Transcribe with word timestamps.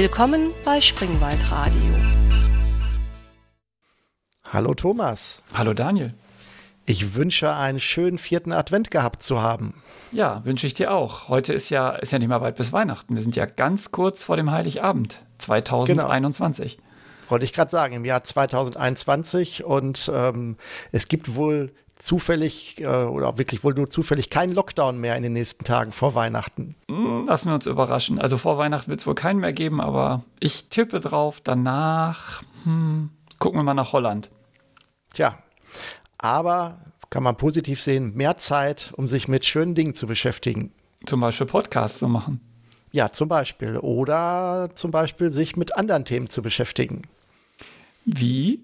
Willkommen 0.00 0.52
bei 0.64 0.80
Springwald 0.80 1.50
Radio. 1.50 1.94
Hallo 4.48 4.72
Thomas. 4.72 5.42
Hallo 5.52 5.74
Daniel. 5.74 6.14
Ich 6.86 7.14
wünsche 7.14 7.54
einen 7.54 7.80
schönen 7.80 8.16
vierten 8.16 8.52
Advent 8.52 8.90
gehabt 8.90 9.22
zu 9.22 9.42
haben. 9.42 9.74
Ja, 10.10 10.42
wünsche 10.46 10.66
ich 10.66 10.72
dir 10.72 10.90
auch. 10.90 11.28
Heute 11.28 11.52
ist 11.52 11.68
ja, 11.68 11.90
ist 11.90 12.12
ja 12.12 12.18
nicht 12.18 12.28
mehr 12.28 12.40
weit 12.40 12.56
bis 12.56 12.72
Weihnachten. 12.72 13.14
Wir 13.14 13.22
sind 13.22 13.36
ja 13.36 13.44
ganz 13.44 13.92
kurz 13.92 14.24
vor 14.24 14.38
dem 14.38 14.50
Heiligabend 14.50 15.20
2021. 15.36 16.78
Genau. 16.78 16.88
Wollte 17.28 17.44
ich 17.44 17.52
gerade 17.52 17.70
sagen, 17.70 17.92
im 17.92 18.06
Jahr 18.06 18.24
2021 18.24 19.64
und 19.64 20.10
ähm, 20.14 20.56
es 20.92 21.08
gibt 21.08 21.34
wohl 21.34 21.74
zufällig 22.00 22.80
äh, 22.80 22.86
oder 22.86 23.38
wirklich 23.38 23.62
wohl 23.62 23.74
nur 23.74 23.88
zufällig 23.88 24.30
keinen 24.30 24.52
Lockdown 24.52 24.98
mehr 24.98 25.16
in 25.16 25.22
den 25.22 25.32
nächsten 25.32 25.64
Tagen 25.64 25.92
vor 25.92 26.14
Weihnachten. 26.14 26.74
Hm, 26.88 27.24
lassen 27.26 27.48
wir 27.48 27.54
uns 27.54 27.66
überraschen. 27.66 28.20
Also 28.20 28.38
vor 28.38 28.58
Weihnachten 28.58 28.90
wird 28.90 29.00
es 29.00 29.06
wohl 29.06 29.14
keinen 29.14 29.40
mehr 29.40 29.52
geben, 29.52 29.80
aber 29.80 30.24
ich 30.40 30.68
tippe 30.68 31.00
drauf. 31.00 31.40
Danach 31.42 32.42
hm, 32.64 33.10
gucken 33.38 33.58
wir 33.58 33.64
mal 33.64 33.74
nach 33.74 33.92
Holland. 33.92 34.30
Tja, 35.12 35.38
aber 36.18 36.78
kann 37.10 37.22
man 37.22 37.36
positiv 37.36 37.82
sehen, 37.82 38.14
mehr 38.14 38.36
Zeit, 38.36 38.92
um 38.96 39.08
sich 39.08 39.26
mit 39.28 39.44
schönen 39.44 39.74
Dingen 39.74 39.94
zu 39.94 40.06
beschäftigen. 40.06 40.72
Zum 41.06 41.20
Beispiel 41.20 41.46
Podcasts 41.46 41.98
zu 41.98 42.08
machen. 42.08 42.40
Ja, 42.92 43.10
zum 43.10 43.28
Beispiel. 43.28 43.78
Oder 43.78 44.70
zum 44.74 44.90
Beispiel 44.90 45.32
sich 45.32 45.56
mit 45.56 45.76
anderen 45.76 46.04
Themen 46.04 46.28
zu 46.28 46.42
beschäftigen. 46.42 47.02
Wie? 48.04 48.60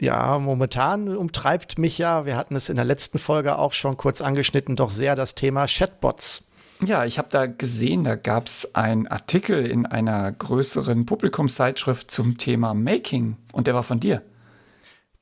Ja, 0.00 0.38
momentan 0.38 1.14
umtreibt 1.14 1.78
mich 1.78 1.98
ja, 1.98 2.24
wir 2.24 2.36
hatten 2.36 2.56
es 2.56 2.70
in 2.70 2.76
der 2.76 2.86
letzten 2.86 3.18
Folge 3.18 3.58
auch 3.58 3.74
schon 3.74 3.98
kurz 3.98 4.22
angeschnitten, 4.22 4.74
doch 4.74 4.88
sehr 4.88 5.14
das 5.14 5.34
Thema 5.34 5.66
Chatbots. 5.66 6.46
Ja, 6.82 7.04
ich 7.04 7.18
habe 7.18 7.28
da 7.30 7.44
gesehen, 7.44 8.04
da 8.04 8.16
gab 8.16 8.46
es 8.46 8.74
einen 8.74 9.06
Artikel 9.06 9.66
in 9.66 9.84
einer 9.84 10.32
größeren 10.32 11.04
Publikumszeitschrift 11.04 12.10
zum 12.10 12.38
Thema 12.38 12.72
Making 12.72 13.36
und 13.52 13.66
der 13.66 13.74
war 13.74 13.82
von 13.82 14.00
dir. 14.00 14.22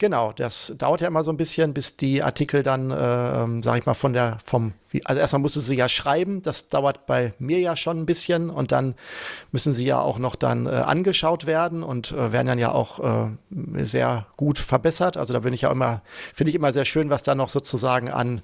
Genau, 0.01 0.31
das 0.31 0.73
dauert 0.79 1.01
ja 1.01 1.09
immer 1.09 1.25
so 1.25 1.33
ein 1.33 1.37
bisschen, 1.37 1.75
bis 1.75 1.97
die 1.97 2.23
Artikel 2.23 2.63
dann, 2.63 2.93
äh, 2.93 3.63
sag 3.65 3.79
ich 3.81 3.85
mal, 3.85 3.95
von 3.95 4.13
der, 4.13 4.39
vom, 4.45 4.75
also 5.05 5.21
erstmal 5.21 5.43
musste 5.43 5.61
sie 5.61 5.75
ja 5.75 5.89
schreiben, 5.89 6.41
das 6.41 6.69
dauert 6.69 7.05
bei 7.07 7.35
mir 7.41 7.59
ja 7.59 7.75
schon 7.75 7.99
ein 7.99 8.07
bisschen 8.07 8.49
und 8.49 8.71
dann 8.71 8.95
müssen 9.51 9.73
sie 9.73 9.85
ja 9.85 10.01
auch 10.01 10.21
noch 10.21 10.37
dann 10.37 10.67
äh, 10.67 10.71
angeschaut 10.71 11.47
werden 11.47 11.83
und 11.83 12.13
äh, 12.13 12.31
werden 12.31 12.47
dann 12.47 12.61
ja 12.61 12.71
auch 12.71 13.01
äh, 13.01 13.85
sehr 13.85 14.27
gut 14.37 14.61
verbessert. 14.61 15.17
Also 15.17 15.33
da 15.33 15.41
bin 15.41 15.53
ich 15.53 15.63
ja 15.63 15.73
immer, 15.73 16.03
finde 16.33 16.51
ich 16.51 16.55
immer 16.55 16.73
sehr 16.73 16.85
schön, 16.85 17.11
was 17.11 17.25
da 17.25 17.35
noch 17.35 17.49
sozusagen 17.49 18.09
an, 18.09 18.41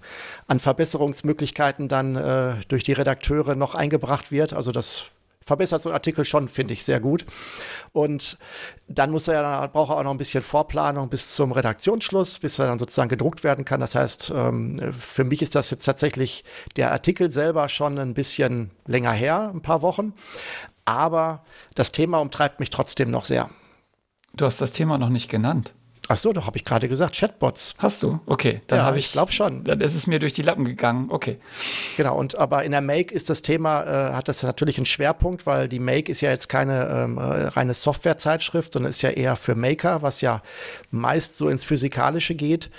an 0.48 0.58
Verbesserungsmöglichkeiten 0.58 1.86
dann 1.86 2.16
äh, 2.16 2.54
durch 2.66 2.82
die 2.82 2.94
Redakteure 2.94 3.54
noch 3.54 3.76
eingebracht 3.76 4.32
wird. 4.32 4.54
Also 4.54 4.72
das 4.72 5.04
verbessert 5.44 5.82
so 5.82 5.90
ein 5.90 5.94
Artikel 5.94 6.24
schon, 6.24 6.48
finde 6.48 6.74
ich, 6.74 6.84
sehr 6.84 7.00
gut. 7.00 7.26
Und 7.92 8.38
dann 8.88 9.10
muss 9.10 9.28
er 9.28 9.42
ja, 9.42 9.66
braucht 9.66 9.90
er 9.90 9.98
auch 9.98 10.02
noch 10.02 10.10
ein 10.10 10.18
bisschen 10.18 10.42
Vorplanung 10.42 11.08
bis 11.08 11.34
zum 11.34 11.52
Redaktionsschluss, 11.52 12.38
bis 12.38 12.58
er 12.58 12.66
dann 12.66 12.78
sozusagen 12.78 13.08
gedruckt 13.08 13.44
werden 13.44 13.64
kann. 13.64 13.80
Das 13.80 13.94
heißt, 13.94 14.32
ähm, 14.34 14.78
für 14.98 15.24
mich 15.24 15.42
ist 15.42 15.54
das 15.54 15.70
jetzt 15.70 15.84
tatsächlich 15.84 16.44
der 16.76 16.92
Artikel 16.92 17.30
selber 17.30 17.68
schon 17.68 17.98
ein 17.98 18.14
bisschen 18.14 18.70
länger 18.86 19.12
her, 19.12 19.50
ein 19.54 19.62
paar 19.62 19.82
Wochen. 19.82 20.14
Aber 20.86 21.44
das 21.74 21.92
Thema 21.92 22.18
umtreibt 22.18 22.60
mich 22.60 22.70
trotzdem 22.70 23.10
noch 23.10 23.24
sehr. 23.24 23.50
Du 24.34 24.46
hast 24.46 24.60
das 24.60 24.72
Thema 24.72 24.98
noch 24.98 25.10
nicht 25.10 25.30
genannt. 25.30 25.74
Ach 26.08 26.16
so, 26.16 26.32
doch 26.32 26.46
habe 26.46 26.56
ich 26.56 26.64
gerade 26.64 26.88
gesagt, 26.88 27.16
Chatbots. 27.16 27.74
Hast 27.78 28.02
du? 28.02 28.20
Okay, 28.26 28.60
dann 28.66 28.80
ja, 28.80 28.84
habe 28.84 28.98
ich. 28.98 29.06
Ich 29.06 29.12
glaube 29.12 29.32
schon. 29.32 29.64
Dann 29.64 29.80
ist 29.80 29.94
es 29.94 30.06
mir 30.06 30.18
durch 30.18 30.34
die 30.34 30.42
Lappen 30.42 30.64
gegangen. 30.64 31.06
Okay. 31.10 31.38
Genau. 31.96 32.16
Und 32.16 32.36
aber 32.36 32.64
in 32.64 32.72
der 32.72 32.82
Make 32.82 33.14
ist 33.14 33.30
das 33.30 33.42
Thema 33.42 33.82
äh, 33.82 34.12
hat 34.12 34.28
das 34.28 34.42
natürlich 34.42 34.76
einen 34.76 34.86
Schwerpunkt, 34.86 35.46
weil 35.46 35.68
die 35.68 35.78
Make 35.78 36.12
ist 36.12 36.20
ja 36.20 36.30
jetzt 36.30 36.48
keine 36.48 36.86
ähm, 36.88 37.18
äh, 37.18 37.22
reine 37.22 37.72
Softwarezeitschrift, 37.72 38.72
sondern 38.72 38.90
ist 38.90 39.02
ja 39.02 39.10
eher 39.10 39.36
für 39.36 39.54
Maker, 39.54 40.02
was 40.02 40.20
ja 40.20 40.42
meist 40.90 41.38
so 41.38 41.48
ins 41.48 41.64
Physikalische 41.64 42.34
geht. 42.34 42.70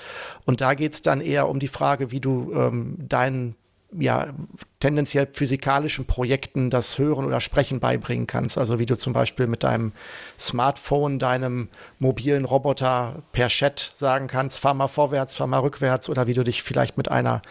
Und 0.46 0.62
da 0.62 0.76
geht 0.76 0.94
es 0.94 1.02
dann 1.02 1.22
eher 1.22 1.50
um 1.50 1.60
die 1.60 1.68
Frage, 1.68 2.12
wie 2.12 2.20
du 2.20 2.54
ähm, 2.54 2.96
deinen 3.00 3.56
ja, 4.00 4.34
tendenziell 4.80 5.28
physikalischen 5.32 6.06
Projekten 6.06 6.70
das 6.70 6.98
Hören 6.98 7.26
oder 7.26 7.42
Sprechen 7.42 7.80
beibringen 7.80 8.28
kannst. 8.28 8.58
Also 8.58 8.80
wie 8.80 8.86
du 8.86 8.96
zum 8.96 9.14
Beispiel 9.14 9.48
mit 9.48 9.64
deinem 9.64 9.94
Smartphone, 10.40 11.20
deinem 11.20 11.70
mobilen 12.00 12.46
Roboter 12.46 13.24
per 13.32 13.48
Chat 13.48 13.92
sagen 13.96 14.28
kannst, 14.28 14.60
fahr 14.60 14.74
mal 14.74 14.88
vorwärts, 14.88 15.36
fahr 15.36 15.48
mal 15.48 15.60
rückwärts 15.60 16.10
oder 16.10 16.28
wie 16.28 16.34
du 16.34 16.44
dich 16.44 16.64
vielleicht 16.64 16.98
mit 16.98 17.10
einer, 17.10 17.42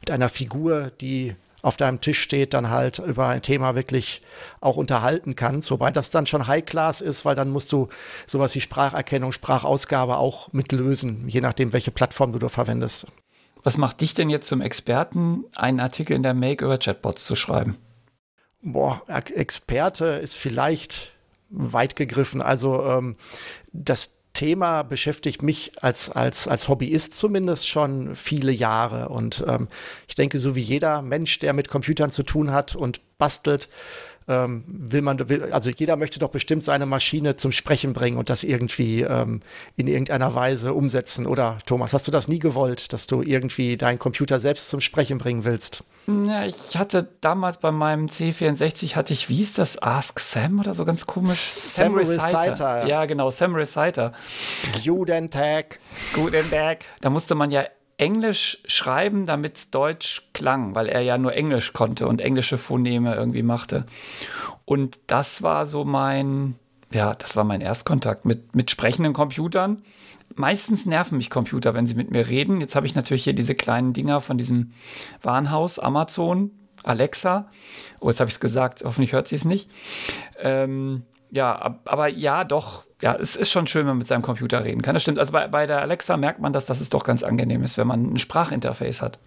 mit 0.00 0.10
einer 0.10 0.28
Figur, 0.28 0.92
die 1.00 1.36
auf 1.64 1.78
deinem 1.78 2.02
Tisch 2.02 2.20
steht, 2.20 2.52
dann 2.52 2.68
halt 2.68 2.98
über 2.98 3.28
ein 3.28 3.40
Thema 3.40 3.74
wirklich 3.74 4.20
auch 4.60 4.76
unterhalten 4.76 5.34
kannst. 5.34 5.70
Wobei 5.70 5.90
das 5.90 6.10
dann 6.10 6.26
schon 6.26 6.46
High-Class 6.46 7.00
ist, 7.00 7.24
weil 7.24 7.34
dann 7.34 7.48
musst 7.48 7.72
du 7.72 7.88
sowas 8.26 8.54
wie 8.54 8.60
Spracherkennung, 8.60 9.32
Sprachausgabe 9.32 10.18
auch 10.18 10.52
mitlösen, 10.52 11.26
je 11.26 11.40
nachdem, 11.40 11.72
welche 11.72 11.90
Plattform 11.90 12.32
du 12.32 12.38
da 12.38 12.50
verwendest. 12.50 13.06
Was 13.64 13.78
macht 13.78 14.02
dich 14.02 14.12
denn 14.12 14.28
jetzt 14.28 14.46
zum 14.46 14.60
Experten, 14.60 15.44
einen 15.56 15.80
Artikel 15.80 16.14
in 16.14 16.22
der 16.22 16.34
Make 16.34 16.64
über 16.64 16.78
Chatbots 16.78 17.24
zu 17.24 17.34
schreiben? 17.34 17.78
Boah, 18.60 19.02
Experte 19.08 20.04
ist 20.22 20.36
vielleicht 20.36 21.12
weit 21.48 21.96
gegriffen. 21.96 22.42
Also 22.42 22.84
ähm, 22.84 23.16
das 23.72 24.16
Thema 24.34 24.82
beschäftigt 24.82 25.42
mich 25.42 25.72
als, 25.80 26.10
als, 26.10 26.46
als 26.46 26.68
Hobbyist 26.68 27.14
zumindest 27.14 27.66
schon 27.68 28.14
viele 28.14 28.52
Jahre. 28.52 29.08
Und 29.08 29.42
ähm, 29.46 29.68
ich 30.08 30.14
denke, 30.14 30.38
so 30.38 30.54
wie 30.54 30.60
jeder 30.60 31.00
Mensch, 31.00 31.38
der 31.38 31.54
mit 31.54 31.68
Computern 31.68 32.10
zu 32.10 32.22
tun 32.22 32.52
hat 32.52 32.76
und 32.76 33.00
bastelt, 33.16 33.68
ähm, 34.28 34.64
will 34.66 35.02
man, 35.02 35.28
will, 35.28 35.52
also 35.52 35.70
jeder 35.70 35.96
möchte 35.96 36.18
doch 36.18 36.30
bestimmt 36.30 36.64
seine 36.64 36.86
Maschine 36.86 37.36
zum 37.36 37.52
Sprechen 37.52 37.92
bringen 37.92 38.16
und 38.16 38.30
das 38.30 38.44
irgendwie 38.44 39.02
ähm, 39.02 39.40
in 39.76 39.86
irgendeiner 39.86 40.34
Weise 40.34 40.74
umsetzen. 40.74 41.26
Oder 41.26 41.58
Thomas, 41.66 41.92
hast 41.92 42.06
du 42.06 42.10
das 42.10 42.28
nie 42.28 42.38
gewollt, 42.38 42.92
dass 42.92 43.06
du 43.06 43.22
irgendwie 43.22 43.76
deinen 43.76 43.98
Computer 43.98 44.40
selbst 44.40 44.70
zum 44.70 44.80
Sprechen 44.80 45.18
bringen 45.18 45.44
willst? 45.44 45.84
Ja, 46.06 46.44
ich 46.44 46.76
hatte 46.76 47.08
damals 47.22 47.58
bei 47.58 47.70
meinem 47.70 48.06
C64 48.06 48.94
hatte 48.94 49.14
ich, 49.14 49.30
wie 49.30 49.40
ist 49.40 49.56
das, 49.58 49.82
Ask 49.82 50.20
Sam 50.20 50.60
oder 50.60 50.74
so 50.74 50.84
ganz 50.84 51.06
komisch? 51.06 51.38
Sam, 51.38 51.92
Sam 51.92 51.94
Reciter. 51.94 52.40
Reciter. 52.40 52.86
Ja, 52.86 53.06
genau, 53.06 53.30
Sam 53.30 53.54
Reciter. 53.54 54.12
Guten 54.84 55.30
Tag. 55.30 55.78
Guten 56.12 56.50
Tag. 56.50 56.84
Da 57.00 57.08
musste 57.08 57.34
man 57.34 57.50
ja 57.50 57.64
Englisch 57.96 58.58
schreiben, 58.66 59.26
damit 59.26 59.56
es 59.56 59.70
Deutsch 59.70 60.28
klang, 60.32 60.74
weil 60.74 60.88
er 60.88 61.00
ja 61.00 61.18
nur 61.18 61.34
Englisch 61.34 61.72
konnte 61.72 62.08
und 62.08 62.20
englische 62.20 62.58
Phoneme 62.58 63.14
irgendwie 63.14 63.42
machte. 63.42 63.86
Und 64.64 65.00
das 65.06 65.42
war 65.42 65.66
so 65.66 65.84
mein, 65.84 66.56
ja, 66.92 67.14
das 67.14 67.36
war 67.36 67.44
mein 67.44 67.60
Erstkontakt 67.60 68.24
mit, 68.24 68.54
mit 68.54 68.70
sprechenden 68.70 69.12
Computern. 69.12 69.82
Meistens 70.34 70.86
nerven 70.86 71.18
mich 71.18 71.30
Computer, 71.30 71.74
wenn 71.74 71.86
sie 71.86 71.94
mit 71.94 72.10
mir 72.10 72.28
reden. 72.28 72.60
Jetzt 72.60 72.74
habe 72.74 72.86
ich 72.86 72.94
natürlich 72.94 73.24
hier 73.24 73.34
diese 73.34 73.54
kleinen 73.54 73.92
Dinger 73.92 74.20
von 74.20 74.38
diesem 74.38 74.72
Warenhaus, 75.22 75.78
Amazon, 75.78 76.50
Alexa. 76.82 77.48
Oh, 78.00 78.08
jetzt 78.08 78.20
habe 78.20 78.28
ich 78.28 78.34
es 78.34 78.40
gesagt, 78.40 78.82
hoffentlich 78.84 79.12
hört 79.12 79.28
sie 79.28 79.36
es 79.36 79.44
nicht. 79.44 79.70
Ähm, 80.40 81.02
ja, 81.30 81.78
aber 81.84 82.08
ja, 82.08 82.44
doch, 82.44 82.84
ja, 83.02 83.14
es 83.16 83.36
ist 83.36 83.50
schon 83.50 83.66
schön, 83.66 83.82
wenn 83.82 83.88
man 83.88 83.98
mit 83.98 84.06
seinem 84.06 84.22
Computer 84.22 84.64
reden 84.64 84.82
kann. 84.82 84.94
Das 84.94 85.02
stimmt. 85.02 85.18
Also 85.18 85.32
bei, 85.32 85.48
bei 85.48 85.66
der 85.66 85.80
Alexa 85.80 86.16
merkt 86.16 86.40
man, 86.40 86.52
dass 86.52 86.66
das 86.66 86.80
es 86.80 86.90
doch 86.90 87.04
ganz 87.04 87.22
angenehm 87.22 87.62
ist, 87.62 87.76
wenn 87.76 87.86
man 87.86 88.14
ein 88.14 88.18
Sprachinterface 88.18 89.02
hat. 89.02 89.18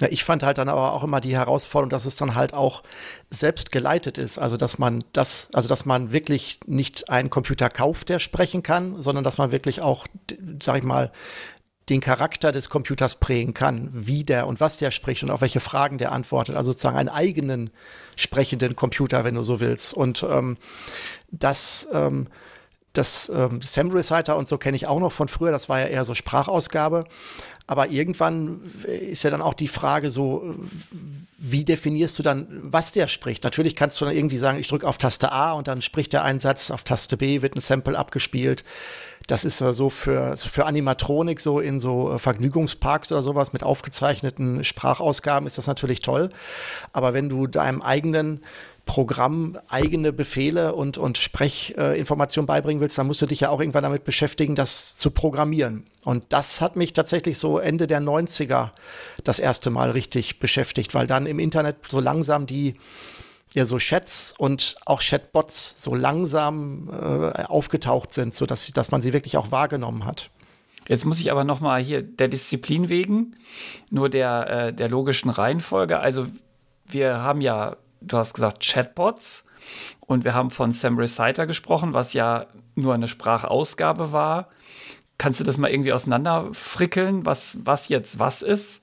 Ja, 0.00 0.08
ich 0.10 0.24
fand 0.24 0.42
halt 0.42 0.58
dann 0.58 0.68
aber 0.68 0.92
auch 0.92 1.04
immer 1.04 1.20
die 1.20 1.36
Herausforderung, 1.36 1.90
dass 1.90 2.06
es 2.06 2.16
dann 2.16 2.34
halt 2.34 2.54
auch 2.54 2.82
selbst 3.30 3.72
geleitet 3.72 4.18
ist. 4.18 4.38
Also 4.38 4.56
dass 4.56 4.78
man 4.78 5.04
das, 5.12 5.48
also 5.52 5.68
dass 5.68 5.84
man 5.84 6.12
wirklich 6.12 6.60
nicht 6.66 7.10
einen 7.10 7.30
Computer 7.30 7.68
kauft, 7.68 8.08
der 8.08 8.18
sprechen 8.18 8.62
kann, 8.62 9.00
sondern 9.02 9.24
dass 9.24 9.38
man 9.38 9.52
wirklich 9.52 9.80
auch, 9.80 10.06
sag 10.60 10.78
ich 10.78 10.84
mal, 10.84 11.12
den 11.88 12.00
Charakter 12.00 12.52
des 12.52 12.68
Computers 12.68 13.16
prägen 13.16 13.54
kann, 13.54 13.90
wie 13.92 14.22
der 14.22 14.46
und 14.46 14.60
was 14.60 14.76
der 14.76 14.90
spricht 14.90 15.22
und 15.22 15.30
auf 15.30 15.40
welche 15.40 15.60
Fragen 15.60 15.98
der 15.98 16.12
antwortet. 16.12 16.56
Also 16.56 16.70
sozusagen 16.72 16.96
einen 16.96 17.08
eigenen 17.08 17.70
sprechenden 18.16 18.76
Computer, 18.76 19.24
wenn 19.24 19.34
du 19.34 19.42
so 19.42 19.58
willst. 19.58 19.94
Und 19.94 20.24
ähm, 20.28 20.56
das 21.30 21.88
ähm, 21.92 22.28
das 22.92 23.30
ähm, 23.32 23.60
Sam 23.62 23.90
Reciter 23.90 24.36
und 24.36 24.48
so 24.48 24.58
kenne 24.58 24.76
ich 24.76 24.86
auch 24.86 24.98
noch 24.98 25.12
von 25.12 25.28
früher, 25.28 25.52
das 25.52 25.68
war 25.68 25.80
ja 25.80 25.86
eher 25.86 26.04
so 26.04 26.14
Sprachausgabe. 26.14 27.04
Aber 27.66 27.90
irgendwann 27.90 28.62
ist 28.84 29.22
ja 29.22 29.30
dann 29.30 29.42
auch 29.42 29.54
die 29.54 29.68
Frage 29.68 30.10
so, 30.10 30.56
wie 31.38 31.64
definierst 31.64 32.18
du 32.18 32.24
dann, 32.24 32.48
was 32.62 32.90
der 32.90 33.06
spricht? 33.06 33.44
Natürlich 33.44 33.76
kannst 33.76 34.00
du 34.00 34.04
dann 34.04 34.16
irgendwie 34.16 34.38
sagen, 34.38 34.58
ich 34.58 34.66
drücke 34.66 34.88
auf 34.88 34.98
Taste 34.98 35.30
A 35.30 35.52
und 35.52 35.68
dann 35.68 35.80
spricht 35.80 36.12
der 36.12 36.24
ein 36.24 36.40
Satz, 36.40 36.72
auf 36.72 36.82
Taste 36.82 37.16
B 37.16 37.42
wird 37.42 37.54
ein 37.54 37.60
Sample 37.60 37.96
abgespielt. 37.96 38.64
Das 39.30 39.44
ist 39.44 39.58
so 39.58 39.90
für, 39.90 40.36
für 40.36 40.66
Animatronik, 40.66 41.38
so 41.38 41.60
in 41.60 41.78
so 41.78 42.18
Vergnügungsparks 42.18 43.12
oder 43.12 43.22
sowas 43.22 43.52
mit 43.52 43.62
aufgezeichneten 43.62 44.64
Sprachausgaben 44.64 45.46
ist 45.46 45.56
das 45.56 45.68
natürlich 45.68 46.00
toll. 46.00 46.30
Aber 46.92 47.14
wenn 47.14 47.28
du 47.28 47.46
deinem 47.46 47.80
eigenen 47.80 48.40
Programm 48.86 49.56
eigene 49.68 50.12
Befehle 50.12 50.74
und, 50.74 50.98
und 50.98 51.16
Sprechinformationen 51.16 52.46
äh, 52.46 52.52
beibringen 52.52 52.80
willst, 52.80 52.98
dann 52.98 53.06
musst 53.06 53.22
du 53.22 53.26
dich 53.26 53.38
ja 53.38 53.50
auch 53.50 53.60
irgendwann 53.60 53.84
damit 53.84 54.02
beschäftigen, 54.02 54.56
das 54.56 54.96
zu 54.96 55.12
programmieren. 55.12 55.84
Und 56.04 56.24
das 56.30 56.60
hat 56.60 56.74
mich 56.74 56.92
tatsächlich 56.92 57.38
so 57.38 57.58
Ende 57.58 57.86
der 57.86 58.00
90er 58.00 58.70
das 59.22 59.38
erste 59.38 59.70
Mal 59.70 59.90
richtig 59.92 60.40
beschäftigt, 60.40 60.92
weil 60.92 61.06
dann 61.06 61.26
im 61.26 61.38
Internet 61.38 61.76
so 61.88 62.00
langsam 62.00 62.46
die 62.46 62.74
ja 63.54 63.64
so 63.64 63.78
Chats 63.78 64.34
und 64.38 64.76
auch 64.86 65.00
Chatbots 65.00 65.74
so 65.76 65.94
langsam 65.94 66.88
äh, 66.90 67.44
aufgetaucht 67.44 68.12
sind, 68.12 68.34
sodass 68.34 68.70
dass 68.72 68.90
man 68.90 69.02
sie 69.02 69.12
wirklich 69.12 69.36
auch 69.36 69.50
wahrgenommen 69.50 70.04
hat. 70.04 70.30
Jetzt 70.88 71.04
muss 71.04 71.20
ich 71.20 71.30
aber 71.30 71.44
noch 71.44 71.60
mal 71.60 71.80
hier 71.80 72.02
der 72.02 72.28
Disziplin 72.28 72.88
wegen, 72.88 73.36
nur 73.90 74.08
der, 74.08 74.50
äh, 74.50 74.72
der 74.72 74.88
logischen 74.88 75.30
Reihenfolge. 75.30 76.00
Also 76.00 76.26
wir 76.86 77.18
haben 77.18 77.40
ja, 77.40 77.76
du 78.00 78.16
hast 78.16 78.34
gesagt, 78.34 78.60
Chatbots 78.60 79.44
und 80.00 80.24
wir 80.24 80.34
haben 80.34 80.50
von 80.50 80.72
Sam 80.72 80.98
Reciter 80.98 81.46
gesprochen, 81.46 81.92
was 81.92 82.12
ja 82.12 82.46
nur 82.74 82.94
eine 82.94 83.08
Sprachausgabe 83.08 84.12
war. 84.12 84.48
Kannst 85.18 85.38
du 85.38 85.44
das 85.44 85.58
mal 85.58 85.70
irgendwie 85.70 85.92
auseinanderfrickeln, 85.92 87.26
was, 87.26 87.58
was 87.64 87.88
jetzt 87.88 88.18
was 88.18 88.42
ist? 88.42 88.82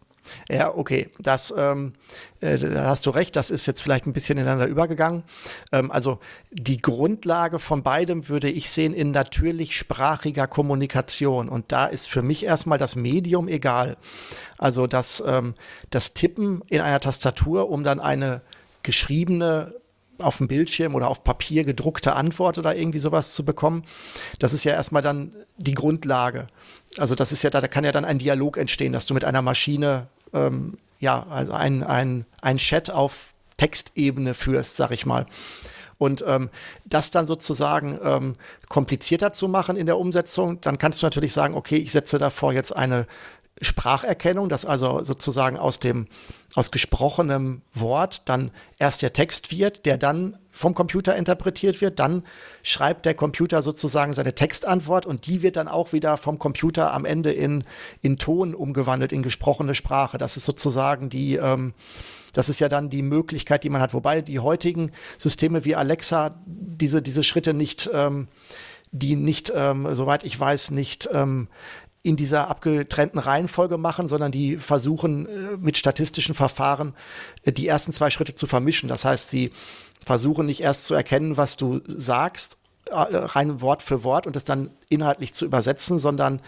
Ja, 0.49 0.73
okay, 0.75 1.09
das, 1.19 1.53
ähm, 1.57 1.93
äh, 2.41 2.57
da 2.57 2.85
hast 2.85 3.05
du 3.05 3.09
recht, 3.09 3.35
das 3.35 3.51
ist 3.51 3.65
jetzt 3.65 3.81
vielleicht 3.81 4.05
ein 4.05 4.13
bisschen 4.13 4.37
ineinander 4.37 4.67
übergegangen. 4.67 5.23
Ähm, 5.71 5.91
also 5.91 6.19
die 6.51 6.77
Grundlage 6.77 7.59
von 7.59 7.83
beidem 7.83 8.29
würde 8.29 8.49
ich 8.49 8.69
sehen 8.69 8.93
in 8.93 9.11
natürlich 9.11 9.77
sprachiger 9.77 10.47
Kommunikation. 10.47 11.49
Und 11.49 11.71
da 11.71 11.85
ist 11.85 12.09
für 12.09 12.21
mich 12.21 12.45
erstmal 12.45 12.77
das 12.77 12.95
Medium 12.95 13.47
egal. 13.47 13.97
Also 14.57 14.87
das, 14.87 15.23
ähm, 15.25 15.53
das 15.89 16.13
Tippen 16.13 16.61
in 16.67 16.81
einer 16.81 16.99
Tastatur, 16.99 17.69
um 17.69 17.83
dann 17.83 17.99
eine 17.99 18.41
geschriebene 18.83 19.73
auf 20.19 20.37
dem 20.37 20.47
Bildschirm 20.47 20.95
oder 20.95 21.09
auf 21.09 21.23
Papier 21.23 21.63
gedruckte 21.63 22.15
Antwort 22.15 22.57
oder 22.57 22.75
irgendwie 22.75 22.99
sowas 22.99 23.31
zu 23.31 23.45
bekommen. 23.45 23.83
Das 24.39 24.53
ist 24.53 24.63
ja 24.63 24.73
erstmal 24.73 25.01
dann 25.01 25.33
die 25.57 25.73
Grundlage. 25.73 26.47
Also 26.97 27.15
das 27.15 27.31
ist 27.31 27.43
ja, 27.43 27.49
da 27.49 27.67
kann 27.67 27.83
ja 27.83 27.91
dann 27.91 28.05
ein 28.05 28.17
Dialog 28.17 28.57
entstehen, 28.57 28.93
dass 28.93 29.05
du 29.05 29.13
mit 29.13 29.25
einer 29.25 29.41
Maschine 29.41 30.07
ähm, 30.33 30.77
ja, 30.99 31.25
also 31.29 31.51
ein, 31.51 31.83
ein, 31.83 32.25
ein 32.41 32.57
Chat 32.57 32.91
auf 32.91 33.33
Textebene 33.57 34.33
führst, 34.33 34.77
sag 34.77 34.91
ich 34.91 35.05
mal. 35.05 35.25
Und 35.97 36.23
ähm, 36.27 36.49
das 36.85 37.09
dann 37.09 37.25
sozusagen 37.25 37.99
ähm, 38.03 38.33
komplizierter 38.69 39.31
zu 39.31 39.47
machen 39.47 39.77
in 39.77 39.87
der 39.87 39.97
Umsetzung, 39.97 40.61
dann 40.61 40.77
kannst 40.77 41.01
du 41.01 41.05
natürlich 41.07 41.33
sagen, 41.33 41.55
okay, 41.55 41.77
ich 41.77 41.91
setze 41.91 42.19
davor 42.19 42.53
jetzt 42.53 42.75
eine 42.75 43.07
Spracherkennung, 43.61 44.49
dass 44.49 44.65
also 44.65 45.03
sozusagen 45.03 45.57
aus 45.57 45.79
dem 45.79 46.07
aus 46.53 46.69
gesprochenem 46.69 47.61
Wort 47.73 48.29
dann 48.29 48.51
erst 48.77 49.01
der 49.01 49.13
Text 49.13 49.51
wird, 49.51 49.85
der 49.87 49.97
dann 49.97 50.37
vom 50.57 50.73
Computer 50.73 51.15
interpretiert 51.15 51.79
wird, 51.81 51.99
dann 51.99 52.23
schreibt 52.63 53.05
der 53.05 53.13
Computer 53.13 53.61
sozusagen 53.61 54.13
seine 54.13 54.33
Textantwort 54.33 55.05
und 55.05 55.27
die 55.27 55.41
wird 55.41 55.55
dann 55.55 55.67
auch 55.67 55.93
wieder 55.93 56.17
vom 56.17 56.39
Computer 56.39 56.93
am 56.93 57.05
Ende 57.05 57.31
in, 57.31 57.63
in 58.01 58.17
Ton 58.17 58.53
umgewandelt, 58.55 59.11
in 59.11 59.23
gesprochene 59.23 59.75
Sprache. 59.75 60.17
Das 60.17 60.35
ist 60.35 60.45
sozusagen 60.45 61.09
die, 61.09 61.35
ähm, 61.35 61.73
das 62.33 62.49
ist 62.49 62.59
ja 62.59 62.67
dann 62.67 62.89
die 62.89 63.03
Möglichkeit, 63.03 63.63
die 63.63 63.69
man 63.69 63.81
hat. 63.81 63.93
Wobei 63.93 64.21
die 64.21 64.39
heutigen 64.39 64.91
Systeme 65.17 65.63
wie 65.63 65.75
Alexa 65.75 66.35
diese, 66.45 67.01
diese 67.01 67.23
Schritte 67.23 67.53
nicht, 67.53 67.89
ähm, 67.93 68.27
die 68.91 69.15
nicht, 69.15 69.51
ähm, 69.55 69.87
soweit 69.95 70.23
ich 70.23 70.39
weiß, 70.39 70.71
nicht 70.71 71.07
ähm, 71.13 71.47
in 72.07 72.15
dieser 72.15 72.49
abgetrennten 72.49 73.19
Reihenfolge 73.19 73.77
machen, 73.77 74.07
sondern 74.07 74.31
die 74.31 74.57
versuchen 74.57 75.25
äh, 75.25 75.57
mit 75.57 75.77
statistischen 75.77 76.35
Verfahren 76.35 76.93
äh, 77.43 77.51
die 77.51 77.67
ersten 77.67 77.91
zwei 77.91 78.09
Schritte 78.09 78.33
zu 78.33 78.47
vermischen. 78.47 78.87
Das 78.87 79.03
heißt, 79.03 79.29
sie 79.29 79.51
versuchen 80.07 80.45
nicht 80.47 80.61
erst 80.61 80.85
zu 80.85 80.95
erkennen, 80.95 81.37
was 81.37 81.57
du 81.57 81.81
sagst, 81.85 82.57
äh, 82.89 82.95
rein 82.95 83.61
Wort 83.61 83.83
für 83.83 84.03
Wort 84.03 84.25
und 84.25 84.35
es 84.35 84.45
dann 84.45 84.71
inhaltlich 84.89 85.33
zu 85.33 85.45
übersetzen, 85.45 85.99
sondern 85.99 86.41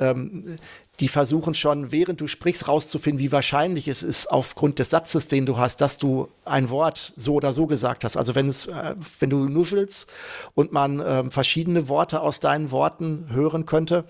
ähm, 0.00 0.56
die 1.00 1.08
versuchen 1.08 1.54
schon, 1.54 1.90
während 1.90 2.20
du 2.20 2.26
sprichst, 2.26 2.68
rauszufinden, 2.68 3.18
wie 3.18 3.32
wahrscheinlich 3.32 3.88
es 3.88 4.02
ist, 4.02 4.30
aufgrund 4.30 4.78
des 4.78 4.90
Satzes, 4.90 5.26
den 5.26 5.46
du 5.46 5.56
hast, 5.56 5.80
dass 5.80 5.96
du 5.96 6.28
ein 6.44 6.68
Wort 6.68 7.14
so 7.16 7.34
oder 7.34 7.52
so 7.52 7.66
gesagt 7.66 8.04
hast. 8.04 8.16
Also 8.16 8.34
wenn 8.34 8.48
es, 8.48 8.66
äh, 8.66 8.94
wenn 9.18 9.30
du 9.30 9.48
nuschelst 9.48 10.12
und 10.54 10.72
man 10.72 11.00
äh, 11.00 11.30
verschiedene 11.30 11.88
Worte 11.88 12.20
aus 12.20 12.40
deinen 12.40 12.70
Worten 12.70 13.28
hören 13.30 13.64
könnte, 13.64 14.04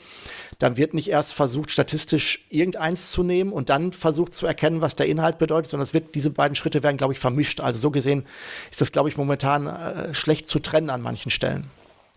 dann 0.59 0.77
wird 0.77 0.93
nicht 0.93 1.09
erst 1.09 1.35
versucht, 1.35 1.71
statistisch 1.71 2.45
irgendeins 2.51 3.13
zu 3.13 3.23
nehmen 3.23 3.53
und 3.53 3.69
dann 3.69 3.93
versucht 3.93 4.35
zu 4.35 4.47
erkennen, 4.47 4.81
was 4.81 4.97
der 4.97 5.07
Inhalt 5.07 5.39
bedeutet, 5.39 5.71
sondern 5.71 5.85
es 5.85 5.95
wird, 5.95 6.15
diese 6.17 6.31
beiden 6.31 6.57
Schritte 6.57 6.83
werden, 6.83 6.97
glaube 6.97 7.13
ich, 7.13 7.21
vermischt. 7.21 7.61
Also 7.61 7.79
so 7.79 7.91
gesehen 7.91 8.27
ist 8.71 8.81
das, 8.81 8.91
glaube 8.91 9.09
ich, 9.09 9.17
momentan 9.17 9.67
äh, 9.69 10.15
schlecht 10.15 10.49
zu 10.49 10.59
trennen 10.59 10.91
an 10.91 11.01
manchen 11.01 11.31
Stellen. 11.31 11.71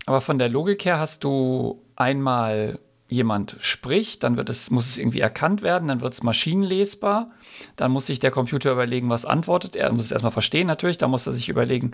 Aber 0.06 0.20
von 0.20 0.38
der 0.38 0.48
Logik 0.48 0.84
her 0.84 0.98
hast 0.98 1.24
du 1.24 1.82
einmal 1.96 2.78
jemand 3.08 3.56
spricht, 3.60 4.24
dann 4.24 4.36
wird 4.36 4.50
es, 4.50 4.70
muss 4.70 4.88
es 4.88 4.98
irgendwie 4.98 5.20
erkannt 5.20 5.62
werden, 5.62 5.88
dann 5.88 6.00
wird 6.00 6.12
es 6.12 6.22
maschinenlesbar, 6.22 7.30
dann 7.76 7.92
muss 7.92 8.06
sich 8.06 8.18
der 8.18 8.30
Computer 8.30 8.72
überlegen, 8.72 9.08
was 9.08 9.24
antwortet 9.24 9.76
er, 9.76 9.92
muss 9.92 10.06
es 10.06 10.12
erstmal 10.12 10.32
verstehen 10.32 10.66
natürlich, 10.66 10.98
dann 10.98 11.10
muss 11.10 11.26
er 11.26 11.32
sich 11.32 11.48
überlegen, 11.48 11.92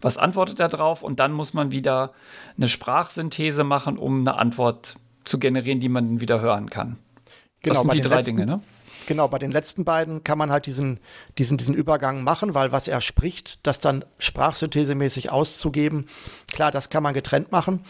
was 0.00 0.16
antwortet 0.16 0.58
er 0.60 0.68
drauf 0.68 1.02
und 1.02 1.20
dann 1.20 1.32
muss 1.32 1.52
man 1.52 1.72
wieder 1.72 2.12
eine 2.56 2.68
Sprachsynthese 2.68 3.64
machen, 3.64 3.98
um 3.98 4.20
eine 4.20 4.38
Antwort 4.38 4.96
zu 5.24 5.38
generieren, 5.38 5.80
die 5.80 5.88
man 5.88 6.20
wieder 6.20 6.40
hören 6.40 6.70
kann. 6.70 6.98
Genau, 7.62 7.74
das 7.74 7.82
sind 7.82 7.94
die 7.94 8.00
drei 8.00 8.16
letzten, 8.16 8.36
Dinge, 8.36 8.46
ne? 8.46 8.60
Genau, 9.06 9.28
bei 9.28 9.38
den 9.38 9.52
letzten 9.52 9.84
beiden 9.84 10.24
kann 10.24 10.36
man 10.36 10.50
halt 10.50 10.66
diesen, 10.66 11.00
diesen, 11.38 11.56
diesen 11.56 11.74
Übergang 11.74 12.24
machen, 12.24 12.54
weil 12.54 12.72
was 12.72 12.88
er 12.88 13.00
spricht, 13.00 13.66
das 13.66 13.80
dann 13.80 14.04
sprachsynthesemäßig 14.18 15.30
auszugeben, 15.30 16.08
klar, 16.52 16.70
das 16.70 16.90
kann 16.90 17.02
man 17.02 17.14
getrennt 17.14 17.52
machen. 17.52 17.84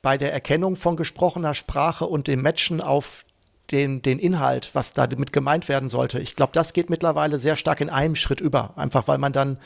Bei 0.00 0.16
der 0.16 0.32
Erkennung 0.32 0.76
von 0.76 0.96
gesprochener 0.96 1.54
Sprache 1.54 2.06
und 2.06 2.26
dem 2.26 2.42
Matchen 2.42 2.80
auf 2.80 3.24
den, 3.70 4.02
den 4.02 4.18
Inhalt, 4.18 4.70
was 4.72 4.92
damit 4.92 5.32
gemeint 5.32 5.68
werden 5.68 5.88
sollte, 5.88 6.18
ich 6.18 6.36
glaube, 6.36 6.52
das 6.54 6.72
geht 6.72 6.90
mittlerweile 6.90 7.38
sehr 7.38 7.56
stark 7.56 7.80
in 7.80 7.90
einem 7.90 8.16
Schritt 8.16 8.40
über. 8.40 8.76
Einfach 8.76 9.08
weil 9.08 9.18
man 9.18 9.32
dann, 9.32 9.58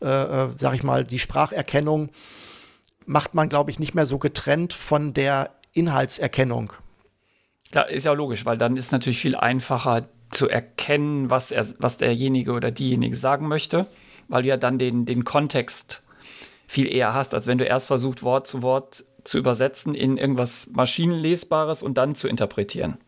äh, 0.00 0.06
äh 0.06 0.48
sag 0.56 0.74
ich 0.74 0.82
mal, 0.82 1.04
die 1.04 1.18
Spracherkennung 1.18 2.10
macht 3.04 3.34
man, 3.34 3.48
glaube 3.48 3.70
ich, 3.70 3.78
nicht 3.78 3.94
mehr 3.94 4.06
so 4.06 4.18
getrennt 4.18 4.72
von 4.72 5.14
der 5.14 5.50
Inhaltserkennung. 5.72 6.72
Klar, 7.70 7.90
ist 7.90 8.04
ja 8.04 8.12
logisch, 8.12 8.44
weil 8.44 8.58
dann 8.58 8.76
ist 8.76 8.92
natürlich 8.92 9.18
viel 9.18 9.36
einfacher, 9.36 10.08
zu 10.30 10.48
erkennen, 10.48 11.30
was, 11.30 11.50
er, 11.50 11.66
was 11.78 11.98
derjenige 11.98 12.52
oder 12.52 12.70
diejenige 12.70 13.16
sagen 13.16 13.48
möchte, 13.48 13.86
weil 14.28 14.42
du 14.42 14.48
ja 14.48 14.56
dann 14.56 14.78
den, 14.78 15.06
den 15.06 15.24
Kontext 15.24 16.02
viel 16.66 16.92
eher 16.92 17.14
hast, 17.14 17.34
als 17.34 17.46
wenn 17.46 17.58
du 17.58 17.64
erst 17.64 17.86
versucht, 17.86 18.22
Wort 18.22 18.46
zu 18.46 18.62
Wort 18.62 19.04
zu 19.24 19.38
übersetzen 19.38 19.94
in 19.94 20.16
irgendwas 20.16 20.68
Maschinenlesbares 20.72 21.82
und 21.82 21.98
dann 21.98 22.14
zu 22.14 22.28
interpretieren. 22.28 22.98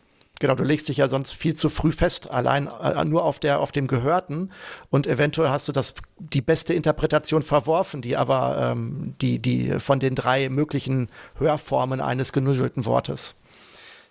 Genau, 0.40 0.54
du 0.54 0.62
legst 0.62 0.88
dich 0.88 0.98
ja 0.98 1.08
sonst 1.08 1.32
viel 1.32 1.56
zu 1.56 1.68
früh 1.68 1.90
fest, 1.90 2.30
allein 2.30 2.68
äh, 2.68 3.04
nur 3.04 3.24
auf, 3.24 3.40
der, 3.40 3.58
auf 3.58 3.72
dem 3.72 3.88
Gehörten. 3.88 4.52
Und 4.88 5.08
eventuell 5.08 5.50
hast 5.50 5.66
du 5.66 5.72
das, 5.72 5.94
die 6.18 6.42
beste 6.42 6.74
Interpretation 6.74 7.42
verworfen, 7.42 8.02
die 8.02 8.16
aber 8.16 8.72
ähm, 8.72 9.14
die, 9.20 9.40
die 9.40 9.80
von 9.80 9.98
den 9.98 10.14
drei 10.14 10.48
möglichen 10.48 11.08
Hörformen 11.38 12.00
eines 12.00 12.32
genuschelten 12.32 12.84
Wortes. 12.84 13.34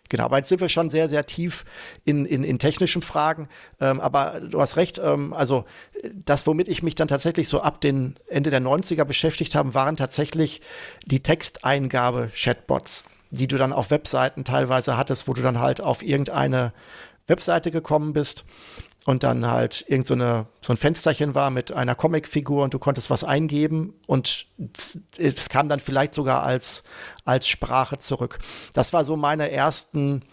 Genau, 0.09 0.25
aber 0.25 0.37
jetzt 0.37 0.49
sind 0.49 0.61
wir 0.61 0.69
schon 0.69 0.89
sehr, 0.89 1.09
sehr 1.09 1.25
tief 1.25 1.65
in, 2.05 2.25
in, 2.25 2.43
in 2.43 2.59
technischen 2.59 3.01
Fragen. 3.01 3.49
Ähm, 3.79 3.99
aber 3.99 4.39
du 4.41 4.61
hast 4.61 4.77
recht, 4.77 4.99
ähm, 5.03 5.33
also 5.33 5.65
das, 6.13 6.47
womit 6.47 6.67
ich 6.67 6.83
mich 6.83 6.95
dann 6.95 7.07
tatsächlich 7.07 7.49
so 7.49 7.61
ab 7.61 7.81
den 7.81 8.15
Ende 8.27 8.49
der 8.49 8.61
90er 8.61 9.03
beschäftigt 9.03 9.55
habe, 9.55 9.73
waren 9.73 9.95
tatsächlich 9.95 10.61
die 11.05 11.21
Texteingabe-Chatbots, 11.21 13.05
die 13.31 13.47
du 13.47 13.57
dann 13.57 13.73
auf 13.73 13.91
Webseiten 13.91 14.43
teilweise 14.43 14.97
hattest, 14.97 15.27
wo 15.27 15.33
du 15.33 15.41
dann 15.41 15.59
halt 15.59 15.81
auf 15.81 16.03
irgendeine 16.03 16.73
Webseite 17.27 17.71
gekommen 17.71 18.13
bist 18.13 18.45
und 19.07 19.23
dann 19.23 19.49
halt 19.49 19.85
irgend 19.87 20.05
so, 20.05 20.15
eine, 20.15 20.47
so 20.61 20.73
ein 20.73 20.77
Fensterchen 20.77 21.33
war 21.33 21.49
mit 21.49 21.71
einer 21.71 21.95
Comicfigur 21.95 22.65
und 22.65 22.73
du 22.73 22.77
konntest 22.77 23.09
was 23.09 23.23
eingeben 23.23 23.93
und 24.05 24.47
es 25.17 25.47
kam 25.47 25.69
dann 25.69 25.79
vielleicht 25.79 26.13
sogar 26.13 26.43
als, 26.43 26.83
als 27.23 27.47
Sprache 27.47 27.99
zurück. 27.99 28.37
Das 28.73 28.91
war 28.91 29.05
so 29.05 29.15
meine 29.15 29.49
ersten, 29.49 30.23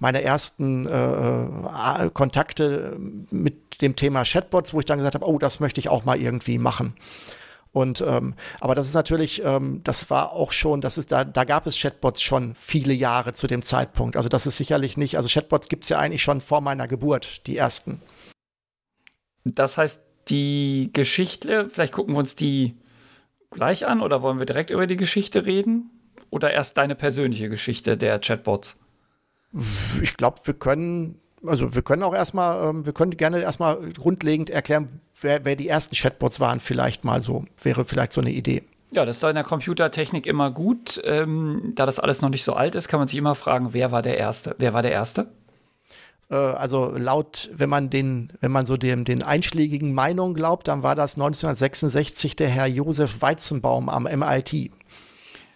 meine 0.00 0.20
ersten 0.20 0.88
äh, 0.88 2.10
Kontakte 2.12 2.96
mit 2.98 3.80
dem 3.80 3.94
Thema 3.94 4.24
Chatbots, 4.24 4.74
wo 4.74 4.80
ich 4.80 4.86
dann 4.86 4.98
gesagt 4.98 5.14
habe, 5.14 5.28
oh, 5.28 5.38
das 5.38 5.60
möchte 5.60 5.78
ich 5.78 5.88
auch 5.88 6.04
mal 6.04 6.20
irgendwie 6.20 6.58
machen. 6.58 6.96
Und 7.72 8.04
ähm, 8.06 8.34
aber 8.60 8.74
das 8.74 8.86
ist 8.86 8.94
natürlich, 8.94 9.42
ähm, 9.44 9.80
das 9.82 10.10
war 10.10 10.32
auch 10.32 10.52
schon, 10.52 10.82
das 10.82 10.98
ist, 10.98 11.10
da, 11.10 11.24
da 11.24 11.44
gab 11.44 11.66
es 11.66 11.78
Chatbots 11.78 12.20
schon 12.20 12.54
viele 12.54 12.92
Jahre 12.92 13.32
zu 13.32 13.46
dem 13.46 13.62
Zeitpunkt. 13.62 14.16
Also 14.16 14.28
das 14.28 14.46
ist 14.46 14.58
sicherlich 14.58 14.98
nicht, 14.98 15.16
also 15.16 15.28
Chatbots 15.28 15.68
gibt 15.68 15.84
es 15.84 15.88
ja 15.88 15.98
eigentlich 15.98 16.22
schon 16.22 16.42
vor 16.42 16.60
meiner 16.60 16.86
Geburt, 16.86 17.46
die 17.46 17.56
ersten. 17.56 18.02
Das 19.44 19.78
heißt, 19.78 20.02
die 20.28 20.90
Geschichte, 20.92 21.68
vielleicht 21.68 21.94
gucken 21.94 22.14
wir 22.14 22.18
uns 22.18 22.36
die 22.36 22.76
gleich 23.50 23.86
an 23.86 24.02
oder 24.02 24.22
wollen 24.22 24.38
wir 24.38 24.46
direkt 24.46 24.70
über 24.70 24.86
die 24.86 24.96
Geschichte 24.96 25.46
reden? 25.46 25.90
Oder 26.30 26.52
erst 26.52 26.78
deine 26.78 26.94
persönliche 26.94 27.48
Geschichte 27.48 27.96
der 27.96 28.18
Chatbots? 28.18 28.78
Ich 30.00 30.16
glaube, 30.16 30.40
wir 30.44 30.54
können 30.54 31.20
also 31.46 31.74
wir 31.74 31.82
können 31.82 32.02
auch 32.02 32.14
erstmal, 32.14 32.70
ähm, 32.70 32.86
wir 32.86 32.92
können 32.92 33.16
gerne 33.16 33.40
erstmal 33.40 33.78
grundlegend 33.92 34.50
erklären, 34.50 34.88
wer, 35.20 35.44
wer 35.44 35.56
die 35.56 35.68
ersten 35.68 35.94
Chatbots 35.94 36.40
waren, 36.40 36.60
vielleicht 36.60 37.04
mal 37.04 37.22
so. 37.22 37.44
Wäre 37.62 37.84
vielleicht 37.84 38.12
so 38.12 38.20
eine 38.20 38.30
Idee. 38.30 38.62
Ja, 38.92 39.06
das 39.06 39.16
ist 39.16 39.22
doch 39.22 39.30
in 39.30 39.34
der 39.34 39.44
Computertechnik 39.44 40.26
immer 40.26 40.50
gut. 40.50 41.00
Ähm, 41.04 41.72
da 41.74 41.86
das 41.86 41.98
alles 41.98 42.20
noch 42.20 42.28
nicht 42.28 42.44
so 42.44 42.52
alt 42.52 42.74
ist, 42.74 42.88
kann 42.88 43.00
man 43.00 43.08
sich 43.08 43.18
immer 43.18 43.34
fragen, 43.34 43.72
wer 43.72 43.90
war 43.90 44.02
der 44.02 44.18
Erste? 44.18 44.54
Wer 44.58 44.74
war 44.74 44.82
der 44.82 44.92
Erste? 44.92 45.28
Äh, 46.30 46.34
also 46.34 46.92
laut, 46.96 47.50
wenn 47.54 47.70
man 47.70 47.88
den, 47.88 48.32
wenn 48.40 48.52
man 48.52 48.66
so 48.66 48.76
dem, 48.76 49.04
den 49.04 49.22
einschlägigen 49.22 49.94
Meinungen 49.94 50.34
glaubt, 50.34 50.68
dann 50.68 50.82
war 50.82 50.94
das 50.94 51.14
1966 51.14 52.36
der 52.36 52.48
Herr 52.48 52.66
Josef 52.66 53.22
Weizenbaum 53.22 53.88
am 53.88 54.04
MIT. 54.04 54.70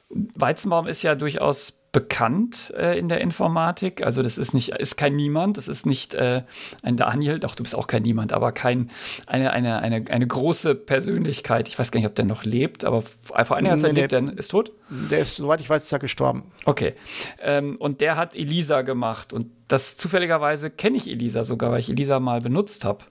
Weizenbaum 0.08 0.86
ist 0.86 1.02
ja 1.02 1.14
durchaus 1.14 1.75
bekannt 1.96 2.74
äh, 2.76 2.98
in 2.98 3.08
der 3.08 3.22
Informatik. 3.22 4.04
Also 4.04 4.22
das 4.22 4.36
ist 4.36 4.52
nicht, 4.52 4.68
ist 4.68 4.98
kein 4.98 5.16
Niemand, 5.16 5.56
das 5.56 5.66
ist 5.66 5.86
nicht 5.86 6.12
äh, 6.12 6.42
ein 6.82 6.98
Daniel, 6.98 7.38
doch 7.38 7.54
du 7.54 7.62
bist 7.62 7.74
auch 7.74 7.86
kein 7.86 8.02
Niemand, 8.02 8.34
aber 8.34 8.52
kein, 8.52 8.90
eine, 9.26 9.50
eine, 9.50 9.78
eine, 9.78 10.04
eine 10.10 10.26
große 10.26 10.74
Persönlichkeit. 10.74 11.68
Ich 11.68 11.78
weiß 11.78 11.90
gar 11.92 12.00
nicht, 12.00 12.06
ob 12.06 12.14
der 12.14 12.26
noch 12.26 12.44
lebt, 12.44 12.84
aber 12.84 13.00
vor 13.00 13.56
einiger 13.56 13.78
Zeit 13.78 13.94
nee, 13.94 14.00
lebt 14.00 14.12
der, 14.12 14.30
ist 14.36 14.50
tot? 14.50 14.72
Der 14.90 15.20
ist, 15.20 15.36
soweit 15.36 15.62
ich 15.62 15.70
weiß, 15.70 15.84
ist 15.84 15.92
er 15.92 15.98
gestorben. 15.98 16.52
Okay. 16.66 16.92
Ähm, 17.40 17.76
und 17.76 18.02
der 18.02 18.18
hat 18.18 18.36
Elisa 18.36 18.82
gemacht 18.82 19.32
und 19.32 19.46
das 19.66 19.96
zufälligerweise 19.96 20.68
kenne 20.68 20.98
ich 20.98 21.10
Elisa 21.10 21.44
sogar, 21.44 21.70
weil 21.70 21.80
ich 21.80 21.88
Elisa 21.88 22.20
mal 22.20 22.42
benutzt 22.42 22.84
habe. 22.84 23.06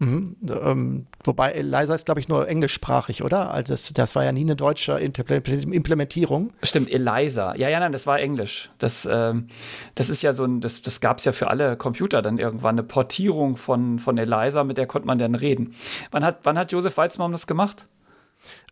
Mhm. 0.00 0.36
Ähm, 0.48 1.06
wobei 1.24 1.52
Eliza 1.52 1.94
ist, 1.94 2.04
glaube 2.04 2.20
ich, 2.20 2.28
nur 2.28 2.48
englischsprachig, 2.48 3.24
oder? 3.24 3.50
Also 3.50 3.72
das, 3.72 3.92
das 3.92 4.14
war 4.14 4.24
ja 4.24 4.32
nie 4.32 4.42
eine 4.42 4.54
deutsche 4.54 4.92
Implementierung. 4.92 6.52
Stimmt, 6.62 6.90
Eliza. 6.92 7.56
Ja, 7.56 7.68
ja, 7.68 7.80
nein, 7.80 7.92
das 7.92 8.06
war 8.06 8.20
Englisch. 8.20 8.70
Das, 8.78 9.08
ähm, 9.10 9.48
das 9.96 10.08
ist 10.08 10.22
ja 10.22 10.32
so 10.32 10.44
ein, 10.44 10.60
das, 10.60 10.82
das 10.82 11.00
gab 11.00 11.18
es 11.18 11.24
ja 11.24 11.32
für 11.32 11.48
alle 11.48 11.76
Computer 11.76 12.22
dann 12.22 12.38
irgendwann, 12.38 12.76
eine 12.76 12.84
Portierung 12.84 13.56
von, 13.56 13.98
von 13.98 14.18
Eliza, 14.18 14.62
mit 14.62 14.78
der 14.78 14.86
konnte 14.86 15.06
man 15.06 15.18
dann 15.18 15.34
reden. 15.34 15.74
Wann 16.10 16.24
hat, 16.24 16.40
wann 16.44 16.58
hat 16.58 16.70
Josef 16.70 16.96
Weizmann 16.96 17.32
das 17.32 17.46
gemacht? 17.46 17.86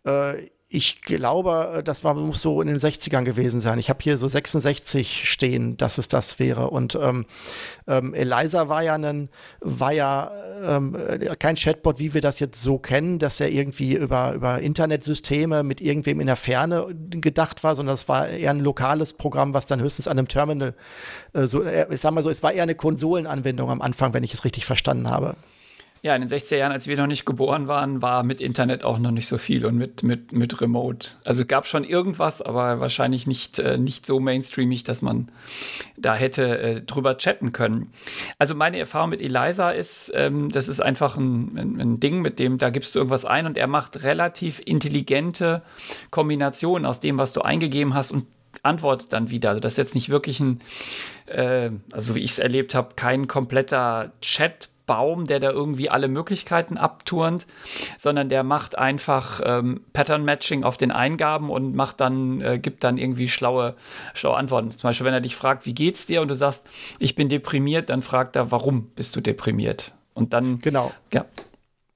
Äh, 0.05 0.49
ich 0.69 1.01
glaube, 1.01 1.75
äh, 1.77 1.83
das 1.83 2.03
war, 2.03 2.13
muss 2.13 2.41
so 2.41 2.61
in 2.61 2.67
den 2.67 2.77
60ern 2.77 3.23
gewesen 3.23 3.61
sein. 3.61 3.79
Ich 3.79 3.89
habe 3.89 3.99
hier 4.01 4.17
so 4.17 4.27
66 4.27 5.29
stehen, 5.29 5.77
dass 5.77 5.97
es 5.97 6.09
das 6.09 6.39
wäre. 6.39 6.69
Und 6.69 6.95
ähm, 7.01 7.25
ähm, 7.87 8.13
Eliza 8.13 8.67
war 8.67 8.83
ja, 8.83 8.95
ein, 8.95 9.29
war 9.61 9.93
ja 9.93 10.29
ähm, 10.61 10.95
äh, 10.95 11.35
kein 11.37 11.55
Chatbot, 11.55 11.99
wie 11.99 12.13
wir 12.13 12.19
das 12.19 12.41
jetzt 12.41 12.61
so 12.61 12.79
kennen, 12.79 13.17
dass 13.17 13.39
er 13.39 13.49
irgendwie 13.49 13.93
über, 13.93 14.33
über 14.33 14.59
Internetsysteme 14.59 15.63
mit 15.63 15.79
irgendwem 15.79 16.19
in 16.19 16.27
der 16.27 16.35
Ferne 16.35 16.87
gedacht 17.11 17.63
war, 17.63 17.73
sondern 17.73 17.93
das 17.93 18.09
war 18.09 18.27
eher 18.27 18.51
ein 18.51 18.59
lokales 18.59 19.13
Programm, 19.13 19.53
was 19.53 19.67
dann 19.67 19.79
höchstens 19.79 20.09
an 20.09 20.17
einem 20.17 20.27
Terminal, 20.27 20.73
äh, 21.31 21.47
so, 21.47 21.63
äh, 21.63 21.87
ich 21.93 22.01
sag 22.01 22.11
mal 22.11 22.23
so, 22.23 22.29
es 22.29 22.43
war 22.43 22.51
eher 22.51 22.63
eine 22.63 22.75
Konsolenanwendung 22.75 23.69
am 23.69 23.81
Anfang, 23.81 24.13
wenn 24.13 24.23
ich 24.23 24.33
es 24.33 24.43
richtig 24.43 24.65
verstanden 24.65 25.09
habe. 25.09 25.37
Ja, 26.03 26.15
in 26.15 26.21
den 26.21 26.29
60er 26.29 26.57
Jahren, 26.57 26.71
als 26.71 26.87
wir 26.87 26.97
noch 26.97 27.07
nicht 27.07 27.25
geboren 27.25 27.67
waren, 27.67 28.01
war 28.01 28.23
mit 28.23 28.41
Internet 28.41 28.83
auch 28.83 28.99
noch 28.99 29.11
nicht 29.11 29.27
so 29.27 29.37
viel 29.37 29.65
und 29.65 29.77
mit, 29.77 30.03
mit, 30.03 30.31
mit 30.31 30.61
Remote. 30.61 31.09
Also 31.25 31.41
es 31.41 31.47
gab 31.47 31.65
schon 31.65 31.83
irgendwas, 31.83 32.41
aber 32.41 32.79
wahrscheinlich 32.79 33.25
nicht, 33.25 33.59
äh, 33.59 33.77
nicht 33.77 34.05
so 34.05 34.19
mainstreamig, 34.19 34.83
dass 34.83 35.01
man 35.01 35.27
da 35.97 36.15
hätte 36.15 36.59
äh, 36.59 36.81
drüber 36.81 37.17
chatten 37.17 37.51
können. 37.51 37.91
Also 38.37 38.53
meine 38.53 38.77
Erfahrung 38.77 39.09
mit 39.09 39.21
Eliza 39.21 39.71
ist, 39.71 40.11
ähm, 40.13 40.49
das 40.49 40.67
ist 40.67 40.79
einfach 40.79 41.17
ein, 41.17 41.57
ein, 41.57 41.81
ein, 41.81 41.99
Ding, 41.99 42.21
mit 42.21 42.39
dem, 42.39 42.57
da 42.57 42.69
gibst 42.69 42.93
du 42.93 42.99
irgendwas 42.99 43.25
ein 43.25 43.45
und 43.45 43.57
er 43.57 43.67
macht 43.67 44.03
relativ 44.03 44.61
intelligente 44.63 45.63
Kombinationen 46.11 46.85
aus 46.85 46.99
dem, 46.99 47.17
was 47.17 47.33
du 47.33 47.41
eingegeben 47.41 47.93
hast 47.93 48.11
und 48.11 48.27
antwortet 48.63 49.13
dann 49.13 49.29
wieder. 49.29 49.49
Also 49.49 49.59
das 49.59 49.73
ist 49.73 49.77
jetzt 49.77 49.95
nicht 49.95 50.09
wirklich 50.09 50.39
ein, 50.39 50.59
äh, 51.25 51.71
also 51.91 52.15
wie 52.15 52.19
ich 52.19 52.31
es 52.31 52.39
erlebt 52.39 52.75
habe, 52.75 52.95
kein 52.95 53.27
kompletter 53.27 54.11
Chat 54.21 54.69
Baum, 54.87 55.25
der 55.25 55.39
da 55.39 55.51
irgendwie 55.51 55.91
alle 55.91 56.07
Möglichkeiten 56.07 56.77
abturnt, 56.77 57.45
sondern 57.97 58.29
der 58.29 58.43
macht 58.43 58.77
einfach 58.77 59.41
ähm, 59.43 59.81
Pattern 59.93 60.25
Matching 60.25 60.63
auf 60.63 60.77
den 60.77 60.91
Eingaben 60.91 61.51
und 61.51 61.75
macht 61.75 61.99
dann, 61.99 62.41
äh, 62.41 62.57
gibt 62.57 62.83
dann 62.83 62.97
irgendwie 62.97 63.29
schlaue, 63.29 63.75
schlaue 64.15 64.37
Antworten. 64.37 64.71
Zum 64.71 64.81
Beispiel, 64.81 65.05
wenn 65.05 65.13
er 65.13 65.21
dich 65.21 65.35
fragt, 65.35 65.65
wie 65.67 65.75
geht's 65.75 66.07
dir 66.07 66.21
und 66.21 66.29
du 66.29 66.35
sagst, 66.35 66.67
ich 66.97 67.13
bin 67.13 67.29
deprimiert, 67.29 67.89
dann 67.91 68.01
fragt 68.01 68.35
er, 68.35 68.51
warum 68.51 68.87
bist 68.95 69.15
du 69.15 69.21
deprimiert? 69.21 69.91
Und 70.15 70.33
dann. 70.33 70.57
Genau. 70.59 70.91
Ja. 71.13 71.25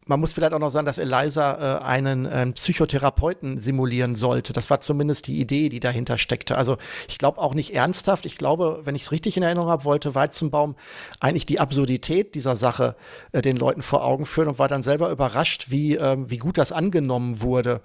Man 0.07 0.19
muss 0.19 0.33
vielleicht 0.33 0.53
auch 0.53 0.59
noch 0.59 0.71
sagen, 0.71 0.87
dass 0.87 0.97
Eliza 0.97 1.79
äh, 1.79 1.83
einen 1.83 2.25
äh, 2.25 2.51
Psychotherapeuten 2.53 3.61
simulieren 3.61 4.15
sollte. 4.15 4.51
Das 4.51 4.71
war 4.71 4.81
zumindest 4.81 5.27
die 5.27 5.39
Idee, 5.39 5.69
die 5.69 5.79
dahinter 5.79 6.17
steckte. 6.17 6.57
Also 6.57 6.77
ich 7.07 7.19
glaube 7.19 7.39
auch 7.39 7.53
nicht 7.53 7.75
ernsthaft. 7.75 8.25
Ich 8.25 8.35
glaube, 8.35 8.81
wenn 8.83 8.95
ich 8.95 9.03
es 9.03 9.11
richtig 9.11 9.37
in 9.37 9.43
Erinnerung 9.43 9.69
habe, 9.69 9.83
wollte 9.83 10.15
Weizenbaum 10.15 10.75
eigentlich 11.19 11.45
die 11.45 11.59
Absurdität 11.59 12.33
dieser 12.33 12.55
Sache 12.55 12.95
äh, 13.31 13.43
den 13.43 13.57
Leuten 13.57 13.83
vor 13.83 14.03
Augen 14.03 14.25
führen 14.25 14.47
und 14.47 14.57
war 14.57 14.67
dann 14.67 14.81
selber 14.81 15.11
überrascht, 15.11 15.67
wie, 15.69 15.95
ähm, 15.97 16.31
wie 16.31 16.37
gut 16.37 16.57
das 16.57 16.71
angenommen 16.71 17.41
wurde. 17.41 17.81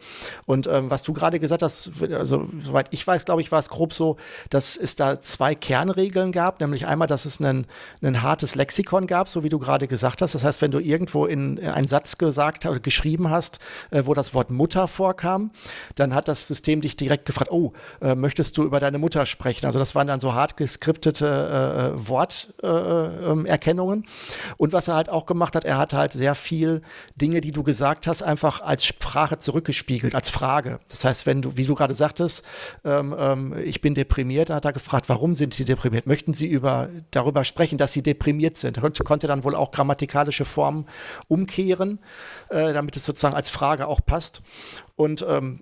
Und 0.47 0.67
ähm, 0.69 0.91
was 0.91 1.03
du 1.03 1.13
gerade 1.13 1.39
gesagt 1.39 1.63
hast, 1.63 1.93
also 2.13 2.49
soweit 2.59 2.89
ich 2.93 3.07
weiß, 3.07 3.27
glaube 3.27 3.43
ich, 3.43 3.53
war 3.53 3.59
es 3.59 3.69
grob 3.69 3.93
so, 3.93 4.17
dass 4.49 4.79
es 4.79 4.97
da 4.97 5.21
zwei 5.21 5.55
Kernregeln 5.55 6.33
gab, 6.33 6.61
nämlich 6.61 6.87
einmal, 6.87 7.09
dass 7.09 7.27
es 7.27 7.41
ein 7.41 7.67
hartes 8.03 8.55
Lexikon 8.55 9.07
gab, 9.07 9.29
so 9.29 9.45
wie 9.45 9.51
du 9.51 9.59
gerade 9.59 9.87
gesagt 9.87 10.23
hast. 10.23 10.35
Das 10.35 10.45
heißt, 10.45 10.63
wenn 10.63 10.71
du 10.71 10.79
irgendwo 10.79 11.27
in, 11.27 11.59
in 11.59 11.69
einen 11.69 11.87
Satz 11.87 12.16
gesagt 12.19 12.67
oder 12.67 12.81
geschrieben 12.81 13.31
hast, 13.31 13.59
äh, 13.91 14.03
wo 14.05 14.15
das 14.15 14.35
Wort 14.35 14.51
Mutter 14.51 14.89
vorkam, 14.89 15.51
dann 15.95 16.15
hat 16.15 16.29
das 16.29 16.49
System 16.49 16.81
dich 16.81 16.97
direkt 16.97 17.27
gefragt, 17.27 17.51
oh, 17.51 17.73
äh, 18.01 18.15
möchtest 18.15 18.57
du 18.59 18.63
über 18.65 18.81
deine 18.81 18.99
Mutter 18.99 19.27
sprechen? 19.27 19.67
Also 19.67 19.79
das 19.79 19.95
waren 19.95 20.07
dann 20.07 20.21
so 20.21 20.35
hart 20.35 20.57
geskriptete 20.57 21.95
äh, 21.97 22.09
Worterkennungen. 22.09 24.03
Äh, 24.03 24.07
ähm, 24.07 24.55
Und 24.57 24.73
was 24.73 24.89
er 24.89 24.95
halt 24.95 25.09
auch 25.09 25.27
gemacht 25.27 25.57
hat, 25.57 25.65
er 25.65 25.79
hat 25.79 25.93
halt 25.93 26.13
sehr 26.13 26.35
viel 26.35 26.83
Dinge, 27.17 27.41
die 27.41 27.51
du 27.51 27.63
gesagt 27.63 28.07
hast, 28.07 28.23
einfach 28.23 28.61
als 28.61 28.85
Sprache 28.85 29.39
zurückgespiegelt, 29.39 30.15
als 30.15 30.31
Frage. 30.31 30.81
Das 30.89 31.05
heißt, 31.05 31.27
wenn 31.27 31.43
du, 31.43 31.57
wie 31.57 31.65
du 31.65 31.75
gerade 31.75 31.95
sagtest, 31.95 32.43
ähm, 32.85 33.15
ähm, 33.19 33.55
ich 33.65 33.81
bin 33.81 33.95
deprimiert, 33.95 34.51
dann 34.51 34.57
hat 34.57 34.65
er 34.65 34.73
gefragt, 34.73 35.09
warum 35.09 35.35
sind 35.35 35.55
Sie 35.55 35.65
deprimiert? 35.65 36.07
Möchten 36.07 36.33
Sie 36.33 36.47
über, 36.47 36.89
darüber 37.11 37.45
sprechen, 37.45 37.79
dass 37.79 37.93
Sie 37.93 38.03
deprimiert 38.03 38.57
sind? 38.57 38.79
Er 38.79 38.91
konnte 39.05 39.27
dann 39.27 39.45
wohl 39.45 39.55
auch 39.55 39.71
grammatikalische 39.71 40.45
Formen 40.45 40.87
umkehren 41.29 41.96
äh, 42.49 42.73
damit 42.73 42.97
es 42.97 43.05
sozusagen 43.05 43.35
als 43.35 43.51
Frage 43.51 43.87
auch 43.87 44.01
passt. 44.05 44.43
Und 44.97 45.25
ähm, 45.29 45.61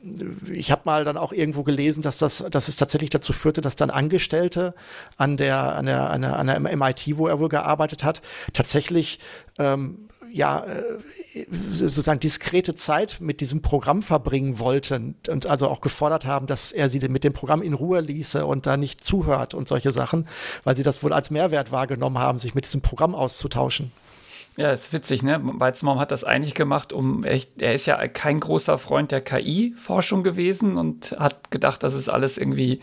ich 0.53 0.71
habe 0.71 0.83
mal 0.85 1.05
dann 1.05 1.17
auch 1.17 1.33
irgendwo 1.33 1.65
gelesen, 1.65 2.03
dass, 2.03 2.19
das, 2.19 2.45
dass 2.51 2.69
es 2.69 2.77
tatsächlich 2.77 3.11
dazu 3.11 3.33
führte, 3.33 3.61
dass 3.61 3.77
dann 3.77 3.91
Angestellte 3.91 4.75
an 5.17 5.37
der, 5.37 5.75
an 5.75 5.87
der, 5.87 6.11
an 6.11 6.23
der, 6.23 6.37
an 6.39 6.47
der 6.47 6.77
MIT, 6.77 7.17
wo 7.19 7.27
er 7.27 7.41
wohl 7.41 7.49
gearbeitet 7.49 8.05
hat, 8.05 8.23
tatsächlich 8.53 9.19
ähm, 9.59 10.09
ja, 10.31 10.65
äh, 10.65 11.45
sozusagen 11.71 12.19
diskrete 12.21 12.75
Zeit 12.75 13.19
mit 13.21 13.41
diesem 13.41 13.63
Programm 13.63 14.03
verbringen 14.03 14.59
wollten 14.59 15.15
und 15.29 15.49
also 15.49 15.69
auch 15.69 15.81
gefordert 15.81 16.27
haben, 16.27 16.47
dass 16.47 16.73
er 16.73 16.89
sie 16.89 17.01
mit 17.09 17.25
dem 17.25 17.33
Programm 17.33 17.63
in 17.63 17.75
Ruhe 17.75 18.01
ließe 18.01 18.45
und 18.45 18.67
da 18.67 18.77
nicht 18.77 19.05
zuhört 19.05 19.55
und 19.55 19.69
solche 19.69 19.93
Sachen, 19.93 20.27
weil 20.65 20.77
sie 20.77 20.83
das 20.83 21.03
wohl 21.03 21.13
als 21.13 21.31
Mehrwert 21.31 21.73
wahrgenommen 21.73 22.19
haben, 22.19 22.39
sich 22.39 22.55
mit 22.55 22.65
diesem 22.65 22.81
Programm 22.81 23.15
auszutauschen. 23.15 23.93
Ja, 24.57 24.71
ist 24.71 24.93
witzig, 24.93 25.25
ne? 25.25 25.41
Weizenbaum 25.43 25.99
hat 25.99 26.13
das 26.13 26.23
eigentlich 26.23 26.55
gemacht, 26.55 26.93
um 26.93 27.25
echt, 27.25 27.61
er 27.61 27.75
ist 27.75 27.87
ja 27.87 28.07
kein 28.07 28.39
großer 28.39 28.79
Freund 28.79 29.11
der 29.11 29.21
KI-Forschung 29.21 30.23
gewesen 30.23 30.77
und 30.77 31.17
hat 31.19 31.51
gedacht, 31.51 31.83
das 31.83 31.95
ist 31.95 32.09
alles 32.09 32.39
irgendwie 32.39 32.81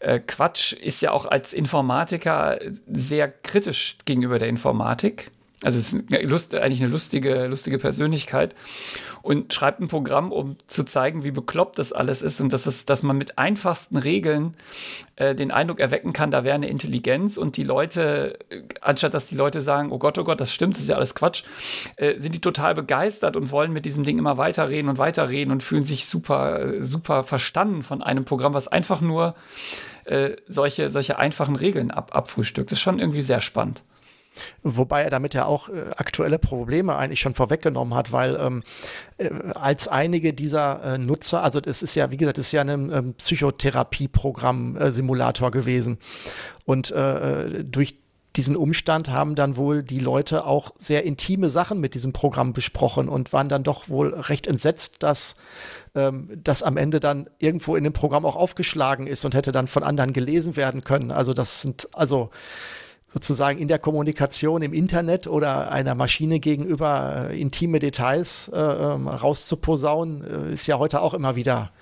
äh, 0.00 0.20
Quatsch, 0.20 0.74
ist 0.74 1.00
ja 1.00 1.12
auch 1.12 1.24
als 1.24 1.54
Informatiker 1.54 2.58
sehr 2.86 3.28
kritisch 3.28 3.96
gegenüber 4.04 4.38
der 4.38 4.48
Informatik. 4.48 5.31
Also 5.62 5.78
es 5.78 5.92
ist 5.92 6.12
eine 6.12 6.22
Lust, 6.26 6.54
eigentlich 6.54 6.80
eine 6.80 6.90
lustige, 6.90 7.46
lustige 7.46 7.78
Persönlichkeit 7.78 8.54
und 9.22 9.54
schreibt 9.54 9.80
ein 9.80 9.88
Programm, 9.88 10.32
um 10.32 10.56
zu 10.66 10.84
zeigen, 10.84 11.22
wie 11.22 11.30
bekloppt 11.30 11.78
das 11.78 11.92
alles 11.92 12.22
ist 12.22 12.40
und 12.40 12.52
dass, 12.52 12.66
es, 12.66 12.84
dass 12.84 13.02
man 13.02 13.16
mit 13.16 13.38
einfachsten 13.38 13.96
Regeln 13.96 14.54
äh, 15.16 15.34
den 15.34 15.52
Eindruck 15.52 15.78
erwecken 15.78 16.12
kann, 16.12 16.30
da 16.30 16.42
wäre 16.42 16.56
eine 16.56 16.68
Intelligenz 16.68 17.36
und 17.36 17.56
die 17.56 17.62
Leute, 17.62 18.38
äh, 18.50 18.62
anstatt 18.80 19.14
dass 19.14 19.28
die 19.28 19.36
Leute 19.36 19.60
sagen, 19.60 19.92
oh 19.92 19.98
Gott, 19.98 20.18
oh 20.18 20.24
Gott, 20.24 20.40
das 20.40 20.52
stimmt, 20.52 20.74
das 20.74 20.82
ist 20.82 20.88
ja 20.88 20.96
alles 20.96 21.14
Quatsch, 21.14 21.44
äh, 21.96 22.18
sind 22.18 22.34
die 22.34 22.40
total 22.40 22.74
begeistert 22.74 23.36
und 23.36 23.52
wollen 23.52 23.72
mit 23.72 23.84
diesem 23.84 24.02
Ding 24.02 24.18
immer 24.18 24.38
weiterreden 24.38 24.88
und 24.88 24.98
weiterreden 24.98 25.52
und 25.52 25.62
fühlen 25.62 25.84
sich 25.84 26.06
super, 26.06 26.82
super 26.82 27.22
verstanden 27.22 27.84
von 27.84 28.02
einem 28.02 28.24
Programm, 28.24 28.54
was 28.54 28.66
einfach 28.66 29.00
nur 29.00 29.36
äh, 30.04 30.30
solche, 30.48 30.90
solche 30.90 31.18
einfachen 31.18 31.54
Regeln 31.54 31.92
ab, 31.92 32.10
abfrühstückt. 32.14 32.72
Das 32.72 32.78
ist 32.78 32.82
schon 32.82 32.98
irgendwie 32.98 33.22
sehr 33.22 33.40
spannend. 33.40 33.82
Wobei 34.62 35.02
er 35.02 35.10
damit 35.10 35.34
ja 35.34 35.44
auch 35.44 35.68
äh, 35.68 35.90
aktuelle 35.96 36.38
Probleme 36.38 36.96
eigentlich 36.96 37.20
schon 37.20 37.34
vorweggenommen 37.34 37.92
hat, 37.94 38.12
weil 38.12 38.36
ähm, 38.36 38.62
äh, 39.18 39.28
als 39.54 39.88
einige 39.88 40.32
dieser 40.32 40.82
äh, 40.82 40.96
Nutzer, 40.98 41.42
also 41.42 41.60
es 41.64 41.82
ist 41.82 41.94
ja, 41.94 42.10
wie 42.10 42.16
gesagt, 42.16 42.38
es 42.38 42.46
ist 42.46 42.52
ja 42.52 42.62
ein 42.62 42.90
ähm, 42.92 43.12
Psychotherapie-Programm-Simulator 43.14 45.48
äh, 45.48 45.50
gewesen. 45.50 45.98
Und 46.64 46.90
äh, 46.90 47.64
durch 47.64 47.96
diesen 48.36 48.56
Umstand 48.56 49.10
haben 49.10 49.34
dann 49.34 49.56
wohl 49.56 49.82
die 49.82 49.98
Leute 49.98 50.46
auch 50.46 50.72
sehr 50.78 51.04
intime 51.04 51.50
Sachen 51.50 51.80
mit 51.80 51.94
diesem 51.94 52.12
Programm 52.12 52.52
besprochen 52.52 53.08
und 53.08 53.32
waren 53.32 53.48
dann 53.48 53.62
doch 53.62 53.88
wohl 53.88 54.14
recht 54.14 54.46
entsetzt, 54.46 55.02
dass 55.02 55.36
ähm, 55.94 56.30
das 56.42 56.62
am 56.62 56.76
Ende 56.76 57.00
dann 57.00 57.28
irgendwo 57.38 57.76
in 57.76 57.84
dem 57.84 57.92
Programm 57.92 58.24
auch 58.24 58.36
aufgeschlagen 58.36 59.06
ist 59.06 59.24
und 59.24 59.34
hätte 59.34 59.52
dann 59.52 59.66
von 59.66 59.82
anderen 59.82 60.14
gelesen 60.14 60.56
werden 60.56 60.82
können. 60.82 61.12
Also 61.12 61.34
das 61.34 61.60
sind 61.60 61.88
also 61.92 62.30
sozusagen 63.12 63.58
in 63.58 63.68
der 63.68 63.78
Kommunikation 63.78 64.62
im 64.62 64.72
Internet 64.72 65.26
oder 65.26 65.70
einer 65.70 65.94
Maschine 65.94 66.40
gegenüber 66.40 67.28
äh, 67.30 67.40
intime 67.40 67.78
Details 67.78 68.48
äh, 68.52 68.58
ähm, 68.58 69.08
rauszuposaunen, 69.08 70.50
äh, 70.50 70.52
ist 70.54 70.66
ja 70.66 70.78
heute 70.78 71.02
auch 71.02 71.14
immer 71.14 71.36
wieder, 71.36 71.72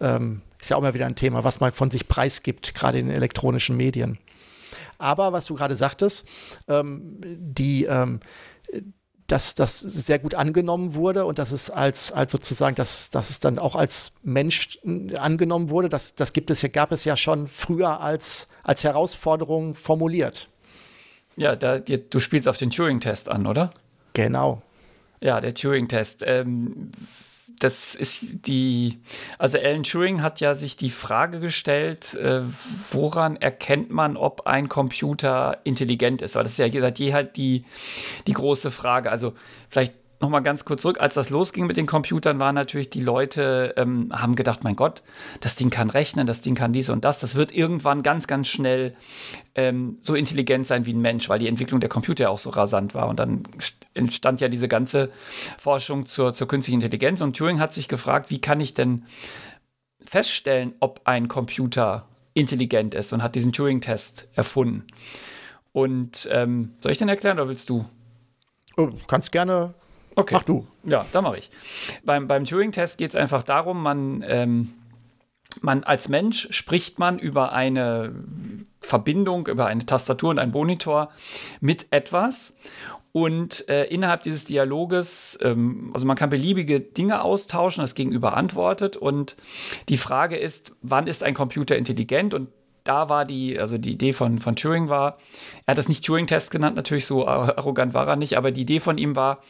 ähm, 0.00 0.42
ist 0.60 0.70
ja 0.70 0.76
auch 0.76 0.80
immer 0.80 0.94
wieder 0.94 1.06
ein 1.06 1.14
Thema, 1.14 1.44
was 1.44 1.60
man 1.60 1.72
von 1.72 1.90
sich 1.90 2.08
preisgibt, 2.08 2.74
gerade 2.74 2.98
in 2.98 3.10
elektronischen 3.10 3.76
Medien. 3.76 4.18
Aber 4.98 5.32
was 5.32 5.46
du 5.46 5.54
gerade 5.54 5.76
sagtest, 5.76 6.26
ähm, 6.68 7.18
die 7.22 7.84
ähm, 7.84 8.20
dass 9.32 9.54
das 9.54 9.80
sehr 9.80 10.18
gut 10.18 10.34
angenommen 10.34 10.94
wurde 10.94 11.24
und 11.24 11.38
dass 11.38 11.52
es 11.52 11.70
als, 11.70 12.12
als 12.12 12.32
sozusagen, 12.32 12.76
dass, 12.76 13.08
dass 13.08 13.30
es 13.30 13.40
dann 13.40 13.58
auch 13.58 13.74
als 13.74 14.12
Mensch 14.22 14.78
angenommen 15.16 15.70
wurde. 15.70 15.88
Das, 15.88 16.14
das 16.14 16.34
gibt 16.34 16.50
es 16.50 16.60
ja, 16.60 16.68
gab 16.68 16.92
es 16.92 17.06
ja 17.06 17.16
schon 17.16 17.48
früher 17.48 18.00
als, 18.00 18.46
als 18.62 18.84
Herausforderung 18.84 19.74
formuliert. 19.74 20.48
Ja, 21.36 21.56
da, 21.56 21.78
du 21.78 22.20
spielst 22.20 22.48
auf 22.48 22.56
den 22.56 22.70
Turing-Test 22.70 23.28
an, 23.28 23.46
oder? 23.46 23.70
Genau. 24.12 24.62
Ja, 25.20 25.40
der 25.40 25.54
Turing-Test. 25.54 26.24
Ähm, 26.26 26.90
das 27.62 27.94
ist 27.94 28.46
die, 28.48 28.98
also 29.38 29.56
Alan 29.58 29.84
Turing 29.84 30.20
hat 30.20 30.40
ja 30.40 30.54
sich 30.54 30.76
die 30.76 30.90
Frage 30.90 31.38
gestellt, 31.38 32.14
äh, 32.14 32.42
woran 32.90 33.36
erkennt 33.36 33.90
man, 33.90 34.16
ob 34.16 34.46
ein 34.46 34.68
Computer 34.68 35.58
intelligent 35.62 36.22
ist? 36.22 36.34
Weil 36.34 36.42
das 36.42 36.52
ist 36.52 36.58
ja 36.58 36.80
seit 36.80 36.98
je 36.98 37.12
halt 37.12 37.36
die, 37.36 37.64
die 38.26 38.32
große 38.32 38.70
Frage. 38.70 39.10
Also 39.10 39.34
vielleicht 39.68 39.94
nochmal 40.22 40.42
ganz 40.42 40.64
kurz 40.64 40.82
zurück, 40.82 41.00
als 41.00 41.14
das 41.14 41.28
losging 41.28 41.66
mit 41.66 41.76
den 41.76 41.86
Computern, 41.86 42.40
waren 42.40 42.54
natürlich 42.54 42.88
die 42.88 43.00
Leute, 43.00 43.74
ähm, 43.76 44.08
haben 44.12 44.34
gedacht, 44.34 44.64
mein 44.64 44.76
Gott, 44.76 45.02
das 45.40 45.56
Ding 45.56 45.68
kann 45.68 45.90
rechnen, 45.90 46.26
das 46.26 46.40
Ding 46.40 46.54
kann 46.54 46.72
dies 46.72 46.88
und 46.88 47.04
das. 47.04 47.18
Das 47.18 47.34
wird 47.34 47.52
irgendwann 47.52 48.02
ganz, 48.02 48.26
ganz 48.26 48.48
schnell 48.48 48.94
ähm, 49.54 49.98
so 50.00 50.14
intelligent 50.14 50.66
sein 50.66 50.86
wie 50.86 50.94
ein 50.94 51.00
Mensch, 51.00 51.28
weil 51.28 51.38
die 51.38 51.48
Entwicklung 51.48 51.80
der 51.80 51.90
Computer 51.90 52.24
ja 52.24 52.30
auch 52.30 52.38
so 52.38 52.50
rasant 52.50 52.94
war. 52.94 53.08
Und 53.08 53.18
dann 53.18 53.42
entstand 53.94 54.40
ja 54.40 54.48
diese 54.48 54.68
ganze 54.68 55.10
Forschung 55.58 56.06
zur, 56.06 56.32
zur 56.32 56.48
künstlichen 56.48 56.80
Intelligenz. 56.80 57.20
Und 57.20 57.36
Turing 57.36 57.60
hat 57.60 57.72
sich 57.72 57.88
gefragt, 57.88 58.30
wie 58.30 58.40
kann 58.40 58.60
ich 58.60 58.74
denn 58.74 59.04
feststellen, 60.04 60.74
ob 60.80 61.02
ein 61.04 61.28
Computer 61.28 62.06
intelligent 62.34 62.94
ist 62.94 63.12
und 63.12 63.22
hat 63.22 63.34
diesen 63.34 63.52
Turing-Test 63.52 64.28
erfunden. 64.34 64.86
Und 65.72 66.28
ähm, 66.30 66.74
soll 66.80 66.92
ich 66.92 66.98
den 66.98 67.08
erklären 67.08 67.38
oder 67.38 67.48
willst 67.48 67.68
du? 67.70 67.84
Oh, 68.76 68.90
kannst 69.06 69.32
gerne 69.32 69.74
Okay. 70.14 70.34
Mach 70.34 70.44
du. 70.44 70.66
Ja, 70.84 71.04
da 71.12 71.22
mache 71.22 71.38
ich. 71.38 71.50
Beim, 72.04 72.28
beim 72.28 72.44
Turing-Test 72.44 72.98
geht 72.98 73.10
es 73.10 73.16
einfach 73.16 73.42
darum, 73.42 73.82
man, 73.82 74.24
ähm, 74.26 74.74
man 75.60 75.84
als 75.84 76.08
Mensch 76.08 76.48
spricht 76.50 76.98
man 76.98 77.18
über 77.18 77.52
eine 77.52 78.14
Verbindung, 78.80 79.46
über 79.46 79.66
eine 79.66 79.86
Tastatur 79.86 80.30
und 80.30 80.38
einen 80.38 80.52
Monitor 80.52 81.10
mit 81.60 81.86
etwas. 81.90 82.54
Und 83.12 83.68
äh, 83.68 83.84
innerhalb 83.84 84.22
dieses 84.22 84.46
Dialoges, 84.46 85.38
ähm, 85.42 85.90
also 85.92 86.06
man 86.06 86.16
kann 86.16 86.30
beliebige 86.30 86.80
Dinge 86.80 87.22
austauschen, 87.22 87.82
das 87.82 87.94
Gegenüber 87.94 88.36
antwortet. 88.36 88.96
Und 88.96 89.36
die 89.90 89.98
Frage 89.98 90.36
ist, 90.36 90.74
wann 90.80 91.06
ist 91.06 91.22
ein 91.22 91.34
Computer 91.34 91.76
intelligent? 91.76 92.32
Und 92.32 92.48
da 92.84 93.08
war 93.08 93.24
die, 93.24 93.58
also 93.58 93.78
die 93.78 93.92
Idee 93.92 94.12
von, 94.12 94.38
von 94.38 94.56
Turing 94.56 94.88
war, 94.88 95.18
er 95.66 95.72
hat 95.72 95.78
das 95.78 95.88
nicht 95.88 96.04
Turing-Test 96.04 96.50
genannt, 96.50 96.76
natürlich 96.76 97.06
so 97.06 97.26
arrogant 97.26 97.94
war 97.94 98.08
er 98.08 98.16
nicht, 98.16 98.36
aber 98.36 98.50
die 98.50 98.62
Idee 98.62 98.80
von 98.80 98.98
ihm 98.98 99.16
war, 99.16 99.42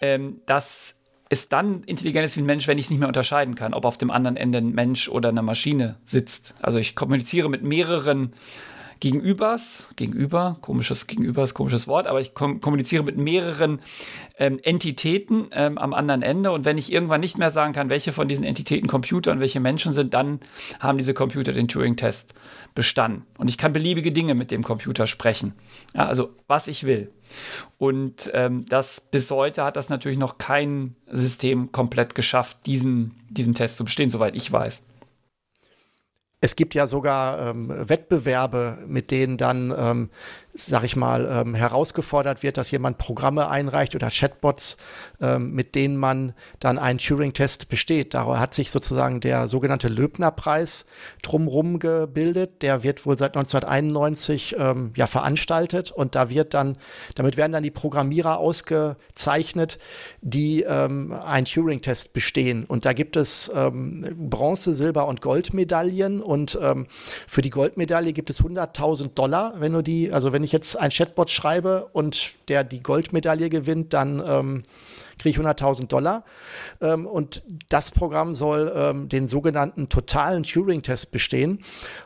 ähm, 0.00 0.40
dass 0.46 0.98
es 1.28 1.48
dann 1.48 1.82
intelligent 1.84 2.26
ist 2.26 2.36
wie 2.36 2.42
ein 2.42 2.46
Mensch, 2.46 2.68
wenn 2.68 2.76
ich 2.76 2.86
es 2.86 2.90
nicht 2.90 2.98
mehr 2.98 3.08
unterscheiden 3.08 3.54
kann, 3.54 3.72
ob 3.72 3.86
auf 3.86 3.96
dem 3.96 4.10
anderen 4.10 4.36
Ende 4.36 4.58
ein 4.58 4.72
Mensch 4.72 5.08
oder 5.08 5.30
eine 5.30 5.42
Maschine 5.42 5.96
sitzt. 6.04 6.54
Also 6.60 6.78
ich 6.78 6.94
kommuniziere 6.94 7.48
mit 7.48 7.62
mehreren 7.62 8.32
Gegenübers, 9.02 9.88
gegenüber, 9.96 10.58
komisches 10.60 11.08
Gegenübers, 11.08 11.54
komisches 11.54 11.88
Wort, 11.88 12.06
aber 12.06 12.20
ich 12.20 12.34
kom 12.34 12.60
kommuniziere 12.60 13.02
mit 13.02 13.16
mehreren 13.16 13.80
ähm, 14.38 14.60
Entitäten 14.62 15.48
ähm, 15.50 15.76
am 15.76 15.92
anderen 15.92 16.22
Ende 16.22 16.52
und 16.52 16.64
wenn 16.64 16.78
ich 16.78 16.92
irgendwann 16.92 17.20
nicht 17.20 17.36
mehr 17.36 17.50
sagen 17.50 17.72
kann, 17.72 17.90
welche 17.90 18.12
von 18.12 18.28
diesen 18.28 18.44
Entitäten 18.44 18.86
Computer 18.86 19.32
und 19.32 19.40
welche 19.40 19.58
Menschen 19.58 19.92
sind, 19.92 20.14
dann 20.14 20.38
haben 20.78 20.98
diese 20.98 21.14
Computer 21.14 21.52
den 21.52 21.66
Turing-Test 21.66 22.34
bestanden. 22.76 23.26
Und 23.38 23.48
ich 23.48 23.58
kann 23.58 23.72
beliebige 23.72 24.12
Dinge 24.12 24.36
mit 24.36 24.52
dem 24.52 24.62
Computer 24.62 25.08
sprechen. 25.08 25.54
Ja, 25.96 26.06
also 26.06 26.36
was 26.46 26.68
ich 26.68 26.84
will. 26.84 27.10
Und 27.78 28.30
ähm, 28.34 28.66
das 28.68 29.00
bis 29.00 29.32
heute 29.32 29.64
hat 29.64 29.74
das 29.74 29.88
natürlich 29.88 30.18
noch 30.18 30.38
kein 30.38 30.94
System 31.10 31.72
komplett 31.72 32.14
geschafft, 32.14 32.58
diesen, 32.66 33.16
diesen 33.30 33.54
Test 33.54 33.78
zu 33.78 33.84
bestehen, 33.84 34.10
soweit 34.10 34.36
ich 34.36 34.52
weiß. 34.52 34.84
Es 36.44 36.56
gibt 36.56 36.74
ja 36.74 36.88
sogar 36.88 37.50
ähm, 37.50 37.72
Wettbewerbe, 37.88 38.78
mit 38.86 39.12
denen 39.12 39.36
dann 39.36 39.72
ähm, 39.76 40.10
sag 40.54 40.84
ich 40.84 40.96
mal, 40.96 41.26
ähm, 41.30 41.54
herausgefordert 41.54 42.42
wird, 42.42 42.58
dass 42.58 42.70
jemand 42.70 42.98
Programme 42.98 43.48
einreicht 43.48 43.94
oder 43.94 44.10
Chatbots, 44.10 44.76
ähm, 45.20 45.52
mit 45.52 45.74
denen 45.74 45.96
man 45.96 46.34
dann 46.60 46.78
einen 46.78 46.98
Turing-Test 46.98 47.68
besteht. 47.68 48.12
Da 48.12 48.38
hat 48.38 48.52
sich 48.52 48.70
sozusagen 48.70 49.20
der 49.20 49.48
sogenannte 49.48 49.88
Löbner-Preis 49.88 50.84
drumherum 51.22 51.78
gebildet. 51.78 52.62
Der 52.62 52.82
wird 52.82 53.06
wohl 53.06 53.16
seit 53.16 53.36
1991 53.36 54.56
ähm, 54.58 54.92
ja 54.94 55.06
veranstaltet 55.06 55.90
und 55.90 56.14
da 56.14 56.28
wird 56.28 56.52
dann, 56.52 56.76
damit 57.14 57.36
werden 57.38 57.52
dann 57.52 57.62
die 57.62 57.70
Programmierer 57.70 58.38
ausgezeichnet, 58.38 59.78
die 60.20 60.62
ähm, 60.62 61.12
einen 61.12 61.46
Turing-Test 61.46 62.12
bestehen. 62.12 62.64
Und 62.66 62.84
da 62.84 62.92
gibt 62.92 63.16
es 63.16 63.50
ähm, 63.54 64.04
Bronze, 64.28 64.74
Silber 64.74 65.08
und 65.08 65.22
Goldmedaillen 65.22 66.20
und 66.32 66.58
ähm, 66.60 66.86
für 67.28 67.42
die 67.42 67.50
Goldmedaille 67.50 68.12
gibt 68.12 68.30
es 68.30 68.42
100.000 68.42 69.10
Dollar, 69.14 69.54
wenn 69.58 69.74
du 69.74 69.82
die, 69.82 70.12
also 70.12 70.32
wenn 70.32 70.42
ich 70.42 70.52
jetzt 70.52 70.78
ein 70.78 70.90
Chatbot 70.90 71.30
schreibe 71.30 71.88
und 71.92 72.32
der 72.48 72.64
die 72.64 72.80
Goldmedaille 72.80 73.50
gewinnt, 73.50 73.92
dann 73.92 74.22
ähm, 74.26 74.62
kriege 75.22 75.40
ich 75.40 75.46
100.000 75.46 75.86
Dollar. 75.86 76.24
Ähm, 76.80 77.06
und 77.06 77.42
das 77.68 77.90
Programm 77.90 78.34
soll 78.34 78.72
ähm, 78.74 79.08
den 79.08 79.28
sogenannten 79.28 79.88
totalen 79.88 80.42
Turing-Test 80.42 81.12
bestehen. 81.12 81.60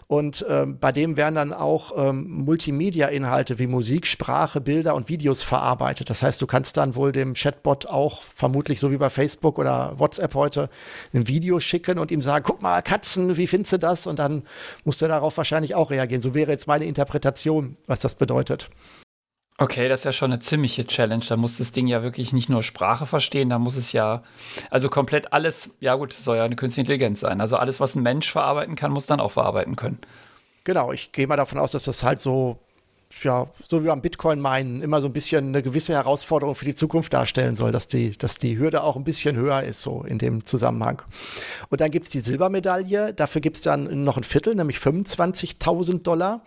Und 0.06 0.44
ähm, 0.48 0.78
bei 0.78 0.92
dem 0.92 1.16
werden 1.16 1.34
dann 1.34 1.52
auch 1.52 1.92
ähm, 1.96 2.28
Multimedia-Inhalte 2.44 3.58
wie 3.58 3.66
Musik, 3.66 4.06
Sprache, 4.06 4.60
Bilder 4.60 4.94
und 4.94 5.08
Videos 5.08 5.42
verarbeitet. 5.42 6.10
Das 6.10 6.22
heißt, 6.22 6.40
du 6.40 6.46
kannst 6.46 6.76
dann 6.76 6.94
wohl 6.94 7.10
dem 7.10 7.34
Chatbot 7.34 7.86
auch 7.86 8.22
vermutlich 8.34 8.78
so 8.78 8.92
wie 8.92 8.98
bei 8.98 9.10
Facebook 9.10 9.58
oder 9.58 9.94
WhatsApp 9.98 10.34
heute 10.34 10.68
ein 11.12 11.26
Video 11.26 11.58
schicken 11.58 11.98
und 11.98 12.10
ihm 12.10 12.20
sagen, 12.20 12.44
guck 12.46 12.62
mal, 12.62 12.82
Katzen, 12.82 13.36
wie 13.36 13.46
findest 13.46 13.72
du 13.72 13.78
das? 13.78 14.06
Und 14.06 14.18
dann 14.18 14.42
musst 14.84 15.00
du 15.02 15.08
darauf 15.08 15.36
wahrscheinlich 15.36 15.74
auch 15.74 15.90
reagieren. 15.90 16.20
So 16.20 16.34
wäre 16.34 16.50
jetzt 16.50 16.66
meine 16.66 16.84
Interpretation, 16.84 17.76
was 17.86 17.98
das 17.98 18.14
bedeutet. 18.14 18.68
Okay, 19.58 19.88
das 19.88 20.00
ist 20.00 20.04
ja 20.04 20.12
schon 20.12 20.32
eine 20.32 20.40
ziemliche 20.40 20.86
Challenge. 20.86 21.24
Da 21.26 21.36
muss 21.36 21.56
das 21.56 21.72
Ding 21.72 21.86
ja 21.86 22.02
wirklich 22.02 22.32
nicht 22.34 22.50
nur 22.50 22.62
Sprache 22.62 23.06
verstehen, 23.06 23.48
da 23.48 23.58
muss 23.58 23.76
es 23.76 23.92
ja, 23.92 24.22
also 24.70 24.90
komplett 24.90 25.32
alles, 25.32 25.70
ja 25.80 25.94
gut, 25.94 26.12
soll 26.12 26.36
ja 26.36 26.44
eine 26.44 26.56
künstliche 26.56 26.82
Intelligenz 26.82 27.20
sein. 27.20 27.40
Also 27.40 27.56
alles, 27.56 27.80
was 27.80 27.94
ein 27.94 28.02
Mensch 28.02 28.30
verarbeiten 28.30 28.74
kann, 28.74 28.92
muss 28.92 29.06
dann 29.06 29.18
auch 29.18 29.32
verarbeiten 29.32 29.74
können. 29.74 29.98
Genau, 30.64 30.92
ich 30.92 31.12
gehe 31.12 31.26
mal 31.26 31.36
davon 31.36 31.58
aus, 31.58 31.70
dass 31.70 31.84
das 31.84 32.02
halt 32.02 32.20
so, 32.20 32.58
ja, 33.22 33.46
so 33.64 33.82
wie 33.82 33.86
beim 33.86 34.02
Bitcoin 34.02 34.40
meinen, 34.40 34.82
immer 34.82 35.00
so 35.00 35.06
ein 35.06 35.14
bisschen 35.14 35.48
eine 35.48 35.62
gewisse 35.62 35.94
Herausforderung 35.94 36.54
für 36.54 36.66
die 36.66 36.74
Zukunft 36.74 37.14
darstellen 37.14 37.56
soll, 37.56 37.72
dass 37.72 37.88
die, 37.88 38.18
dass 38.18 38.36
die 38.36 38.58
Hürde 38.58 38.82
auch 38.82 38.96
ein 38.96 39.04
bisschen 39.04 39.36
höher 39.36 39.62
ist, 39.62 39.80
so 39.80 40.02
in 40.02 40.18
dem 40.18 40.44
Zusammenhang. 40.44 41.00
Und 41.70 41.80
dann 41.80 41.90
gibt 41.90 42.06
es 42.06 42.12
die 42.12 42.20
Silbermedaille, 42.20 43.14
dafür 43.14 43.40
gibt 43.40 43.56
es 43.56 43.62
dann 43.62 44.04
noch 44.04 44.18
ein 44.18 44.24
Viertel, 44.24 44.54
nämlich 44.54 44.78
25.000 44.78 46.02
Dollar. 46.02 46.42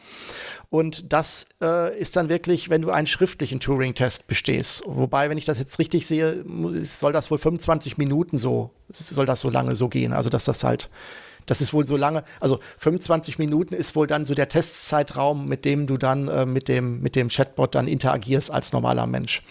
Und 0.72 1.12
das 1.12 1.48
äh, 1.62 1.98
ist 1.98 2.16
dann 2.16 2.30
wirklich, 2.30 2.70
wenn 2.70 2.84
du 2.84 2.92
einen 2.92 3.08
schriftlichen 3.08 3.60
Turing-Test 3.60 4.28
bestehst. 4.28 4.84
Wobei, 4.86 5.30
wenn 5.30 5.38
ich 5.38 5.46
das 5.46 5.58
jetzt 5.58 5.80
richtig 5.80 6.06
sehe, 6.06 6.46
soll 6.84 7.12
das 7.12 7.32
wohl 7.32 7.40
25 7.40 7.98
Minuten 7.98 8.38
so, 8.38 8.70
soll 8.94 9.26
das 9.26 9.42
so 9.42 9.50
lange 9.50 9.76
so 9.76 9.90
gehen. 9.90 10.14
Also, 10.14 10.30
dass 10.30 10.46
das 10.46 10.64
halt, 10.64 10.90
das 11.48 11.62
ist 11.62 11.74
wohl 11.74 11.88
so 11.88 11.98
lange, 11.98 12.24
also 12.40 12.60
25 12.78 13.40
Minuten 13.40 13.74
ist 13.74 13.96
wohl 13.96 14.06
dann 14.06 14.26
so 14.26 14.36
der 14.36 14.48
Testzeitraum, 14.48 15.48
mit 15.48 15.66
dem 15.66 15.88
du 15.88 15.98
dann 15.98 16.28
äh, 16.28 16.46
mit, 16.46 16.68
dem, 16.68 17.02
mit 17.02 17.16
dem 17.16 17.30
Chatbot 17.30 17.74
dann 17.74 17.88
interagierst 17.88 18.52
als 18.52 18.72
normaler 18.72 19.08
Mensch. 19.08 19.42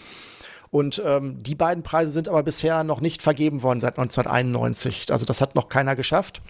Und 0.71 1.01
ähm, 1.05 1.43
die 1.43 1.55
beiden 1.55 1.83
Preise 1.83 2.11
sind 2.11 2.29
aber 2.29 2.43
bisher 2.43 2.85
noch 2.85 3.01
nicht 3.01 3.21
vergeben 3.21 3.61
worden 3.61 3.81
seit 3.81 3.97
1991. 3.97 5.11
Also 5.11 5.25
das 5.25 5.41
hat 5.41 5.55
noch 5.55 5.67
keiner 5.67 5.97
geschafft. 5.97 6.41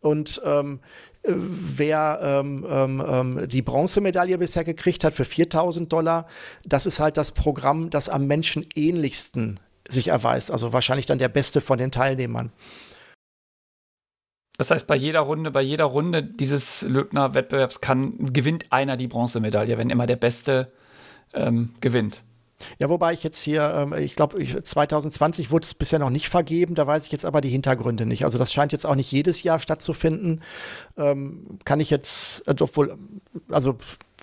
Und 0.00 0.40
ähm, 0.44 0.80
wer 1.24 2.20
ähm, 2.22 2.66
ähm, 2.68 3.04
ähm, 3.06 3.48
die 3.48 3.62
Bronzemedaille 3.62 4.38
bisher 4.38 4.64
gekriegt 4.64 5.04
hat 5.04 5.14
für 5.14 5.24
4000 5.24 5.92
Dollar, 5.92 6.26
das 6.64 6.86
ist 6.86 7.00
halt 7.00 7.16
das 7.16 7.32
Programm, 7.32 7.90
das 7.90 8.08
am 8.08 8.26
Menschen 8.26 8.66
ähnlichsten 8.74 9.60
sich 9.88 10.08
erweist. 10.08 10.50
Also 10.50 10.72
wahrscheinlich 10.72 11.06
dann 11.06 11.18
der 11.18 11.28
beste 11.28 11.60
von 11.60 11.78
den 11.78 11.90
Teilnehmern. 11.90 12.52
Das 14.58 14.70
heißt, 14.70 14.86
bei 14.86 14.96
jeder 14.96 15.20
Runde, 15.20 15.50
bei 15.50 15.62
jeder 15.62 15.86
Runde 15.86 16.22
dieses 16.22 16.82
Löbner-Wettbewerbs 16.82 17.80
gewinnt 17.80 18.66
einer 18.70 18.96
die 18.96 19.08
Bronzemedaille, 19.08 19.78
wenn 19.78 19.90
immer 19.90 20.06
der 20.06 20.16
Beste 20.16 20.72
ähm, 21.32 21.74
gewinnt. 21.80 22.22
Ja, 22.78 22.88
wobei 22.88 23.12
ich 23.12 23.22
jetzt 23.22 23.42
hier, 23.42 23.72
ähm, 23.74 23.92
ich 23.94 24.14
glaube, 24.14 24.42
2020 24.44 25.50
wurde 25.50 25.64
es 25.64 25.74
bisher 25.74 25.98
noch 25.98 26.10
nicht 26.10 26.28
vergeben, 26.28 26.74
da 26.74 26.86
weiß 26.86 27.06
ich 27.06 27.12
jetzt 27.12 27.24
aber 27.24 27.40
die 27.40 27.50
Hintergründe 27.50 28.06
nicht. 28.06 28.24
Also 28.24 28.38
das 28.38 28.52
scheint 28.52 28.72
jetzt 28.72 28.86
auch 28.86 28.94
nicht 28.94 29.10
jedes 29.10 29.42
Jahr 29.42 29.58
stattzufinden. 29.58 30.42
Ähm, 30.96 31.58
kann 31.64 31.80
ich 31.80 31.90
jetzt, 31.90 32.46
äh, 32.48 32.54
obwohl, 32.60 32.96
also 33.50 33.78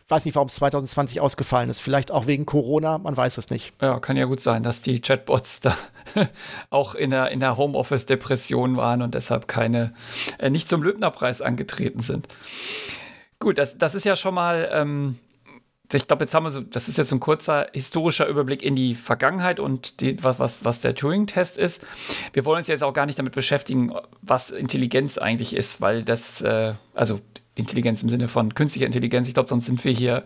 weiß 0.10 0.26
nicht, 0.26 0.36
warum 0.36 0.48
es 0.48 0.56
2020 0.56 1.22
ausgefallen 1.22 1.70
ist. 1.70 1.80
Vielleicht 1.80 2.12
auch 2.12 2.28
wegen 2.28 2.46
Corona, 2.46 2.98
man 2.98 3.16
weiß 3.16 3.38
es 3.38 3.50
nicht. 3.52 3.74
Ja, 3.82 4.00
kann 4.00 4.18
ja 4.18 4.26
gut 4.26 4.42
sein, 4.42 4.64
dass 4.64 4.82
die 4.82 5.00
Chatbots 5.00 5.62
da 5.62 5.78
auch 6.70 6.96
in 6.96 7.12
der, 7.12 7.30
in 7.30 7.40
der 7.40 7.58
Homeoffice-Depression 7.58 8.76
waren 8.76 9.02
und 9.02 9.14
deshalb 9.14 9.48
keine, 9.48 9.94
äh, 10.40 10.50
nicht 10.50 10.68
zum 10.68 10.82
Löbner-Preis 10.82 11.42
angetreten 11.42 12.00
sind. 12.00 12.28
Gut, 13.40 13.58
das, 13.58 13.78
das 13.78 13.96
ist 13.96 14.04
ja 14.04 14.16
schon 14.16 14.34
mal 14.34 14.70
ähm, 14.74 15.18
ich 15.98 16.08
glaube, 16.08 16.24
jetzt 16.24 16.34
haben 16.34 16.44
wir 16.44 16.52
so, 16.52 16.62
das 16.62 16.88
ist 16.88 16.98
jetzt 16.98 17.12
ein 17.12 17.20
kurzer 17.20 17.68
historischer 17.74 18.28
Überblick 18.28 18.62
in 18.62 18.76
die 18.76 18.94
Vergangenheit 18.94 19.60
und 19.60 20.02
die, 20.02 20.24
was, 20.24 20.38
was, 20.40 20.64
was 20.64 20.82
der 20.82 20.94
Turing-Test 20.94 21.58
ist. 21.58 21.84
Wir 22.34 22.46
wollen 22.46 22.60
uns 22.60 22.68
jetzt 22.68 22.84
auch 22.84 22.94
gar 22.94 23.06
nicht 23.06 23.18
damit 23.18 23.34
beschäftigen, 23.34 23.94
was 24.22 24.52
Intelligenz 24.52 25.18
eigentlich 25.18 25.56
ist, 25.56 25.82
weil 25.82 26.04
das, 26.04 26.42
äh, 26.42 26.74
also 26.94 27.20
Intelligenz 27.56 28.04
im 28.04 28.10
Sinne 28.10 28.28
von 28.28 28.54
künstlicher 28.54 28.86
Intelligenz, 28.86 29.28
ich 29.28 29.34
glaube, 29.34 29.50
sonst 29.50 29.66
sind 29.66 29.84
wir 29.84 29.92
hier 29.92 30.24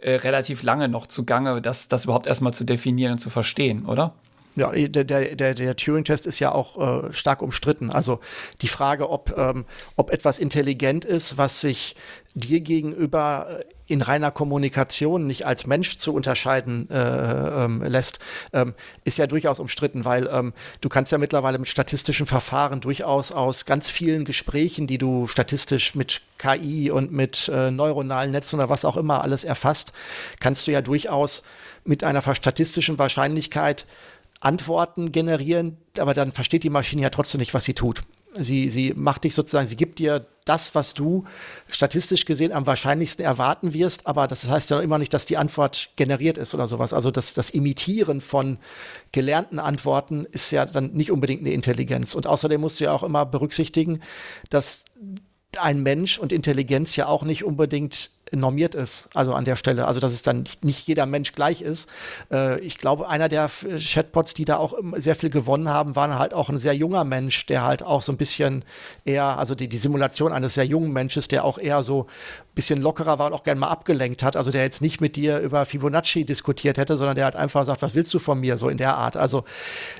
äh, 0.00 0.14
relativ 0.14 0.62
lange 0.62 0.88
noch 0.88 1.06
zugange, 1.06 1.60
das, 1.60 1.88
das 1.88 2.04
überhaupt 2.04 2.26
erstmal 2.26 2.54
zu 2.54 2.64
definieren 2.64 3.12
und 3.12 3.18
zu 3.18 3.30
verstehen, 3.30 3.86
oder? 3.86 4.14
Ja, 4.56 4.72
der, 4.72 5.04
der, 5.04 5.36
der, 5.36 5.54
der 5.54 5.76
Turing-Test 5.76 6.26
ist 6.26 6.38
ja 6.38 6.50
auch 6.50 7.04
äh, 7.04 7.12
stark 7.12 7.42
umstritten. 7.42 7.90
Also 7.90 8.20
die 8.62 8.68
Frage, 8.68 9.10
ob, 9.10 9.36
ähm, 9.36 9.66
ob 9.96 10.10
etwas 10.10 10.38
intelligent 10.38 11.04
ist, 11.04 11.36
was 11.36 11.60
sich 11.60 11.94
dir 12.32 12.60
gegenüber 12.60 13.60
äh, 13.60 13.64
in 13.86 14.00
reiner 14.00 14.30
Kommunikation 14.30 15.26
nicht 15.26 15.46
als 15.46 15.66
Mensch 15.66 15.98
zu 15.98 16.14
unterscheiden 16.14 16.88
äh, 16.90 17.64
ähm, 17.64 17.82
lässt, 17.82 18.18
ähm, 18.54 18.74
ist 19.04 19.18
ja 19.18 19.26
durchaus 19.26 19.60
umstritten, 19.60 20.06
weil 20.06 20.28
ähm, 20.32 20.54
du 20.80 20.88
kannst 20.88 21.12
ja 21.12 21.18
mittlerweile 21.18 21.58
mit 21.58 21.68
statistischen 21.68 22.26
Verfahren 22.26 22.80
durchaus 22.80 23.32
aus 23.32 23.66
ganz 23.66 23.90
vielen 23.90 24.24
Gesprächen, 24.24 24.86
die 24.86 24.98
du 24.98 25.26
statistisch 25.28 25.94
mit 25.94 26.22
KI 26.38 26.90
und 26.90 27.12
mit 27.12 27.48
äh, 27.48 27.70
neuronalen 27.70 28.32
Netzen 28.32 28.56
oder 28.56 28.70
was 28.70 28.86
auch 28.86 28.96
immer 28.96 29.22
alles 29.22 29.44
erfasst, 29.44 29.92
kannst 30.40 30.66
du 30.66 30.72
ja 30.72 30.80
durchaus 30.80 31.42
mit 31.84 32.04
einer 32.04 32.22
statistischen 32.22 32.98
Wahrscheinlichkeit 32.98 33.86
Antworten 34.40 35.12
generieren, 35.12 35.78
aber 35.98 36.14
dann 36.14 36.32
versteht 36.32 36.62
die 36.62 36.70
Maschine 36.70 37.02
ja 37.02 37.10
trotzdem 37.10 37.40
nicht, 37.40 37.54
was 37.54 37.64
sie 37.64 37.74
tut. 37.74 38.02
Sie, 38.34 38.68
sie 38.68 38.92
macht 38.94 39.24
dich 39.24 39.34
sozusagen, 39.34 39.66
sie 39.66 39.76
gibt 39.76 39.98
dir 39.98 40.26
das, 40.44 40.74
was 40.74 40.94
du 40.94 41.24
statistisch 41.70 42.24
gesehen 42.24 42.52
am 42.52 42.66
wahrscheinlichsten 42.66 43.24
erwarten 43.24 43.72
wirst, 43.72 44.06
aber 44.06 44.26
das 44.26 44.46
heißt 44.46 44.70
ja 44.70 44.80
immer 44.80 44.98
nicht, 44.98 45.14
dass 45.14 45.26
die 45.26 45.38
Antwort 45.38 45.90
generiert 45.96 46.38
ist 46.38 46.54
oder 46.54 46.68
sowas. 46.68 46.92
Also 46.92 47.10
das, 47.10 47.34
das 47.34 47.50
Imitieren 47.50 48.20
von 48.20 48.58
gelernten 49.10 49.58
Antworten 49.58 50.26
ist 50.30 50.50
ja 50.50 50.66
dann 50.66 50.92
nicht 50.92 51.10
unbedingt 51.10 51.40
eine 51.40 51.52
Intelligenz. 51.52 52.14
Und 52.14 52.26
außerdem 52.26 52.60
musst 52.60 52.78
du 52.78 52.84
ja 52.84 52.92
auch 52.92 53.02
immer 53.02 53.26
berücksichtigen, 53.26 54.00
dass 54.50 54.84
ein 55.58 55.82
Mensch 55.82 56.18
und 56.18 56.32
Intelligenz 56.32 56.94
ja 56.96 57.06
auch 57.06 57.22
nicht 57.22 57.42
unbedingt 57.42 58.10
normiert 58.32 58.74
ist, 58.74 59.08
also 59.14 59.34
an 59.34 59.44
der 59.44 59.56
Stelle, 59.56 59.86
also 59.86 60.00
dass 60.00 60.12
es 60.12 60.22
dann 60.22 60.40
nicht, 60.40 60.64
nicht 60.64 60.86
jeder 60.88 61.06
Mensch 61.06 61.32
gleich 61.32 61.62
ist. 61.62 61.88
Äh, 62.32 62.58
ich 62.60 62.78
glaube, 62.78 63.08
einer 63.08 63.28
der 63.28 63.50
Chatbots, 63.78 64.34
die 64.34 64.44
da 64.44 64.56
auch 64.56 64.74
sehr 64.96 65.14
viel 65.14 65.30
gewonnen 65.30 65.68
haben, 65.68 65.96
war 65.96 66.18
halt 66.18 66.34
auch 66.34 66.48
ein 66.48 66.58
sehr 66.58 66.74
junger 66.74 67.04
Mensch, 67.04 67.46
der 67.46 67.64
halt 67.64 67.82
auch 67.82 68.02
so 68.02 68.12
ein 68.12 68.16
bisschen 68.16 68.64
eher, 69.04 69.38
also 69.38 69.54
die, 69.54 69.68
die 69.68 69.78
Simulation 69.78 70.32
eines 70.32 70.54
sehr 70.54 70.64
jungen 70.64 70.92
Menschen, 70.92 71.22
der 71.30 71.44
auch 71.44 71.58
eher 71.58 71.82
so 71.82 72.06
bisschen 72.56 72.80
lockerer 72.80 73.18
war 73.18 73.26
und 73.28 73.34
auch 73.34 73.44
gerne 73.44 73.60
mal 73.60 73.68
abgelenkt 73.68 74.22
hat. 74.24 74.34
Also 74.34 74.50
der 74.50 74.62
jetzt 74.62 74.80
nicht 74.80 75.00
mit 75.00 75.14
dir 75.14 75.38
über 75.38 75.64
Fibonacci 75.66 76.24
diskutiert 76.24 76.78
hätte, 76.78 76.96
sondern 76.96 77.14
der 77.14 77.26
hat 77.26 77.36
einfach 77.36 77.60
gesagt, 77.60 77.82
was 77.82 77.94
willst 77.94 78.12
du 78.14 78.18
von 78.18 78.40
mir, 78.40 78.56
so 78.56 78.68
in 78.68 78.78
der 78.78 78.96
Art. 78.96 79.16
Also 79.16 79.44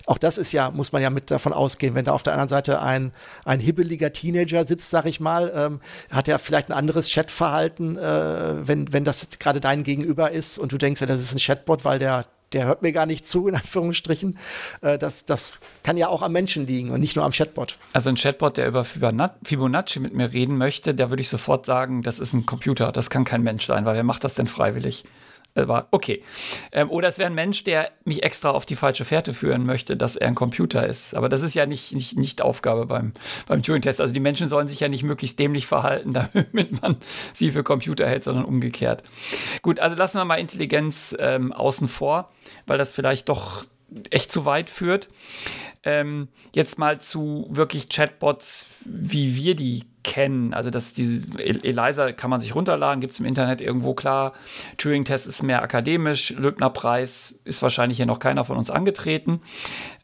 auch 0.07 0.19
das 0.19 0.39
ist 0.39 0.53
ja, 0.53 0.71
muss 0.71 0.91
man 0.91 1.03
ja 1.03 1.11
mit 1.11 1.31
davon 1.31 1.53
ausgehen, 1.53 1.95
wenn 1.95 2.07
da 2.07 2.13
auf 2.13 2.23
der 2.23 2.33
anderen 2.33 2.49
Seite 2.49 2.81
ein, 2.81 3.13
ein 3.45 3.61
hibbeliger 3.61 4.11
Teenager 4.13 4.65
sitzt, 4.65 4.89
sag 4.91 5.05
ich 5.05 5.21
mal, 5.21 5.53
ähm, 5.55 5.81
hat 6.11 6.29
er 6.29 6.39
vielleicht 6.39 6.71
ein 6.71 6.73
anderes 6.73 7.13
Chatverhalten, 7.13 7.97
äh, 7.97 8.01
wenn, 8.17 8.93
wenn 8.93 9.05
das 9.05 9.29
gerade 9.39 9.61
dein 9.61 9.83
Gegenüber 9.83 10.31
ist 10.31 10.59
und 10.59 10.73
du 10.73 10.79
denkst, 10.79 11.01
ja, 11.01 11.07
das 11.07 11.21
ist 11.21 11.35
ein 11.35 11.39
Chatbot, 11.39 11.85
weil 11.85 11.99
der 11.99 12.27
der 12.53 12.67
hört 12.67 12.83
mir 12.83 12.93
gar 12.93 13.07
nicht 13.07 13.27
zu, 13.27 13.49
in 13.49 13.55
Anführungsstrichen. 13.55 14.39
Äh, 14.81 14.99
das, 14.99 15.25
das 15.25 15.55
kann 15.83 15.97
ja 15.97 16.09
auch 16.09 16.23
am 16.23 16.33
Menschen 16.33 16.67
liegen 16.67 16.91
und 16.91 17.01
nicht 17.01 17.17
nur 17.17 17.25
am 17.25 17.33
Chatbot. 17.33 17.79
Also 17.93 18.09
ein 18.09 18.17
Chatbot, 18.17 18.57
der 18.57 18.69
über 18.69 18.85
Fibonacci 18.85 20.01
mit 20.01 20.15
mir 20.15 20.33
reden 20.33 20.57
möchte, 20.57 20.95
der 20.95 21.11
würde 21.11 21.21
ich 21.21 21.29
sofort 21.29 21.67
sagen, 21.67 22.03
das 22.03 22.19
ist 22.19 22.33
ein 22.33 22.47
Computer, 22.47 22.93
das 22.93 23.11
kann 23.11 23.25
kein 23.25 23.43
Mensch 23.43 23.67
sein, 23.67 23.85
weil 23.85 23.97
wer 23.97 24.05
macht 24.05 24.25
das 24.25 24.35
denn 24.35 24.47
freiwillig? 24.47 25.05
War 25.57 25.89
okay. 25.91 26.23
Ähm, 26.73 26.91
oder 26.91 27.09
es 27.09 27.19
wäre 27.19 27.29
ein 27.29 27.35
Mensch, 27.35 27.65
der 27.65 27.91
mich 28.05 28.23
extra 28.23 28.51
auf 28.51 28.67
die 28.67 28.77
falsche 28.77 29.05
Fährte 29.05 29.33
führen 29.33 29.65
möchte, 29.67 29.97
dass 29.97 30.17
er 30.17 30.29
ein 30.29 30.35
Computer 30.35 30.87
ist. 30.87 31.15
Aber 31.15 31.29
das 31.29 31.43
ist 31.43 31.55
ja 31.55 31.67
nicht, 31.67 31.93
nicht, 31.93 32.17
nicht 32.17 32.43
Aufgabe 32.43 32.87
beim, 32.87 33.13
beim 33.47 33.63
Turing-Test. 33.63 34.01
Also 34.01 34.13
die 34.13 34.21
Menschen 34.21 34.49
sollen 34.49 34.69
sich 34.69 34.81
ja 34.81 34.89
nicht 34.89 35.03
möglichst 35.03 35.39
dämlich 35.39 35.67
verhalten, 35.67 36.13
damit 36.53 36.83
man 36.83 36.97
sie 37.33 37.51
für 37.51 37.63
Computer 37.63 38.07
hält, 38.07 38.25
sondern 38.25 38.45
umgekehrt. 38.45 39.03
Gut, 39.63 39.81
also 39.81 39.97
lassen 39.97 40.19
wir 40.19 40.25
mal 40.25 40.37
Intelligenz 40.37 41.17
ähm, 41.19 41.53
außen 41.53 41.89
vor, 41.89 42.31
weil 42.67 42.79
das 42.79 42.93
vielleicht 42.93 43.29
doch 43.29 43.65
echt 44.11 44.33
zu 44.33 44.45
weit 44.45 44.71
führt. 44.71 45.09
Ähm, 45.83 46.29
jetzt 46.55 46.79
mal 46.79 47.01
zu 47.01 47.47
wirklich 47.51 47.89
Chatbots, 47.89 48.67
wie 48.85 49.37
wir 49.37 49.55
die 49.55 49.85
kennen. 50.03 50.55
Also 50.55 50.71
das, 50.71 50.93
diese 50.93 51.27
Eliza 51.39 52.13
kann 52.13 52.31
man 52.31 52.41
sich 52.41 52.55
runterladen, 52.55 53.01
gibt 53.01 53.13
es 53.13 53.21
im 53.21 53.27
Internet 53.27 53.61
irgendwo 53.61 53.95
klar. 53.95 54.33
Turing-Test 54.79 55.27
ist 55.27 55.43
mehr 55.43 55.63
akademisch, 55.63 56.31
Löbner-Preis 56.31 57.35
ist 57.45 57.63
wahrscheinlich 57.63 57.99
hier 57.99 58.07
noch 58.07 58.21
keiner 58.21 58.45
von 58.45 58.57
uns 58.57 58.71
angetreten. 58.71 59.43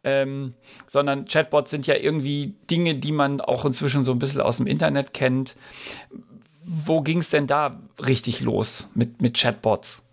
Ähm, 0.04 0.54
sondern 0.88 1.26
Chatbots 1.26 1.70
sind 1.70 1.86
ja 1.86 1.94
irgendwie 1.94 2.54
Dinge, 2.70 2.96
die 2.96 3.12
man 3.12 3.40
auch 3.40 3.64
inzwischen 3.64 4.04
so 4.04 4.12
ein 4.12 4.18
bisschen 4.18 4.40
aus 4.40 4.56
dem 4.56 4.66
Internet 4.66 5.14
kennt. 5.14 5.56
Wo 6.64 7.00
ging 7.00 7.18
es 7.18 7.30
denn 7.30 7.46
da 7.46 7.80
richtig 8.04 8.40
los 8.40 8.88
mit, 8.94 9.22
mit 9.22 9.36
Chatbots? 9.36 10.04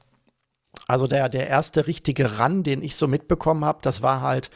Also 0.90 1.06
der, 1.06 1.30
der 1.30 1.48
erste 1.48 1.86
richtige 1.86 2.40
Run, 2.40 2.64
den 2.64 2.82
ich 2.82 2.96
so 2.96 3.08
mitbekommen 3.08 3.64
habe, 3.64 3.78
das 3.84 4.02
war 4.02 4.22
halt 4.22 4.50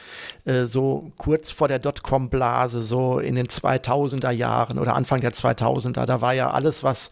äh, 0.45 0.65
so 0.65 1.11
kurz 1.19 1.51
vor 1.51 1.67
der 1.67 1.77
Dotcom-Blase, 1.77 2.81
so 2.81 3.19
in 3.19 3.35
den 3.35 3.45
2000er 3.45 4.31
Jahren 4.31 4.79
oder 4.79 4.95
Anfang 4.95 5.21
der 5.21 5.31
2000er. 5.31 6.07
Da 6.07 6.21
war 6.21 6.33
ja 6.33 6.49
alles, 6.49 6.83
was 6.83 7.11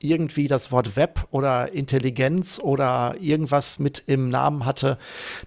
irgendwie 0.00 0.46
das 0.46 0.70
Wort 0.70 0.94
Web 0.94 1.26
oder 1.32 1.72
Intelligenz 1.72 2.60
oder 2.62 3.16
irgendwas 3.20 3.80
mit 3.80 4.04
im 4.06 4.28
Namen 4.28 4.64
hatte. 4.64 4.98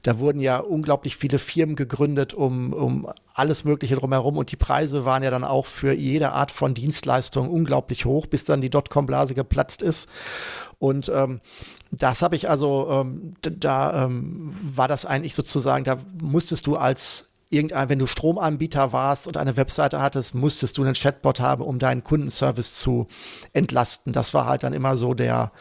Da 0.01 0.19
wurden 0.19 0.41
ja 0.41 0.57
unglaublich 0.57 1.15
viele 1.15 1.39
Firmen 1.39 1.77
gegründet, 1.77 2.33
um, 2.33 2.73
um 2.73 3.07
alles 3.33 3.63
Mögliche 3.63 3.95
drumherum 3.95 4.37
und 4.37 4.51
die 4.51 4.57
Preise 4.57 5.05
waren 5.05 5.23
ja 5.23 5.31
dann 5.31 5.45
auch 5.45 5.65
für 5.65 5.93
jede 5.93 6.33
Art 6.33 6.51
von 6.51 6.73
Dienstleistung 6.73 7.49
unglaublich 7.49 8.03
hoch, 8.03 8.27
bis 8.27 8.43
dann 8.43 8.59
die 8.59 8.69
Dotcom-Blase 8.69 9.33
geplatzt 9.33 9.81
ist. 9.81 10.09
Und 10.83 11.09
ähm, 11.15 11.39
das 11.91 12.21
habe 12.21 12.35
ich 12.35 12.49
also, 12.49 12.89
ähm, 12.91 13.35
da 13.41 14.03
ähm, 14.03 14.53
war 14.61 14.89
das 14.89 15.05
eigentlich 15.05 15.33
sozusagen, 15.33 15.85
da 15.85 15.97
musstest 16.21 16.67
du 16.67 16.75
als 16.75 17.29
irgendein, 17.49 17.87
wenn 17.87 17.99
du 17.99 18.05
Stromanbieter 18.05 18.91
warst 18.91 19.25
und 19.25 19.37
eine 19.37 19.55
Webseite 19.55 20.01
hattest, 20.01 20.35
musstest 20.35 20.77
du 20.77 20.83
einen 20.83 20.93
Chatbot 20.93 21.39
haben, 21.39 21.63
um 21.63 21.79
deinen 21.79 22.03
Kundenservice 22.03 22.73
zu 22.73 23.07
entlasten. 23.53 24.11
Das 24.11 24.33
war 24.33 24.45
halt 24.45 24.63
dann 24.63 24.73
immer 24.73 24.97
so 24.97 25.13
der, 25.13 25.53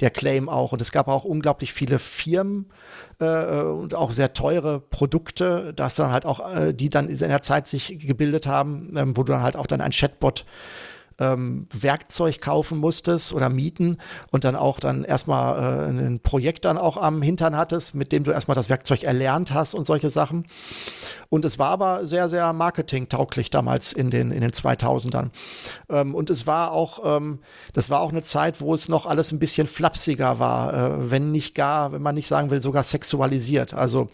der 0.00 0.08
Claim 0.08 0.48
auch. 0.48 0.72
Und 0.72 0.80
es 0.80 0.92
gab 0.92 1.08
auch 1.08 1.24
unglaublich 1.24 1.74
viele 1.74 1.98
Firmen 1.98 2.70
äh, 3.18 3.64
und 3.64 3.94
auch 3.94 4.12
sehr 4.12 4.32
teure 4.32 4.80
Produkte, 4.80 5.74
dass 5.74 5.94
dann 5.94 6.10
halt 6.10 6.24
auch, 6.24 6.40
äh, 6.56 6.72
die 6.72 6.88
dann 6.88 7.10
in 7.10 7.18
der 7.18 7.42
Zeit 7.42 7.66
sich 7.66 7.98
gebildet 7.98 8.46
haben, 8.46 8.94
ähm, 8.96 9.14
wo 9.14 9.24
du 9.24 9.32
dann 9.34 9.42
halt 9.42 9.56
auch 9.56 9.66
dann 9.66 9.82
ein 9.82 9.92
Chatbot 9.92 10.46
ähm, 11.18 11.66
Werkzeug 11.70 12.40
kaufen 12.40 12.78
musstest 12.78 13.32
oder 13.32 13.48
mieten 13.48 13.98
und 14.30 14.44
dann 14.44 14.56
auch 14.56 14.80
dann 14.80 15.04
erstmal 15.04 15.88
äh, 15.88 15.88
ein 15.88 16.20
Projekt 16.20 16.64
dann 16.64 16.78
auch 16.78 16.96
am 16.96 17.22
Hintern 17.22 17.56
hattest, 17.56 17.94
mit 17.94 18.12
dem 18.12 18.24
du 18.24 18.30
erstmal 18.30 18.54
das 18.54 18.68
Werkzeug 18.68 19.02
erlernt 19.02 19.52
hast 19.52 19.74
und 19.74 19.86
solche 19.86 20.10
Sachen. 20.10 20.46
Und 21.28 21.44
es 21.44 21.58
war 21.58 21.70
aber 21.70 22.06
sehr, 22.06 22.28
sehr 22.28 22.52
marketingtauglich 22.52 23.50
damals 23.50 23.92
in 23.92 24.10
den, 24.10 24.30
in 24.30 24.40
den 24.40 24.52
2000ern. 24.52 25.30
Ähm, 25.88 26.14
und 26.14 26.30
es 26.30 26.46
war 26.46 26.72
auch, 26.72 27.16
ähm, 27.16 27.40
das 27.72 27.90
war 27.90 28.00
auch 28.00 28.10
eine 28.10 28.22
Zeit, 28.22 28.60
wo 28.60 28.74
es 28.74 28.88
noch 28.88 29.06
alles 29.06 29.32
ein 29.32 29.38
bisschen 29.38 29.66
flapsiger 29.66 30.38
war, 30.38 30.74
äh, 30.74 31.10
wenn 31.10 31.32
nicht 31.32 31.54
gar, 31.54 31.92
wenn 31.92 32.02
man 32.02 32.14
nicht 32.14 32.28
sagen 32.28 32.50
will, 32.50 32.60
sogar 32.60 32.82
sexualisiert. 32.82 33.74
Also 33.74 34.10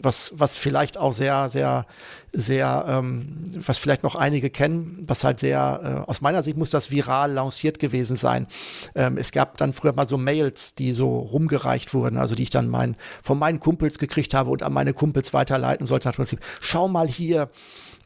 was, 0.00 0.32
was 0.36 0.56
vielleicht 0.56 0.98
auch 0.98 1.12
sehr, 1.12 1.50
sehr, 1.50 1.86
sehr, 2.32 2.84
ähm, 2.88 3.44
was 3.54 3.78
vielleicht 3.78 4.02
noch 4.02 4.14
einige 4.14 4.50
kennen, 4.50 5.04
was 5.06 5.24
halt 5.24 5.38
sehr, 5.38 6.04
äh, 6.06 6.10
aus 6.10 6.20
meiner 6.20 6.42
Sicht 6.42 6.56
muss 6.56 6.70
das 6.70 6.90
viral 6.90 7.32
lanciert 7.32 7.78
gewesen 7.78 8.16
sein. 8.16 8.46
Ähm, 8.94 9.16
es 9.18 9.32
gab 9.32 9.56
dann 9.58 9.72
früher 9.72 9.92
mal 9.92 10.08
so 10.08 10.16
Mails, 10.16 10.74
die 10.74 10.92
so 10.92 11.18
rumgereicht 11.18 11.94
wurden, 11.94 12.16
also 12.18 12.34
die 12.34 12.44
ich 12.44 12.50
dann 12.50 12.68
mein, 12.68 12.96
von 13.22 13.38
meinen 13.38 13.60
Kumpels 13.60 13.98
gekriegt 13.98 14.34
habe 14.34 14.50
und 14.50 14.62
an 14.62 14.72
meine 14.72 14.92
Kumpels 14.92 15.32
weiterleiten 15.34 15.86
sollte. 15.86 16.08
Nach 16.08 16.16
Prinzip, 16.16 16.40
schau 16.60 16.88
mal 16.88 17.08
hier, 17.08 17.50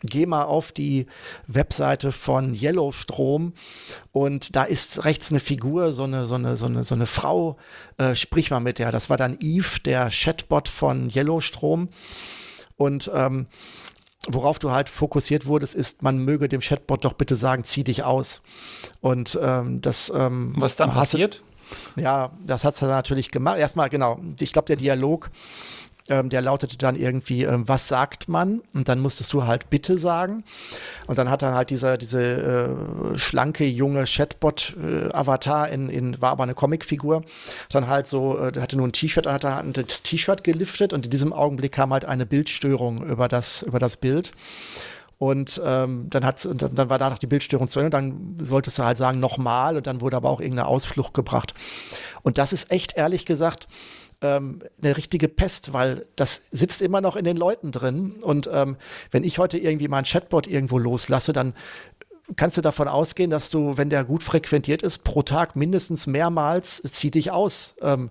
geh 0.02 0.26
mal 0.26 0.44
auf 0.44 0.72
die 0.72 1.06
Webseite 1.46 2.12
von 2.12 2.54
Yellowstrom 2.54 3.52
und 4.12 4.56
da 4.56 4.64
ist 4.64 5.04
rechts 5.04 5.30
eine 5.30 5.40
Figur, 5.40 5.92
so 5.92 6.04
eine, 6.04 6.26
so 6.26 6.34
eine, 6.34 6.56
so 6.56 6.66
eine, 6.66 6.84
so 6.84 6.94
eine 6.94 7.06
Frau, 7.06 7.56
äh, 7.98 8.14
sprich 8.14 8.50
mal 8.50 8.60
mit 8.60 8.78
der. 8.78 8.92
Das 8.92 9.10
war 9.10 9.16
dann 9.16 9.38
Eve, 9.40 9.80
der 9.84 10.10
Chatbot 10.10 10.68
von 10.68 11.10
Yellowstrom. 11.10 11.88
Und 12.76 13.10
ähm, 13.14 13.46
worauf 14.28 14.58
du 14.58 14.70
halt 14.70 14.88
fokussiert 14.88 15.46
wurdest, 15.46 15.74
ist, 15.74 16.02
man 16.02 16.18
möge 16.18 16.48
dem 16.48 16.60
Chatbot 16.60 17.04
doch 17.04 17.14
bitte 17.14 17.36
sagen, 17.36 17.64
zieh 17.64 17.84
dich 17.84 18.04
aus. 18.04 18.42
Und 19.00 19.38
ähm, 19.42 19.80
das. 19.80 20.12
Ähm, 20.14 20.54
Was 20.56 20.76
dann 20.76 20.90
passiert? 20.90 21.42
Ja, 21.96 22.30
das 22.44 22.64
hat 22.64 22.80
er 22.80 22.88
natürlich 22.88 23.30
gemacht. 23.30 23.58
Erstmal, 23.58 23.88
genau, 23.88 24.20
ich 24.38 24.52
glaube, 24.52 24.66
der 24.66 24.76
Dialog 24.76 25.30
Ähm, 26.08 26.28
der 26.28 26.40
lautete 26.40 26.78
dann 26.78 26.94
irgendwie, 26.94 27.44
ähm, 27.44 27.66
was 27.68 27.88
sagt 27.88 28.28
man? 28.28 28.62
Und 28.74 28.88
dann 28.88 29.00
musstest 29.00 29.32
du 29.32 29.44
halt 29.44 29.70
bitte 29.70 29.98
sagen. 29.98 30.44
Und 31.06 31.18
dann 31.18 31.30
hat 31.30 31.42
dann 31.42 31.54
halt 31.54 31.70
dieser, 31.70 31.98
diese 31.98 32.22
äh, 32.22 33.18
schlanke, 33.18 33.64
junge 33.64 34.04
Chatbot-Avatar 34.04 35.68
in, 35.68 35.88
in, 35.88 36.20
war 36.20 36.30
aber 36.30 36.44
eine 36.44 36.54
Comicfigur, 36.54 37.22
dann 37.70 37.88
halt 37.88 38.06
so, 38.06 38.38
äh, 38.38 38.52
hatte 38.60 38.76
nur 38.76 38.86
ein 38.86 38.92
T-Shirt, 38.92 39.26
hat 39.26 39.44
dann 39.44 39.72
das 39.72 40.02
T-Shirt 40.02 40.44
geliftet 40.44 40.92
und 40.92 41.04
in 41.06 41.10
diesem 41.10 41.32
Augenblick 41.32 41.72
kam 41.72 41.92
halt 41.92 42.04
eine 42.04 42.26
Bildstörung 42.26 43.04
über 43.04 43.26
das, 43.26 43.62
über 43.62 43.78
das 43.78 43.96
Bild. 43.96 44.32
Und 45.18 45.60
ähm, 45.64 46.08
dann, 46.10 46.26
hat, 46.26 46.44
dann, 46.44 46.74
dann 46.74 46.90
war 46.90 46.98
danach 46.98 47.18
die 47.18 47.26
Bildstörung 47.26 47.68
zu 47.68 47.80
Ende. 47.80 47.90
Dann 47.90 48.36
solltest 48.38 48.78
du 48.78 48.84
halt 48.84 48.98
sagen, 48.98 49.18
nochmal. 49.18 49.76
Und 49.76 49.86
dann 49.86 50.02
wurde 50.02 50.16
aber 50.16 50.28
auch 50.28 50.40
irgendeine 50.40 50.68
Ausflucht 50.68 51.14
gebracht. 51.14 51.54
Und 52.22 52.36
das 52.36 52.52
ist 52.52 52.70
echt, 52.70 52.96
ehrlich 52.96 53.24
gesagt, 53.24 53.66
ähm, 54.22 54.60
eine 54.82 54.96
richtige 54.96 55.28
Pest, 55.28 55.72
weil 55.72 56.06
das 56.16 56.42
sitzt 56.50 56.82
immer 56.82 57.00
noch 57.00 57.16
in 57.16 57.24
den 57.24 57.36
Leuten 57.36 57.72
drin. 57.72 58.14
Und 58.22 58.48
ähm, 58.52 58.76
wenn 59.10 59.24
ich 59.24 59.38
heute 59.38 59.58
irgendwie 59.58 59.88
mal 59.88 59.98
ein 59.98 60.04
Chatbot 60.04 60.46
irgendwo 60.46 60.78
loslasse, 60.78 61.32
dann 61.32 61.54
kannst 62.34 62.56
du 62.56 62.60
davon 62.60 62.88
ausgehen, 62.88 63.30
dass 63.30 63.50
du, 63.50 63.76
wenn 63.76 63.88
der 63.90 64.04
gut 64.04 64.24
frequentiert 64.24 64.82
ist, 64.82 65.04
pro 65.04 65.22
Tag 65.22 65.54
mindestens 65.54 66.06
mehrmals 66.06 66.82
zieht 66.82 67.14
dich 67.14 67.30
aus. 67.30 67.76
Ähm, 67.80 68.10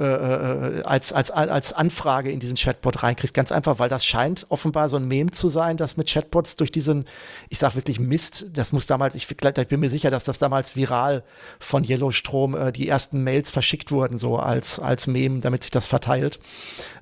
äh, 0.00 0.04
äh, 0.04 0.82
als, 0.82 1.12
als, 1.12 1.30
als 1.30 1.72
Anfrage 1.72 2.32
in 2.32 2.40
diesen 2.40 2.56
Chatbot 2.56 3.04
reinkriegst. 3.04 3.32
Ganz 3.32 3.52
einfach, 3.52 3.78
weil 3.78 3.88
das 3.88 4.04
scheint 4.04 4.44
offenbar 4.48 4.88
so 4.88 4.96
ein 4.96 5.06
Meme 5.06 5.30
zu 5.30 5.48
sein, 5.48 5.76
dass 5.76 5.96
mit 5.96 6.08
Chatbots 6.08 6.56
durch 6.56 6.72
diesen, 6.72 7.04
ich 7.48 7.60
sag 7.60 7.76
wirklich 7.76 8.00
Mist, 8.00 8.46
das 8.54 8.72
muss 8.72 8.88
damals, 8.88 9.14
ich, 9.14 9.30
ich 9.30 9.68
bin 9.68 9.78
mir 9.78 9.90
sicher, 9.90 10.10
dass 10.10 10.24
das 10.24 10.38
damals 10.38 10.74
viral 10.74 11.22
von 11.60 11.84
Yellowstrom 11.84 12.56
äh, 12.56 12.72
die 12.72 12.88
ersten 12.88 13.22
Mails 13.22 13.52
verschickt 13.52 13.92
wurden, 13.92 14.18
so 14.18 14.36
als, 14.36 14.80
als 14.80 15.06
Meme, 15.06 15.38
damit 15.38 15.62
sich 15.62 15.70
das 15.70 15.86
verteilt. 15.86 16.40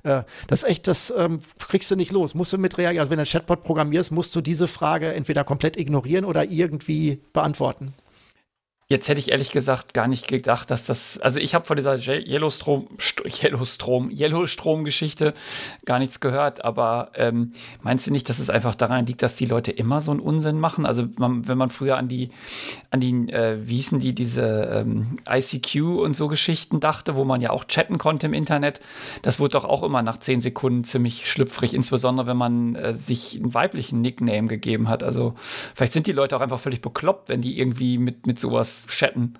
Äh, 0.03 0.21
das 0.47 0.61
ist 0.61 0.69
echt, 0.69 0.87
das 0.87 1.11
ähm, 1.17 1.39
kriegst 1.57 1.89
du 1.89 1.95
nicht 1.95 2.11
los. 2.11 2.35
Musst 2.35 2.53
du 2.53 2.59
mit 2.59 2.77
reagieren. 2.77 3.01
Also 3.01 3.09
wenn 3.09 3.17
du 3.17 3.23
ein 3.23 3.27
Chatbot 3.27 3.63
programmierst, 3.63 4.11
musst 4.11 4.35
du 4.35 4.41
diese 4.41 4.67
Frage 4.67 5.13
entweder 5.15 5.43
komplett 5.43 5.77
ignorieren 5.77 6.25
oder 6.25 6.45
irgendwie 6.45 7.21
beantworten. 7.33 7.95
Jetzt 8.87 9.07
hätte 9.07 9.19
ich 9.19 9.31
ehrlich 9.31 9.51
gesagt 9.51 9.93
gar 9.93 10.07
nicht 10.07 10.27
gedacht, 10.27 10.69
dass 10.69 10.85
das. 10.85 11.17
Also 11.19 11.39
ich 11.39 11.55
habe 11.55 11.65
von 11.65 11.77
dieser 11.77 11.97
Yellowstrom, 11.97 12.89
Yellowstrom, 13.41 14.11
Yellowstrom-Geschichte 14.11 15.33
gar 15.85 15.99
nichts 15.99 16.19
gehört, 16.19 16.65
aber 16.65 17.11
ähm, 17.15 17.53
meinst 17.81 18.05
du 18.05 18.11
nicht, 18.11 18.27
dass 18.27 18.39
es 18.39 18.49
einfach 18.49 18.75
daran 18.75 19.05
liegt, 19.05 19.23
dass 19.23 19.37
die 19.37 19.45
Leute 19.45 19.71
immer 19.71 20.01
so 20.01 20.11
einen 20.11 20.19
Unsinn 20.19 20.59
machen? 20.59 20.85
Also 20.85 21.07
man, 21.17 21.47
wenn 21.47 21.57
man 21.57 21.69
früher 21.69 21.97
an 21.97 22.09
die, 22.09 22.31
an 22.91 22.99
die, 22.99 23.29
äh, 23.31 23.57
wie 23.65 23.75
hießen 23.75 23.99
die, 23.99 24.13
diese 24.13 24.83
ähm, 24.85 25.17
ICQ 25.29 26.01
und 26.01 26.13
so 26.15 26.27
Geschichten 26.27 26.81
dachte, 26.81 27.15
wo 27.15 27.23
man 27.23 27.39
ja 27.39 27.51
auch 27.51 27.63
chatten 27.63 27.97
konnte 27.97 28.27
im 28.27 28.33
Internet, 28.33 28.81
das 29.21 29.39
wurde 29.39 29.53
doch 29.53 29.65
auch 29.65 29.83
immer 29.83 30.01
nach 30.01 30.17
zehn 30.17 30.41
Sekunden 30.41 30.83
ziemlich 30.83 31.31
schlüpfrig, 31.31 31.73
insbesondere 31.73 32.27
wenn 32.27 32.37
man 32.37 32.75
äh, 32.75 32.93
sich 32.93 33.37
einen 33.37 33.53
weiblichen 33.53 34.01
Nickname 34.01 34.47
gegeben 34.47 34.89
hat. 34.89 35.03
Also 35.03 35.35
vielleicht 35.73 35.93
sind 35.93 36.05
die 36.05 36.11
Leute 36.11 36.35
auch 36.35 36.41
einfach 36.41 36.59
völlig 36.59 36.81
bekloppt, 36.81 37.29
wenn 37.29 37.41
die 37.41 37.57
irgendwie 37.57 37.97
mit, 37.97 38.27
mit 38.27 38.39
sowas 38.39 38.82
chatten. 38.87 39.35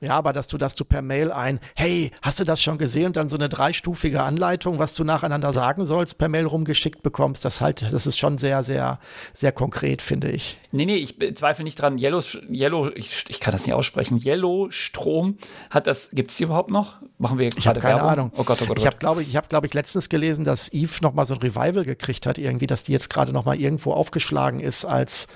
Ja, 0.00 0.16
aber 0.16 0.32
dass 0.32 0.48
du, 0.48 0.58
dass 0.58 0.74
du 0.74 0.84
per 0.84 1.02
Mail 1.02 1.32
ein, 1.32 1.60
hey, 1.74 2.10
hast 2.22 2.40
du 2.40 2.44
das 2.44 2.62
schon 2.62 2.78
gesehen? 2.78 3.06
Und 3.06 3.16
dann 3.16 3.28
so 3.28 3.36
eine 3.36 3.48
dreistufige 3.48 4.22
Anleitung, 4.22 4.78
was 4.78 4.94
du 4.94 5.04
nacheinander 5.04 5.52
sagen 5.52 5.86
sollst, 5.86 6.18
per 6.18 6.28
Mail 6.28 6.46
rumgeschickt 6.46 7.02
bekommst, 7.02 7.44
das 7.44 7.60
halt, 7.60 7.92
das 7.92 8.06
ist 8.06 8.18
schon 8.18 8.38
sehr, 8.38 8.62
sehr, 8.64 8.98
sehr 9.34 9.52
konkret, 9.52 10.02
finde 10.02 10.30
ich. 10.30 10.58
Nee, 10.72 10.86
nee, 10.86 10.96
ich 10.96 11.16
zweifle 11.36 11.64
nicht 11.64 11.80
dran. 11.80 11.98
Yellow, 11.98 12.22
Yellow, 12.50 12.90
ich, 12.94 13.24
ich 13.28 13.40
kann 13.40 13.52
das 13.52 13.66
nicht 13.66 13.74
aussprechen. 13.74 14.18
Yellow 14.18 14.68
Strom 14.70 15.38
hat 15.70 15.86
das, 15.86 16.10
gibt 16.12 16.30
es 16.30 16.36
die 16.36 16.44
überhaupt 16.44 16.70
noch? 16.70 16.96
Machen 17.18 17.38
wir 17.38 17.48
Ich 17.56 17.66
habe 17.66 17.80
keine 17.80 17.96
Werbung? 17.96 18.10
Ahnung. 18.10 18.32
Oh 18.36 18.44
Gott, 18.44 18.58
oh 18.60 18.60
Gott, 18.60 18.62
oh 18.62 18.66
Gott. 18.68 18.78
Ich 18.78 18.86
habe, 18.86 18.96
glaube 18.98 19.22
ich, 19.22 19.36
habe, 19.36 19.48
glaube 19.48 19.66
ich, 19.66 19.74
letztens 19.74 20.08
gelesen, 20.08 20.44
dass 20.44 20.72
Eve 20.72 20.92
nochmal 21.02 21.26
so 21.26 21.34
ein 21.34 21.40
Revival 21.40 21.84
gekriegt 21.84 22.26
hat, 22.26 22.38
irgendwie, 22.38 22.66
dass 22.66 22.82
die 22.82 22.92
jetzt 22.92 23.10
gerade 23.10 23.32
nochmal 23.32 23.60
irgendwo 23.60 23.92
aufgeschlagen 23.92 24.60
ist 24.60 24.84
als, 24.84 25.28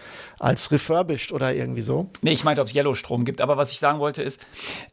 als 0.42 0.72
refurbished 0.72 1.32
oder 1.32 1.54
irgendwie 1.54 1.82
so. 1.82 2.08
Nee, 2.20 2.32
ich 2.32 2.42
meinte, 2.42 2.60
ob 2.60 2.66
es 2.66 2.74
Yellow 2.74 2.94
Strom 2.94 3.24
gibt. 3.24 3.40
Aber 3.40 3.56
was 3.56 3.70
ich 3.70 3.78
sagen 3.78 4.00
wollte 4.00 4.22
ist, 4.22 4.44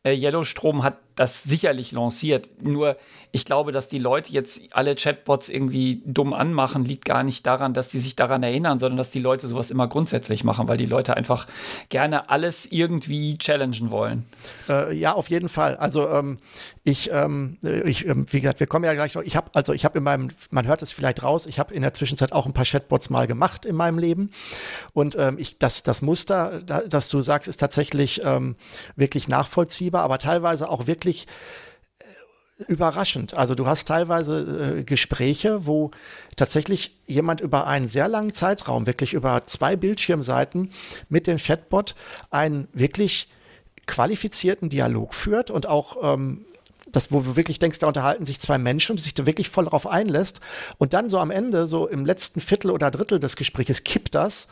äh, 0.04 0.14
Yellow 0.16 0.44
Strom 0.44 0.84
hat 0.84 0.98
das 1.20 1.44
sicherlich 1.44 1.92
lanciert. 1.92 2.50
Nur 2.62 2.96
ich 3.34 3.44
glaube, 3.44 3.74
dass 3.74 3.90
die 3.90 4.00
Leute 4.00 4.32
jetzt 4.32 4.62
alle 4.72 4.96
Chatbots 4.96 5.50
irgendwie 5.50 6.02
dumm 6.06 6.34
anmachen, 6.34 6.86
liegt 6.86 7.04
gar 7.04 7.24
nicht 7.24 7.46
daran, 7.46 7.74
dass 7.74 7.90
die 7.90 8.00
sich 8.00 8.16
daran 8.16 8.42
erinnern, 8.42 8.80
sondern 8.80 8.98
dass 8.98 9.10
die 9.10 9.20
Leute 9.20 9.50
sowas 9.50 9.70
immer 9.70 9.90
grundsätzlich 9.90 10.46
machen, 10.46 10.70
weil 10.70 10.78
die 10.78 10.86
Leute 10.86 11.18
einfach 11.18 11.46
gerne 11.90 12.30
alles 12.30 12.66
irgendwie 12.66 13.38
challengen 13.38 13.92
wollen. 13.92 14.24
Äh, 14.70 14.96
ja, 14.96 15.12
auf 15.12 15.30
jeden 15.30 15.50
Fall. 15.50 15.76
Also 15.76 16.08
ähm, 16.08 16.40
ich, 16.86 17.12
ähm, 17.12 17.58
ich 17.86 18.08
ähm, 18.08 18.26
wie 18.30 18.40
gesagt, 18.40 18.62
wir 18.62 18.68
kommen 18.68 18.86
ja 18.86 18.94
gleich 18.94 19.14
noch. 19.14 19.22
Ich 19.22 19.36
habe 19.36 19.50
also 19.54 19.74
ich 19.74 19.84
habe 19.84 19.98
in 19.98 20.06
meinem, 20.06 20.30
man 20.52 20.68
hört 20.68 20.82
es 20.82 20.94
vielleicht 20.94 21.22
raus, 21.22 21.46
ich 21.48 21.60
habe 21.60 21.74
in 21.74 21.82
der 21.82 21.92
Zwischenzeit 21.92 22.32
auch 22.32 22.46
ein 22.46 22.54
paar 22.54 22.66
Chatbots 22.66 23.10
mal 23.10 23.28
gemacht 23.28 23.66
in 23.66 23.76
meinem 23.76 24.00
Leben 24.00 24.32
und 24.94 25.18
ähm, 25.20 25.38
ich, 25.38 25.60
das, 25.60 25.84
das 25.84 26.02
Muster, 26.02 26.62
das 26.62 27.10
du 27.10 27.20
sagst, 27.20 27.50
ist 27.50 27.58
tatsächlich 27.58 28.22
ähm, 28.24 28.56
wirklich 28.96 29.28
nachvollziehbar, 29.28 30.04
aber 30.04 30.18
teilweise 30.18 30.70
auch 30.70 30.88
wirklich 30.88 31.09
überraschend. 32.68 33.34
Also 33.34 33.56
du 33.56 33.68
hast 33.68 33.88
teilweise 33.88 34.80
äh, 34.80 34.84
Gespräche, 34.84 35.66
wo 35.66 35.92
tatsächlich 36.36 36.96
jemand 37.08 37.42
über 37.42 37.68
einen 37.68 37.88
sehr 37.88 38.08
langen 38.08 38.34
Zeitraum, 38.34 38.86
wirklich 38.86 39.14
über 39.14 39.46
zwei 39.46 39.76
Bildschirmseiten 39.76 40.72
mit 41.08 41.28
dem 41.28 41.38
Chatbot 41.38 41.96
einen 42.32 42.68
wirklich 42.74 43.30
qualifizierten 43.86 44.70
Dialog 44.70 45.16
führt 45.16 45.52
und 45.52 45.68
auch 45.68 46.14
ähm, 46.14 46.46
das, 46.92 47.12
wo 47.12 47.22
du 47.22 47.36
wirklich 47.36 47.60
denkst, 47.60 47.80
da 47.80 47.88
unterhalten 47.88 48.26
sich 48.26 48.40
zwei 48.40 48.58
Menschen 48.58 48.94
und 48.94 48.98
sich 49.00 49.14
da 49.14 49.26
wirklich 49.26 49.50
voll 49.50 49.66
darauf 49.66 49.88
einlässt. 49.88 50.40
Und 50.78 50.94
dann 50.94 51.10
so 51.10 51.20
am 51.20 51.32
Ende, 51.32 51.68
so 51.68 51.88
im 51.88 52.06
letzten 52.06 52.42
Viertel 52.42 52.72
oder 52.72 52.92
Drittel 52.92 53.20
des 53.20 53.36
Gesprächs, 53.36 53.84
kippt 53.84 54.16
das 54.16 54.48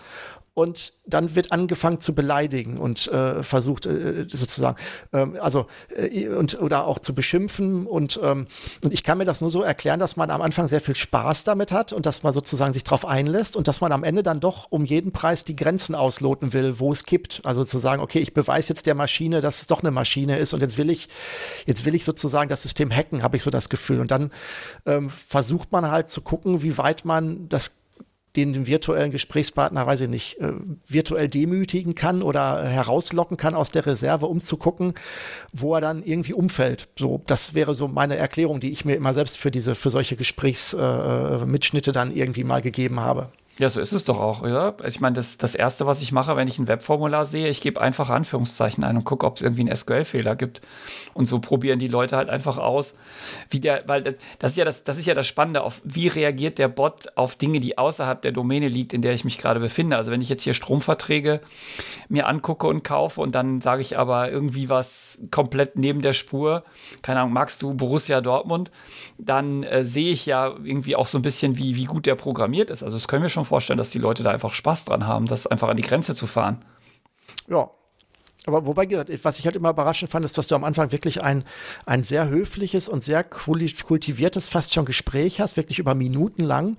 und 0.58 0.93
dann 1.06 1.36
wird 1.36 1.52
angefangen 1.52 2.00
zu 2.00 2.15
beleidigen 2.15 2.80
und 2.80 3.08
äh, 3.10 3.43
versucht 3.43 3.86
äh, 3.86 4.26
sozusagen, 4.28 4.76
ähm, 5.13 5.38
also 5.39 5.67
äh, 5.95 6.30
und 6.30 6.60
oder 6.60 6.88
auch 6.88 6.97
zu 6.97 7.13
beschimpfen 7.13 7.86
und 7.86 8.19
ähm, 8.23 8.47
und 8.84 8.91
ich 8.91 9.04
kann 9.04 9.19
mir 9.19 9.26
das 9.26 9.39
nur 9.39 9.52
so 9.52 9.62
erklären, 9.62 10.00
dass 10.00 10.15
man 10.15 10.32
am 10.32 10.41
Anfang 10.41 10.67
sehr 10.67 10.82
viel 10.82 10.95
Spaß 10.95 11.43
damit 11.43 11.71
hat 11.71 11.93
und 11.93 12.08
dass 12.08 12.23
man 12.23 12.34
sozusagen 12.34 12.73
sich 12.73 12.84
darauf 12.84 13.06
einlässt 13.06 13.56
und 13.56 13.67
dass 13.67 13.82
man 13.82 13.91
am 13.91 14.04
Ende 14.04 14.23
dann 14.23 14.39
doch 14.39 14.65
um 14.71 14.84
jeden 14.84 15.12
Preis 15.12 15.43
die 15.43 15.56
Grenzen 15.56 15.93
ausloten 15.93 16.54
will, 16.54 16.80
wo 16.80 16.91
es 16.91 17.04
kippt. 17.04 17.41
Also 17.43 17.63
zu 17.63 17.78
sagen, 17.78 18.02
okay, 18.02 18.17
ich 18.17 18.34
beweise 18.34 18.73
jetzt 18.73 18.88
der 18.88 18.95
Maschine, 18.95 19.41
dass 19.41 19.62
es 19.62 19.67
doch 19.67 19.82
eine 19.82 19.91
Maschine 19.91 20.39
ist 20.39 20.56
und 20.56 20.62
jetzt 20.62 20.80
will 20.80 20.89
ich 20.89 21.08
jetzt 21.67 21.86
will 21.86 21.93
ich 21.93 22.04
sozusagen 22.04 22.27
das 22.30 22.63
System 22.63 22.92
hacken, 22.92 23.24
habe 23.24 23.38
ich 23.38 23.44
so 23.44 23.50
das 23.50 23.70
Gefühl 23.70 24.00
und 24.00 24.12
dann 24.12 24.32
ähm, 24.86 25.10
versucht 25.10 25.72
man 25.72 25.90
halt 25.90 26.10
zu 26.10 26.22
gucken, 26.22 26.62
wie 26.62 26.78
weit 26.78 27.06
man 27.06 27.50
das 27.50 27.78
den, 28.38 28.68
virtuellen 28.68 29.12
Gesprächspartner, 29.12 29.86
weiß 29.88 30.02
ich 30.02 30.10
nicht, 30.10 30.40
äh, 30.40 30.54
virtuell 30.88 31.28
demütigen 31.28 31.96
kann 31.96 32.22
oder 32.22 32.63
herauslocken 32.63 33.36
kann 33.36 33.56
aus 33.56 33.72
der 33.72 33.86
Reserve, 33.86 34.28
um 34.28 34.42
zu 34.42 34.58
gucken, 34.58 34.94
wo 35.52 35.74
er 35.74 35.82
dann 35.82 36.04
irgendwie 36.04 36.34
umfällt. 36.34 36.88
So, 36.98 37.22
das 37.26 37.56
wäre 37.56 37.74
so 37.74 37.88
meine 37.88 38.16
Erklärung, 38.16 38.60
die 38.60 38.72
ich 38.72 38.86
mir 38.86 38.96
immer 38.96 39.13
selbst 39.13 39.38
für 39.38 39.52
diese, 39.52 39.76
für 39.76 39.90
solche 39.90 40.16
Gesprächsmitschnitte 40.16 41.90
äh, 41.90 41.94
dann 41.94 42.16
irgendwie 42.16 42.44
mal 42.44 42.62
gegeben 42.62 43.00
habe. 43.00 43.32
Ja, 43.60 43.70
so 43.70 43.82
ist 43.82 43.91
es 43.91 44.04
doch 44.04 44.20
auch, 44.20 44.46
ja. 44.46 44.76
Also 44.78 44.88
ich 44.88 45.00
meine, 45.00 45.15
das, 45.15 45.38
das 45.38 45.56
Erste, 45.56 45.88
was 45.88 46.02
ich 46.04 46.12
mache, 46.12 46.36
wenn 46.36 46.48
ich 46.48 46.60
ein 46.60 46.67
Webformular 46.67 47.26
sehe, 47.26 47.48
ich 47.48 47.60
gebe 47.60 47.82
einfach 47.82 48.12
Anführungszeichen 48.12 48.84
ein 48.84 48.98
und 48.98 49.04
gucke, 49.04 49.26
ob 49.26 49.38
es 49.38 49.41
irgendwie 49.41 49.62
einen 49.62 49.76
SQL-Fehler 49.76 50.36
gibt. 50.36 50.62
Und 51.15 51.26
so 51.26 51.39
probieren 51.39 51.80
die 51.80 51.88
Leute 51.88 52.17
halt 52.17 52.30
einfach 52.30 52.60
aus, 52.60 52.93
wie 53.50 53.60
der, 53.60 53.84
weil 53.88 54.04
das, 54.04 54.15
das, 54.38 54.52
ist 54.52 54.58
ja 54.58 54.65
das, 54.65 54.84
das 54.84 54.98
ist 55.00 55.08
ja 55.08 55.15
das 55.15 55.26
Spannende, 55.26 55.63
auf 55.63 55.82
wie 55.84 56.08
reagiert 56.08 56.60
der 56.60 56.67
Bot 56.67 57.08
auf 57.15 57.36
Dinge, 57.36 57.60
die 57.60 57.80
außerhalb 57.80 58.22
der 58.22 58.32
Domäne 58.32 58.67
liegt, 58.67 58.93
in 58.93 59.02
der 59.02 59.13
ich 59.13 59.26
mich 59.26 59.39
gerade 59.39 59.60
befinde. 59.60 59.98
Also 59.98 60.12
wenn 60.12 60.22
ich 60.22 60.30
jetzt 60.30 60.43
hier 60.43 60.54
Stromverträge 60.54 61.41
mir 62.10 62.28
angucke 62.28 62.67
und 62.67 62.84
kaufe 62.84 63.22
und 63.22 63.34
dann 63.34 63.62
sage 63.62 63.82
ich 63.82 63.98
aber 63.98 64.30
irgendwie 64.30 64.70
was 64.70 65.20
komplett 65.32 65.78
neben 65.78 66.02
der 66.02 66.13
Spur, 66.13 66.63
keine 67.02 67.22
Ahnung, 67.22 67.34
magst 67.34 67.63
du 67.63 67.74
Borussia 67.74 68.22
Dortmund, 68.22 68.70
dann 69.17 69.63
äh, 69.63 69.84
sehe 69.84 70.12
ich 70.12 70.28
ja 70.28 70.54
irgendwie 70.63 70.96
auch 70.96 71.08
so 71.08 71.17
ein 71.17 71.24
bisschen, 71.24 71.58
wie, 71.58 71.76
wie 71.76 71.86
gut 71.86 72.06
der 72.06 72.13
programmiert 72.13 72.70
ist. 72.70 72.84
Also 72.84 72.98
das 72.98 73.08
können 73.08 73.24
wir 73.24 73.30
schon 73.30 73.47
vorstellen, 73.48 73.78
dass 73.78 73.90
die 73.90 74.00
Leute 74.00 74.24
da 74.24 74.32
einfach 74.32 74.54
Spaß 74.54 74.86
dran 74.86 75.08
haben, 75.08 75.26
das 75.26 75.48
einfach 75.48 75.70
an 75.70 75.78
die 75.78 75.84
Grenze 75.84 76.16
zu 76.16 76.28
fahren. 76.28 76.60
Ja, 77.48 77.70
aber 78.48 78.66
wobei, 78.66 78.88
was 79.24 79.40
ich 79.40 79.46
halt 79.46 79.56
immer 79.56 79.70
überraschend 79.70 80.12
fand, 80.12 80.26
ist, 80.26 80.38
dass 80.38 80.48
du 80.48 80.56
am 80.56 80.64
Anfang 80.64 80.92
wirklich 80.92 81.22
ein, 81.22 81.44
ein 81.86 82.04
sehr 82.04 82.30
höfliches 82.30 82.90
und 82.90 83.04
sehr 83.04 83.24
kultiviertes, 83.24 84.50
fast 84.50 84.74
schon 84.74 84.86
Gespräch 84.86 85.40
hast, 85.42 85.58
wirklich 85.58 85.80
über 85.80 85.96
Minuten 85.96 86.44
lang 86.44 86.78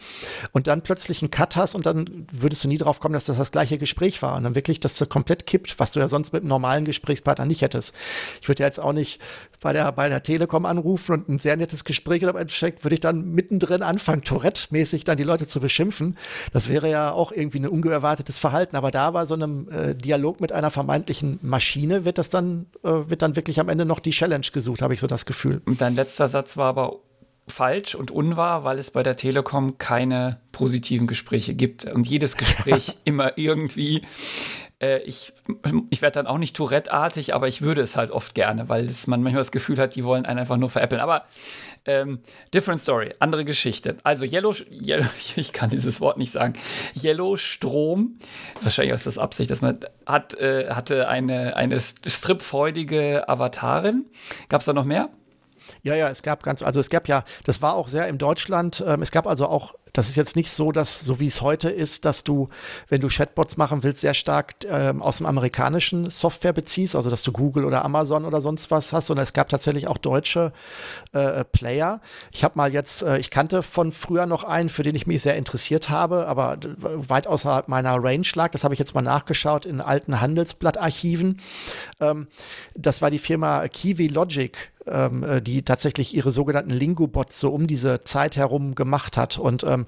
und 0.53 0.67
dann 0.67 0.83
plötzlich 0.83 1.23
einen 1.23 1.31
Cut 1.31 1.57
hast 1.57 1.75
und 1.75 1.87
dann 1.87 2.27
würdest 2.33 2.65
du 2.65 2.69
nie 2.69 2.79
drauf 2.79 3.01
kommen, 3.01 3.15
dass 3.15 3.27
das 3.27 3.39
das 3.39 3.53
gleiche 3.53 3.79
Gespräch 3.79 4.23
war 4.23 4.37
und 4.37 4.45
dann 4.45 4.55
wirklich, 4.55 4.81
dass 4.81 4.99
du 4.99 5.07
komplett 5.07 5.47
kippt, 5.47 5.79
was 5.79 5.93
du 5.93 6.01
ja 6.01 6.09
sonst 6.09 6.33
mit 6.33 6.43
einem 6.43 6.49
normalen 6.49 6.85
Gesprächspartner 6.85 7.45
nicht 7.45 7.63
hättest. 7.63 7.95
Ich 8.41 8.49
würde 8.49 8.63
ja 8.63 8.67
jetzt 8.67 8.81
auch 8.81 8.93
nicht 8.93 9.21
bei 9.61 9.73
der, 9.73 9.91
bei 9.93 10.09
der 10.09 10.23
Telekom 10.23 10.65
anrufen 10.67 11.13
und 11.13 11.29
ein 11.29 11.39
sehr 11.39 11.57
nettes 11.57 11.85
Gespräch 11.85 12.23
oder 12.23 12.39
Endeffekt 12.39 12.85
würde 12.85 12.95
ich 12.95 13.01
dann 13.01 13.33
mittendrin 13.33 13.83
anfangen, 13.83 14.23
Tourette-mäßig 14.23 15.05
dann 15.05 15.17
die 15.17 15.25
Leute 15.25 15.47
zu 15.47 15.61
beschimpfen. 15.61 16.17
Das 16.53 16.69
wäre 16.69 16.89
ja 16.89 17.13
auch 17.13 17.33
irgendwie 17.33 17.59
ein 17.61 17.69
ungeerwartetes 17.69 18.39
Verhalten. 18.39 18.77
Aber 18.77 18.91
da 18.91 19.15
war 19.15 19.27
so 19.27 19.35
einem 19.35 19.69
äh, 19.71 19.95
Dialog 19.95 20.41
mit 20.41 20.53
einer 20.53 20.71
vermeintlichen 20.71 21.39
Maschine, 21.43 21.58
wird 22.05 22.19
das 22.19 22.31
dann, 22.31 22.67
äh, 22.83 22.89
wird 22.89 23.23
dann 23.23 23.37
wirklich 23.37 23.61
am 23.61 23.69
Ende 23.69 23.85
noch 23.85 24.01
die 24.01 24.11
Challenge 24.11 24.47
gesucht, 24.53 24.83
habe 24.83 24.95
ich 24.95 25.01
so 25.01 25.07
das 25.07 25.27
Gefühl. 25.27 25.63
Und 25.67 25.81
dein 25.81 25.95
letzter 25.95 26.29
Satz 26.29 26.57
war 26.57 26.67
aber 26.67 27.01
falsch 27.47 27.95
und 27.95 28.11
unwahr, 28.11 28.65
weil 28.65 28.79
es 28.79 28.91
bei 28.91 29.03
der 29.03 29.17
Telekom 29.17 29.79
keine 29.79 30.41
positiven 30.53 31.07
Gespräche 31.07 31.55
gibt 31.55 31.85
und 31.85 32.07
jedes 32.07 32.37
Gespräch 32.37 32.97
immer 33.05 33.39
irgendwie 33.39 34.03
äh, 34.81 34.99
ich, 34.99 35.33
ich 35.91 36.03
werde 36.03 36.15
dann 36.15 36.27
auch 36.27 36.39
nicht 36.39 36.57
Tourette-artig, 36.57 37.35
aber 37.35 37.49
ich 37.49 37.63
würde 37.63 37.83
es 37.83 37.97
halt 37.97 38.11
oft 38.11 38.35
gerne, 38.35 38.69
weil 38.69 38.85
es, 38.85 39.07
man 39.07 39.23
manchmal 39.23 39.41
das 39.41 39.53
Gefühl 39.53 39.79
hat, 39.79 39.97
die 39.97 40.05
wollen 40.05 40.25
einen 40.25 40.39
einfach 40.39 40.57
nur 40.57 40.71
veräppeln. 40.71 41.01
Aber 41.01 41.25
ähm, 41.89 42.21
different 42.55 42.81
story, 42.81 43.15
andere 43.19 43.45
Geschichte. 43.45 43.97
Also 44.05 44.25
Yellow, 44.25 44.55
Yellow, 44.71 45.07
ich 45.37 45.53
kann 45.53 45.71
dieses 45.71 46.01
Wort 46.01 46.19
nicht 46.19 46.31
sagen. 46.31 46.53
Yellow 46.95 47.37
Strom, 47.37 48.19
wahrscheinlich 48.61 48.95
ist 48.95 49.07
das 49.07 49.19
Absicht, 49.19 49.51
dass 49.51 49.63
man 49.63 49.81
hat, 50.07 50.35
äh, 50.35 50.69
hatte 50.71 51.09
eine, 51.09 51.57
eine 51.57 51.81
stripfreudige 51.81 53.29
Avatarin. 53.29 54.07
Gab 54.49 54.61
es 54.61 54.67
da 54.67 54.73
noch 54.73 54.85
mehr? 54.85 55.09
Ja, 55.83 55.95
ja, 55.95 56.09
es 56.09 56.23
gab 56.23 56.43
ganz, 56.43 56.63
also 56.63 56.81
es 56.81 56.91
gab 56.91 57.09
ja, 57.09 57.25
das 57.45 57.61
war 57.63 57.75
auch 57.75 57.89
sehr 57.89 58.09
im 58.09 58.19
Deutschland, 58.19 58.83
ähm, 58.87 59.03
es 59.03 59.11
gab 59.11 59.27
also 59.27 59.47
auch 59.47 59.75
das 59.99 60.09
ist 60.09 60.15
jetzt 60.15 60.37
nicht 60.37 60.53
so, 60.53 60.71
dass, 60.71 61.01
so 61.01 61.19
wie 61.19 61.27
es 61.27 61.43
heute 61.43 61.69
ist, 61.71 62.05
dass 62.05 62.23
du, 62.23 62.49
wenn 62.89 63.01
du 63.01 63.09
Chatbots 63.09 63.57
machen 63.57 63.83
willst, 63.83 64.01
sehr 64.01 64.15
stark 64.15 64.55
ähm, 64.71 65.03
aus 65.03 65.17
dem 65.17 65.27
amerikanischen 65.27 66.09
Software 66.09 66.53
beziehst, 66.53 66.95
also 66.95 67.11
dass 67.11 67.25
du 67.25 67.33
Google 67.33 67.65
oder 67.65 67.85
Amazon 67.85 68.25
oder 68.25 68.41
sonst 68.41 68.71
was 68.71 68.93
hast, 68.93 69.09
sondern 69.09 69.25
es 69.25 69.33
gab 69.33 69.49
tatsächlich 69.49 69.89
auch 69.89 69.99
deutsche 69.99 70.53
äh, 71.11 71.45
Player. 71.45 72.01
Ich 72.31 72.45
habe 72.45 72.55
mal 72.57 72.73
jetzt, 72.73 73.03
äh, 73.03 73.19
ich 73.19 73.31
kannte 73.31 73.65
von 73.65 73.91
früher 73.91 74.27
noch 74.27 74.45
einen, 74.45 74.69
für 74.69 74.85
den 74.85 74.95
ich 74.95 75.09
mich 75.09 75.21
sehr 75.21 75.35
interessiert 75.35 75.91
habe, 75.91 76.29
aber 76.29 76.59
weit 76.79 77.27
außerhalb 77.27 77.67
meiner 77.67 77.97
Range 78.01 78.27
lag. 78.37 78.53
Das 78.53 78.63
habe 78.63 78.75
ich 78.75 78.79
jetzt 78.79 78.95
mal 78.95 79.03
nachgeschaut 79.03 79.67
in 79.67 79.81
alten 79.81 80.21
Handelsblattarchiven. 80.21 81.41
Ähm, 81.99 82.29
das 82.77 83.03
war 83.03 83.11
die 83.11 83.19
Firma 83.19 83.67
Kiwi 83.67 84.07
Logic 84.07 84.71
ähm, 84.91 85.23
äh, 85.23 85.43
die 85.43 85.63
tatsächlich 85.63 86.15
ihre 86.15 86.31
sogenannten 86.31 86.71
Lingo-Bots 86.71 87.39
so 87.39 87.51
um 87.51 87.67
diese 87.67 88.05
Zeit 88.05 88.37
herum 88.37 88.75
gemacht 88.75 89.17
hat. 89.17 89.39
Und 89.39 89.65
ähm, 89.65 89.87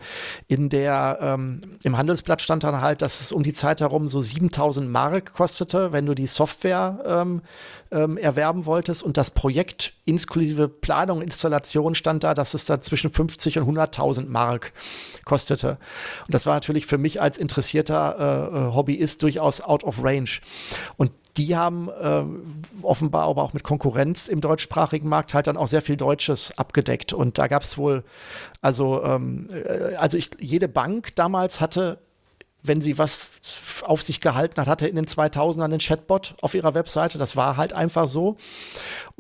in 0.49 0.69
der, 0.69 1.19
ähm, 1.21 1.61
im 1.83 1.97
Handelsblatt 1.97 2.43
stand 2.43 2.65
dann 2.65 2.81
halt, 2.81 3.03
dass 3.03 3.21
es 3.21 3.33
um 3.33 3.43
die 3.43 3.53
Zeit 3.53 3.81
herum 3.81 4.09
so 4.09 4.21
7000 4.21 4.91
Mark 4.91 5.33
kostete, 5.33 5.93
wenn 5.93 6.07
du 6.07 6.15
die 6.15 6.27
Software 6.27 7.01
ähm, 7.07 7.43
ähm, 7.91 8.17
erwerben 8.17 8.67
wolltest. 8.67 9.03
Und 9.03 9.17
das 9.17 9.31
Projekt 9.31 9.95
inklusive 10.05 10.69
Planung, 10.69 11.23
Installation 11.23 11.95
stand 11.95 12.25
da, 12.25 12.35
dass 12.35 12.55
es 12.55 12.65
da 12.65 12.81
zwischen 12.81 13.11
50 13.11 13.59
und 13.59 13.77
100.000 13.77 14.27
Mark 14.29 14.73
kostete. 15.25 15.79
Und 16.27 16.35
das 16.35 16.47
war 16.47 16.55
natürlich 16.55 16.87
für 16.87 16.99
mich 16.99 17.21
als 17.21 17.39
interessierter 17.39 18.51
äh, 18.53 18.57
äh 18.57 18.75
Hobbyist 18.75 19.23
durchaus 19.23 19.61
out 19.61 19.85
of 19.85 20.03
range. 20.03 20.41
Und 20.97 21.13
die 21.37 21.57
haben 21.57 21.89
äh, 21.89 22.25
offenbar 22.83 23.29
aber 23.29 23.43
auch 23.43 23.53
mit 23.53 23.63
Konkurrenz 23.63 24.29
im 24.29 24.41
deutschsprachigen 24.41 25.09
Markt 25.09 25.35
halt 25.35 25.47
dann 25.47 25.57
auch 25.57 25.69
sehr 25.69 25.83
viel 25.83 25.97
Deutsches 25.97 26.57
abgedeckt. 26.59 27.13
Und 27.13 27.39
da 27.39 27.47
gab 27.47 27.63
es 27.63 27.79
wohl, 27.79 28.05
also, 28.61 29.03
ähm, 29.05 29.49
äh, 29.53 29.95
also 29.97 30.17
ich, 30.19 30.31
jede 30.41 30.69
Bank 30.69 31.15
damals 31.15 31.61
hatte 31.61 31.99
wenn 32.63 32.81
sie 32.81 32.99
was 32.99 33.41
auf 33.83 34.03
sich 34.03 34.21
gehalten 34.21 34.61
hat, 34.61 34.69
hatte 34.69 34.87
in 34.87 34.97
den 34.97 35.07
2000ern 35.07 35.65
einen 35.65 35.79
Chatbot 35.79 36.35
auf 36.41 36.55
ihrer 36.55 36.75
Webseite. 36.75 37.19
Das 37.19 37.37
war 37.37 37.57
halt 37.57 37.73
einfach 37.73 38.09
so. 38.09 38.37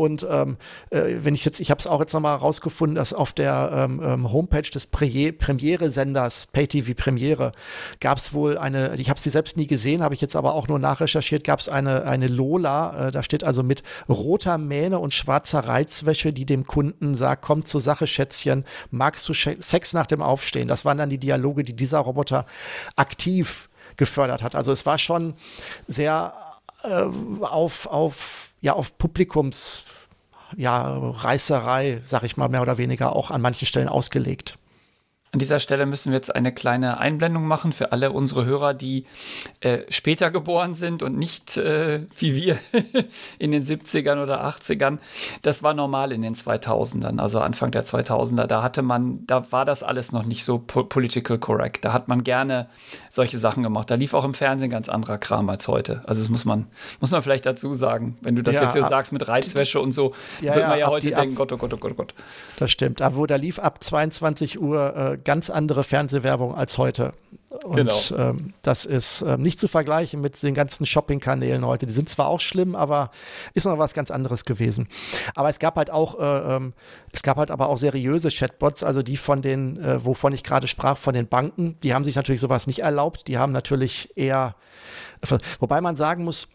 Und 0.00 0.26
ähm, 0.30 0.56
äh, 0.88 1.16
wenn 1.20 1.34
ich 1.34 1.44
jetzt, 1.44 1.60
ich 1.60 1.70
habe 1.70 1.78
es 1.78 1.86
auch 1.86 2.00
jetzt 2.00 2.14
nochmal 2.14 2.36
rausgefunden, 2.36 2.94
dass 2.94 3.12
auf 3.12 3.32
der 3.32 3.70
ähm, 3.74 4.00
ähm 4.02 4.32
Homepage 4.32 4.62
des 4.62 4.86
Premiere-Senders, 4.86 6.46
PayTV 6.46 6.94
Premiere, 6.96 7.52
gab 8.00 8.16
es 8.16 8.32
wohl 8.32 8.56
eine, 8.56 8.94
ich 8.96 9.10
habe 9.10 9.20
sie 9.20 9.28
selbst 9.28 9.58
nie 9.58 9.66
gesehen, 9.66 10.02
habe 10.02 10.14
ich 10.14 10.22
jetzt 10.22 10.36
aber 10.36 10.54
auch 10.54 10.68
nur 10.68 10.78
nachrecherchiert, 10.78 11.44
gab 11.44 11.60
es 11.60 11.68
eine, 11.68 12.04
eine 12.04 12.28
Lola, 12.28 13.08
äh, 13.08 13.10
da 13.10 13.22
steht 13.22 13.44
also 13.44 13.62
mit 13.62 13.82
roter 14.08 14.56
Mähne 14.56 14.98
und 14.98 15.12
schwarzer 15.12 15.60
Reizwäsche, 15.60 16.32
die 16.32 16.46
dem 16.46 16.66
Kunden 16.66 17.14
sagt, 17.14 17.42
komm 17.42 17.66
zur 17.66 17.82
Sache, 17.82 18.06
Schätzchen, 18.06 18.64
magst 18.90 19.28
du 19.28 19.34
Sex 19.34 19.92
nach 19.92 20.06
dem 20.06 20.22
Aufstehen? 20.22 20.66
Das 20.66 20.86
waren 20.86 20.96
dann 20.96 21.10
die 21.10 21.18
Dialoge, 21.18 21.62
die 21.62 21.74
dieser 21.74 21.98
Roboter 21.98 22.46
aktiv 22.96 23.68
gefördert 23.98 24.42
hat. 24.42 24.54
Also 24.54 24.72
es 24.72 24.86
war 24.86 24.96
schon 24.96 25.34
sehr 25.86 26.32
äh, 26.84 27.04
auf, 27.42 27.86
auf 27.86 28.49
ja 28.60 28.74
auf 28.74 28.98
Publikums 28.98 29.84
ja, 30.56 31.12
sag 32.04 32.24
ich 32.24 32.36
mal, 32.36 32.48
mehr 32.48 32.62
oder 32.62 32.78
weniger 32.78 33.14
auch 33.14 33.30
an 33.30 33.40
manchen 33.40 33.66
Stellen 33.66 33.88
ausgelegt. 33.88 34.58
An 35.32 35.38
dieser 35.38 35.60
Stelle 35.60 35.86
müssen 35.86 36.10
wir 36.10 36.16
jetzt 36.16 36.34
eine 36.34 36.52
kleine 36.52 36.98
Einblendung 36.98 37.44
machen 37.44 37.72
für 37.72 37.92
alle 37.92 38.10
unsere 38.10 38.44
Hörer, 38.44 38.74
die 38.74 39.06
äh, 39.60 39.82
später 39.88 40.32
geboren 40.32 40.74
sind 40.74 41.04
und 41.04 41.16
nicht 41.16 41.56
äh, 41.56 42.00
wie 42.18 42.34
wir 42.34 42.58
in 43.38 43.52
den 43.52 43.64
70ern 43.64 44.20
oder 44.20 44.44
80ern. 44.44 44.98
Das 45.42 45.62
war 45.62 45.72
normal 45.72 46.10
in 46.10 46.22
den 46.22 46.34
2000ern, 46.34 47.20
also 47.20 47.38
Anfang 47.38 47.70
der 47.70 47.84
2000er. 47.84 48.48
Da 48.48 48.64
hatte 48.64 48.82
man, 48.82 49.24
da 49.28 49.52
war 49.52 49.64
das 49.64 49.84
alles 49.84 50.10
noch 50.10 50.24
nicht 50.24 50.42
so 50.42 50.58
po 50.58 50.82
political 50.82 51.38
correct. 51.38 51.84
Da 51.84 51.92
hat 51.92 52.08
man 52.08 52.24
gerne 52.24 52.68
solche 53.08 53.38
Sachen 53.38 53.62
gemacht. 53.62 53.88
Da 53.88 53.94
lief 53.94 54.14
auch 54.14 54.24
im 54.24 54.34
Fernsehen 54.34 54.70
ganz 54.70 54.88
anderer 54.88 55.18
Kram 55.18 55.48
als 55.48 55.68
heute. 55.68 56.02
Also 56.06 56.22
das 56.22 56.30
muss 56.30 56.44
man, 56.44 56.66
muss 56.98 57.12
man 57.12 57.22
vielleicht 57.22 57.46
dazu 57.46 57.72
sagen. 57.72 58.18
Wenn 58.20 58.34
du 58.34 58.42
das 58.42 58.56
ja, 58.56 58.64
jetzt 58.64 58.72
hier 58.72 58.82
sagst 58.82 59.12
mit 59.12 59.28
Reizwäsche 59.28 59.80
und 59.80 59.92
so, 59.92 60.12
ja, 60.40 60.56
wird 60.56 60.66
man 60.66 60.78
ja, 60.78 60.86
ja 60.86 60.88
heute 60.88 61.12
denken, 61.12 61.36
Gott, 61.36 61.52
oh 61.52 61.56
Gott, 61.56 61.72
oh 61.72 61.76
Gott, 61.76 61.92
oh 61.92 61.94
Gott. 61.94 62.14
Das 62.56 62.72
stimmt. 62.72 63.00
Aber 63.00 63.14
wo 63.14 63.26
da 63.26 63.36
lief 63.36 63.60
ab 63.60 63.80
22 63.80 64.60
Uhr 64.60 64.96
äh, 64.96 65.19
ganz 65.24 65.50
andere 65.50 65.84
Fernsehwerbung 65.84 66.54
als 66.54 66.78
heute. 66.78 67.12
Und 67.64 67.76
genau. 67.76 67.94
ähm, 68.16 68.54
das 68.62 68.84
ist 68.84 69.22
ähm, 69.22 69.42
nicht 69.42 69.58
zu 69.58 69.66
vergleichen 69.66 70.20
mit 70.20 70.40
den 70.40 70.54
ganzen 70.54 70.86
Shopping-Kanälen 70.86 71.66
heute. 71.66 71.86
Die 71.86 71.92
sind 71.92 72.08
zwar 72.08 72.28
auch 72.28 72.40
schlimm, 72.40 72.76
aber 72.76 73.10
ist 73.54 73.66
noch 73.66 73.76
was 73.78 73.92
ganz 73.92 74.10
anderes 74.10 74.44
gewesen. 74.44 74.88
Aber 75.34 75.48
es 75.48 75.58
gab 75.58 75.76
halt 75.76 75.90
auch, 75.90 76.18
äh, 76.20 76.56
ähm, 76.56 76.74
es 77.12 77.22
gab 77.22 77.38
halt 77.38 77.50
aber 77.50 77.68
auch 77.68 77.76
seriöse 77.76 78.30
Chatbots, 78.30 78.84
also 78.84 79.02
die 79.02 79.16
von 79.16 79.42
den, 79.42 79.82
äh, 79.82 80.04
wovon 80.04 80.32
ich 80.32 80.44
gerade 80.44 80.68
sprach, 80.68 80.96
von 80.96 81.12
den 81.12 81.26
Banken, 81.26 81.76
die 81.82 81.92
haben 81.92 82.04
sich 82.04 82.14
natürlich 82.14 82.40
sowas 82.40 82.68
nicht 82.68 82.80
erlaubt. 82.80 83.26
Die 83.26 83.36
haben 83.36 83.52
natürlich 83.52 84.10
eher, 84.16 84.54
wobei 85.58 85.80
man 85.80 85.96
sagen 85.96 86.22
muss, 86.22 86.46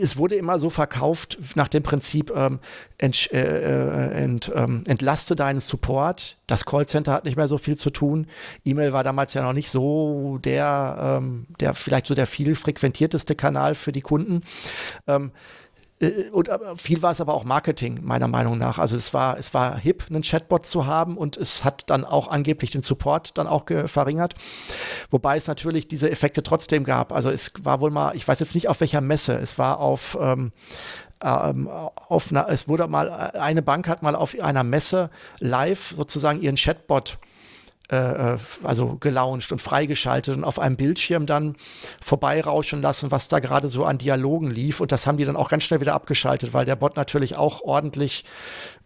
es 0.00 0.16
wurde 0.16 0.34
immer 0.34 0.58
so 0.58 0.70
verkauft 0.70 1.38
nach 1.54 1.68
dem 1.68 1.82
Prinzip, 1.82 2.32
ähm, 2.34 2.58
ent, 2.98 3.32
äh, 3.32 3.42
äh, 3.42 4.22
ent, 4.22 4.50
ähm, 4.54 4.84
entlaste 4.86 5.36
deinen 5.36 5.60
Support. 5.60 6.36
Das 6.46 6.64
Callcenter 6.64 7.12
hat 7.12 7.24
nicht 7.24 7.36
mehr 7.36 7.48
so 7.48 7.58
viel 7.58 7.76
zu 7.76 7.90
tun. 7.90 8.26
E-Mail 8.64 8.92
war 8.92 9.04
damals 9.04 9.34
ja 9.34 9.42
noch 9.42 9.52
nicht 9.52 9.70
so 9.70 10.38
der, 10.44 11.18
ähm, 11.18 11.46
der 11.60 11.74
vielleicht 11.74 12.06
so 12.06 12.14
der 12.14 12.26
viel 12.26 12.54
frequentierteste 12.54 13.34
Kanal 13.34 13.74
für 13.74 13.92
die 13.92 14.02
Kunden. 14.02 14.42
Ähm, 15.06 15.30
äh, 15.30 15.63
und 16.32 16.50
viel 16.76 17.02
war 17.02 17.12
es 17.12 17.20
aber 17.20 17.34
auch 17.34 17.44
Marketing, 17.44 18.00
meiner 18.02 18.28
Meinung 18.28 18.58
nach. 18.58 18.78
Also 18.78 18.96
es 18.96 19.14
war, 19.14 19.38
es 19.38 19.54
war 19.54 19.78
hip, 19.78 20.04
einen 20.08 20.22
Chatbot 20.22 20.66
zu 20.66 20.86
haben 20.86 21.16
und 21.16 21.36
es 21.36 21.64
hat 21.64 21.90
dann 21.90 22.04
auch 22.04 22.28
angeblich 22.28 22.70
den 22.70 22.82
Support 22.82 23.36
dann 23.38 23.46
auch 23.46 23.64
verringert. 23.86 24.34
Wobei 25.10 25.36
es 25.36 25.46
natürlich 25.46 25.88
diese 25.88 26.10
Effekte 26.10 26.42
trotzdem 26.42 26.84
gab. 26.84 27.12
Also 27.12 27.30
es 27.30 27.52
war 27.62 27.80
wohl 27.80 27.90
mal, 27.90 28.16
ich 28.16 28.26
weiß 28.26 28.40
jetzt 28.40 28.54
nicht 28.54 28.68
auf 28.68 28.80
welcher 28.80 29.00
Messe, 29.00 29.36
es 29.36 29.58
war 29.58 29.80
auf, 29.80 30.16
ähm, 30.20 30.52
ähm, 31.22 31.68
auf 31.68 32.30
einer, 32.30 32.48
es 32.48 32.68
wurde 32.68 32.86
mal, 32.88 33.10
eine 33.10 33.62
Bank 33.62 33.88
hat 33.88 34.02
mal 34.02 34.14
auf 34.14 34.34
einer 34.38 34.64
Messe 34.64 35.10
live 35.40 35.92
sozusagen 35.96 36.40
ihren 36.40 36.56
Chatbot 36.56 37.18
äh, 37.18 37.33
äh, 37.88 38.36
also 38.62 38.96
gelauncht 38.98 39.52
und 39.52 39.60
freigeschaltet 39.60 40.36
und 40.36 40.44
auf 40.44 40.58
einem 40.58 40.76
Bildschirm 40.76 41.26
dann 41.26 41.56
vorbeirauschen 42.00 42.80
lassen, 42.80 43.10
was 43.10 43.28
da 43.28 43.40
gerade 43.40 43.68
so 43.68 43.84
an 43.84 43.98
Dialogen 43.98 44.50
lief. 44.50 44.80
Und 44.80 44.92
das 44.92 45.06
haben 45.06 45.18
die 45.18 45.24
dann 45.24 45.36
auch 45.36 45.50
ganz 45.50 45.64
schnell 45.64 45.80
wieder 45.80 45.94
abgeschaltet, 45.94 46.52
weil 46.54 46.64
der 46.64 46.76
Bot 46.76 46.96
natürlich 46.96 47.36
auch 47.36 47.60
ordentlich 47.60 48.24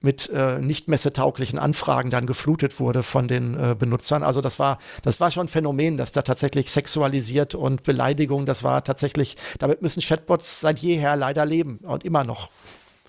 mit 0.00 0.30
äh, 0.30 0.58
nicht 0.60 0.88
messetauglichen 0.88 1.58
Anfragen 1.58 2.10
dann 2.10 2.26
geflutet 2.26 2.78
wurde 2.78 3.02
von 3.02 3.28
den 3.28 3.54
äh, 3.54 3.74
Benutzern. 3.76 4.22
Also 4.22 4.40
das 4.40 4.58
war, 4.58 4.78
das 5.02 5.20
war 5.20 5.30
schon 5.30 5.46
ein 5.46 5.48
Phänomen, 5.48 5.96
dass 5.96 6.12
da 6.12 6.22
tatsächlich 6.22 6.70
sexualisiert 6.70 7.54
und 7.54 7.82
Beleidigung, 7.82 8.46
das 8.46 8.62
war 8.62 8.84
tatsächlich, 8.84 9.36
damit 9.58 9.82
müssen 9.82 10.00
Chatbots 10.00 10.60
seit 10.60 10.78
jeher 10.78 11.16
leider 11.16 11.44
leben 11.44 11.78
und 11.78 12.04
immer 12.04 12.24
noch. 12.24 12.50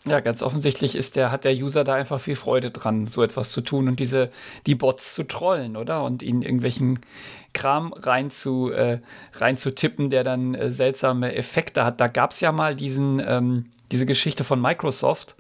Ja, 0.08 0.22
ganz 0.22 0.42
offensichtlich 0.42 0.96
ist 0.96 1.18
der, 1.18 1.32
hat 1.32 1.44
der 1.44 1.54
User 1.54 1.84
da 1.84 1.96
einfach 1.96 2.22
viel 2.22 2.36
Freude 2.36 2.72
dran, 2.72 3.08
so 3.08 3.22
etwas 3.22 3.52
zu 3.52 3.62
tun 3.62 3.90
und 3.90 4.00
diese, 4.00 4.30
die 4.66 4.76
Bots 4.76 5.14
zu 5.14 5.24
trollen, 5.24 5.76
oder? 5.76 6.04
Und 6.04 6.24
ihnen 6.24 6.42
irgendwelchen 6.42 7.00
Kram 7.54 7.94
rein 7.94 8.32
zu, 8.32 8.72
äh, 8.72 9.00
rein 9.34 9.58
der 10.10 10.24
dann 10.24 10.56
äh, 10.56 10.72
seltsame 10.72 11.36
Effekte 11.36 11.84
hat. 11.84 12.00
Da 12.00 12.08
gab 12.08 12.32
es 12.32 12.40
ja 12.40 12.52
mal 12.52 12.76
diesen, 12.76 13.22
ähm, 13.26 13.66
diese 13.92 14.06
Geschichte 14.06 14.44
von 14.44 14.62
Microsoft 14.62 15.36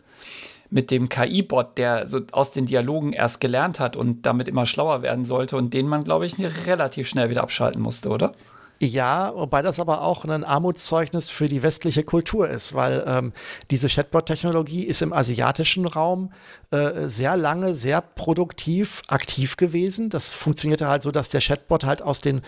mit 0.69 0.91
dem 0.91 1.07
KI-Bot, 1.09 1.77
der 1.77 2.07
so 2.07 2.21
aus 2.31 2.51
den 2.51 2.65
Dialogen 2.65 3.13
erst 3.13 3.41
gelernt 3.41 3.79
hat 3.79 3.95
und 3.95 4.25
damit 4.25 4.47
immer 4.47 4.65
schlauer 4.65 5.01
werden 5.01 5.25
sollte 5.25 5.55
und 5.55 5.73
den 5.73 5.87
man, 5.87 6.03
glaube 6.03 6.25
ich, 6.25 6.35
relativ 6.67 7.07
schnell 7.07 7.29
wieder 7.29 7.43
abschalten 7.43 7.81
musste, 7.81 8.09
oder? 8.09 8.33
Ja, 8.81 9.35
wobei 9.35 9.61
das 9.61 9.77
aber 9.77 10.03
auch 10.03 10.23
ein 10.23 10.45
Armutszeugnis 10.45 11.29
für 11.29 11.49
die 11.49 11.61
westliche 11.63 12.03
Kultur 12.03 12.49
ist, 12.49 12.73
weil 12.73 13.03
ähm, 13.05 13.33
diese 13.69 13.89
Chatbot-Technologie 13.89 14.85
ist 14.85 15.01
im 15.01 15.11
asiatischen 15.11 15.85
Raum 15.85 16.31
äh, 16.71 17.09
sehr 17.09 17.35
lange, 17.35 17.75
sehr 17.75 17.99
produktiv 17.99 19.01
aktiv 19.09 19.57
gewesen. 19.57 20.09
Das 20.09 20.31
funktionierte 20.31 20.87
halt 20.87 21.01
so, 21.01 21.11
dass 21.11 21.27
der 21.27 21.41
Chatbot 21.41 21.83
halt 21.83 22.01
aus 22.01 22.21
den 22.21 22.41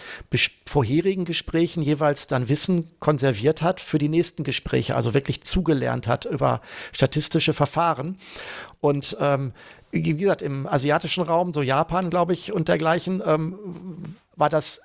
vorherigen 0.65 1.25
Gesprächen 1.25 1.81
jeweils 1.81 2.27
dann 2.27 2.47
Wissen 2.47 2.87
konserviert 3.01 3.61
hat 3.61 3.81
für 3.81 3.97
die 3.97 4.09
nächsten 4.09 4.45
Gespräche, 4.45 4.95
also 4.95 5.13
wirklich 5.13 5.43
zugelernt 5.43 6.07
hat 6.07 6.23
über 6.23 6.61
statistische 6.93 7.53
Verfahren. 7.53 8.17
Und 8.79 9.17
ähm, 9.19 9.51
wie 9.91 10.01
gesagt, 10.01 10.41
im 10.41 10.65
asiatischen 10.65 11.23
Raum, 11.23 11.51
so 11.51 11.61
Japan, 11.61 12.09
glaube 12.09 12.31
ich, 12.31 12.53
und 12.53 12.69
dergleichen, 12.69 13.21
ähm, 13.25 13.59
war 14.37 14.47
das 14.47 14.79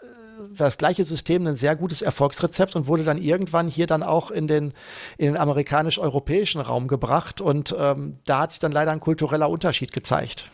das 0.57 0.79
gleiche 0.79 1.05
System 1.05 1.47
ein 1.47 1.57
sehr 1.57 1.77
gutes 1.77 2.03
Erfolgsrezept 2.03 2.77
und 2.77 2.87
wurde 2.87 3.05
dann 3.05 3.19
irgendwann 3.19 3.69
hier 3.69 3.87
dann 3.87 4.03
auch 4.03 4.31
in 4.31 4.47
den, 4.47 4.73
in 5.19 5.27
den 5.27 5.37
amerikanisch-europäischen 5.37 6.61
Raum 6.61 6.89
gebracht. 6.89 7.41
Und 7.41 7.75
ähm, 7.79 8.19
da 8.25 8.41
hat 8.41 8.53
sich 8.53 8.61
dann 8.61 8.73
leider 8.73 8.93
ein 8.93 9.01
kultureller 9.01 9.51
Unterschied 9.51 9.93
gezeigt. 9.93 10.51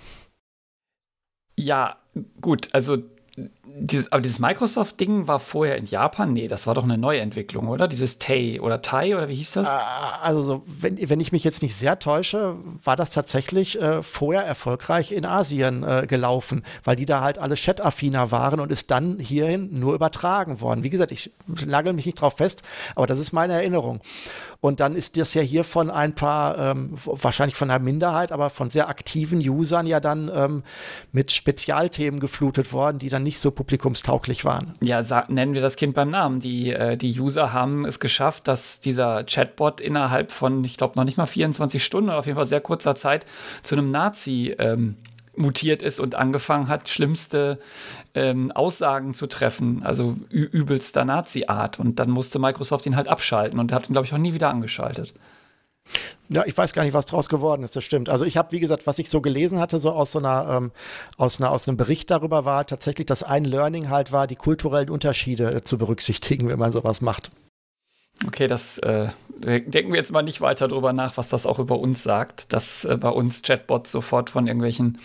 Ja, 1.56 1.96
gut, 2.40 2.68
also 2.72 2.98
dieses, 3.64 4.12
aber 4.12 4.20
dieses 4.20 4.38
Microsoft-Ding 4.38 5.26
war 5.26 5.38
vorher 5.38 5.76
in 5.76 5.86
Japan? 5.86 6.34
Nee, 6.34 6.48
das 6.48 6.66
war 6.66 6.74
doch 6.74 6.84
eine 6.84 6.98
Neuentwicklung, 6.98 7.68
oder? 7.68 7.88
Dieses 7.88 8.18
Tay 8.18 8.60
oder 8.60 8.82
Tai 8.82 9.16
oder 9.16 9.28
wie 9.28 9.34
hieß 9.36 9.52
das? 9.52 9.68
Ah, 9.70 10.18
also, 10.20 10.42
so, 10.42 10.62
wenn, 10.66 10.98
wenn 11.08 11.20
ich 11.20 11.32
mich 11.32 11.42
jetzt 11.42 11.62
nicht 11.62 11.74
sehr 11.74 11.98
täusche, 11.98 12.56
war 12.84 12.94
das 12.94 13.10
tatsächlich 13.10 13.80
äh, 13.80 14.02
vorher 14.02 14.44
erfolgreich 14.44 15.12
in 15.12 15.24
Asien 15.24 15.82
äh, 15.82 16.06
gelaufen, 16.06 16.62
weil 16.84 16.96
die 16.96 17.06
da 17.06 17.22
halt 17.22 17.38
alle 17.38 17.54
Chat-affiner 17.54 18.30
waren 18.30 18.60
und 18.60 18.70
ist 18.70 18.90
dann 18.90 19.18
hierhin 19.18 19.78
nur 19.78 19.94
übertragen 19.94 20.60
worden. 20.60 20.84
Wie 20.84 20.90
gesagt, 20.90 21.10
ich 21.10 21.32
nagel 21.64 21.94
mich 21.94 22.04
nicht 22.04 22.20
drauf 22.20 22.36
fest, 22.36 22.62
aber 22.94 23.06
das 23.06 23.18
ist 23.18 23.32
meine 23.32 23.54
Erinnerung. 23.54 24.00
Und 24.62 24.78
dann 24.78 24.94
ist 24.94 25.16
das 25.16 25.34
ja 25.34 25.42
hier 25.42 25.64
von 25.64 25.90
ein 25.90 26.14
paar, 26.14 26.56
ähm, 26.56 26.90
wahrscheinlich 26.94 27.56
von 27.56 27.68
einer 27.68 27.82
Minderheit, 27.82 28.30
aber 28.30 28.48
von 28.48 28.70
sehr 28.70 28.88
aktiven 28.88 29.40
Usern 29.40 29.88
ja 29.88 29.98
dann 29.98 30.30
ähm, 30.32 30.62
mit 31.10 31.32
Spezialthemen 31.32 32.20
geflutet 32.20 32.72
worden, 32.72 33.00
die 33.00 33.08
dann 33.08 33.24
nicht 33.24 33.40
so 33.40 33.50
publikumstauglich 33.50 34.44
waren. 34.44 34.74
Ja, 34.80 35.02
nennen 35.26 35.54
wir 35.54 35.62
das 35.62 35.74
Kind 35.74 35.94
beim 35.94 36.10
Namen. 36.10 36.38
Die, 36.38 36.70
äh, 36.70 36.96
die 36.96 37.18
User 37.18 37.52
haben 37.52 37.84
es 37.84 37.98
geschafft, 37.98 38.46
dass 38.46 38.78
dieser 38.78 39.24
Chatbot 39.24 39.80
innerhalb 39.80 40.30
von, 40.30 40.62
ich 40.62 40.76
glaube, 40.76 40.94
noch 40.94 41.04
nicht 41.04 41.16
mal 41.16 41.26
24 41.26 41.82
Stunden 41.82 42.10
oder 42.10 42.20
auf 42.20 42.26
jeden 42.26 42.36
Fall 42.36 42.46
sehr 42.46 42.60
kurzer 42.60 42.94
Zeit 42.94 43.26
zu 43.64 43.74
einem 43.74 43.90
Nazi 43.90 44.54
ähm, 44.60 44.94
mutiert 45.36 45.82
ist 45.82 46.00
und 46.00 46.14
angefangen 46.14 46.68
hat, 46.68 46.88
schlimmste 46.88 47.58
ähm, 48.14 48.52
Aussagen 48.52 49.14
zu 49.14 49.26
treffen, 49.26 49.82
also 49.82 50.16
übelster 50.30 51.04
Nazi-Art. 51.04 51.78
Und 51.78 51.98
dann 51.98 52.10
musste 52.10 52.38
Microsoft 52.38 52.86
ihn 52.86 52.96
halt 52.96 53.08
abschalten 53.08 53.58
und 53.58 53.72
hat 53.72 53.88
ihn, 53.88 53.92
glaube 53.92 54.06
ich, 54.06 54.12
auch 54.12 54.18
nie 54.18 54.34
wieder 54.34 54.50
angeschaltet. 54.50 55.14
Ja, 56.28 56.44
ich 56.46 56.56
weiß 56.56 56.72
gar 56.72 56.84
nicht, 56.84 56.94
was 56.94 57.06
draus 57.06 57.28
geworden 57.28 57.62
ist, 57.62 57.76
das 57.76 57.84
stimmt. 57.84 58.08
Also 58.08 58.24
ich 58.24 58.36
habe, 58.36 58.52
wie 58.52 58.60
gesagt, 58.60 58.86
was 58.86 58.98
ich 58.98 59.10
so 59.10 59.20
gelesen 59.20 59.58
hatte, 59.58 59.78
so 59.78 59.90
aus 59.90 60.12
so 60.12 60.18
einer, 60.18 60.48
ähm, 60.48 60.72
aus 61.18 61.40
einer, 61.40 61.50
aus 61.50 61.68
einem 61.68 61.76
Bericht 61.76 62.10
darüber 62.10 62.44
war 62.44 62.66
tatsächlich, 62.66 63.06
dass 63.06 63.22
ein 63.22 63.44
Learning 63.44 63.90
halt 63.90 64.12
war, 64.12 64.26
die 64.26 64.36
kulturellen 64.36 64.88
Unterschiede 64.88 65.52
äh, 65.52 65.62
zu 65.62 65.76
berücksichtigen, 65.76 66.48
wenn 66.48 66.58
man 66.58 66.72
sowas 66.72 67.00
macht. 67.00 67.30
Okay, 68.26 68.46
das 68.46 68.78
äh, 68.78 69.08
denken 69.40 69.90
wir 69.90 69.96
jetzt 69.96 70.12
mal 70.12 70.22
nicht 70.22 70.40
weiter 70.40 70.68
drüber 70.68 70.92
nach, 70.92 71.16
was 71.16 71.28
das 71.28 71.46
auch 71.46 71.58
über 71.58 71.78
uns 71.78 72.02
sagt, 72.02 72.52
dass 72.52 72.84
äh, 72.84 72.96
bei 72.96 73.08
uns 73.08 73.42
Chatbots 73.42 73.90
sofort 73.90 74.30
von 74.30 74.46
irgendwelchen 74.46 74.98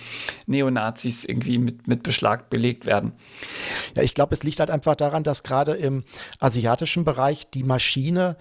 Neonazis 0.45 1.26
irgendwie 1.26 1.57
mit, 1.57 1.88
mit 1.88 2.03
Beschlag 2.03 2.49
belegt 2.49 2.86
werden. 2.86 3.13
Ja, 3.95 4.03
ich 4.03 4.13
glaube, 4.13 4.34
es 4.36 4.43
liegt 4.43 4.59
halt 4.59 4.70
einfach 4.70 4.95
daran, 4.95 5.24
dass 5.24 5.43
gerade 5.43 5.74
im 5.74 6.03
asiatischen 6.39 7.05
Bereich 7.05 7.49
die 7.49 7.63
Maschine 7.63 8.38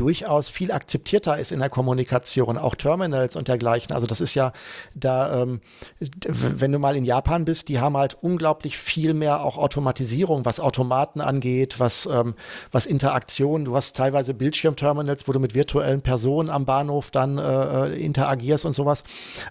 durchaus 0.00 0.48
viel 0.48 0.72
akzeptierter 0.72 1.38
ist 1.38 1.52
in 1.52 1.58
der 1.58 1.68
Kommunikation, 1.68 2.56
auch 2.56 2.74
Terminals 2.74 3.36
und 3.36 3.48
dergleichen. 3.48 3.92
Also 3.92 4.06
das 4.06 4.22
ist 4.22 4.34
ja 4.34 4.54
da, 4.94 5.42
ähm, 5.42 5.60
wenn 5.98 6.72
du 6.72 6.78
mal 6.78 6.96
in 6.96 7.04
Japan 7.04 7.44
bist, 7.44 7.68
die 7.68 7.80
haben 7.80 7.98
halt 7.98 8.16
unglaublich 8.22 8.78
viel 8.78 9.12
mehr 9.12 9.44
auch 9.44 9.58
Automatisierung, 9.58 10.46
was 10.46 10.58
Automaten 10.58 11.20
angeht, 11.20 11.78
was, 11.78 12.06
ähm, 12.06 12.34
was 12.72 12.86
Interaktion. 12.86 13.66
Du 13.66 13.76
hast 13.76 13.94
teilweise 13.94 14.32
Bildschirmterminals, 14.32 15.28
wo 15.28 15.32
du 15.32 15.38
mit 15.38 15.54
virtuellen 15.54 16.00
Personen 16.00 16.48
am 16.48 16.64
Bahnhof 16.64 17.10
dann 17.10 17.36
äh, 17.36 17.42
äh, 17.88 18.02
interagierst 18.02 18.64
und 18.64 18.72
sowas. 18.72 19.04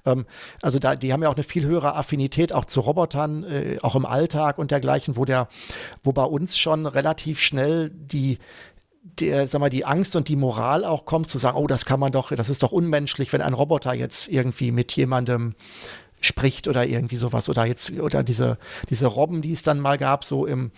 Ähm, 0.04 0.26
also 0.64 0.80
da, 0.80 0.96
die 0.96 1.14
haben 1.14 1.22
ja 1.22 1.30
auch 1.30 1.36
eine 1.36 1.44
viel 1.44 1.66
höhere 1.66 1.96
Affinität 1.96 2.54
auch 2.54 2.66
zu 2.66 2.80
Robotern, 2.80 3.44
äh, 3.44 3.78
auch 3.84 3.96
im 3.96 4.08
Alltag 4.08 4.58
und 4.58 4.72
dergleichen, 4.72 5.16
wo 5.16 5.26
der, 5.26 5.48
wo 6.04 6.12
bei 6.12 6.24
uns 6.24 6.58
schon 6.58 6.88
relativ 6.88 7.40
schnell 7.40 7.92
die 7.92 8.40
der, 9.02 9.48
sag 9.48 9.60
mal, 9.60 9.70
die 9.70 9.86
Angst 9.86 10.16
und 10.16 10.28
die 10.28 10.36
Moral 10.36 10.86
auch 10.86 11.06
kommt, 11.06 11.30
zu 11.30 11.38
sagen, 11.38 11.58
oh, 11.58 11.68
das 11.68 11.86
kann 11.86 12.00
man 12.00 12.12
doch, 12.12 12.32
das 12.32 12.50
ist 12.50 12.64
doch 12.64 12.72
unmenschlich, 12.72 13.32
wenn 13.34 13.42
ein 13.42 13.54
Roboter 13.54 13.94
jetzt 13.94 14.30
irgendwie 14.30 14.72
mit 14.72 14.92
jemandem 14.94 15.56
spricht 16.22 16.68
oder 16.68 16.86
irgendwie 16.86 17.16
sowas. 17.16 17.50
Oder 17.50 17.66
jetzt 17.66 17.98
oder 17.98 18.24
diese 18.24 18.58
diese 18.90 19.08
Robben, 19.08 19.42
die 19.42 19.54
es 19.54 19.64
dann 19.64 19.80
mal 19.80 19.98
gab, 19.98 20.26
so 20.26 20.46
im 20.46 20.72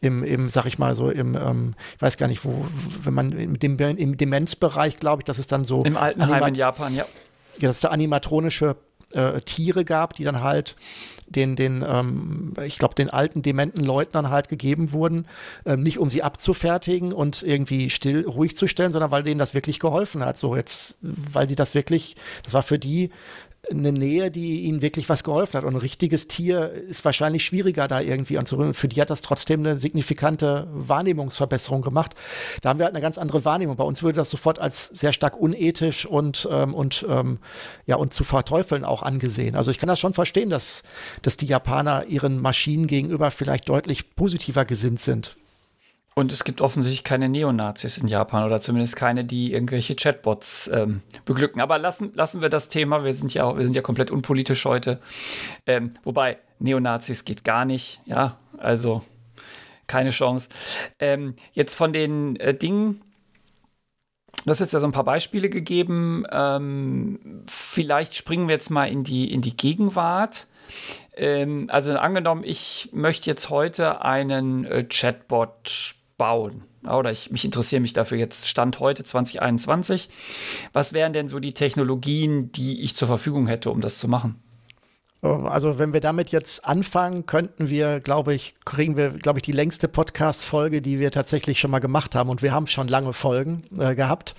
im 0.00 0.24
im 0.24 0.50
sag 0.50 0.66
ich 0.66 0.78
mal 0.78 0.94
so 0.94 1.10
im 1.10 1.34
ähm, 1.36 1.74
ich 1.96 2.02
weiß 2.02 2.16
gar 2.16 2.26
nicht 2.26 2.44
wo 2.44 2.66
wenn 3.02 3.14
man 3.14 3.32
im, 3.32 3.58
dem, 3.58 3.78
im 3.78 4.16
Demenzbereich 4.16 4.96
glaube 4.96 5.22
ich, 5.22 5.24
dass 5.24 5.38
es 5.38 5.46
dann 5.46 5.64
so 5.64 5.82
im 5.82 5.96
Altenheim 5.96 6.48
in 6.48 6.54
Japan 6.54 6.94
ja. 6.94 7.06
Ja, 7.60 7.68
dass 7.68 7.76
es 7.76 7.82
da 7.82 7.88
animatronische 7.88 8.76
äh, 9.12 9.40
Tiere 9.40 9.84
gab, 9.84 10.14
die 10.14 10.24
dann 10.24 10.42
halt 10.42 10.76
den, 11.30 11.56
den 11.56 11.84
ähm, 11.86 12.52
ich 12.64 12.78
glaube, 12.78 12.94
den 12.94 13.10
alten 13.10 13.42
dementen 13.42 13.84
Leuten 13.84 14.12
dann 14.12 14.30
halt 14.30 14.48
gegeben 14.48 14.92
wurden, 14.92 15.26
ähm, 15.64 15.82
nicht 15.82 15.98
um 15.98 16.10
sie 16.10 16.22
abzufertigen 16.22 17.12
und 17.12 17.42
irgendwie 17.42 17.90
still, 17.90 18.26
ruhig 18.26 18.56
zu 18.56 18.66
stellen, 18.66 18.92
sondern 18.92 19.10
weil 19.10 19.22
denen 19.22 19.38
das 19.38 19.54
wirklich 19.54 19.78
geholfen 19.78 20.24
hat. 20.24 20.38
So 20.38 20.56
jetzt, 20.56 20.96
weil 21.00 21.46
die 21.46 21.54
das 21.54 21.74
wirklich, 21.74 22.16
das 22.42 22.54
war 22.54 22.62
für 22.62 22.78
die 22.78 23.10
eine 23.70 23.92
Nähe, 23.92 24.30
die 24.30 24.62
ihnen 24.62 24.82
wirklich 24.82 25.08
was 25.08 25.24
geholfen 25.24 25.58
hat. 25.58 25.64
Und 25.64 25.74
ein 25.74 25.80
richtiges 25.80 26.28
Tier 26.28 26.70
ist 26.70 27.04
wahrscheinlich 27.04 27.44
schwieriger 27.44 27.88
da 27.88 28.00
irgendwie 28.00 28.38
anzurühren. 28.38 28.74
Für 28.74 28.88
die 28.88 29.00
hat 29.00 29.10
das 29.10 29.22
trotzdem 29.22 29.60
eine 29.60 29.78
signifikante 29.78 30.68
Wahrnehmungsverbesserung 30.72 31.82
gemacht. 31.82 32.14
Da 32.62 32.70
haben 32.70 32.78
wir 32.78 32.84
halt 32.84 32.94
eine 32.94 33.02
ganz 33.02 33.18
andere 33.18 33.44
Wahrnehmung. 33.44 33.76
Bei 33.76 33.84
uns 33.84 34.02
würde 34.02 34.16
das 34.16 34.30
sofort 34.30 34.58
als 34.58 34.86
sehr 34.86 35.12
stark 35.12 35.36
unethisch 35.36 36.06
und, 36.06 36.48
ähm, 36.50 36.74
und, 36.74 37.06
ähm, 37.08 37.38
ja, 37.86 37.96
und 37.96 38.12
zu 38.12 38.24
verteufeln 38.24 38.84
auch 38.84 39.02
angesehen. 39.02 39.56
Also 39.56 39.70
ich 39.70 39.78
kann 39.78 39.88
das 39.88 40.00
schon 40.00 40.14
verstehen, 40.14 40.50
dass, 40.50 40.82
dass 41.22 41.36
die 41.36 41.46
Japaner 41.46 42.06
ihren 42.06 42.40
Maschinen 42.40 42.86
gegenüber 42.86 43.30
vielleicht 43.30 43.68
deutlich 43.68 44.14
positiver 44.14 44.64
gesinnt 44.64 45.00
sind. 45.00 45.36
Und 46.18 46.32
es 46.32 46.42
gibt 46.42 46.60
offensichtlich 46.62 47.04
keine 47.04 47.28
Neonazis 47.28 47.96
in 47.96 48.08
Japan 48.08 48.42
oder 48.42 48.60
zumindest 48.60 48.96
keine, 48.96 49.24
die 49.24 49.52
irgendwelche 49.52 49.94
Chatbots 49.94 50.68
ähm, 50.74 51.00
beglücken. 51.24 51.60
Aber 51.60 51.78
lassen, 51.78 52.10
lassen 52.12 52.40
wir 52.40 52.48
das 52.48 52.68
Thema. 52.68 53.04
Wir 53.04 53.12
sind 53.12 53.34
ja, 53.34 53.56
wir 53.56 53.62
sind 53.62 53.76
ja 53.76 53.82
komplett 53.82 54.10
unpolitisch 54.10 54.64
heute. 54.64 54.98
Ähm, 55.64 55.90
wobei, 56.02 56.38
Neonazis 56.58 57.24
geht 57.24 57.44
gar 57.44 57.64
nicht. 57.64 58.00
Ja, 58.04 58.36
also 58.56 59.04
keine 59.86 60.10
Chance. 60.10 60.48
Ähm, 60.98 61.36
jetzt 61.52 61.76
von 61.76 61.92
den 61.92 62.34
äh, 62.40 62.52
Dingen, 62.52 63.00
Du 64.44 64.50
hast 64.50 64.58
jetzt 64.58 64.72
ja 64.72 64.80
so 64.80 64.86
ein 64.86 64.92
paar 64.92 65.04
Beispiele 65.04 65.50
gegeben. 65.50 66.24
Ähm, 66.32 67.44
vielleicht 67.46 68.16
springen 68.16 68.48
wir 68.48 68.54
jetzt 68.54 68.70
mal 68.70 68.86
in 68.86 69.04
die, 69.04 69.32
in 69.32 69.40
die 69.40 69.56
Gegenwart. 69.56 70.48
Ähm, 71.16 71.68
also 71.70 71.92
angenommen, 71.92 72.42
ich 72.44 72.88
möchte 72.92 73.30
jetzt 73.30 73.50
heute 73.50 74.04
einen 74.04 74.64
äh, 74.64 74.84
Chatbot 74.84 75.97
bauen? 76.18 76.64
Oder 76.84 77.10
ich 77.10 77.30
mich 77.30 77.44
interessiere 77.44 77.80
mich 77.80 77.92
dafür 77.92 78.18
jetzt 78.18 78.48
Stand 78.48 78.80
heute 78.80 79.04
2021. 79.04 80.10
Was 80.72 80.92
wären 80.92 81.12
denn 81.12 81.28
so 81.28 81.40
die 81.40 81.54
Technologien, 81.54 82.52
die 82.52 82.82
ich 82.82 82.94
zur 82.94 83.08
Verfügung 83.08 83.46
hätte, 83.46 83.70
um 83.70 83.80
das 83.80 83.98
zu 83.98 84.08
machen? 84.08 84.42
Oh, 85.20 85.46
also 85.48 85.80
wenn 85.80 85.92
wir 85.92 86.00
damit 86.00 86.30
jetzt 86.30 86.64
anfangen, 86.64 87.26
könnten 87.26 87.68
wir, 87.68 87.98
glaube 87.98 88.34
ich, 88.34 88.54
kriegen 88.64 88.96
wir, 88.96 89.10
glaube 89.10 89.40
ich, 89.40 89.42
die 89.42 89.52
längste 89.52 89.88
Podcast-Folge, 89.88 90.80
die 90.80 91.00
wir 91.00 91.10
tatsächlich 91.10 91.58
schon 91.58 91.72
mal 91.72 91.80
gemacht 91.80 92.14
haben. 92.14 92.30
Und 92.30 92.40
wir 92.40 92.52
haben 92.52 92.68
schon 92.68 92.86
lange 92.86 93.12
Folgen 93.12 93.64
äh, 93.76 93.96
gehabt. 93.96 94.36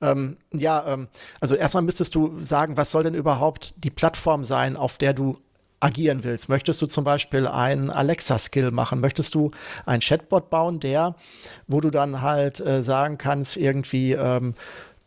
Ähm, 0.00 0.38
ja, 0.54 0.94
ähm, 0.94 1.08
also 1.40 1.54
erstmal 1.54 1.82
müsstest 1.82 2.14
du 2.14 2.42
sagen, 2.42 2.78
was 2.78 2.92
soll 2.92 3.02
denn 3.02 3.14
überhaupt 3.14 3.74
die 3.84 3.90
Plattform 3.90 4.42
sein, 4.44 4.76
auf 4.76 4.96
der 4.96 5.12
du 5.12 5.36
agieren 5.80 6.24
willst. 6.24 6.48
Möchtest 6.48 6.80
du 6.82 6.86
zum 6.86 7.04
Beispiel 7.04 7.46
einen 7.46 7.90
Alexa-Skill 7.90 8.70
machen? 8.70 9.00
Möchtest 9.00 9.34
du 9.34 9.50
einen 9.84 10.00
Chatbot 10.00 10.50
bauen, 10.50 10.80
der, 10.80 11.14
wo 11.66 11.80
du 11.80 11.90
dann 11.90 12.22
halt 12.22 12.60
äh, 12.60 12.82
sagen 12.82 13.18
kannst, 13.18 13.56
irgendwie, 13.56 14.12
ähm, 14.12 14.54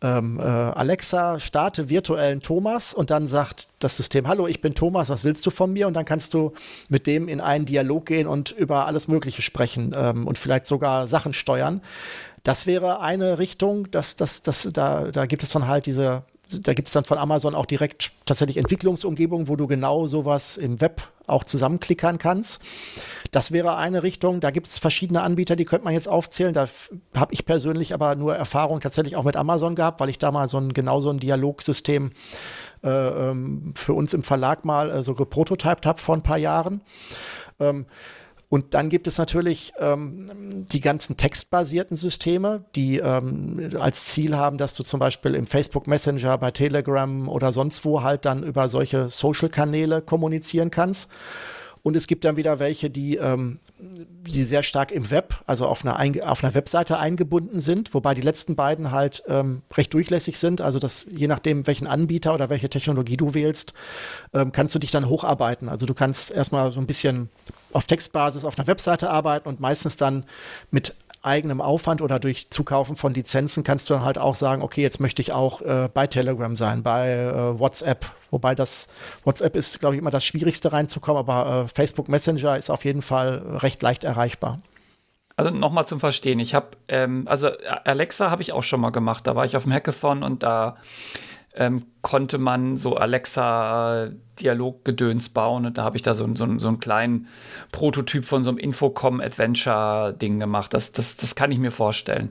ähm, 0.02 0.38
äh, 0.38 0.42
Alexa, 0.42 1.38
starte 1.40 1.90
virtuellen 1.90 2.40
Thomas 2.40 2.94
und 2.94 3.10
dann 3.10 3.28
sagt 3.28 3.68
das 3.80 3.96
System, 3.96 4.28
hallo, 4.28 4.46
ich 4.46 4.60
bin 4.60 4.74
Thomas, 4.74 5.10
was 5.10 5.24
willst 5.24 5.44
du 5.44 5.50
von 5.50 5.72
mir? 5.72 5.86
Und 5.86 5.94
dann 5.94 6.04
kannst 6.04 6.32
du 6.32 6.52
mit 6.88 7.06
dem 7.06 7.28
in 7.28 7.40
einen 7.40 7.66
Dialog 7.66 8.06
gehen 8.06 8.26
und 8.26 8.50
über 8.50 8.86
alles 8.86 9.08
Mögliche 9.08 9.42
sprechen 9.42 9.92
ähm, 9.94 10.26
und 10.26 10.38
vielleicht 10.38 10.66
sogar 10.66 11.06
Sachen 11.06 11.32
steuern. 11.32 11.82
Das 12.42 12.66
wäre 12.66 13.00
eine 13.00 13.38
Richtung, 13.38 13.90
das, 13.90 14.16
das, 14.16 14.42
das, 14.42 14.68
da, 14.72 15.10
da 15.10 15.26
gibt 15.26 15.42
es 15.42 15.50
dann 15.50 15.68
halt 15.68 15.84
diese 15.84 16.22
da 16.50 16.74
gibt 16.74 16.88
es 16.88 16.94
dann 16.94 17.04
von 17.04 17.18
Amazon 17.18 17.54
auch 17.54 17.66
direkt 17.66 18.12
tatsächlich 18.26 18.56
Entwicklungsumgebungen, 18.56 19.48
wo 19.48 19.56
du 19.56 19.66
genau 19.66 20.06
sowas 20.06 20.56
im 20.56 20.80
Web 20.80 21.02
auch 21.26 21.44
zusammenklickern 21.44 22.18
kannst. 22.18 22.60
Das 23.30 23.52
wäre 23.52 23.76
eine 23.76 24.02
Richtung. 24.02 24.40
Da 24.40 24.50
gibt 24.50 24.66
es 24.66 24.78
verschiedene 24.78 25.22
Anbieter, 25.22 25.56
die 25.56 25.64
könnte 25.64 25.84
man 25.84 25.94
jetzt 25.94 26.08
aufzählen. 26.08 26.52
Da 26.52 26.66
habe 27.14 27.32
ich 27.32 27.46
persönlich 27.46 27.94
aber 27.94 28.16
nur 28.16 28.34
Erfahrung 28.34 28.80
tatsächlich 28.80 29.16
auch 29.16 29.24
mit 29.24 29.36
Amazon 29.36 29.76
gehabt, 29.76 30.00
weil 30.00 30.08
ich 30.08 30.18
da 30.18 30.32
mal 30.32 30.48
so 30.48 30.58
ein 30.58 30.72
genau 30.72 31.00
so 31.00 31.10
ein 31.10 31.18
Dialogsystem 31.18 32.10
äh, 32.82 32.88
ähm, 32.88 33.72
für 33.76 33.94
uns 33.94 34.14
im 34.14 34.22
Verlag 34.22 34.64
mal 34.64 34.90
äh, 34.90 35.02
so 35.02 35.14
geprototyped 35.14 35.86
habe 35.86 36.00
vor 36.00 36.16
ein 36.16 36.22
paar 36.22 36.38
Jahren. 36.38 36.80
Ähm, 37.60 37.86
Und 38.50 38.74
dann 38.74 38.88
gibt 38.88 39.06
es 39.06 39.16
natürlich 39.16 39.72
ähm, 39.78 40.26
die 40.66 40.80
ganzen 40.80 41.16
textbasierten 41.16 41.96
Systeme, 41.96 42.64
die 42.74 42.98
ähm, 42.98 43.70
als 43.78 44.06
Ziel 44.06 44.36
haben, 44.36 44.58
dass 44.58 44.74
du 44.74 44.82
zum 44.82 44.98
Beispiel 44.98 45.36
im 45.36 45.46
Facebook 45.46 45.86
Messenger, 45.86 46.36
bei 46.36 46.50
Telegram 46.50 47.28
oder 47.28 47.52
sonst 47.52 47.84
wo 47.84 48.02
halt 48.02 48.24
dann 48.24 48.42
über 48.42 48.68
solche 48.68 49.08
Social-Kanäle 49.08 50.02
kommunizieren 50.02 50.72
kannst. 50.72 51.08
Und 51.82 51.96
es 51.96 52.08
gibt 52.08 52.24
dann 52.24 52.36
wieder 52.36 52.58
welche, 52.58 52.90
die, 52.90 53.16
ähm, 53.16 53.60
die 53.78 54.42
sehr 54.42 54.64
stark 54.64 54.90
im 54.90 55.10
Web, 55.10 55.36
also 55.46 55.66
auf 55.66 55.86
einer, 55.86 55.98
auf 56.28 56.42
einer 56.42 56.52
Webseite 56.52 56.98
eingebunden 56.98 57.60
sind, 57.60 57.94
wobei 57.94 58.14
die 58.14 58.20
letzten 58.20 58.56
beiden 58.56 58.90
halt 58.90 59.22
ähm, 59.28 59.62
recht 59.74 59.94
durchlässig 59.94 60.38
sind. 60.38 60.60
Also 60.60 60.80
dass 60.80 61.06
je 61.08 61.28
nachdem, 61.28 61.68
welchen 61.68 61.86
Anbieter 61.86 62.34
oder 62.34 62.50
welche 62.50 62.68
Technologie 62.68 63.16
du 63.16 63.32
wählst, 63.32 63.74
ähm, 64.34 64.50
kannst 64.50 64.74
du 64.74 64.80
dich 64.80 64.90
dann 64.90 65.08
hocharbeiten. 65.08 65.68
Also 65.68 65.86
du 65.86 65.94
kannst 65.94 66.32
erstmal 66.32 66.72
so 66.72 66.80
ein 66.80 66.86
bisschen 66.86 67.30
auf 67.72 67.86
Textbasis 67.86 68.44
auf 68.44 68.58
einer 68.58 68.66
Webseite 68.66 69.10
arbeiten 69.10 69.48
und 69.48 69.60
meistens 69.60 69.96
dann 69.96 70.24
mit 70.70 70.94
eigenem 71.22 71.60
Aufwand 71.60 72.00
oder 72.00 72.18
durch 72.18 72.50
Zukaufen 72.50 72.96
von 72.96 73.12
Lizenzen 73.12 73.62
kannst 73.62 73.90
du 73.90 73.94
dann 73.94 74.04
halt 74.04 74.18
auch 74.18 74.34
sagen, 74.34 74.62
okay, 74.62 74.80
jetzt 74.80 75.00
möchte 75.00 75.20
ich 75.20 75.32
auch 75.32 75.60
äh, 75.60 75.88
bei 75.92 76.06
Telegram 76.06 76.56
sein, 76.56 76.82
bei 76.82 77.12
äh, 77.12 77.58
WhatsApp. 77.58 78.06
Wobei 78.30 78.54
das 78.54 78.88
WhatsApp 79.24 79.56
ist, 79.56 79.80
glaube 79.80 79.96
ich, 79.96 80.00
immer 80.00 80.10
das 80.10 80.24
Schwierigste 80.24 80.72
reinzukommen, 80.72 81.18
aber 81.18 81.64
äh, 81.64 81.68
Facebook 81.68 82.08
Messenger 82.08 82.56
ist 82.56 82.70
auf 82.70 82.84
jeden 82.84 83.02
Fall 83.02 83.42
recht 83.60 83.82
leicht 83.82 84.04
erreichbar. 84.04 84.60
Also 85.36 85.50
nochmal 85.50 85.86
zum 85.86 86.00
Verstehen. 86.00 86.38
Ich 86.38 86.54
habe, 86.54 86.68
ähm, 86.88 87.24
also 87.26 87.48
Alexa 87.84 88.30
habe 88.30 88.42
ich 88.42 88.52
auch 88.52 88.62
schon 88.62 88.80
mal 88.80 88.90
gemacht. 88.90 89.26
Da 89.26 89.36
war 89.36 89.44
ich 89.44 89.56
auf 89.56 89.62
dem 89.62 89.72
Hackathon 89.72 90.22
und 90.22 90.42
da 90.42 90.76
ähm, 91.54 91.86
konnte 92.02 92.36
man 92.38 92.76
so 92.76 92.96
Alexa-Dialoggedöns 92.96 95.28
bauen. 95.30 95.66
Und 95.66 95.78
da 95.78 95.84
habe 95.84 95.96
ich 95.96 96.02
da 96.02 96.14
so, 96.14 96.28
so, 96.34 96.58
so 96.58 96.68
einen 96.68 96.80
kleinen 96.80 97.28
Prototyp 97.72 98.24
von 98.24 98.44
so 98.44 98.50
einem 98.50 98.58
Infocom-Adventure-Ding 98.58 100.38
gemacht. 100.38 100.72
Das, 100.74 100.92
das, 100.92 101.16
das 101.16 101.34
kann 101.34 101.50
ich 101.50 101.58
mir 101.58 101.72
vorstellen. 101.72 102.30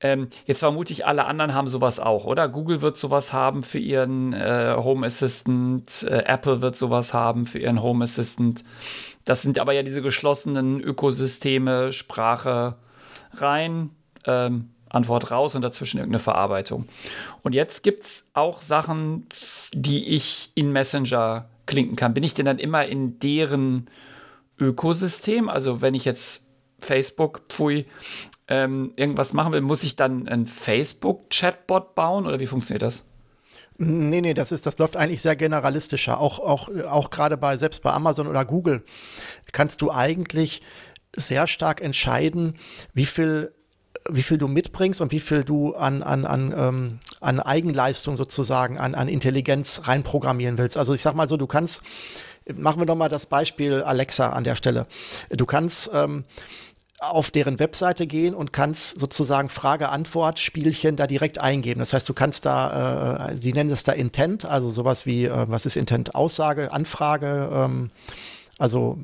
Ähm, 0.00 0.28
jetzt 0.44 0.58
vermute 0.58 0.92
ich, 0.92 1.06
alle 1.06 1.24
anderen 1.24 1.54
haben 1.54 1.68
sowas 1.68 1.98
auch, 1.98 2.26
oder? 2.26 2.48
Google 2.48 2.82
wird 2.82 2.98
sowas 2.98 3.32
haben 3.32 3.62
für 3.62 3.78
ihren 3.78 4.34
äh, 4.34 4.74
Home 4.76 5.06
Assistant, 5.06 6.06
äh, 6.08 6.24
Apple 6.26 6.60
wird 6.60 6.76
sowas 6.76 7.14
haben 7.14 7.46
für 7.46 7.58
ihren 7.58 7.82
Home 7.82 8.04
Assistant. 8.04 8.62
Das 9.24 9.40
sind 9.40 9.58
aber 9.58 9.72
ja 9.72 9.82
diese 9.82 10.02
geschlossenen 10.02 10.80
Ökosysteme, 10.80 11.92
Sprache 11.92 12.76
rein, 13.38 13.90
ähm, 14.26 14.68
Antwort 14.88 15.30
raus 15.30 15.54
und 15.54 15.62
dazwischen 15.62 15.98
irgendeine 15.98 16.20
Verarbeitung. 16.20 16.86
Und 17.42 17.54
jetzt 17.54 17.82
gibt 17.82 18.04
es 18.04 18.30
auch 18.34 18.62
Sachen, 18.62 19.26
die 19.74 20.06
ich 20.08 20.52
in 20.54 20.72
Messenger 20.72 21.48
klinken 21.66 21.96
kann. 21.96 22.14
Bin 22.14 22.24
ich 22.24 22.34
denn 22.34 22.46
dann 22.46 22.58
immer 22.58 22.86
in 22.86 23.18
deren 23.18 23.88
Ökosystem? 24.58 25.48
Also 25.48 25.80
wenn 25.80 25.94
ich 25.94 26.04
jetzt 26.04 26.42
Facebook, 26.78 27.42
pfui, 27.48 27.86
ähm, 28.48 28.92
irgendwas 28.96 29.32
machen 29.32 29.52
will, 29.52 29.60
muss 29.60 29.82
ich 29.82 29.96
dann 29.96 30.28
einen 30.28 30.46
Facebook-Chatbot 30.46 31.94
bauen 31.94 32.26
oder 32.26 32.38
wie 32.38 32.46
funktioniert 32.46 32.82
das? 32.82 33.04
Nee, 33.78 34.20
nee, 34.20 34.34
das 34.34 34.52
ist, 34.52 34.64
das 34.64 34.78
läuft 34.78 34.96
eigentlich 34.96 35.20
sehr 35.20 35.36
generalistischer. 35.36 36.18
Auch, 36.18 36.38
auch, 36.38 36.70
auch 36.86 37.10
gerade 37.10 37.36
bei, 37.36 37.56
selbst 37.56 37.82
bei 37.82 37.92
Amazon 37.92 38.26
oder 38.26 38.44
Google 38.44 38.84
kannst 39.52 39.82
du 39.82 39.90
eigentlich 39.90 40.62
sehr 41.14 41.46
stark 41.46 41.80
entscheiden, 41.80 42.54
wie 42.94 43.04
viel 43.06 43.52
wie 44.10 44.22
viel 44.22 44.38
du 44.38 44.48
mitbringst 44.48 45.00
und 45.00 45.12
wie 45.12 45.20
viel 45.20 45.44
du 45.44 45.74
an, 45.74 46.02
an, 46.02 46.24
an, 46.24 46.54
ähm, 46.56 46.98
an 47.20 47.40
Eigenleistung 47.40 48.16
sozusagen, 48.16 48.78
an, 48.78 48.94
an 48.94 49.08
Intelligenz 49.08 49.82
reinprogrammieren 49.84 50.58
willst. 50.58 50.76
Also 50.76 50.94
ich 50.94 51.02
sag 51.02 51.14
mal 51.14 51.28
so, 51.28 51.36
du 51.36 51.46
kannst, 51.46 51.82
machen 52.54 52.80
wir 52.80 52.86
doch 52.86 52.96
mal 52.96 53.08
das 53.08 53.26
Beispiel 53.26 53.82
Alexa 53.82 54.30
an 54.30 54.44
der 54.44 54.56
Stelle. 54.56 54.86
Du 55.30 55.46
kannst 55.46 55.90
ähm, 55.92 56.24
auf 56.98 57.30
deren 57.30 57.58
Webseite 57.58 58.06
gehen 58.06 58.34
und 58.34 58.52
kannst 58.52 58.98
sozusagen 58.98 59.48
Frage-Antwort-Spielchen 59.48 60.96
da 60.96 61.06
direkt 61.06 61.38
eingeben. 61.38 61.80
Das 61.80 61.92
heißt, 61.92 62.08
du 62.08 62.14
kannst 62.14 62.46
da, 62.46 63.28
äh, 63.28 63.36
sie 63.36 63.52
nennen 63.52 63.70
es 63.70 63.82
da 63.82 63.92
Intent, 63.92 64.44
also 64.44 64.70
sowas 64.70 65.04
wie, 65.04 65.26
äh, 65.26 65.46
was 65.48 65.66
ist 65.66 65.76
Intent? 65.76 66.14
Aussage, 66.14 66.72
Anfrage, 66.72 67.50
ähm, 67.52 67.90
also 68.58 68.98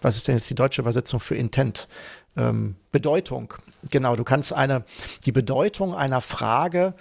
was 0.00 0.16
ist 0.16 0.28
denn 0.28 0.36
jetzt 0.36 0.48
die 0.48 0.54
deutsche 0.54 0.82
Übersetzung 0.82 1.18
für 1.18 1.34
Intent? 1.34 1.88
Ähm, 2.36 2.76
Bedeutung. 2.92 3.54
Genau, 3.90 4.16
du 4.16 4.24
kannst 4.24 4.52
eine, 4.52 4.84
die 5.24 5.32
Bedeutung 5.32 5.94
einer 5.94 6.20
Frage 6.20 6.94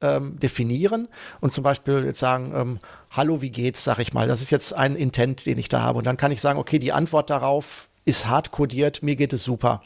ähm, 0.00 0.38
definieren 0.40 1.08
und 1.40 1.50
zum 1.50 1.64
Beispiel 1.64 2.04
jetzt 2.04 2.18
sagen, 2.18 2.52
ähm, 2.54 2.78
Hallo, 3.10 3.40
wie 3.40 3.50
geht's, 3.50 3.84
sag 3.84 4.00
ich 4.00 4.12
mal. 4.12 4.26
Das 4.26 4.42
ist 4.42 4.50
jetzt 4.50 4.74
ein 4.74 4.96
Intent, 4.96 5.46
den 5.46 5.56
ich 5.58 5.68
da 5.68 5.80
habe. 5.82 5.98
Und 5.98 6.06
dann 6.06 6.16
kann 6.16 6.32
ich 6.32 6.40
sagen, 6.40 6.58
okay, 6.58 6.80
die 6.80 6.92
Antwort 6.92 7.30
darauf 7.30 7.88
ist 8.04 8.26
hart 8.26 8.50
kodiert, 8.50 9.02
mir 9.04 9.14
geht 9.14 9.32
es 9.32 9.44
super. 9.44 9.80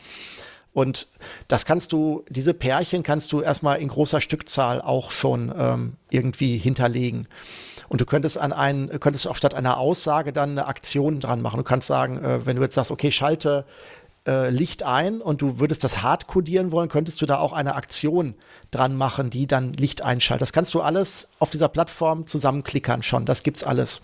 Und 0.72 1.08
das 1.48 1.64
kannst 1.64 1.92
du, 1.92 2.24
diese 2.28 2.54
Pärchen 2.54 3.02
kannst 3.02 3.32
du 3.32 3.40
erstmal 3.40 3.80
in 3.80 3.88
großer 3.88 4.20
Stückzahl 4.20 4.80
auch 4.80 5.10
schon 5.10 5.52
ähm, 5.56 5.96
irgendwie 6.08 6.56
hinterlegen. 6.56 7.26
Und 7.88 8.00
du 8.00 8.06
könntest 8.06 8.38
an 8.38 8.52
einen, 8.52 9.00
könntest 9.00 9.26
auch 9.26 9.36
statt 9.36 9.54
einer 9.54 9.78
Aussage 9.78 10.32
dann 10.32 10.50
eine 10.50 10.66
Aktion 10.66 11.20
dran 11.20 11.42
machen. 11.42 11.56
Du 11.56 11.64
kannst 11.64 11.86
sagen, 11.86 12.22
äh, 12.22 12.46
wenn 12.46 12.56
du 12.56 12.62
jetzt 12.62 12.74
sagst, 12.74 12.90
okay, 12.90 13.10
schalte 13.10 13.64
äh, 14.28 14.50
Licht 14.50 14.82
ein 14.82 15.22
und 15.22 15.40
du 15.40 15.58
würdest 15.58 15.82
das 15.82 16.02
hart 16.02 16.26
codieren 16.26 16.70
wollen, 16.70 16.90
könntest 16.90 17.22
du 17.22 17.26
da 17.26 17.38
auch 17.38 17.54
eine 17.54 17.74
Aktion 17.74 18.34
dran 18.70 18.94
machen, 18.94 19.30
die 19.30 19.46
dann 19.46 19.72
Licht 19.72 20.04
einschaltet. 20.04 20.42
Das 20.42 20.52
kannst 20.52 20.74
du 20.74 20.82
alles 20.82 21.28
auf 21.38 21.48
dieser 21.48 21.68
Plattform 21.68 22.26
zusammenklickern 22.26 23.02
schon. 23.02 23.24
Das 23.24 23.42
gibt's 23.42 23.64
alles. 23.64 24.02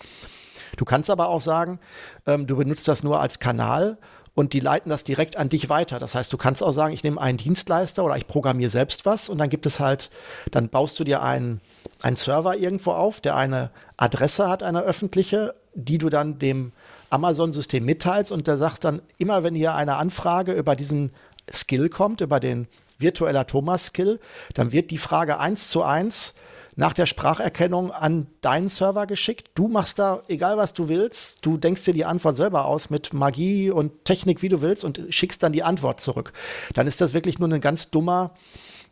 Du 0.79 0.87
kannst 0.87 1.11
aber 1.11 1.29
auch 1.29 1.43
sagen, 1.43 1.79
ähm, 2.27 2.47
du 2.47 2.57
benutzt 2.57 2.89
das 2.89 3.05
nur 3.05 3.21
als 3.21 3.39
Kanal 3.39 3.99
und 4.35 4.55
die 4.55 4.61
leiten 4.61 4.89
das 4.89 5.05
direkt 5.05 5.37
an 5.37 5.51
dich 5.51 5.69
weiter. 5.69 5.99
Das 5.99 6.15
heißt, 6.15 6.33
du 6.33 6.39
kannst 6.39 6.63
auch 6.63 6.73
sagen, 6.73 6.95
ich 6.95 7.05
nehme 7.05 7.21
einen 7.21 7.37
Dienstleister 7.37 8.03
oder 8.03 8.17
ich 8.17 8.27
programmiere 8.27 8.71
selbst 8.71 9.05
was 9.05 9.29
und 9.29 9.37
dann 9.37 9.51
gibt 9.51 9.67
es 9.67 9.79
halt, 9.79 10.11
dann 10.51 10.71
baust 10.71 10.99
du 10.99 11.05
dir 11.05 11.23
einen, 11.23 11.61
einen 12.03 12.17
Server 12.17 12.57
irgendwo 12.57 12.93
auf, 12.93 13.21
der 13.21 13.37
eine 13.37 13.71
Adresse 13.99 14.49
hat, 14.49 14.63
eine 14.63 14.81
öffentliche, 14.81 15.55
die 15.75 15.99
du 15.99 16.09
dann 16.09 16.39
dem 16.39 16.73
Amazon-System 17.15 17.85
mitteilst 17.85 18.33
und 18.33 18.47
der 18.47 18.59
sagt 18.59 18.85
dann 18.85 19.01
immer, 19.19 19.43
wenn 19.43 19.55
hier 19.55 19.75
eine 19.75 19.97
Anfrage 19.97 20.53
über 20.53 20.75
diesen 20.77 21.13
Skill 21.53 21.89
kommt, 21.89 22.21
über 22.21 22.41
den 22.41 22.67
virtueller 22.99 23.47
Thomas-Skill, 23.47 24.19
dann 24.55 24.73
wird 24.73 24.91
die 24.91 24.99
Frage 24.99 25.39
eins 25.39 25.69
zu 25.69 25.83
eins 25.83 26.35
nach 26.77 26.93
der 26.93 27.07
Spracherkennung 27.07 27.93
an 27.93 28.27
deinen 28.41 28.69
Server 28.69 29.07
geschickt. 29.07 29.51
Du 29.55 29.69
machst 29.69 29.99
da, 29.99 30.23
egal 30.29 30.57
was 30.57 30.75
du 30.75 30.89
willst, 30.89 31.47
du 31.47 31.57
denkst 31.57 31.85
dir 31.85 31.95
die 31.95 32.05
Antwort 32.05 32.37
selber 32.37 32.65
aus 32.65 32.91
mit 32.91 33.13
Magie 33.13 33.71
und 33.71 34.05
Technik, 34.05 34.43
wie 34.43 34.49
du 34.49 34.61
willst, 34.61 34.85
und 34.85 35.01
schickst 35.11 35.43
dann 35.43 35.53
die 35.53 35.63
Antwort 35.63 36.01
zurück. 36.01 36.33
Dann 36.75 36.87
ist 36.87 37.01
das 37.01 37.15
wirklich 37.15 37.39
nur 37.39 37.49
ein 37.49 37.61
ganz 37.61 37.91
dummer, 37.91 38.35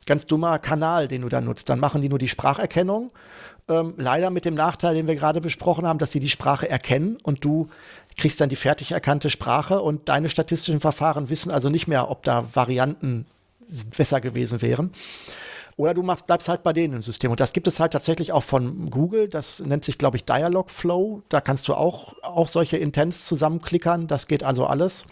ganz 0.06 0.26
dummer 0.26 0.58
Kanal, 0.58 1.08
den 1.08 1.22
du 1.22 1.28
da 1.28 1.40
nutzt. 1.40 1.68
Dann 1.68 1.80
machen 1.80 2.02
die 2.02 2.08
nur 2.08 2.18
die 2.18 2.28
Spracherkennung. 2.28 3.10
Ähm, 3.68 3.94
leider 3.96 4.30
mit 4.30 4.44
dem 4.44 4.54
Nachteil, 4.54 4.94
den 4.94 5.06
wir 5.06 5.14
gerade 5.14 5.40
besprochen 5.40 5.86
haben, 5.86 5.98
dass 5.98 6.12
sie 6.12 6.20
die 6.20 6.28
Sprache 6.28 6.68
erkennen 6.68 7.16
und 7.22 7.44
du 7.44 7.68
kriegst 8.22 8.40
dann 8.40 8.48
die 8.48 8.56
fertig 8.56 8.92
erkannte 8.92 9.30
Sprache 9.30 9.82
und 9.82 10.08
deine 10.08 10.28
statistischen 10.28 10.78
Verfahren 10.78 11.28
wissen 11.28 11.50
also 11.50 11.70
nicht 11.70 11.88
mehr, 11.88 12.08
ob 12.08 12.22
da 12.22 12.46
Varianten 12.54 13.26
besser 13.96 14.20
gewesen 14.20 14.62
wären. 14.62 14.92
Oder 15.76 15.92
du 15.92 16.04
machst, 16.04 16.28
bleibst 16.28 16.48
halt 16.48 16.62
bei 16.62 16.72
denen 16.72 16.94
im 16.94 17.02
System. 17.02 17.32
Und 17.32 17.40
das 17.40 17.52
gibt 17.52 17.66
es 17.66 17.80
halt 17.80 17.92
tatsächlich 17.92 18.30
auch 18.30 18.44
von 18.44 18.90
Google. 18.90 19.26
Das 19.26 19.58
nennt 19.58 19.82
sich, 19.82 19.98
glaube 19.98 20.18
ich, 20.18 20.24
Dialogflow. 20.24 21.22
Da 21.30 21.40
kannst 21.40 21.66
du 21.66 21.74
auch, 21.74 22.14
auch 22.22 22.46
solche 22.46 22.76
Intents 22.76 23.26
zusammenklickern. 23.26 24.06
Das 24.06 24.28
geht 24.28 24.44
also 24.44 24.66
alles. 24.66 25.04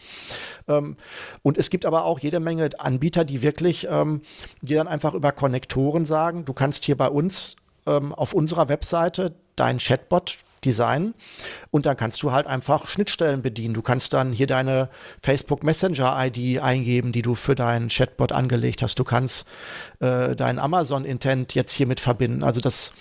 Ähm, 0.68 0.96
und 1.42 1.58
es 1.58 1.68
gibt 1.68 1.86
aber 1.86 2.04
auch 2.04 2.20
jede 2.20 2.38
Menge 2.38 2.68
Anbieter, 2.78 3.24
die 3.24 3.42
wirklich, 3.42 3.88
ähm, 3.90 4.22
die 4.62 4.74
dann 4.74 4.86
einfach 4.86 5.14
über 5.14 5.32
Konnektoren 5.32 6.04
sagen, 6.04 6.44
du 6.44 6.52
kannst 6.52 6.84
hier 6.84 6.96
bei 6.96 7.08
uns 7.08 7.56
ähm, 7.86 8.14
auf 8.14 8.34
unserer 8.34 8.68
Webseite 8.68 9.34
deinen 9.56 9.80
Chatbot 9.80 10.38
designen 10.64 11.14
und 11.70 11.86
dann 11.86 11.96
kannst 11.96 12.22
du 12.22 12.32
halt 12.32 12.46
einfach 12.46 12.88
Schnittstellen 12.88 13.42
bedienen. 13.42 13.74
Du 13.74 13.82
kannst 13.82 14.12
dann 14.12 14.32
hier 14.32 14.46
deine 14.46 14.88
Facebook 15.22 15.62
Messenger 15.62 16.16
ID 16.18 16.61
eingeben, 16.61 17.12
die 17.12 17.22
du 17.22 17.34
für 17.34 17.54
deinen 17.54 17.88
Chatbot 17.88 18.32
angelegt 18.32 18.82
hast. 18.82 18.98
Du 18.98 19.04
kannst 19.04 19.46
äh, 20.00 20.34
deinen 20.36 20.58
Amazon 20.58 21.04
Intent 21.04 21.54
jetzt 21.54 21.72
hiermit 21.72 22.00
verbinden. 22.00 22.44
Also 22.44 22.61
das 22.61 22.92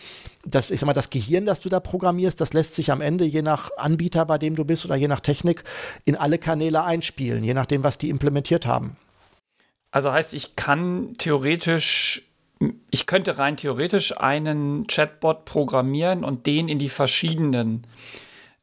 das, 0.45 0.71
ich 0.71 0.79
sag 0.79 0.87
mal, 0.87 0.93
das 0.93 1.09
Gehirn, 1.09 1.45
das 1.45 1.59
du 1.59 1.69
da 1.69 1.79
programmierst, 1.79 2.39
das 2.39 2.53
lässt 2.53 2.75
sich 2.75 2.91
am 2.91 3.01
Ende 3.01 3.25
je 3.25 3.41
nach 3.41 3.71
Anbieter, 3.77 4.25
bei 4.25 4.37
dem 4.37 4.55
du 4.55 4.63
bist 4.63 4.85
oder 4.85 4.95
je 4.95 5.07
nach 5.07 5.19
Technik 5.19 5.63
in 6.05 6.15
alle 6.15 6.37
Kanäle 6.37 6.83
einspielen, 6.83 7.43
je 7.43 7.53
nachdem, 7.53 7.83
was 7.83 7.97
die 7.97 8.09
implementiert 8.09 8.65
haben. 8.65 8.95
Also 9.91 10.11
heißt, 10.11 10.33
ich 10.33 10.55
kann 10.55 11.15
theoretisch 11.17 12.28
ich 12.91 13.05
könnte 13.05 13.37
rein 13.37 13.57
theoretisch 13.57 14.17
einen 14.17 14.87
Chatbot 14.87 15.45
programmieren 15.45 16.23
und 16.23 16.45
den 16.45 16.67
in 16.67 16.79
die 16.79 16.89
verschiedenen 16.89 17.87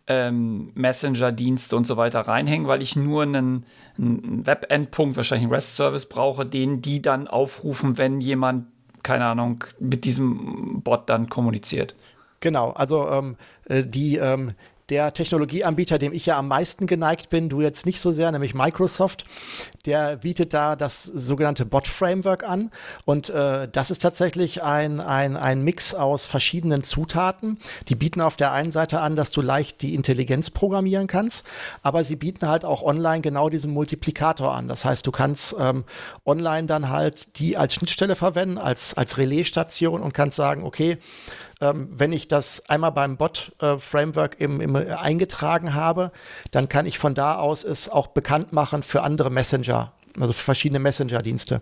ähm, 0.06 0.70
Messenger-Dienste 0.74 1.76
und 1.76 1.86
so 1.86 1.96
weiter 1.96 2.20
reinhängen, 2.20 2.68
weil 2.68 2.82
ich 2.82 2.94
nur 2.94 3.22
einen, 3.22 3.64
einen 3.98 4.46
Web-Endpunkt, 4.46 5.16
wahrscheinlich 5.16 5.46
einen 5.46 5.54
REST-Service 5.54 6.06
brauche, 6.06 6.46
den 6.46 6.82
die 6.82 7.02
dann 7.02 7.26
aufrufen, 7.26 7.96
wenn 7.96 8.20
jemand, 8.20 8.66
keine 9.02 9.24
Ahnung, 9.24 9.64
mit 9.80 10.04
diesem 10.04 10.82
Bot 10.82 11.08
dann 11.08 11.28
kommuniziert. 11.28 11.96
Genau, 12.40 12.70
also 12.70 13.08
ähm, 13.08 13.36
äh, 13.64 13.82
die, 13.82 14.16
ähm, 14.18 14.52
der 14.88 15.12
Technologieanbieter, 15.12 15.98
dem 15.98 16.12
ich 16.12 16.26
ja 16.26 16.38
am 16.38 16.48
meisten 16.48 16.86
geneigt 16.86 17.28
bin, 17.28 17.48
du 17.48 17.60
jetzt 17.60 17.86
nicht 17.86 18.00
so 18.00 18.12
sehr, 18.12 18.30
nämlich 18.30 18.54
Microsoft, 18.54 19.24
der 19.84 20.16
bietet 20.16 20.54
da 20.54 20.76
das 20.76 21.04
sogenannte 21.04 21.66
Bot-Framework 21.66 22.44
an. 22.44 22.70
Und 23.04 23.28
äh, 23.30 23.68
das 23.70 23.90
ist 23.90 24.02
tatsächlich 24.02 24.62
ein, 24.62 25.00
ein, 25.00 25.36
ein 25.36 25.62
Mix 25.62 25.94
aus 25.94 26.26
verschiedenen 26.26 26.84
Zutaten. 26.84 27.58
Die 27.88 27.96
bieten 27.96 28.20
auf 28.20 28.36
der 28.36 28.52
einen 28.52 28.70
Seite 28.70 29.00
an, 29.00 29.16
dass 29.16 29.32
du 29.32 29.42
leicht 29.42 29.82
die 29.82 29.94
Intelligenz 29.94 30.50
programmieren 30.50 31.08
kannst, 31.08 31.44
aber 31.82 32.04
sie 32.04 32.16
bieten 32.16 32.48
halt 32.48 32.64
auch 32.64 32.82
online 32.82 33.22
genau 33.22 33.48
diesen 33.48 33.72
Multiplikator 33.72 34.54
an. 34.54 34.68
Das 34.68 34.84
heißt, 34.84 35.06
du 35.06 35.10
kannst 35.10 35.56
ähm, 35.58 35.84
online 36.24 36.66
dann 36.66 36.90
halt 36.90 37.38
die 37.38 37.56
als 37.56 37.74
Schnittstelle 37.74 38.14
verwenden, 38.14 38.58
als, 38.58 38.94
als 38.94 39.18
Relaisstation 39.18 40.00
und 40.00 40.14
kannst 40.14 40.36
sagen, 40.36 40.62
okay, 40.62 40.98
ähm, 41.60 41.88
wenn 41.90 42.12
ich 42.12 42.28
das 42.28 42.68
einmal 42.68 42.92
beim 42.92 43.16
Bot-Framework 43.16 44.40
äh, 44.40 44.44
im, 44.44 44.60
im, 44.60 44.76
eingetragen 44.76 45.74
habe, 45.74 46.12
dann 46.50 46.68
kann 46.68 46.86
ich 46.86 46.98
von 46.98 47.14
da 47.14 47.36
aus 47.36 47.64
es 47.64 47.88
auch 47.88 48.08
bekannt 48.08 48.52
machen 48.52 48.82
für 48.82 49.02
andere 49.02 49.30
Messenger, 49.30 49.92
also 50.20 50.32
für 50.32 50.44
verschiedene 50.44 50.80
Messenger-Dienste. 50.80 51.60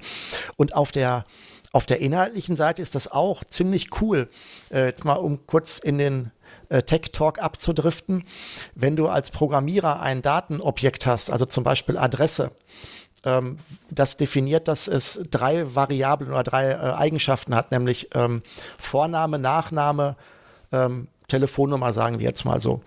Und 0.56 0.74
auf 0.74 0.92
der 0.92 1.24
auf 1.72 1.86
der 1.86 1.98
inhaltlichen 1.98 2.54
Seite 2.54 2.82
ist 2.82 2.94
das 2.94 3.10
auch 3.10 3.42
ziemlich 3.42 4.00
cool. 4.00 4.28
Äh, 4.70 4.86
jetzt 4.86 5.04
mal, 5.04 5.14
um 5.14 5.44
kurz 5.48 5.80
in 5.80 5.98
den 5.98 6.30
äh, 6.68 6.82
Tech 6.82 7.10
Talk 7.12 7.40
abzudriften. 7.40 8.24
Wenn 8.76 8.94
du 8.94 9.08
als 9.08 9.32
Programmierer 9.32 10.00
ein 10.00 10.22
Datenobjekt 10.22 11.04
hast, 11.04 11.30
also 11.30 11.46
zum 11.46 11.64
Beispiel 11.64 11.98
Adresse, 11.98 12.52
ähm, 13.24 13.56
das 13.90 14.16
definiert, 14.16 14.68
dass 14.68 14.88
es 14.88 15.22
drei 15.30 15.74
Variablen 15.74 16.30
oder 16.30 16.42
drei 16.42 16.70
äh, 16.70 16.76
Eigenschaften 16.76 17.54
hat, 17.54 17.70
nämlich 17.72 18.08
ähm, 18.14 18.42
Vorname, 18.78 19.38
Nachname, 19.38 20.16
ähm, 20.72 21.08
Telefonnummer, 21.28 21.92
sagen 21.92 22.18
wir 22.18 22.26
jetzt 22.26 22.44
mal 22.44 22.60
so. 22.60 22.82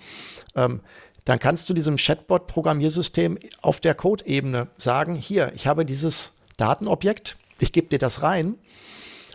Ähm, 0.56 0.82
dann 1.26 1.40
kannst 1.40 1.70
du 1.70 1.74
diesem 1.74 1.98
Chatbot-Programmiersystem 1.98 3.38
auf 3.62 3.82
der 3.82 3.96
Code-Ebene 3.96 4.68
sagen, 4.78 5.16
hier, 5.16 5.52
ich 5.56 5.68
habe 5.68 5.86
dieses 5.86 6.34
Datenobjekt, 6.58 7.36
ich 7.60 7.74
gebe 7.74 7.88
dir 7.88 8.00
das 8.00 8.24
rein 8.24 8.56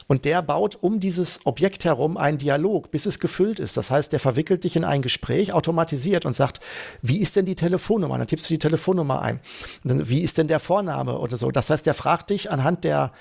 und 0.08 0.24
der 0.24 0.42
baut 0.42 0.78
um 0.80 1.00
dieses 1.00 1.40
Objekt 1.44 1.84
herum 1.84 2.16
einen 2.16 2.38
Dialog, 2.38 2.90
bis 2.90 3.06
es 3.06 3.18
gefüllt 3.18 3.58
ist. 3.58 3.76
Das 3.76 3.90
heißt, 3.90 4.12
der 4.12 4.20
verwickelt 4.20 4.64
dich 4.64 4.76
in 4.76 4.84
ein 4.84 5.02
Gespräch 5.02 5.52
automatisiert 5.52 6.26
und 6.26 6.34
sagt, 6.34 6.60
wie 7.00 7.18
ist 7.18 7.36
denn 7.36 7.46
die 7.46 7.56
Telefonnummer? 7.56 8.18
Dann 8.18 8.26
tippst 8.26 8.48
du 8.50 8.54
die 8.54 8.58
Telefonnummer 8.58 9.22
ein. 9.22 9.40
Wie 9.84 10.20
ist 10.20 10.38
denn 10.38 10.46
der 10.46 10.60
Vorname 10.60 11.18
oder 11.18 11.36
so? 11.36 11.50
Das 11.50 11.70
heißt, 11.70 11.86
der 11.86 11.94
fragt 11.94 12.30
dich 12.30 12.50
anhand 12.50 12.84
der 12.84 13.12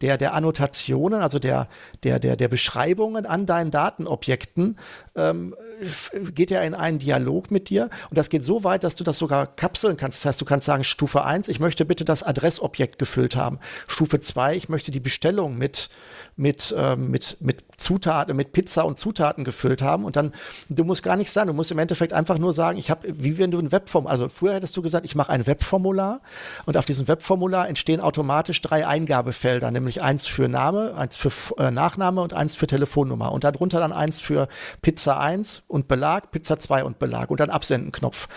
der, 0.00 0.16
der 0.16 0.34
Annotationen, 0.34 1.22
also 1.22 1.38
der, 1.38 1.68
der, 2.04 2.18
der, 2.18 2.36
der 2.36 2.48
Beschreibungen 2.48 3.26
an 3.26 3.46
deinen 3.46 3.70
Datenobjekten, 3.70 4.78
ähm, 5.18 5.54
geht 6.34 6.50
er 6.50 6.64
in 6.64 6.74
einen 6.74 6.98
Dialog 6.98 7.50
mit 7.50 7.68
dir. 7.68 7.90
Und 8.10 8.18
das 8.18 8.30
geht 8.30 8.44
so 8.44 8.64
weit, 8.64 8.84
dass 8.84 8.96
du 8.96 9.04
das 9.04 9.18
sogar 9.18 9.46
kapseln 9.46 9.96
kannst. 9.96 10.20
Das 10.20 10.26
heißt, 10.26 10.40
du 10.40 10.44
kannst 10.44 10.66
sagen, 10.66 10.84
Stufe 10.84 11.24
1, 11.24 11.48
ich 11.48 11.60
möchte 11.60 11.84
bitte 11.84 12.04
das 12.04 12.22
Adressobjekt 12.22 12.98
gefüllt 12.98 13.36
haben. 13.36 13.58
Stufe 13.86 14.20
2, 14.20 14.56
ich 14.56 14.68
möchte 14.68 14.90
die 14.90 15.00
Bestellung 15.00 15.56
mit, 15.56 15.90
mit, 16.36 16.74
ähm, 16.76 17.10
mit, 17.10 17.36
mit 17.40 17.64
Zutaten, 17.76 18.36
mit 18.36 18.52
Pizza 18.52 18.84
und 18.84 18.98
Zutaten 18.98 19.44
gefüllt 19.44 19.82
haben. 19.82 20.04
Und 20.04 20.16
dann, 20.16 20.32
du 20.68 20.84
musst 20.84 21.02
gar 21.02 21.16
nichts 21.16 21.34
sagen. 21.34 21.48
Du 21.48 21.54
musst 21.54 21.70
im 21.70 21.78
Endeffekt 21.78 22.12
einfach 22.12 22.38
nur 22.38 22.52
sagen, 22.52 22.78
ich 22.78 22.90
habe, 22.90 23.08
wie 23.10 23.38
wenn 23.38 23.50
du 23.50 23.58
ein 23.58 23.72
Webformular, 23.72 24.12
also 24.12 24.28
früher 24.28 24.54
hättest 24.54 24.76
du 24.76 24.82
gesagt, 24.82 25.04
ich 25.04 25.14
mache 25.14 25.30
ein 25.30 25.46
Webformular 25.46 26.20
und 26.66 26.76
auf 26.76 26.84
diesem 26.84 27.08
Webformular 27.08 27.68
entstehen 27.68 28.00
automatisch 28.00 28.60
drei 28.62 28.86
Eingabefelder, 28.86 29.70
nämlich 29.70 30.02
eins 30.02 30.26
für 30.26 30.48
Name, 30.48 30.94
eins 30.96 31.16
für 31.16 31.30
äh, 31.58 31.70
Nachname 31.70 32.20
und 32.20 32.32
eins 32.34 32.56
für 32.56 32.66
Telefonnummer. 32.66 33.32
Und 33.32 33.44
darunter 33.44 33.80
dann 33.80 33.92
eins 33.92 34.20
für 34.20 34.48
Pizza 34.82 35.07
1 35.16 35.62
und 35.68 35.88
Belag, 35.88 36.30
Pizza 36.30 36.58
2 36.58 36.84
und 36.84 36.98
Belag 36.98 37.30
und 37.30 37.40
dann 37.40 37.50
Absenden-Knopf. 37.50 38.28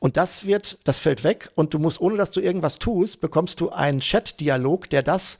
Und 0.00 0.16
das 0.16 0.46
wird, 0.46 0.78
das 0.84 0.98
fällt 0.98 1.24
weg 1.24 1.50
und 1.54 1.74
du 1.74 1.78
musst, 1.78 2.00
ohne 2.00 2.16
dass 2.16 2.30
du 2.30 2.40
irgendwas 2.40 2.78
tust, 2.78 3.20
bekommst 3.20 3.60
du 3.60 3.70
einen 3.70 4.00
Chat-Dialog, 4.00 4.88
der 4.88 5.02
das 5.02 5.38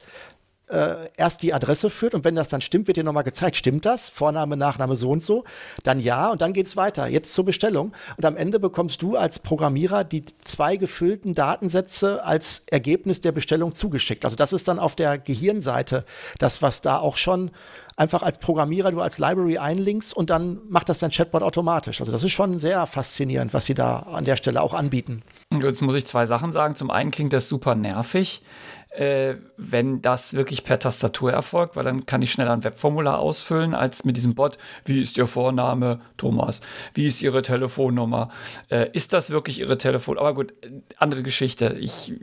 äh, 0.71 1.07
erst 1.17 1.43
die 1.43 1.53
Adresse 1.53 1.89
führt 1.89 2.13
und 2.13 2.23
wenn 2.23 2.35
das 2.35 2.49
dann 2.49 2.61
stimmt, 2.61 2.87
wird 2.87 2.97
dir 2.97 3.03
nochmal 3.03 3.23
gezeigt, 3.23 3.57
stimmt 3.57 3.85
das? 3.85 4.09
Vorname, 4.09 4.57
Nachname 4.57 4.95
so 4.95 5.09
und 5.09 5.21
so. 5.21 5.43
Dann 5.83 5.99
ja 5.99 6.31
und 6.31 6.41
dann 6.41 6.53
geht 6.53 6.65
es 6.65 6.77
weiter. 6.77 7.07
Jetzt 7.07 7.33
zur 7.33 7.45
Bestellung. 7.45 7.93
Und 8.17 8.25
am 8.25 8.37
Ende 8.37 8.59
bekommst 8.59 9.01
du 9.01 9.17
als 9.17 9.39
Programmierer 9.39 10.03
die 10.03 10.23
zwei 10.43 10.77
gefüllten 10.77 11.35
Datensätze 11.35 12.23
als 12.23 12.63
Ergebnis 12.67 13.19
der 13.19 13.31
Bestellung 13.31 13.73
zugeschickt. 13.73 14.23
Also 14.23 14.35
das 14.35 14.53
ist 14.53 14.67
dann 14.67 14.79
auf 14.79 14.95
der 14.95 15.17
Gehirnseite 15.17 16.05
das, 16.39 16.61
was 16.61 16.81
da 16.81 16.99
auch 16.99 17.17
schon 17.17 17.51
einfach 17.95 18.23
als 18.23 18.37
Programmierer 18.37 18.91
du 18.91 19.01
als 19.01 19.17
Library 19.19 19.57
einlinkst 19.57 20.15
und 20.15 20.29
dann 20.29 20.59
macht 20.69 20.89
das 20.89 20.99
dein 20.99 21.11
Chatbot 21.11 21.43
automatisch. 21.43 21.99
Also 21.99 22.11
das 22.11 22.23
ist 22.23 22.31
schon 22.31 22.59
sehr 22.59 22.85
faszinierend, 22.85 23.53
was 23.53 23.65
sie 23.65 23.73
da 23.73 23.99
an 23.99 24.25
der 24.25 24.35
Stelle 24.35 24.61
auch 24.61 24.73
anbieten. 24.73 25.23
Jetzt 25.51 25.81
muss 25.81 25.95
ich 25.95 26.05
zwei 26.05 26.25
Sachen 26.25 26.51
sagen. 26.51 26.75
Zum 26.75 26.91
einen 26.91 27.11
klingt 27.11 27.33
das 27.33 27.47
super 27.47 27.75
nervig 27.75 28.41
äh, 28.91 29.35
wenn 29.57 30.01
das 30.01 30.33
wirklich 30.33 30.63
per 30.63 30.77
Tastatur 30.77 31.31
erfolgt, 31.31 31.75
weil 31.75 31.83
dann 31.83 32.05
kann 32.05 32.21
ich 32.21 32.31
schneller 32.31 32.51
ein 32.51 32.63
Webformular 32.63 33.19
ausfüllen 33.19 33.73
als 33.73 34.03
mit 34.03 34.17
diesem 34.17 34.35
Bot. 34.35 34.57
Wie 34.85 35.01
ist 35.01 35.17
Ihr 35.17 35.27
Vorname, 35.27 36.01
Thomas? 36.17 36.61
Wie 36.93 37.05
ist 37.05 37.21
Ihre 37.21 37.41
Telefonnummer? 37.41 38.29
Äh, 38.69 38.89
ist 38.91 39.13
das 39.13 39.29
wirklich 39.29 39.59
Ihre 39.59 39.77
Telefon? 39.77 40.17
Aber 40.17 40.33
gut, 40.33 40.53
andere 40.97 41.23
Geschichte. 41.23 41.77
Ich, 41.79 42.13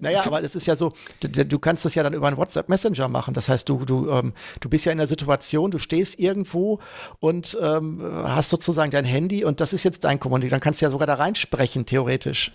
naja, 0.00 0.22
aber 0.24 0.42
es 0.42 0.54
ist 0.54 0.66
ja 0.66 0.76
so, 0.76 0.92
du, 1.20 1.44
du, 1.44 1.58
kannst 1.58 1.84
das 1.84 1.94
ja 1.94 2.02
dann 2.02 2.14
über 2.14 2.26
einen 2.26 2.36
WhatsApp 2.36 2.68
Messenger 2.68 3.08
machen. 3.08 3.34
Das 3.34 3.48
heißt, 3.48 3.68
du, 3.68 3.84
du, 3.84 4.10
ähm, 4.10 4.32
du 4.60 4.68
bist 4.68 4.84
ja 4.84 4.92
in 4.92 4.98
der 4.98 5.06
Situation, 5.06 5.70
du 5.70 5.78
stehst 5.78 6.18
irgendwo 6.18 6.80
und 7.20 7.56
ähm, 7.60 8.00
hast 8.24 8.50
sozusagen 8.50 8.90
dein 8.90 9.04
Handy 9.04 9.44
und 9.44 9.60
das 9.60 9.72
ist 9.72 9.84
jetzt 9.84 10.04
dein 10.04 10.18
Kommunikation. 10.18 10.54
Dann 10.54 10.60
kannst 10.60 10.80
du 10.80 10.86
ja 10.86 10.90
sogar 10.90 11.06
da 11.06 11.14
reinsprechen, 11.14 11.86
theoretisch. 11.86 12.52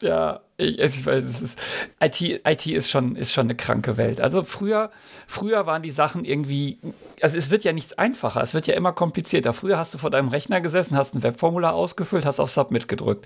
Ja, 0.00 0.40
ich, 0.60 0.78
ich 0.80 1.06
weiß, 1.06 1.24
es 1.24 1.40
ist, 1.40 1.58
IT, 2.00 2.20
IT 2.20 2.66
ist 2.66 2.90
schon, 2.90 3.14
ist 3.14 3.32
schon 3.32 3.46
eine 3.46 3.54
kranke 3.54 3.96
Welt. 3.96 4.20
Also 4.20 4.42
früher, 4.42 4.90
früher 5.28 5.66
waren 5.66 5.82
die 5.82 5.90
Sachen 5.90 6.24
irgendwie, 6.24 6.78
also 7.22 7.38
es 7.38 7.50
wird 7.50 7.62
ja 7.62 7.72
nichts 7.72 7.92
einfacher, 7.96 8.42
es 8.42 8.54
wird 8.54 8.66
ja 8.66 8.74
immer 8.74 8.92
komplizierter. 8.92 9.52
Früher 9.52 9.78
hast 9.78 9.94
du 9.94 9.98
vor 9.98 10.10
deinem 10.10 10.28
Rechner 10.28 10.60
gesessen, 10.60 10.96
hast 10.96 11.14
ein 11.14 11.22
Webformular 11.22 11.74
ausgefüllt, 11.74 12.26
hast 12.26 12.40
auf 12.40 12.50
Submit 12.50 12.88
gedrückt. 12.88 13.24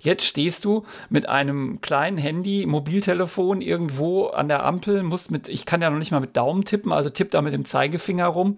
Jetzt 0.00 0.24
stehst 0.24 0.64
du 0.64 0.86
mit 1.10 1.28
einem 1.28 1.80
kleinen 1.80 2.16
Handy, 2.16 2.64
Mobiltelefon 2.64 3.60
irgendwo 3.60 4.26
an 4.26 4.46
der 4.46 4.64
Ampel, 4.64 5.02
musst 5.02 5.32
mit, 5.32 5.48
ich 5.48 5.66
kann 5.66 5.82
ja 5.82 5.90
noch 5.90 5.98
nicht 5.98 6.12
mal 6.12 6.20
mit 6.20 6.36
Daumen 6.36 6.64
tippen, 6.64 6.92
also 6.92 7.10
tipp 7.10 7.32
da 7.32 7.42
mit 7.42 7.52
dem 7.52 7.64
Zeigefinger 7.64 8.26
rum. 8.26 8.56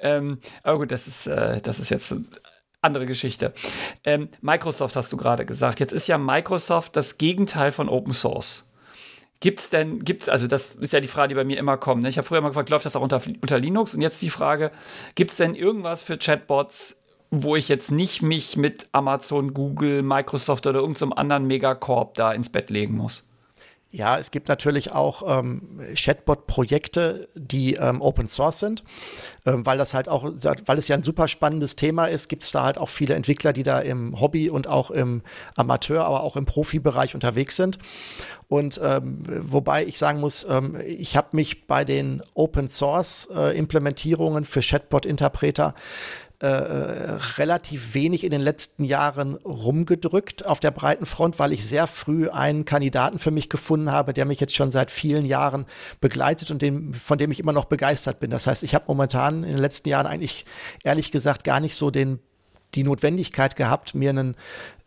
Ähm, 0.00 0.38
aber 0.62 0.78
gut, 0.78 0.92
das 0.92 1.08
ist, 1.08 1.26
äh, 1.26 1.60
das 1.60 1.80
ist 1.80 1.90
jetzt 1.90 2.14
andere 2.82 3.06
Geschichte. 3.06 3.52
Ähm, 4.04 4.28
Microsoft 4.40 4.96
hast 4.96 5.12
du 5.12 5.16
gerade 5.16 5.44
gesagt. 5.46 5.80
Jetzt 5.80 5.92
ist 5.92 6.06
ja 6.08 6.18
Microsoft 6.18 6.96
das 6.96 7.18
Gegenteil 7.18 7.72
von 7.72 7.88
Open 7.88 8.12
Source. 8.12 8.66
Gibt 9.40 9.60
es 9.60 9.70
denn, 9.70 10.04
gibt's, 10.04 10.28
also 10.28 10.46
das 10.46 10.74
ist 10.76 10.92
ja 10.92 11.00
die 11.00 11.08
Frage, 11.08 11.30
die 11.30 11.34
bei 11.34 11.44
mir 11.44 11.58
immer 11.58 11.78
kommt. 11.78 12.02
Ne? 12.02 12.10
Ich 12.10 12.18
habe 12.18 12.28
früher 12.28 12.42
mal 12.42 12.48
gefragt, 12.48 12.68
läuft 12.68 12.84
das 12.84 12.94
auch 12.94 13.00
unter, 13.00 13.22
unter 13.40 13.58
Linux? 13.58 13.94
Und 13.94 14.02
jetzt 14.02 14.20
die 14.20 14.30
Frage, 14.30 14.70
gibt 15.14 15.30
es 15.30 15.38
denn 15.38 15.54
irgendwas 15.54 16.02
für 16.02 16.18
Chatbots, 16.18 17.02
wo 17.30 17.56
ich 17.56 17.68
jetzt 17.68 17.90
nicht 17.90 18.22
mich 18.22 18.56
mit 18.56 18.88
Amazon, 18.92 19.54
Google, 19.54 20.02
Microsoft 20.02 20.66
oder 20.66 20.80
irgendeinem 20.80 21.14
anderen 21.14 21.46
Megacorp 21.46 22.14
da 22.14 22.32
ins 22.32 22.50
Bett 22.50 22.68
legen 22.68 22.96
muss? 22.96 23.29
Ja, 23.92 24.18
es 24.20 24.30
gibt 24.30 24.46
natürlich 24.48 24.92
auch 24.92 25.40
ähm, 25.40 25.80
Chatbot-Projekte, 25.96 27.28
die 27.34 27.74
ähm, 27.74 28.00
Open 28.00 28.28
Source 28.28 28.60
sind, 28.60 28.84
ähm, 29.46 29.66
weil 29.66 29.78
das 29.78 29.94
halt 29.94 30.08
auch, 30.08 30.22
weil 30.22 30.78
es 30.78 30.86
ja 30.86 30.94
ein 30.94 31.02
super 31.02 31.26
spannendes 31.26 31.74
Thema 31.74 32.06
ist, 32.06 32.28
gibt 32.28 32.44
es 32.44 32.52
da 32.52 32.62
halt 32.62 32.78
auch 32.78 32.88
viele 32.88 33.14
Entwickler, 33.14 33.52
die 33.52 33.64
da 33.64 33.80
im 33.80 34.20
Hobby 34.20 34.48
und 34.48 34.68
auch 34.68 34.92
im 34.92 35.22
Amateur, 35.56 36.04
aber 36.04 36.22
auch 36.22 36.36
im 36.36 36.46
Profibereich 36.46 37.16
unterwegs 37.16 37.56
sind. 37.56 37.78
Und 38.46 38.80
ähm, 38.82 39.24
wobei 39.26 39.84
ich 39.84 39.98
sagen 39.98 40.20
muss, 40.20 40.46
ähm, 40.48 40.76
ich 40.86 41.16
habe 41.16 41.28
mich 41.32 41.66
bei 41.66 41.84
den 41.84 42.22
Open 42.34 42.68
Source 42.68 43.28
äh, 43.34 43.58
Implementierungen 43.58 44.44
für 44.44 44.60
Chatbot-Interpreter 44.60 45.74
äh, 46.40 46.46
relativ 47.36 47.92
wenig 47.94 48.24
in 48.24 48.30
den 48.30 48.40
letzten 48.40 48.82
Jahren 48.82 49.34
rumgedrückt 49.34 50.46
auf 50.46 50.58
der 50.58 50.70
breiten 50.70 51.04
Front, 51.04 51.38
weil 51.38 51.52
ich 51.52 51.66
sehr 51.66 51.86
früh 51.86 52.30
einen 52.30 52.64
Kandidaten 52.64 53.18
für 53.18 53.30
mich 53.30 53.50
gefunden 53.50 53.92
habe, 53.92 54.14
der 54.14 54.24
mich 54.24 54.40
jetzt 54.40 54.56
schon 54.56 54.70
seit 54.70 54.90
vielen 54.90 55.26
Jahren 55.26 55.66
begleitet 56.00 56.50
und 56.50 56.62
dem, 56.62 56.94
von 56.94 57.18
dem 57.18 57.30
ich 57.30 57.40
immer 57.40 57.52
noch 57.52 57.66
begeistert 57.66 58.20
bin. 58.20 58.30
Das 58.30 58.46
heißt, 58.46 58.62
ich 58.62 58.74
habe 58.74 58.86
momentan 58.88 59.44
in 59.44 59.50
den 59.50 59.58
letzten 59.58 59.90
Jahren 59.90 60.06
eigentlich 60.06 60.46
ehrlich 60.82 61.10
gesagt 61.10 61.44
gar 61.44 61.60
nicht 61.60 61.74
so 61.74 61.90
den 61.90 62.20
die 62.74 62.84
Notwendigkeit 62.84 63.56
gehabt, 63.56 63.94
mir 63.94 64.10
einen 64.10 64.36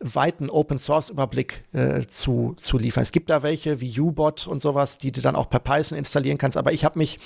weiten 0.00 0.50
Open-Source-Überblick 0.50 1.64
äh, 1.72 2.06
zu, 2.06 2.54
zu 2.56 2.78
liefern. 2.78 3.02
Es 3.02 3.12
gibt 3.12 3.30
da 3.30 3.42
welche 3.42 3.80
wie 3.80 3.98
U-Bot 4.00 4.46
und 4.46 4.60
sowas, 4.60 4.98
die 4.98 5.12
du 5.12 5.20
dann 5.20 5.36
auch 5.36 5.48
per 5.48 5.60
Python 5.60 5.98
installieren 5.98 6.38
kannst, 6.38 6.56
aber 6.56 6.72
ich 6.72 6.84
habe 6.84 6.98
mich 6.98 7.18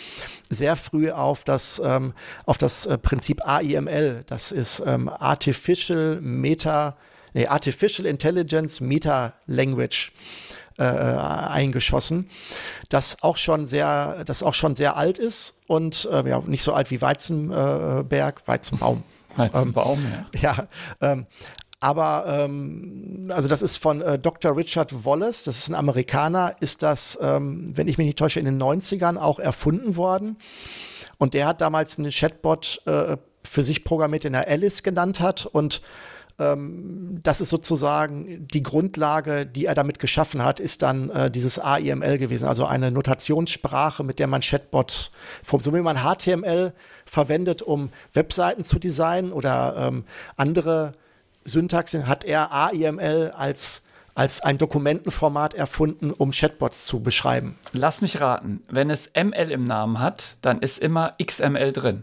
sehr 0.49 0.77
früh 0.77 1.11
auf 1.11 1.45
das, 1.45 1.81
ähm, 1.85 2.13
auf 2.47 2.59
das 2.59 2.87
äh, 2.87 2.99
Prinzip 2.99 3.47
AIML, 3.47 4.25
das 4.27 4.53
ist 4.53 4.83
ähm, 4.87 5.09
Artificial 5.09 6.21
Meta, 6.21 6.97
nee, 7.35 7.47
Artificial 7.47 8.07
Intelligence 8.07 8.81
Meta 8.81 9.35
Language, 9.47 10.13
äh, 10.79 10.85
eingeschossen, 10.85 12.29
das 12.89 13.23
auch 13.23 13.37
schon 13.37 13.67
sehr, 13.67 14.23
das 14.25 14.45
auch 14.45 14.55
schon 14.55 14.77
sehr 14.77 14.97
alt 14.97 15.19
ist 15.19 15.57
und 15.67 16.09
äh, 16.13 16.29
ja, 16.29 16.41
nicht 16.47 16.63
so 16.63 16.73
alt 16.73 16.93
wie 16.93 17.01
Weizenberg, 17.01 18.47
Weizenbaum. 18.47 19.03
Weizenbaum, 19.39 19.99
ähm, 20.01 20.25
ja. 20.41 20.55
Ja, 20.55 20.69
ähm, 21.01 21.27
aber 21.81 22.25
ähm, 22.27 23.31
also 23.33 23.49
das 23.49 23.63
ist 23.63 23.77
von 23.77 24.01
äh, 24.01 24.19
Dr. 24.19 24.57
Richard 24.57 25.05
Wallace, 25.05 25.45
das 25.45 25.59
ist 25.59 25.69
ein 25.69 25.77
Amerikaner, 25.77 26.57
ist 26.61 26.83
das, 26.83 27.17
ähm, 27.23 27.73
wenn 27.77 27.87
ich 27.87 27.99
mich 27.99 28.07
nicht 28.07 28.19
täusche, 28.19 28.41
in 28.41 28.47
den 28.47 28.61
90ern 28.61 29.17
auch 29.17 29.39
erfunden 29.39 29.97
worden. 29.97 30.39
Und 31.19 31.35
der 31.35 31.47
hat 31.47 31.61
damals 31.61 31.99
einen 31.99 32.11
Chatbot 32.11 32.83
äh, 32.87 33.17
für 33.45 33.63
sich 33.63 33.85
programmiert, 33.85 34.25
den 34.25 34.35
er 34.35 34.49
Alice 34.49 34.83
genannt 34.83 35.21
hat. 35.21 35.47
Und 35.47 35.81
ähm, 36.39 37.19
das 37.23 37.41
ist 37.41 37.51
sozusagen 37.51 38.47
die 38.49 38.63
Grundlage, 38.63 39.45
die 39.45 39.67
er 39.67 39.75
damit 39.75 39.99
geschaffen 39.99 40.45
hat, 40.45 40.61
ist 40.61 40.83
dann 40.83 41.11
äh, 41.11 41.31
dieses 41.31 41.59
AIML 41.59 42.19
gewesen, 42.19 42.47
also 42.47 42.65
eine 42.65 42.93
Notationssprache, 42.93 44.05
mit 44.05 44.19
der 44.19 44.27
man 44.29 44.41
Chatbot, 44.41 45.11
so 45.45 45.75
wie 45.75 45.81
man 45.81 45.99
HTML 45.99 46.73
verwendet, 47.05 47.63
um 47.63 47.91
Webseiten 48.13 48.65
zu 48.65 48.79
designen 48.79 49.33
oder 49.33 49.89
ähm, 49.89 50.05
andere 50.37 50.93
Syntax, 51.45 51.95
hat 51.95 52.25
er 52.25 52.53
AIML 52.53 53.33
als 53.37 53.83
als 54.15 54.41
ein 54.41 54.59
Dokumentenformat 54.59 55.55
erfunden, 55.55 56.11
um 56.11 56.33
Chatbots 56.33 56.87
zu 56.87 56.99
beschreiben. 56.99 57.57
Lass 57.73 58.01
mich 58.01 58.21
raten, 58.21 58.65
wenn 58.69 58.91
es 58.91 59.13
ML 59.15 59.53
im 59.53 59.63
Namen 59.63 60.01
hat, 60.01 60.39
dann 60.43 60.59
ist 60.59 60.81
immer 60.81 61.15
XML 61.25 61.73
drin. 61.73 62.03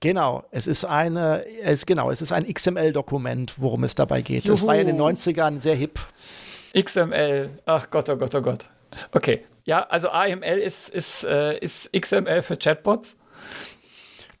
Genau, 0.00 0.44
es 0.50 0.66
ist 0.66 0.86
eine, 0.86 1.44
es, 1.62 1.84
genau, 1.84 2.10
es 2.10 2.22
ist 2.22 2.32
ein 2.32 2.50
XML-Dokument, 2.52 3.54
worum 3.58 3.84
es 3.84 3.94
dabei 3.94 4.22
geht. 4.22 4.44
Juhu. 4.44 4.56
Das 4.56 4.66
war 4.66 4.74
ja 4.74 4.80
in 4.80 4.86
den 4.86 4.98
90ern 4.98 5.60
sehr 5.60 5.74
hip. 5.74 6.00
XML, 6.78 7.50
ach 7.66 7.90
Gott, 7.90 8.08
oh 8.08 8.16
Gott, 8.16 8.34
oh 8.34 8.40
Gott. 8.40 8.64
Okay, 9.12 9.44
ja, 9.64 9.82
also 9.82 10.08
AML 10.08 10.58
ist, 10.58 10.88
ist, 10.88 11.24
äh, 11.24 11.58
ist 11.58 11.90
XML 11.92 12.42
für 12.42 12.56
Chatbots. 12.56 13.16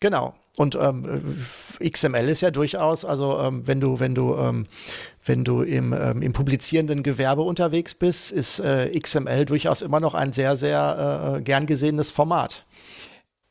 Genau. 0.00 0.34
Und 0.56 0.76
ähm, 0.76 1.38
XML 1.82 2.28
ist 2.28 2.40
ja 2.40 2.50
durchaus, 2.50 3.04
also 3.04 3.38
ähm, 3.38 3.66
wenn 3.66 3.80
du, 3.80 4.00
wenn 4.00 4.14
du, 4.14 4.36
ähm, 4.36 4.66
wenn 5.24 5.44
du 5.44 5.62
im, 5.62 5.92
ähm, 5.92 6.22
im 6.22 6.32
publizierenden 6.32 7.02
Gewerbe 7.02 7.42
unterwegs 7.42 7.94
bist, 7.94 8.32
ist 8.32 8.60
äh, 8.60 8.90
XML 8.98 9.44
durchaus 9.44 9.82
immer 9.82 10.00
noch 10.00 10.14
ein 10.14 10.32
sehr, 10.32 10.56
sehr 10.56 11.36
äh, 11.36 11.42
gern 11.42 11.66
gesehenes 11.66 12.10
Format. 12.10 12.64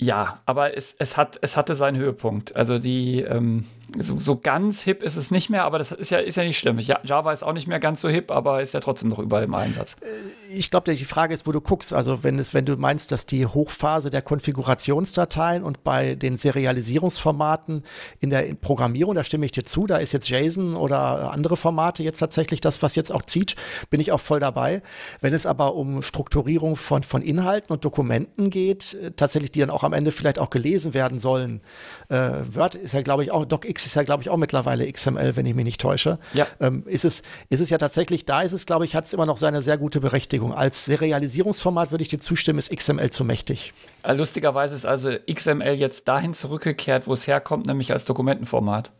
Ja, 0.01 0.41
aber 0.45 0.77
es, 0.77 0.95
es, 0.97 1.17
hat, 1.17 1.37
es 1.41 1.57
hatte 1.57 1.75
seinen 1.75 1.97
Höhepunkt. 1.97 2.55
Also 2.55 2.79
die, 2.79 3.21
ähm, 3.21 3.65
so, 3.97 4.19
so, 4.19 4.37
ganz 4.37 4.81
hip 4.83 5.03
ist 5.03 5.15
es 5.15 5.31
nicht 5.31 5.49
mehr, 5.49 5.63
aber 5.63 5.77
das 5.79 5.91
ist 5.91 6.11
ja, 6.11 6.19
ist 6.19 6.35
ja 6.35 6.43
nicht 6.43 6.57
schlimm. 6.57 6.79
Ja, 6.79 6.99
Java 7.03 7.31
ist 7.31 7.43
auch 7.43 7.53
nicht 7.53 7.67
mehr 7.67 7.79
ganz 7.79 8.01
so 8.01 8.09
hip, 8.09 8.31
aber 8.31 8.61
ist 8.61 8.73
ja 8.73 8.79
trotzdem 8.79 9.09
noch 9.09 9.19
überall 9.19 9.43
im 9.43 9.53
Einsatz. 9.53 9.95
Äh, 10.01 10.53
ich 10.53 10.71
glaube, 10.71 10.93
die 10.93 11.05
Frage 11.05 11.33
ist, 11.33 11.47
wo 11.47 11.51
du 11.51 11.61
guckst. 11.61 11.93
Also 11.93 12.23
wenn, 12.23 12.39
es, 12.39 12.53
wenn 12.53 12.65
du 12.65 12.77
meinst, 12.77 13.11
dass 13.11 13.25
die 13.25 13.45
Hochphase 13.45 14.09
der 14.09 14.21
Konfigurationsdateien 14.21 15.63
und 15.63 15.83
bei 15.83 16.15
den 16.15 16.37
Serialisierungsformaten 16.37 17.83
in 18.19 18.29
der 18.29 18.55
Programmierung, 18.55 19.15
da 19.15 19.23
stimme 19.23 19.45
ich 19.45 19.51
dir 19.51 19.63
zu, 19.63 19.85
da 19.85 19.97
ist 19.97 20.11
jetzt 20.11 20.29
JSON 20.29 20.75
oder 20.75 21.31
andere 21.31 21.57
Formate 21.57 22.03
jetzt 22.03 22.19
tatsächlich 22.19 22.61
das, 22.61 22.81
was 22.81 22.95
jetzt 22.95 23.11
auch 23.11 23.23
zieht, 23.23 23.55
bin 23.89 23.99
ich 23.99 24.11
auch 24.11 24.19
voll 24.19 24.39
dabei. 24.39 24.81
Wenn 25.21 25.33
es 25.33 25.45
aber 25.45 25.75
um 25.75 26.01
Strukturierung 26.01 26.75
von, 26.75 27.03
von 27.03 27.21
Inhalten 27.21 27.71
und 27.71 27.85
Dokumenten 27.85 28.49
geht, 28.49 28.93
äh, 28.95 29.11
tatsächlich, 29.11 29.51
die 29.51 29.59
dann 29.59 29.69
auch 29.69 29.83
am 29.83 29.93
Ende 29.93 30.11
vielleicht 30.11 30.39
auch 30.39 30.49
gelesen 30.49 30.93
werden 30.93 31.19
sollen, 31.19 31.61
äh, 32.09 32.31
Word 32.51 32.75
ist 32.75 32.93
ja, 32.93 33.01
glaube 33.01 33.23
ich, 33.23 33.31
auch 33.31 33.45
DocX 33.45 33.78
ist 33.85 33.95
ja, 33.95 34.03
glaube 34.03 34.23
ich, 34.23 34.29
auch 34.29 34.37
mittlerweile 34.37 34.91
XML, 34.91 35.35
wenn 35.35 35.45
ich 35.45 35.55
mich 35.55 35.65
nicht 35.65 35.81
täusche. 35.81 36.19
Ja. 36.33 36.47
Ähm, 36.59 36.83
ist, 36.85 37.05
es, 37.05 37.21
ist 37.49 37.59
es 37.59 37.69
ja 37.69 37.77
tatsächlich, 37.77 38.25
da 38.25 38.41
ist 38.41 38.53
es, 38.53 38.65
glaube 38.65 38.85
ich, 38.85 38.95
hat 38.95 39.05
es 39.05 39.13
immer 39.13 39.25
noch 39.25 39.37
seine 39.37 39.61
sehr 39.61 39.77
gute 39.77 39.99
Berechtigung. 39.99 40.53
Als 40.53 40.85
Serialisierungsformat 40.85 41.91
würde 41.91 42.03
ich 42.03 42.09
dir 42.09 42.19
zustimmen, 42.19 42.59
ist 42.59 42.75
XML 42.75 43.09
zu 43.09 43.23
mächtig. 43.23 43.73
Äh, 44.03 44.13
lustigerweise 44.13 44.75
ist 44.75 44.85
also 44.85 45.11
XML 45.31 45.75
jetzt 45.75 46.07
dahin 46.07 46.33
zurückgekehrt, 46.33 47.07
wo 47.07 47.13
es 47.13 47.27
herkommt, 47.27 47.65
nämlich 47.65 47.91
als 47.91 48.05
Dokumentenformat. 48.05 48.91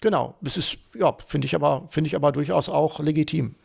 Genau, 0.00 0.36
das 0.40 0.56
ist, 0.56 0.78
ja, 0.94 1.16
finde 1.26 1.46
ich 1.46 1.56
aber, 1.56 1.88
finde 1.90 2.06
ich 2.06 2.14
aber 2.14 2.30
durchaus 2.30 2.68
auch 2.68 3.00
legitim. 3.00 3.56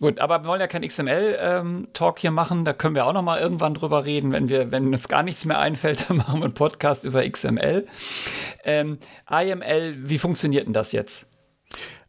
Gut, 0.00 0.18
aber 0.18 0.42
wir 0.42 0.48
wollen 0.48 0.60
ja 0.60 0.66
kein 0.66 0.82
XML-Talk 0.82 2.16
ähm, 2.16 2.20
hier 2.20 2.30
machen. 2.32 2.64
Da 2.64 2.72
können 2.72 2.96
wir 2.96 3.06
auch 3.06 3.12
noch 3.12 3.22
mal 3.22 3.38
irgendwann 3.38 3.74
drüber 3.74 4.04
reden. 4.04 4.32
Wenn 4.32 4.48
wir, 4.48 4.72
wenn 4.72 4.92
uns 4.92 5.06
gar 5.06 5.22
nichts 5.22 5.44
mehr 5.44 5.60
einfällt, 5.60 6.04
dann 6.08 6.16
machen 6.16 6.40
wir 6.40 6.46
einen 6.46 6.54
Podcast 6.54 7.04
über 7.04 7.28
XML. 7.28 7.86
Ähm, 8.64 8.98
IML, 9.30 10.08
wie 10.08 10.18
funktioniert 10.18 10.66
denn 10.66 10.72
das 10.72 10.90
jetzt? 10.90 11.26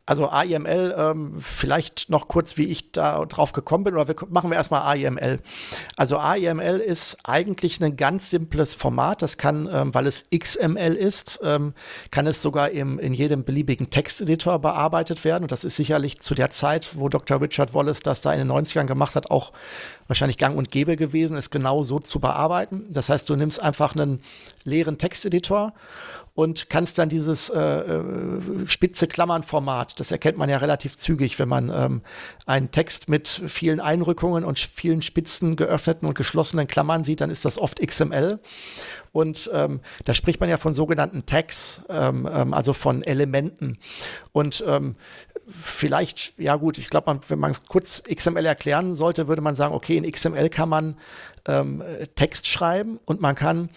Also 0.07 0.29
AIML, 0.29 0.95
ähm, 0.97 1.35
vielleicht 1.37 2.09
noch 2.09 2.29
kurz, 2.29 2.55
wie 2.55 2.63
ich 2.63 2.93
da 2.93 3.25
drauf 3.25 3.51
gekommen 3.51 3.83
bin, 3.83 3.93
oder 3.93 4.07
wir 4.07 4.15
machen 4.29 4.49
wir 4.49 4.55
erstmal 4.55 4.83
AIML. 4.83 5.39
Also 5.97 6.17
AIML 6.17 6.79
ist 6.79 7.17
eigentlich 7.25 7.83
ein 7.83 7.97
ganz 7.97 8.29
simples 8.29 8.73
Format. 8.73 9.21
Das 9.21 9.37
kann, 9.37 9.67
ähm, 9.69 9.93
weil 9.93 10.07
es 10.07 10.23
XML 10.33 10.95
ist, 10.95 11.41
ähm, 11.43 11.73
kann 12.09 12.25
es 12.25 12.41
sogar 12.41 12.71
im, 12.71 12.99
in 12.99 13.13
jedem 13.13 13.43
beliebigen 13.43 13.89
Texteditor 13.89 14.59
bearbeitet 14.59 15.25
werden. 15.25 15.43
Und 15.43 15.51
das 15.51 15.65
ist 15.65 15.75
sicherlich 15.75 16.21
zu 16.21 16.35
der 16.35 16.51
Zeit, 16.51 16.91
wo 16.95 17.09
Dr. 17.09 17.41
Richard 17.41 17.73
Wallace 17.73 17.99
das 17.99 18.21
da 18.21 18.31
in 18.31 18.39
den 18.39 18.49
90ern 18.49 18.85
gemacht 18.85 19.17
hat, 19.17 19.29
auch 19.29 19.51
wahrscheinlich 20.07 20.37
gang 20.37 20.57
und 20.57 20.71
gäbe 20.71 20.95
gewesen, 20.95 21.37
es 21.37 21.49
genau 21.49 21.83
so 21.83 21.99
zu 21.99 22.19
bearbeiten. 22.19 22.85
Das 22.89 23.09
heißt, 23.09 23.29
du 23.29 23.35
nimmst 23.35 23.61
einfach 23.61 23.95
einen 23.95 24.21
leeren 24.63 24.97
Texteditor 24.97 25.73
und 26.37 26.69
kannst 26.69 26.99
dann 26.99 27.09
dieses 27.09 27.49
äh, 27.49 27.59
äh, 27.59 28.67
spitze 28.67 29.07
Klammern-Format, 29.07 29.99
das 29.99 30.11
erkennt 30.11 30.37
man 30.37 30.49
ja 30.49 30.57
relativ 30.57 30.95
zügig, 30.95 31.39
wenn 31.39 31.49
man 31.49 31.71
ähm, 31.73 32.01
einen 32.45 32.69
Text 32.69 33.09
mit 33.09 33.27
vielen 33.47 33.79
Einrückungen 33.79 34.43
und 34.43 34.59
vielen 34.59 35.01
spitzen 35.01 35.55
geöffneten 35.55 36.07
und 36.07 36.13
geschlossenen 36.13 36.67
Klammern 36.67 37.03
sieht, 37.03 37.21
dann 37.21 37.31
ist 37.31 37.43
das 37.43 37.57
oft 37.57 37.79
XML. 37.83 38.39
Und 39.17 39.49
ähm, 39.51 39.79
da 40.05 40.13
spricht 40.13 40.39
man 40.39 40.47
ja 40.47 40.57
von 40.57 40.75
sogenannten 40.75 41.25
Tags, 41.25 41.81
ähm, 41.89 42.29
ähm 42.31 42.53
also 42.53 42.73
von 42.73 43.01
Elementen. 43.01 43.79
Und 44.31 44.63
ähm, 44.67 44.95
vielleicht, 45.49 46.33
ja 46.37 46.55
gut, 46.55 46.77
ich 46.77 46.91
glaube, 46.91 47.19
wenn 47.27 47.39
man 47.39 47.55
kurz 47.67 48.03
XML 48.03 48.45
erklären 48.45 48.93
sollte, 48.93 49.27
würde 49.27 49.41
man 49.41 49.55
sagen, 49.55 49.73
okay, 49.73 49.97
in 49.97 50.09
XML 50.09 50.49
kann 50.49 50.69
man 50.69 50.97
ähm, 51.47 51.81
Text 52.13 52.45
schreiben 52.45 52.99
und 53.05 53.19
man 53.19 53.33
kann 53.33 53.69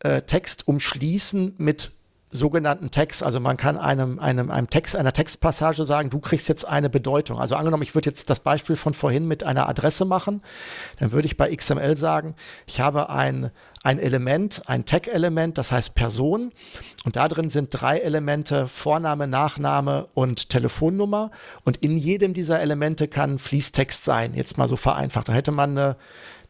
äh, 0.00 0.22
Text 0.22 0.66
umschließen 0.66 1.56
mit 1.58 1.92
sogenannten 2.30 2.90
Text. 2.90 3.22
Also 3.22 3.40
man 3.40 3.56
kann 3.56 3.76
einem, 3.76 4.18
einem, 4.18 4.50
einem 4.50 4.70
Text, 4.70 4.96
einer 4.96 5.12
Textpassage 5.12 5.84
sagen, 5.84 6.10
du 6.10 6.20
kriegst 6.20 6.48
jetzt 6.48 6.66
eine 6.66 6.90
Bedeutung. 6.90 7.38
Also 7.38 7.54
angenommen, 7.54 7.82
ich 7.82 7.94
würde 7.94 8.08
jetzt 8.08 8.30
das 8.30 8.40
Beispiel 8.40 8.76
von 8.76 8.94
vorhin 8.94 9.28
mit 9.28 9.44
einer 9.44 9.68
Adresse 9.68 10.04
machen, 10.04 10.42
dann 10.98 11.12
würde 11.12 11.26
ich 11.26 11.36
bei 11.36 11.54
XML 11.54 11.96
sagen, 11.96 12.34
ich 12.66 12.80
habe 12.80 13.10
ein, 13.10 13.50
ein 13.86 14.00
Element, 14.00 14.62
ein 14.66 14.84
Tag-Element, 14.84 15.58
das 15.58 15.70
heißt 15.70 15.94
Person. 15.94 16.50
Und 17.04 17.14
da 17.14 17.28
drin 17.28 17.50
sind 17.50 17.68
drei 17.70 17.98
Elemente, 17.98 18.66
Vorname, 18.66 19.28
Nachname 19.28 20.06
und 20.12 20.50
Telefonnummer. 20.50 21.30
Und 21.64 21.76
in 21.76 21.96
jedem 21.96 22.34
dieser 22.34 22.60
Elemente 22.60 23.06
kann 23.06 23.38
Fließtext 23.38 24.02
sein, 24.02 24.34
jetzt 24.34 24.58
mal 24.58 24.66
so 24.66 24.76
vereinfacht. 24.76 25.28
Da 25.28 25.34
hätte 25.34 25.52
man 25.52 25.78
eine, 25.78 25.96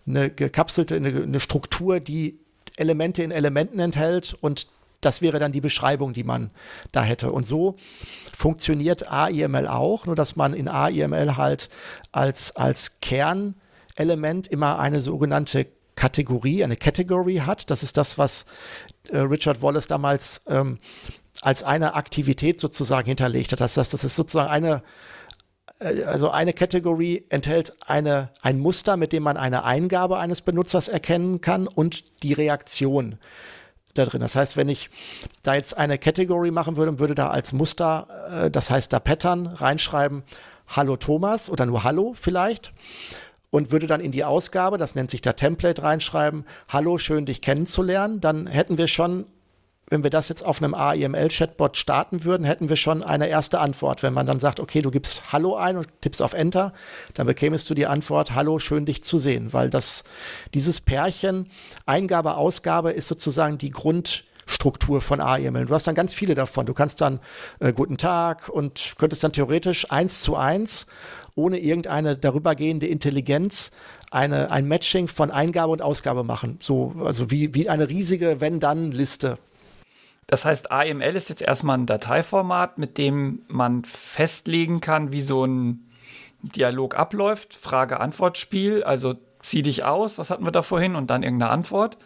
eine 0.06 0.30
gekapselte, 0.30 0.96
eine, 0.96 1.08
eine 1.08 1.38
Struktur, 1.38 2.00
die 2.00 2.40
Elemente 2.78 3.22
in 3.22 3.32
Elementen 3.32 3.80
enthält 3.80 4.34
und 4.40 4.66
das 5.02 5.20
wäre 5.20 5.38
dann 5.38 5.52
die 5.52 5.60
Beschreibung, 5.60 6.14
die 6.14 6.24
man 6.24 6.50
da 6.92 7.02
hätte. 7.02 7.30
Und 7.30 7.46
so 7.46 7.76
funktioniert 8.34 9.12
AIML 9.12 9.68
auch, 9.68 10.06
nur 10.06 10.14
dass 10.14 10.36
man 10.36 10.54
in 10.54 10.68
AIML 10.68 11.36
halt 11.36 11.68
als, 12.12 12.56
als 12.56 12.98
Kernelement 13.00 14.46
immer 14.48 14.78
eine 14.78 15.02
sogenannte 15.02 15.66
Kategorie, 15.96 16.62
eine 16.62 16.76
Category 16.76 17.42
hat. 17.44 17.70
Das 17.70 17.82
ist 17.82 17.96
das, 17.96 18.18
was 18.18 18.46
äh, 19.10 19.18
Richard 19.18 19.62
Wallace 19.62 19.86
damals 19.86 20.42
ähm, 20.46 20.78
als 21.42 21.62
eine 21.62 21.94
Aktivität 21.94 22.60
sozusagen 22.60 23.08
hinterlegt 23.08 23.52
hat. 23.52 23.60
Das 23.60 23.76
heißt, 23.76 23.92
das 23.92 24.04
ist 24.04 24.14
sozusagen 24.14 24.50
eine, 24.50 24.82
äh, 25.80 26.04
also 26.04 26.30
eine 26.30 26.52
Kategorie 26.52 27.24
enthält 27.30 27.72
eine, 27.86 28.30
ein 28.42 28.58
Muster, 28.58 28.96
mit 28.96 29.12
dem 29.12 29.22
man 29.22 29.36
eine 29.36 29.64
Eingabe 29.64 30.18
eines 30.18 30.42
Benutzers 30.42 30.88
erkennen 30.88 31.40
kann 31.40 31.66
und 31.66 32.22
die 32.22 32.34
Reaktion 32.34 33.18
da 33.94 34.04
drin. 34.04 34.20
Das 34.20 34.36
heißt, 34.36 34.56
wenn 34.58 34.68
ich 34.68 34.90
da 35.42 35.54
jetzt 35.54 35.76
eine 35.76 35.98
Category 35.98 36.50
machen 36.50 36.76
würde 36.76 36.92
und 36.92 36.98
würde 36.98 37.14
da 37.14 37.30
als 37.30 37.52
Muster, 37.52 38.44
äh, 38.44 38.50
das 38.50 38.70
heißt 38.70 38.92
da 38.92 39.00
Pattern 39.00 39.46
reinschreiben, 39.46 40.22
Hallo 40.68 40.96
Thomas 40.96 41.48
oder 41.48 41.64
nur 41.64 41.84
Hallo 41.84 42.14
vielleicht 42.20 42.72
und 43.56 43.72
würde 43.72 43.86
dann 43.86 44.02
in 44.02 44.12
die 44.12 44.22
Ausgabe, 44.22 44.76
das 44.76 44.96
nennt 44.96 45.10
sich 45.10 45.22
da 45.22 45.32
Template 45.32 45.82
reinschreiben, 45.82 46.44
Hallo, 46.68 46.98
schön 46.98 47.24
dich 47.24 47.40
kennenzulernen, 47.40 48.20
dann 48.20 48.46
hätten 48.46 48.76
wir 48.76 48.86
schon 48.86 49.24
wenn 49.88 50.02
wir 50.02 50.10
das 50.10 50.28
jetzt 50.28 50.44
auf 50.44 50.60
einem 50.60 50.74
AIML-Chatbot 50.74 51.76
starten 51.76 52.24
würden, 52.24 52.44
hätten 52.44 52.68
wir 52.68 52.74
schon 52.74 53.04
eine 53.04 53.28
erste 53.28 53.60
Antwort. 53.60 54.02
Wenn 54.02 54.12
man 54.12 54.26
dann 54.26 54.40
sagt, 54.40 54.58
okay, 54.58 54.82
du 54.82 54.90
gibst 54.90 55.32
Hallo 55.32 55.54
ein 55.54 55.76
und 55.76 55.86
tippst 56.00 56.22
auf 56.22 56.32
Enter, 56.32 56.72
dann 57.14 57.28
bekämest 57.28 57.70
du 57.70 57.74
die 57.74 57.86
Antwort, 57.86 58.34
Hallo, 58.34 58.58
schön 58.58 58.84
dich 58.84 59.04
zu 59.04 59.20
sehen, 59.20 59.52
weil 59.52 59.70
das, 59.70 60.02
dieses 60.54 60.80
Pärchen 60.80 61.48
Eingabe, 61.86 62.34
Ausgabe 62.34 62.90
ist 62.90 63.06
sozusagen 63.06 63.58
die 63.58 63.70
Grundstruktur 63.70 65.00
von 65.00 65.20
AIML. 65.20 65.66
Du 65.66 65.74
hast 65.74 65.86
dann 65.86 65.94
ganz 65.94 66.16
viele 66.16 66.34
davon. 66.34 66.66
Du 66.66 66.74
kannst 66.74 67.00
dann 67.00 67.20
äh, 67.60 67.72
Guten 67.72 67.96
Tag 67.96 68.48
und 68.48 68.94
könntest 68.98 69.22
dann 69.22 69.32
theoretisch 69.32 69.88
eins 69.92 70.20
zu 70.20 70.34
eins 70.34 70.88
ohne 71.36 71.58
irgendeine 71.58 72.16
darübergehende 72.16 72.86
Intelligenz 72.86 73.70
eine, 74.10 74.50
ein 74.50 74.66
Matching 74.66 75.06
von 75.06 75.30
Eingabe 75.30 75.72
und 75.72 75.82
Ausgabe 75.82 76.24
machen. 76.24 76.58
So, 76.60 76.94
also 77.04 77.30
wie, 77.30 77.54
wie 77.54 77.68
eine 77.68 77.88
riesige 77.88 78.40
Wenn-Dann-Liste. 78.40 79.38
Das 80.26 80.44
heißt, 80.44 80.72
AML 80.72 81.14
ist 81.14 81.28
jetzt 81.28 81.42
erstmal 81.42 81.78
ein 81.78 81.86
Dateiformat, 81.86 82.78
mit 82.78 82.98
dem 82.98 83.42
man 83.46 83.84
festlegen 83.84 84.80
kann, 84.80 85.12
wie 85.12 85.20
so 85.20 85.44
ein 85.44 85.86
Dialog 86.42 86.96
abläuft, 86.96 87.54
Frage-Antwort-Spiel, 87.54 88.82
also 88.82 89.14
zieh 89.48 89.62
dich 89.62 89.84
aus, 89.84 90.18
was 90.18 90.30
hatten 90.30 90.44
wir 90.44 90.52
da 90.52 90.62
vorhin, 90.62 90.94
und 90.94 91.08
dann 91.08 91.22
irgendeine 91.22 91.50
Antwort, 91.50 91.96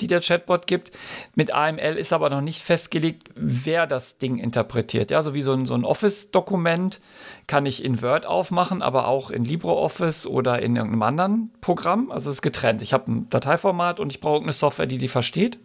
die 0.00 0.06
der 0.06 0.20
Chatbot 0.20 0.66
gibt. 0.66 0.92
Mit 1.34 1.52
AML 1.52 1.96
ist 1.96 2.12
aber 2.12 2.30
noch 2.30 2.40
nicht 2.40 2.62
festgelegt, 2.62 3.28
wer 3.34 3.86
das 3.86 4.18
Ding 4.18 4.38
interpretiert. 4.38 5.10
Ja, 5.10 5.22
so 5.22 5.34
wie 5.34 5.42
so 5.42 5.52
ein, 5.52 5.66
so 5.66 5.74
ein 5.74 5.84
Office-Dokument 5.84 7.00
kann 7.46 7.66
ich 7.66 7.84
in 7.84 8.02
Word 8.02 8.26
aufmachen, 8.26 8.82
aber 8.82 9.08
auch 9.08 9.30
in 9.30 9.44
LibreOffice 9.44 10.26
oder 10.26 10.60
in 10.60 10.76
irgendeinem 10.76 11.02
anderen 11.02 11.50
Programm. 11.60 12.10
Also 12.10 12.30
es 12.30 12.36
ist 12.36 12.42
getrennt. 12.42 12.82
Ich 12.82 12.92
habe 12.92 13.10
ein 13.10 13.30
Dateiformat 13.30 14.00
und 14.00 14.12
ich 14.12 14.20
brauche 14.20 14.42
eine 14.42 14.52
Software, 14.52 14.86
die 14.86 14.98
die 14.98 15.08
versteht 15.08 15.58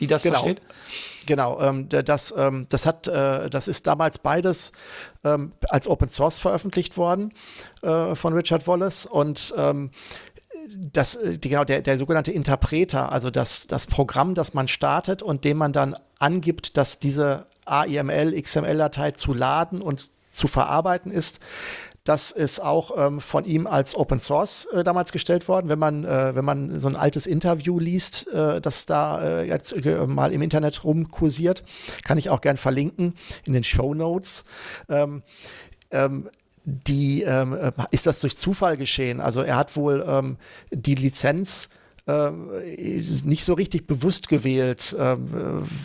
die 0.00 0.06
das 0.06 0.22
genau. 0.22 0.42
versteht? 0.42 0.60
Genau, 1.26 1.60
ähm, 1.60 1.88
das, 1.88 2.34
ähm, 2.36 2.66
das 2.68 2.86
hat, 2.86 3.08
äh, 3.08 3.48
das 3.48 3.68
ist 3.68 3.86
damals 3.86 4.18
beides 4.18 4.72
ähm, 5.24 5.52
als 5.68 5.88
Open 5.88 6.08
Source 6.08 6.38
veröffentlicht 6.38 6.96
worden 6.96 7.32
äh, 7.82 8.14
von 8.14 8.34
Richard 8.34 8.66
Wallace 8.66 9.06
und 9.06 9.54
ähm, 9.56 9.90
das, 10.92 11.16
äh, 11.16 11.38
genau, 11.40 11.64
der, 11.64 11.82
der 11.82 11.98
sogenannte 11.98 12.32
Interpreter, 12.32 13.12
also 13.12 13.30
das, 13.30 13.66
das 13.66 13.86
Programm, 13.86 14.34
das 14.34 14.54
man 14.54 14.68
startet 14.68 15.22
und 15.22 15.44
dem 15.44 15.56
man 15.56 15.72
dann 15.72 15.94
angibt, 16.18 16.76
dass 16.76 16.98
diese 16.98 17.46
AIML, 17.66 18.40
XML-Datei 18.40 19.12
zu 19.12 19.34
laden 19.34 19.80
und 19.80 20.10
zu 20.30 20.48
verarbeiten 20.48 21.12
ist, 21.12 21.40
das 22.04 22.32
ist 22.32 22.62
auch 22.62 22.90
ähm, 22.98 23.18
von 23.20 23.46
ihm 23.46 23.66
als 23.66 23.96
Open 23.96 24.20
Source 24.20 24.66
äh, 24.66 24.84
damals 24.84 25.10
gestellt 25.10 25.48
worden. 25.48 25.70
Wenn 25.70 25.78
man, 25.78 26.04
äh, 26.04 26.34
wenn 26.34 26.44
man 26.44 26.78
so 26.78 26.86
ein 26.86 26.96
altes 26.96 27.26
Interview 27.26 27.78
liest, 27.78 28.28
äh, 28.28 28.60
das 28.60 28.84
da 28.84 29.40
äh, 29.40 29.48
jetzt 29.48 29.72
äh, 29.72 30.06
mal 30.06 30.30
im 30.34 30.42
Internet 30.42 30.84
rumkursiert, 30.84 31.64
kann 32.04 32.18
ich 32.18 32.28
auch 32.28 32.42
gern 32.42 32.58
verlinken 32.58 33.14
in 33.46 33.54
den 33.54 33.64
Show 33.64 33.94
Notes. 33.94 34.44
Ähm, 34.90 35.22
ähm, 35.90 36.28
die 36.64 37.22
ähm, 37.22 37.52
äh, 37.52 37.72
ist 37.90 38.06
das 38.06 38.20
durch 38.20 38.36
Zufall 38.36 38.76
geschehen. 38.76 39.20
Also 39.20 39.42
er 39.42 39.56
hat 39.56 39.76
wohl 39.76 40.04
ähm, 40.06 40.36
die 40.72 40.94
Lizenz 40.94 41.68
äh, 42.06 42.30
nicht 43.24 43.44
so 43.44 43.54
richtig 43.54 43.86
bewusst 43.86 44.28
gewählt, 44.28 44.94
äh, 44.98 45.16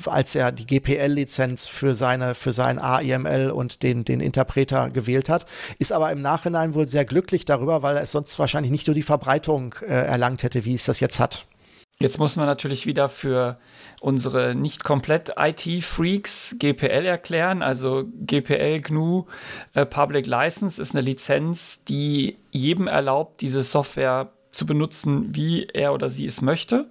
als 0.05 0.35
er 0.35 0.51
die 0.51 0.65
GPL-Lizenz 0.65 1.67
für 1.67 1.95
seine 1.95 2.35
für 2.35 2.53
sein 2.53 2.79
AIML 2.79 3.51
und 3.51 3.83
den 3.83 4.03
den 4.03 4.19
Interpreter 4.19 4.89
gewählt 4.89 5.29
hat, 5.29 5.45
ist 5.79 5.91
aber 5.91 6.11
im 6.11 6.21
Nachhinein 6.21 6.73
wohl 6.73 6.85
sehr 6.85 7.05
glücklich 7.05 7.45
darüber, 7.45 7.83
weil 7.83 7.97
er 7.97 8.03
es 8.03 8.11
sonst 8.11 8.37
wahrscheinlich 8.39 8.71
nicht 8.71 8.85
so 8.85 8.93
die 8.93 9.01
Verbreitung 9.01 9.75
äh, 9.81 9.85
erlangt 9.87 10.43
hätte, 10.43 10.65
wie 10.65 10.73
es 10.73 10.85
das 10.85 10.99
jetzt 10.99 11.19
hat. 11.19 11.45
Jetzt 12.01 12.17
muss 12.17 12.37
man 12.37 12.45
natürlich 12.45 12.85
wieder 12.85 13.09
für 13.09 13.59
unsere 13.99 14.55
nicht 14.55 14.85
komplett 14.85 15.33
IT-Freaks 15.37 16.55
GPL 16.57 17.05
erklären. 17.05 17.61
Also 17.61 18.05
GPL 18.25 18.79
GNU 18.79 19.25
äh, 19.73 19.85
Public 19.85 20.25
License 20.25 20.81
ist 20.81 20.95
eine 20.95 21.01
Lizenz, 21.01 21.83
die 21.83 22.37
jedem 22.51 22.87
erlaubt, 22.87 23.41
diese 23.41 23.63
Software 23.63 24.31
zu 24.51 24.65
benutzen, 24.65 25.35
wie 25.35 25.65
er 25.65 25.93
oder 25.93 26.09
sie 26.09 26.25
es 26.25 26.41
möchte. 26.41 26.87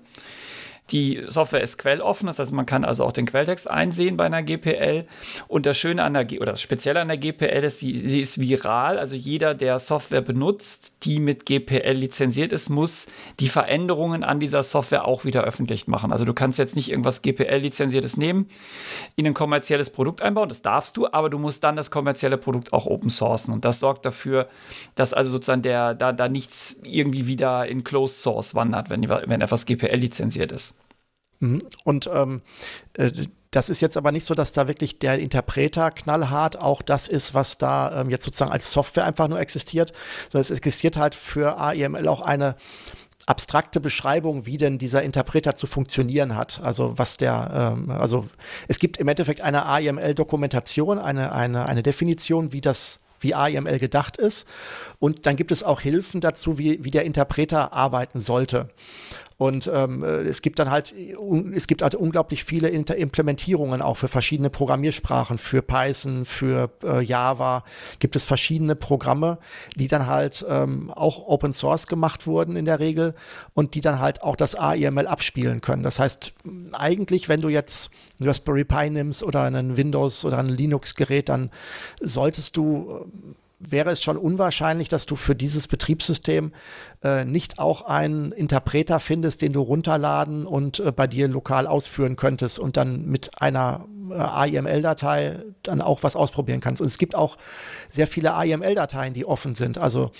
Die 0.90 1.22
Software 1.26 1.60
ist 1.60 1.76
quelloffen, 1.78 2.26
das 2.26 2.38
heißt, 2.38 2.52
man 2.52 2.64
kann 2.64 2.84
also 2.84 3.04
auch 3.04 3.12
den 3.12 3.26
Quelltext 3.26 3.68
einsehen 3.68 4.16
bei 4.16 4.24
einer 4.24 4.42
GPL. 4.42 5.06
Und 5.46 5.66
das 5.66 5.76
Schöne 5.76 6.02
an 6.02 6.14
der, 6.14 6.24
G 6.24 6.40
oder 6.40 6.52
das 6.52 6.62
Spezielle 6.62 7.00
an 7.00 7.08
der 7.08 7.18
GPL 7.18 7.64
ist, 7.64 7.80
sie, 7.80 7.94
sie 7.94 8.20
ist 8.20 8.40
viral. 8.40 8.98
Also 8.98 9.14
jeder, 9.14 9.54
der 9.54 9.78
Software 9.78 10.22
benutzt, 10.22 11.04
die 11.04 11.20
mit 11.20 11.44
GPL 11.44 11.92
lizenziert 11.92 12.52
ist, 12.52 12.70
muss 12.70 13.06
die 13.38 13.48
Veränderungen 13.48 14.24
an 14.24 14.40
dieser 14.40 14.62
Software 14.62 15.06
auch 15.06 15.24
wieder 15.24 15.44
öffentlich 15.44 15.88
machen. 15.88 16.10
Also 16.10 16.24
du 16.24 16.32
kannst 16.32 16.58
jetzt 16.58 16.74
nicht 16.74 16.90
irgendwas 16.90 17.20
GPL-lizenziertes 17.22 18.16
nehmen, 18.16 18.48
in 19.16 19.26
ein 19.26 19.34
kommerzielles 19.34 19.90
Produkt 19.90 20.22
einbauen, 20.22 20.48
das 20.48 20.62
darfst 20.62 20.96
du, 20.96 21.06
aber 21.12 21.28
du 21.28 21.38
musst 21.38 21.64
dann 21.64 21.76
das 21.76 21.90
kommerzielle 21.90 22.38
Produkt 22.38 22.72
auch 22.72 22.86
open 22.86 23.10
sourcen. 23.10 23.52
Und 23.52 23.64
das 23.64 23.80
sorgt 23.80 24.06
dafür, 24.06 24.48
dass 24.94 25.12
also 25.12 25.30
sozusagen 25.30 25.62
der, 25.62 25.94
da, 25.94 26.12
da 26.12 26.28
nichts 26.28 26.76
irgendwie 26.82 27.26
wieder 27.26 27.66
in 27.66 27.84
Closed 27.84 28.22
Source 28.22 28.54
wandert, 28.54 28.88
wenn, 28.88 29.08
wenn 29.08 29.40
etwas 29.40 29.66
GPL 29.66 29.96
lizenziert 29.96 30.52
ist. 30.52 30.77
Mhm. 31.40 31.62
Und 31.84 32.10
ähm, 32.12 32.42
äh, 32.94 33.10
das 33.50 33.70
ist 33.70 33.80
jetzt 33.80 33.96
aber 33.96 34.12
nicht 34.12 34.26
so, 34.26 34.34
dass 34.34 34.52
da 34.52 34.68
wirklich 34.68 34.98
der 34.98 35.18
Interpreter 35.18 35.90
knallhart 35.90 36.60
auch 36.60 36.82
das 36.82 37.08
ist, 37.08 37.32
was 37.32 37.56
da 37.56 38.02
ähm, 38.02 38.10
jetzt 38.10 38.24
sozusagen 38.24 38.52
als 38.52 38.70
Software 38.70 39.06
einfach 39.06 39.28
nur 39.28 39.40
existiert, 39.40 39.92
sondern 40.30 40.42
es 40.42 40.50
existiert 40.50 40.96
halt 40.96 41.14
für 41.14 41.58
AEML 41.58 42.08
auch 42.08 42.20
eine 42.20 42.56
abstrakte 43.26 43.80
Beschreibung, 43.80 44.46
wie 44.46 44.56
denn 44.56 44.78
dieser 44.78 45.02
Interpreter 45.02 45.54
zu 45.54 45.66
funktionieren 45.66 46.34
hat. 46.34 46.60
Also 46.62 46.96
was 46.96 47.16
der, 47.16 47.74
ähm, 47.78 47.90
also 47.90 48.26
es 48.68 48.78
gibt 48.78 48.98
im 48.98 49.08
Endeffekt 49.08 49.40
eine 49.40 49.66
AEML-Dokumentation, 49.66 50.98
eine, 50.98 51.32
eine, 51.32 51.66
eine 51.66 51.82
Definition, 51.82 52.52
wie 52.52 52.60
das 52.60 53.00
wie 53.20 53.34
AIML 53.34 53.78
gedacht 53.78 54.16
ist. 54.16 54.46
Und 54.98 55.26
dann 55.26 55.36
gibt 55.36 55.52
es 55.52 55.62
auch 55.62 55.80
Hilfen 55.80 56.20
dazu, 56.20 56.58
wie, 56.58 56.84
wie 56.84 56.90
der 56.90 57.04
Interpreter 57.04 57.72
arbeiten 57.72 58.20
sollte. 58.20 58.68
Und 59.38 59.70
ähm, 59.72 60.02
äh, 60.02 60.22
es 60.22 60.42
gibt 60.42 60.58
dann 60.58 60.68
halt, 60.68 60.92
es 61.54 61.68
gibt 61.68 61.82
halt 61.82 61.94
unglaublich 61.94 62.42
viele 62.42 62.68
Inter 62.68 62.96
Implementierungen 62.96 63.80
auch 63.80 63.96
für 63.96 64.08
verschiedene 64.08 64.50
Programmiersprachen, 64.50 65.38
für 65.38 65.62
Python, 65.62 66.24
für 66.24 66.70
äh, 66.82 67.00
Java, 67.02 67.62
gibt 68.00 68.16
es 68.16 68.26
verschiedene 68.26 68.74
Programme, 68.74 69.38
die 69.76 69.86
dann 69.86 70.08
halt 70.08 70.44
ähm, 70.48 70.90
auch 70.90 71.28
Open 71.28 71.52
Source 71.52 71.86
gemacht 71.86 72.26
wurden 72.26 72.56
in 72.56 72.64
der 72.64 72.80
Regel 72.80 73.14
und 73.54 73.74
die 73.74 73.80
dann 73.80 74.00
halt 74.00 74.24
auch 74.24 74.34
das 74.34 74.56
AIML 74.56 75.06
abspielen 75.06 75.60
können. 75.60 75.84
Das 75.84 76.00
heißt, 76.00 76.32
eigentlich, 76.72 77.28
wenn 77.28 77.40
du 77.40 77.48
jetzt 77.48 77.90
Raspberry 78.20 78.64
Pi 78.64 78.90
nimmst 78.90 79.22
oder 79.22 79.44
einen 79.44 79.76
Windows 79.76 80.24
oder 80.24 80.38
ein 80.38 80.48
Linux-Gerät, 80.48 81.28
dann 81.28 81.50
solltest 82.00 82.56
du 82.56 83.06
wäre 83.58 83.90
es 83.90 84.02
schon 84.02 84.16
unwahrscheinlich, 84.16 84.88
dass 84.88 85.06
du 85.06 85.16
für 85.16 85.34
dieses 85.34 85.68
Betriebssystem 85.68 86.52
äh, 87.02 87.24
nicht 87.24 87.58
auch 87.58 87.82
einen 87.82 88.32
Interpreter 88.32 89.00
findest, 89.00 89.42
den 89.42 89.52
du 89.52 89.60
runterladen 89.60 90.46
und 90.46 90.80
äh, 90.80 90.92
bei 90.92 91.06
dir 91.06 91.28
lokal 91.28 91.66
ausführen 91.66 92.16
könntest 92.16 92.58
und 92.58 92.76
dann 92.76 93.06
mit 93.06 93.40
einer 93.40 93.86
äh, 94.10 94.14
AIML-Datei 94.14 95.40
dann 95.62 95.80
auch 95.80 96.02
was 96.02 96.16
ausprobieren 96.16 96.60
kannst. 96.60 96.80
Und 96.80 96.86
es 96.86 96.98
gibt 96.98 97.14
auch 97.14 97.36
sehr 97.88 98.06
viele 98.06 98.34
AIML-Dateien, 98.34 99.12
die 99.12 99.26
offen 99.26 99.54
sind. 99.54 99.78
Also 99.78 100.12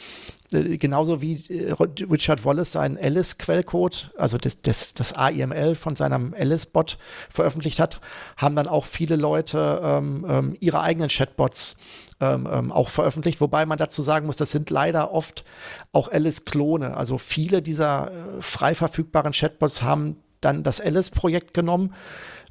äh, 0.53 0.77
genauso 0.77 1.21
wie 1.21 1.35
äh, 1.49 1.75
Richard 2.11 2.45
Wallace 2.45 2.73
seinen 2.73 2.99
Alice-Quellcode, 2.99 4.13
also 4.17 4.39
das, 4.39 4.61
das, 4.63 4.95
das 4.95 5.13
AIML 5.13 5.75
von 5.75 5.95
seinem 5.95 6.35
Alice-Bot 6.39 6.99
veröffentlicht 7.31 7.79
hat, 7.79 8.01
haben 8.37 8.57
dann 8.57 8.69
auch 8.69 8.85
viele 8.85 9.17
Leute 9.17 9.81
ähm, 9.83 10.27
ähm, 10.29 10.57
ihre 10.61 10.81
eigenen 10.81 11.09
Chatbots 11.09 11.77
ähm, 12.21 12.49
ähm, 12.51 12.73
auch 12.73 12.89
veröffentlicht, 12.89 13.41
wobei 13.41 13.67
man 13.67 13.79
dazu 13.79 14.03
sagen 14.03 14.27
muss, 14.27 14.37
das 14.37 14.51
sind 14.51 14.71
leider 14.71 15.13
oft 15.13 15.45
auch 15.93 16.11
Alice-Klone. 16.11 16.97
Also 16.97 17.19
viele 17.19 17.63
dieser 17.63 18.11
äh, 18.11 18.43
frei 18.43 18.75
verfügbaren 18.75 19.33
Chatbots 19.33 19.83
haben 19.83 20.17
dann 20.41 20.63
das 20.63 20.81
Alice-Projekt 20.81 21.55
genommen, 21.55 21.95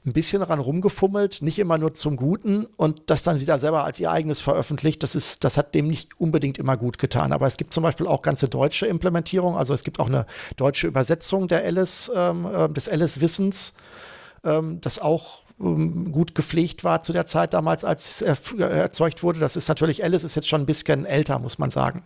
ein 0.06 0.14
bisschen 0.14 0.40
daran 0.40 0.60
rumgefummelt, 0.60 1.42
nicht 1.42 1.60
immer 1.60 1.78
nur 1.78 1.94
zum 1.94 2.16
Guten 2.16 2.66
und 2.78 3.10
das 3.10 3.24
dann 3.24 3.42
wieder 3.42 3.60
selber 3.60 3.84
als 3.84 4.00
ihr 4.00 4.10
eigenes 4.10 4.40
veröffentlicht. 4.40 5.04
Das 5.04 5.16
ist, 5.16 5.44
das 5.44 5.58
hat 5.58 5.76
dem 5.76 5.88
nicht 5.88 6.18
unbedingt 6.20 6.58
immer 6.58 6.78
gut 6.78 6.98
getan. 6.98 7.34
Aber 7.34 7.46
es 7.46 7.58
gibt 7.58 7.74
zum 7.74 7.84
Beispiel 7.84 8.08
auch 8.08 8.22
ganze 8.22 8.48
deutsche 8.48 8.88
Implementierungen. 8.88 9.58
Also 9.58 9.74
es 9.74 9.84
gibt 9.84 10.00
auch 10.00 10.08
eine 10.08 10.26
deutsche 10.56 10.88
Übersetzung 10.88 11.50
der 11.50 11.66
Alice, 11.66 12.10
ähm, 12.16 12.46
äh, 12.46 12.70
des 12.70 12.88
Alice-Wissens, 12.88 13.74
ähm, 14.46 14.80
das 14.80 15.00
auch 15.00 15.42
ähm, 15.42 15.47
gut 15.60 16.36
gepflegt 16.36 16.84
war 16.84 17.02
zu 17.02 17.14
der 17.14 17.26
Zeit 17.26 17.54
damals, 17.54 17.84
als 17.84 18.22
es 18.22 18.58
erzeugt 18.60 19.24
wurde. 19.24 19.40
Das 19.40 19.56
ist 19.56 19.68
natürlich, 19.68 20.04
Alice 20.04 20.24
ist 20.24 20.36
jetzt 20.36 20.48
schon 20.48 20.62
ein 20.62 20.66
bisschen 20.68 21.06
älter, 21.06 21.40
muss 21.40 21.58
man 21.58 21.72
sagen. 21.72 22.04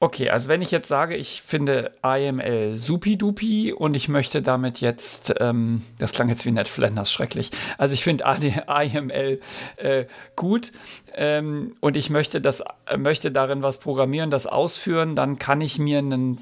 Okay, 0.00 0.28
also 0.28 0.48
wenn 0.48 0.60
ich 0.60 0.70
jetzt 0.70 0.88
sage, 0.88 1.16
ich 1.16 1.40
finde 1.40 1.92
IML 2.02 2.76
supi-dupi 2.76 3.72
und 3.72 3.94
ich 3.94 4.08
möchte 4.08 4.42
damit 4.42 4.80
jetzt, 4.80 5.34
ähm, 5.40 5.82
das 5.98 6.12
klang 6.12 6.28
jetzt 6.28 6.44
wie 6.44 6.50
Ned 6.50 6.68
Flanders 6.68 7.12
schrecklich, 7.12 7.52
also 7.78 7.94
ich 7.94 8.02
finde 8.02 8.24
IML 8.24 9.40
äh, 9.76 10.04
gut 10.34 10.72
ähm, 11.14 11.76
und 11.80 11.96
ich 11.96 12.10
möchte, 12.10 12.40
das, 12.40 12.62
möchte 12.96 13.30
darin 13.30 13.62
was 13.62 13.78
programmieren, 13.78 14.30
das 14.30 14.46
ausführen, 14.46 15.14
dann 15.14 15.38
kann 15.38 15.60
ich 15.60 15.78
mir 15.78 16.00
einen 16.00 16.38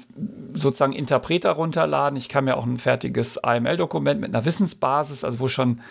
sozusagen 0.53 0.93
Interpreter 0.93 1.51
runterladen. 1.51 2.17
Ich 2.17 2.29
kann 2.29 2.45
mir 2.45 2.57
auch 2.57 2.65
ein 2.65 2.79
fertiges 2.79 3.39
IML-Dokument 3.45 4.19
mit 4.19 4.33
einer 4.33 4.45
Wissensbasis, 4.45 5.23
also 5.23 5.39
wo 5.39 5.47
schon 5.47 5.81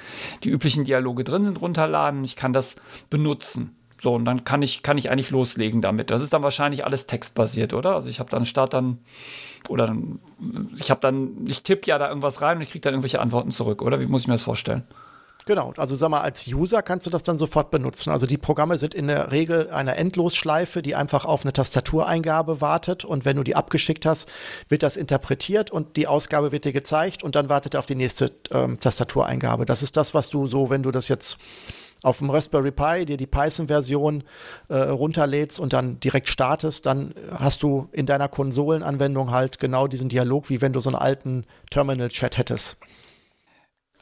die 0.42 0.50
üblichen 0.50 0.84
Dialoge 0.84 1.24
drin 1.24 1.44
sind, 1.44 1.60
runterladen. 1.60 2.24
Ich 2.24 2.36
kann 2.36 2.52
das 2.52 2.76
benutzen. 3.08 3.76
So, 4.02 4.14
und 4.14 4.24
dann 4.24 4.42
kann 4.42 4.62
ich, 4.62 4.82
kann 4.82 4.98
ich 4.98 5.10
eigentlich 5.10 5.30
loslegen 5.30 5.80
damit. 5.80 6.10
Das 6.10 6.22
ist 6.22 6.32
dann 6.32 6.42
wahrscheinlich 6.42 6.84
alles 6.84 7.06
textbasiert, 7.06 7.72
oder? 7.72 7.94
Also 7.94 8.08
ich 8.08 8.18
habe 8.18 8.28
dann 8.30 8.44
Start 8.44 8.74
dann, 8.74 8.98
oder 9.68 9.86
dann, 9.86 10.18
ich 10.76 10.90
habe 10.90 11.00
dann, 11.00 11.46
ich 11.46 11.62
tippe 11.62 11.86
ja 11.86 11.98
da 11.98 12.08
irgendwas 12.08 12.42
rein 12.42 12.56
und 12.56 12.62
ich 12.62 12.70
kriege 12.70 12.80
dann 12.80 12.94
irgendwelche 12.94 13.20
Antworten 13.20 13.52
zurück, 13.52 13.80
oder? 13.80 14.00
Wie 14.00 14.06
muss 14.06 14.22
ich 14.22 14.26
mir 14.26 14.34
das 14.34 14.42
vorstellen? 14.42 14.82
Genau, 15.46 15.72
also 15.76 15.94
sag 15.94 16.08
mal, 16.08 16.20
als 16.20 16.48
User 16.48 16.82
kannst 16.82 17.06
du 17.06 17.10
das 17.10 17.22
dann 17.22 17.38
sofort 17.38 17.70
benutzen. 17.70 18.10
Also 18.10 18.26
die 18.26 18.38
Programme 18.38 18.76
sind 18.76 18.92
in 18.92 19.06
der 19.06 19.30
Regel 19.30 19.70
eine 19.70 19.96
Endlosschleife, 19.96 20.82
die 20.82 20.96
einfach 20.96 21.24
auf 21.24 21.44
eine 21.44 21.52
Tastatureingabe 21.52 22.60
wartet 22.60 23.04
und 23.04 23.24
wenn 23.24 23.36
du 23.36 23.44
die 23.44 23.54
abgeschickt 23.54 24.04
hast, 24.04 24.28
wird 24.68 24.82
das 24.82 24.96
interpretiert 24.96 25.70
und 25.70 25.96
die 25.96 26.08
Ausgabe 26.08 26.50
wird 26.50 26.64
dir 26.64 26.72
gezeigt 26.72 27.22
und 27.22 27.36
dann 27.36 27.48
wartet 27.48 27.74
er 27.74 27.80
auf 27.80 27.86
die 27.86 27.94
nächste 27.94 28.32
ähm, 28.50 28.80
Tastatureingabe. 28.80 29.64
Das 29.64 29.84
ist 29.84 29.96
das, 29.96 30.12
was 30.12 30.28
du 30.28 30.48
so, 30.48 30.70
wenn 30.70 30.82
du 30.82 30.90
das 30.90 31.06
jetzt 31.06 31.38
auf 32.02 32.18
dem 32.18 32.30
Raspberry 32.30 32.70
Pi 32.70 33.04
dir 33.04 33.16
die 33.16 33.26
Python-Version 33.26 34.24
äh, 34.68 34.76
runterlädst 34.76 35.60
und 35.60 35.72
dann 35.72 36.00
direkt 36.00 36.28
startest, 36.28 36.86
dann 36.86 37.14
hast 37.30 37.62
du 37.62 37.88
in 37.92 38.06
deiner 38.06 38.28
Konsolenanwendung 38.28 39.30
halt 39.30 39.58
genau 39.58 39.86
diesen 39.86 40.08
Dialog, 40.08 40.50
wie 40.50 40.60
wenn 40.60 40.72
du 40.72 40.80
so 40.80 40.90
einen 40.90 40.98
alten 40.98 41.44
Terminal-Chat 41.70 42.38
hättest 42.38 42.78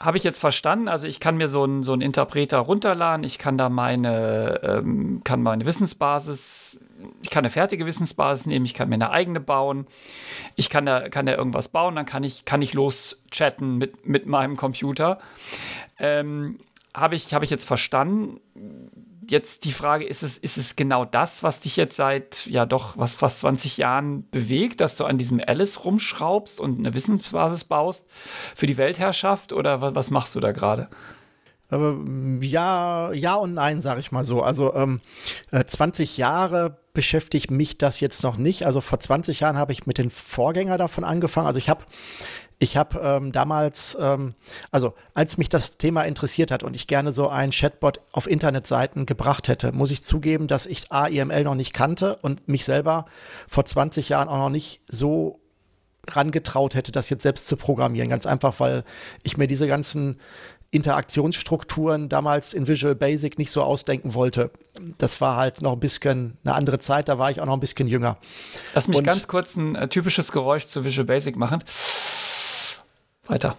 habe 0.01 0.16
ich 0.16 0.24
jetzt 0.24 0.40
verstanden. 0.40 0.88
Also 0.88 1.07
ich 1.07 1.20
kann 1.20 1.36
mir 1.36 1.46
so 1.46 1.62
einen 1.62 1.82
so 1.82 1.92
Interpreter 1.94 2.59
runterladen, 2.59 3.22
ich 3.22 3.38
kann 3.38 3.59
da 3.59 3.68
meine, 3.68 4.61
ähm, 4.62 5.20
kann 5.24 5.42
meine 5.42 5.66
Wissensbasis, 5.66 6.78
ich 7.22 7.30
kann 7.30 7.44
eine 7.44 7.51
fertige 7.51 7.84
Wissensbasis 7.84 8.46
nehmen, 8.46 8.64
ich 8.64 8.72
kann 8.72 8.88
mir 8.88 8.94
eine 8.94 9.11
eigene 9.11 9.40
bauen, 9.40 9.86
ich 10.57 10.70
kann 10.70 10.86
da, 10.86 11.11
kann 11.11 11.26
da 11.26 11.34
irgendwas 11.34 11.68
bauen, 11.68 11.96
dann 11.96 12.07
kann 12.07 12.24
ich, 12.24 12.46
kann 12.46 12.62
ich 12.62 12.72
los 12.72 13.22
chatten 13.30 13.76
mit, 13.76 14.07
mit 14.07 14.26
meinem 14.26 14.57
Computer. 14.57 15.18
Ähm, 15.98 16.59
habe 16.95 17.14
ich, 17.14 17.32
hab 17.34 17.43
ich 17.43 17.51
jetzt 17.51 17.66
verstanden 17.66 18.41
jetzt 19.30 19.64
die 19.64 19.72
Frage, 19.72 20.05
ist 20.05 20.22
es, 20.22 20.36
ist 20.36 20.59
es 20.59 20.76
genau 20.76 21.05
das, 21.05 21.43
was 21.43 21.61
dich 21.61 21.76
jetzt 21.76 21.97
seit, 21.97 22.47
ja 22.47 22.66
doch, 22.66 22.97
was 22.99 23.16
fast 23.16 23.41
20 23.41 23.76
Jahren 23.76 24.28
bewegt, 24.30 24.80
dass 24.80 24.97
du 24.97 25.05
an 25.05 25.18
diesem 25.18 25.41
Alice 25.45 25.84
rumschraubst 25.84 26.61
und 26.61 26.78
eine 26.78 26.95
Wissensbasis 26.95 27.64
baust 27.64 28.07
für 28.55 28.66
die 28.66 28.76
Weltherrschaft 28.76 29.53
oder 29.53 29.80
was, 29.80 29.95
was 29.95 30.11
machst 30.11 30.34
du 30.34 30.41
da 30.41 30.53
gerade? 30.53 30.88
ja, 32.41 33.12
ja 33.12 33.34
und 33.36 33.55
nein, 33.55 33.80
sage 33.80 34.01
ich 34.01 34.11
mal 34.11 34.24
so. 34.24 34.43
Also 34.43 34.74
ähm, 34.74 35.01
20 35.53 36.18
äh, 36.18 36.20
Jahre 36.20 36.78
beschäftigt 36.95 37.53
mich 37.53 37.78
das 37.78 38.01
jetzt 38.01 38.24
noch 38.24 38.36
nicht. 38.36 38.66
Also 38.66 38.80
vor 38.80 38.99
20 38.99 39.38
Jahren 39.38 39.57
habe 39.57 39.70
ich 39.70 39.86
mit 39.86 39.97
den 39.99 40.11
Vorgänger 40.11 40.78
davon 40.78 41.05
angefangen. 41.05 41.47
Also 41.47 41.59
ich 41.59 41.68
habe 41.68 41.84
ich 42.61 42.77
habe 42.77 43.01
ähm, 43.03 43.33
damals, 43.33 43.97
ähm, 43.99 44.35
also 44.71 44.95
als 45.15 45.39
mich 45.39 45.49
das 45.49 45.79
Thema 45.79 46.03
interessiert 46.03 46.51
hat 46.51 46.63
und 46.63 46.77
ich 46.77 46.87
gerne 46.87 47.13
so 47.13 47.29
einen 47.29 47.53
Chatbot 47.53 48.01
auf 48.13 48.29
Internetseiten 48.29 49.07
gebracht 49.07 49.49
hätte, 49.49 49.73
muss 49.73 49.91
ich 49.91 50.03
zugeben, 50.03 50.47
dass 50.47 50.67
ich 50.67 50.93
AIML 50.93 51.43
noch 51.45 51.55
nicht 51.55 51.73
kannte 51.73 52.17
und 52.21 52.49
mich 52.49 52.67
selber 52.67 53.07
vor 53.49 53.65
20 53.65 54.11
Jahren 54.11 54.29
auch 54.29 54.37
noch 54.37 54.51
nicht 54.51 54.83
so 54.87 55.41
rangetraut 56.07 56.75
hätte, 56.75 56.93
das 56.93 57.09
jetzt 57.09 57.23
selbst 57.23 57.47
zu 57.47 57.57
programmieren. 57.57 58.11
Ganz 58.11 58.27
einfach, 58.27 58.61
weil 58.61 58.85
ich 59.23 59.39
mir 59.39 59.47
diese 59.47 59.67
ganzen 59.67 60.19
Interaktionsstrukturen 60.71 62.11
damals 62.11 62.53
in 62.53 62.69
Visual 62.69 62.95
Basic 62.95 63.39
nicht 63.39 63.51
so 63.51 63.63
ausdenken 63.63 64.13
wollte. 64.15 64.51
Das 64.99 65.23
war 65.23 65.37
halt 65.37 65.63
noch 65.63 65.73
ein 65.73 65.81
bisschen 65.81 66.37
eine 66.45 66.55
andere 66.55 66.79
Zeit, 66.79 67.09
da 67.09 67.19
war 67.19 67.31
ich 67.31 67.41
auch 67.41 67.47
noch 67.47 67.55
ein 67.55 67.61
bisschen 67.61 67.89
jünger. 67.89 68.19
Lass 68.75 68.87
mich 68.87 68.99
Und 68.99 69.05
ganz 69.05 69.27
kurz 69.27 69.57
ein 69.57 69.75
äh, 69.75 69.89
typisches 69.89 70.31
Geräusch 70.31 70.67
zu 70.67 70.85
Visual 70.85 71.07
Basic 71.07 71.37
machen. 71.37 71.65
Weiter. 73.31 73.57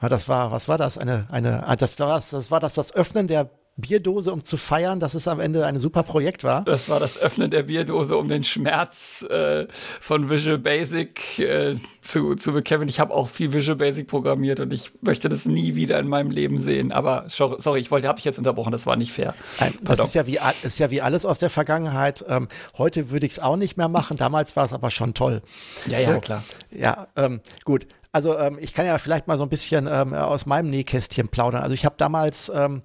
Ja, 0.00 0.08
das 0.08 0.28
war, 0.28 0.52
was 0.52 0.68
war 0.68 0.78
das? 0.78 0.98
Eine, 0.98 1.26
eine, 1.30 1.66
ah, 1.66 1.76
das 1.76 1.98
war, 1.98 2.22
das 2.30 2.50
war 2.50 2.60
das, 2.60 2.74
das 2.74 2.94
Öffnen 2.94 3.26
der 3.26 3.50
Bierdose, 3.76 4.32
um 4.32 4.42
zu 4.44 4.56
feiern, 4.56 5.00
dass 5.00 5.14
es 5.14 5.26
am 5.26 5.40
Ende 5.40 5.66
ein 5.66 5.78
super 5.78 6.04
Projekt 6.04 6.44
war. 6.44 6.62
Das 6.62 6.88
war 6.88 7.00
das 7.00 7.18
Öffnen 7.18 7.50
der 7.50 7.64
Bierdose, 7.64 8.16
um 8.16 8.28
den 8.28 8.44
Schmerz 8.44 9.22
äh, 9.28 9.66
von 10.00 10.30
Visual 10.30 10.58
Basic 10.58 11.40
äh, 11.40 11.76
zu, 12.00 12.36
zu 12.36 12.52
bekämpfen. 12.52 12.88
Ich 12.88 13.00
habe 13.00 13.12
auch 13.12 13.28
viel 13.28 13.52
Visual 13.52 13.76
Basic 13.76 14.06
programmiert 14.06 14.60
und 14.60 14.72
ich 14.72 14.92
möchte 15.00 15.28
das 15.28 15.44
nie 15.44 15.74
wieder 15.74 15.98
in 15.98 16.06
meinem 16.06 16.30
Leben 16.30 16.58
sehen. 16.58 16.92
Aber 16.92 17.24
sorry, 17.28 17.80
ich 17.80 17.90
wollte, 17.90 18.06
habe 18.06 18.20
ich 18.20 18.24
jetzt 18.24 18.38
unterbrochen, 18.38 18.70
das 18.70 18.86
war 18.86 18.94
nicht 18.94 19.12
fair. 19.12 19.34
Nein, 19.58 19.74
das 19.82 19.98
ist 19.98 20.14
ja, 20.14 20.26
wie, 20.26 20.38
ist 20.62 20.78
ja 20.78 20.90
wie 20.90 21.00
alles 21.00 21.26
aus 21.26 21.40
der 21.40 21.50
Vergangenheit. 21.50 22.24
Ähm, 22.28 22.46
heute 22.78 23.10
würde 23.10 23.26
ich 23.26 23.32
es 23.32 23.38
auch 23.40 23.56
nicht 23.56 23.76
mehr 23.76 23.88
machen, 23.88 24.16
damals 24.16 24.54
war 24.54 24.66
es 24.66 24.72
aber 24.72 24.92
schon 24.92 25.14
toll. 25.14 25.42
Ja, 25.88 26.00
so, 26.00 26.10
ja, 26.12 26.20
klar. 26.20 26.44
Ja, 26.70 27.08
ähm, 27.16 27.40
gut. 27.64 27.86
Also 28.14 28.38
ähm, 28.38 28.58
ich 28.60 28.72
kann 28.72 28.86
ja 28.86 28.96
vielleicht 28.98 29.26
mal 29.26 29.36
so 29.36 29.42
ein 29.42 29.48
bisschen 29.48 29.88
ähm, 29.90 30.14
aus 30.14 30.46
meinem 30.46 30.70
Nähkästchen 30.70 31.26
plaudern. 31.26 31.64
Also 31.64 31.74
ich 31.74 31.84
habe 31.84 31.96
damals, 31.98 32.48
ähm, 32.54 32.82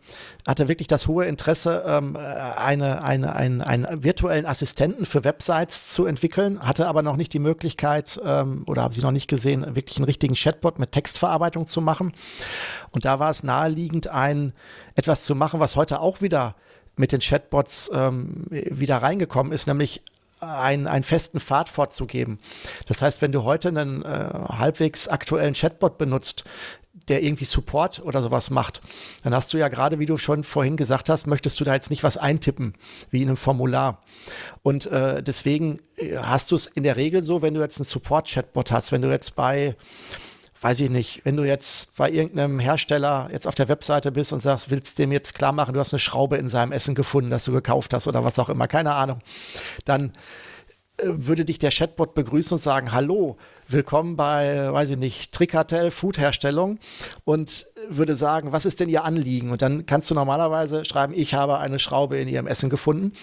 hatte 0.48 0.68
wirklich 0.68 0.88
das 0.88 1.06
hohe 1.06 1.26
Interesse, 1.26 1.84
ähm, 1.86 2.16
eine, 2.16 3.04
eine, 3.04 3.36
ein, 3.36 3.62
einen 3.62 4.04
virtuellen 4.04 4.48
Assistenten 4.48 5.06
für 5.06 5.24
Websites 5.24 5.94
zu 5.94 6.08
entwickeln, 6.08 6.60
hatte 6.60 6.88
aber 6.88 7.04
noch 7.04 7.16
nicht 7.16 7.32
die 7.32 7.38
Möglichkeit 7.38 8.20
ähm, 8.26 8.64
oder 8.66 8.82
habe 8.82 8.96
sie 8.96 9.02
noch 9.02 9.12
nicht 9.12 9.28
gesehen, 9.28 9.76
wirklich 9.76 9.98
einen 9.98 10.06
richtigen 10.06 10.34
Chatbot 10.34 10.80
mit 10.80 10.94
Textverarbeitung 10.94 11.68
zu 11.68 11.80
machen. 11.80 12.12
Und 12.90 13.06
da 13.06 13.20
war 13.20 13.30
es 13.30 13.44
naheliegend, 13.44 14.08
ein 14.08 14.54
etwas 14.96 15.26
zu 15.26 15.36
machen, 15.36 15.60
was 15.60 15.76
heute 15.76 16.02
auch 16.02 16.22
wieder 16.22 16.56
mit 16.96 17.12
den 17.12 17.20
Chatbots 17.20 17.92
ähm, 17.94 18.48
wieder 18.50 18.98
reingekommen 18.98 19.54
ist, 19.54 19.68
nämlich 19.68 20.02
einen, 20.40 20.88
einen 20.88 21.04
festen 21.04 21.40
Pfad 21.40 21.70
vorzugeben. 21.70 22.40
Das 22.88 23.02
heißt, 23.02 23.22
wenn 23.22 23.32
du 23.32 23.44
heute 23.44 23.70
einen 23.70 24.04
äh, 24.04 24.30
halbwegs 24.50 25.08
aktuellen 25.08 25.54
Chatbot 25.54 25.98
benutzt, 25.98 26.46
der 27.08 27.24
irgendwie 27.24 27.46
Support 27.46 28.02
oder 28.04 28.22
sowas 28.22 28.50
macht, 28.50 28.82
dann 29.24 29.34
hast 29.34 29.54
du 29.54 29.58
ja 29.58 29.68
gerade, 29.68 30.00
wie 30.00 30.06
du 30.06 30.18
schon 30.18 30.44
vorhin 30.44 30.78
gesagt 30.78 31.10
hast, 31.10 31.28
möchtest 31.28 31.60
du 31.60 31.64
da 31.64 31.74
jetzt 31.74 31.90
nicht 31.90 32.04
was 32.04 32.18
eintippen, 32.18 32.74
wie 33.10 33.22
in 33.22 33.30
einem 33.30 33.38
Formular. 33.38 34.04
Und 34.62 34.86
äh, 34.88 35.24
deswegen 35.24 35.80
äh, 35.98 36.18
hast 36.18 36.52
du 36.52 36.56
es 36.56 36.68
in 36.68 36.84
der 36.84 36.96
Regel 36.96 37.24
so, 37.24 37.42
wenn 37.42 37.54
du 37.54 37.62
jetzt 37.62 37.78
einen 37.78 37.86
Support-Chatbot 37.86 38.72
hast, 38.72 38.92
wenn 38.92 39.02
du 39.02 39.10
jetzt 39.10 39.36
bei 39.36 39.76
weiß 40.62 40.82
ich 40.82 40.90
nicht, 40.90 41.22
wenn 41.24 41.38
du 41.38 41.44
jetzt 41.44 41.96
bei 41.96 42.10
irgendeinem 42.10 42.60
Hersteller 42.60 43.30
jetzt 43.32 43.48
auf 43.48 43.56
der 43.56 43.70
Webseite 43.70 44.12
bist 44.12 44.34
und 44.34 44.40
sagst, 44.42 44.70
willst 44.70 45.00
dem 45.00 45.12
jetzt 45.12 45.34
klar 45.34 45.54
machen, 45.54 45.74
du 45.74 45.80
hast 45.80 45.94
eine 45.94 46.00
Schraube 46.00 46.38
in 46.38 46.50
seinem 46.50 46.72
Essen 46.72 46.96
gefunden, 46.96 47.30
das 47.30 47.46
du 47.46 47.54
gekauft 47.54 47.94
hast 47.94 48.08
oder 48.08 48.24
was 48.24 48.40
auch 48.40 48.50
immer, 48.50 48.68
keine 48.68 48.94
Ahnung, 48.94 49.20
dann 49.86 50.12
äh, 50.98 51.06
würde 51.06 51.46
dich 51.46 51.60
der 51.60 51.72
Chatbot 51.72 52.14
begrüßen 52.14 52.54
und 52.54 52.60
sagen, 52.60 52.92
hallo, 52.92 53.38
willkommen 53.68 54.18
bei, 54.18 54.72
weiß 54.72 54.92
ich 54.92 54.98
nicht, 54.98 55.32
Trickkartell, 55.32 55.92
Foodherstellung 55.92 56.80
und 57.24 57.66
würde 57.88 58.16
sagen, 58.16 58.52
was 58.52 58.66
ist 58.66 58.82
denn 58.82 58.90
Ihr 58.90 59.06
Anliegen? 59.06 59.52
Und 59.52 59.62
dann 59.62 59.86
kannst 59.86 60.12
du 60.12 60.16
normalerweise 60.16 60.84
schreiben, 60.84 61.14
ich 61.16 61.34
habe 61.34 61.60
eine 61.60 61.80
Schraube 61.80 62.18
in 62.18 62.28
Ihrem 62.28 62.48
Essen 62.48 62.70
gefunden. 62.70 63.14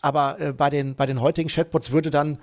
Aber 0.00 0.38
äh, 0.38 0.52
bei, 0.52 0.70
den, 0.70 0.94
bei 0.94 1.06
den 1.06 1.20
heutigen 1.20 1.48
Chatbots 1.48 1.90
würde 1.90 2.10
dann 2.10 2.38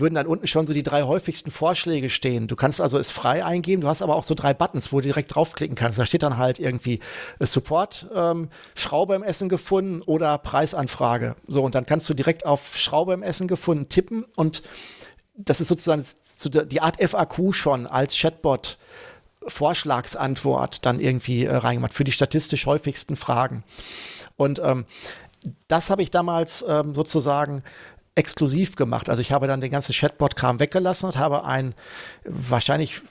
würden 0.00 0.14
dann 0.14 0.26
unten 0.26 0.46
schon 0.46 0.66
so 0.66 0.72
die 0.72 0.82
drei 0.82 1.02
häufigsten 1.02 1.50
Vorschläge 1.50 2.10
stehen. 2.10 2.46
Du 2.46 2.56
kannst 2.56 2.80
also 2.80 2.98
es 2.98 3.10
frei 3.10 3.44
eingeben, 3.44 3.82
du 3.82 3.88
hast 3.88 4.02
aber 4.02 4.16
auch 4.16 4.24
so 4.24 4.34
drei 4.34 4.54
Buttons, 4.54 4.92
wo 4.92 4.98
du 4.98 5.02
direkt 5.02 5.34
draufklicken 5.34 5.76
kannst. 5.76 5.98
Da 5.98 6.06
steht 6.06 6.22
dann 6.22 6.38
halt 6.38 6.58
irgendwie 6.58 7.00
äh, 7.38 7.46
Support, 7.46 8.08
ähm, 8.14 8.48
Schraube 8.74 9.14
im 9.14 9.22
Essen 9.22 9.48
gefunden 9.48 10.02
oder 10.02 10.36
Preisanfrage. 10.38 11.36
So, 11.46 11.62
und 11.62 11.74
dann 11.74 11.86
kannst 11.86 12.08
du 12.08 12.14
direkt 12.14 12.46
auf 12.46 12.76
Schraube 12.76 13.12
im 13.12 13.22
Essen 13.22 13.48
gefunden 13.48 13.88
tippen 13.88 14.24
und 14.36 14.62
das 15.34 15.60
ist 15.60 15.68
sozusagen 15.68 16.04
die 16.68 16.80
Art 16.80 17.02
FAQ 17.02 17.52
schon 17.52 17.86
als 17.86 18.16
Chatbot. 18.16 18.78
Vorschlagsantwort 19.46 20.84
dann 20.84 21.00
irgendwie 21.00 21.46
äh, 21.46 21.54
reingemacht 21.54 21.94
für 21.94 22.04
die 22.04 22.12
statistisch 22.12 22.66
häufigsten 22.66 23.16
Fragen. 23.16 23.64
Und 24.36 24.60
ähm, 24.62 24.84
das 25.68 25.90
habe 25.90 26.02
ich 26.02 26.10
damals 26.10 26.64
ähm, 26.68 26.94
sozusagen 26.94 27.62
exklusiv 28.14 28.76
gemacht. 28.76 29.08
Also 29.08 29.22
ich 29.22 29.32
habe 29.32 29.46
dann 29.46 29.60
den 29.60 29.70
ganzen 29.70 29.92
Chatbot-Kram 29.92 30.58
weggelassen 30.58 31.06
und 31.06 31.16
habe 31.16 31.44
ein, 31.44 31.74
wahrscheinlich 32.24 33.02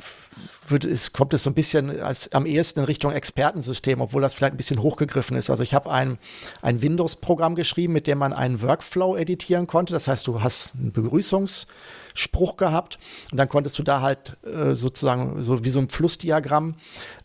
wird, 0.67 0.85
es, 0.85 1.13
kommt 1.13 1.33
es 1.33 1.43
so 1.43 1.49
ein 1.49 1.53
bisschen 1.53 2.01
als 2.01 2.31
am 2.33 2.45
ehesten 2.45 2.81
in 2.81 2.85
Richtung 2.85 3.11
Expertensystem, 3.11 4.01
obwohl 4.01 4.21
das 4.21 4.33
vielleicht 4.33 4.53
ein 4.53 4.57
bisschen 4.57 4.81
hochgegriffen 4.81 5.35
ist. 5.37 5.49
Also 5.49 5.63
ich 5.63 5.73
habe 5.73 5.91
ein, 5.91 6.17
ein 6.61 6.81
Windows-Programm 6.81 7.55
geschrieben, 7.55 7.93
mit 7.93 8.07
dem 8.07 8.17
man 8.17 8.33
einen 8.33 8.61
Workflow 8.61 9.15
editieren 9.15 9.67
konnte. 9.67 9.93
Das 9.93 10.07
heißt, 10.07 10.27
du 10.27 10.41
hast 10.41 10.75
einen 10.75 10.91
Begrüßungsspruch 10.91 12.57
gehabt 12.57 12.99
und 13.31 13.37
dann 13.37 13.49
konntest 13.49 13.79
du 13.79 13.83
da 13.83 14.01
halt 14.01 14.37
äh, 14.45 14.75
sozusagen 14.75 15.41
so 15.41 15.63
wie 15.63 15.69
so 15.69 15.79
ein 15.79 15.89
Flussdiagramm 15.89 16.75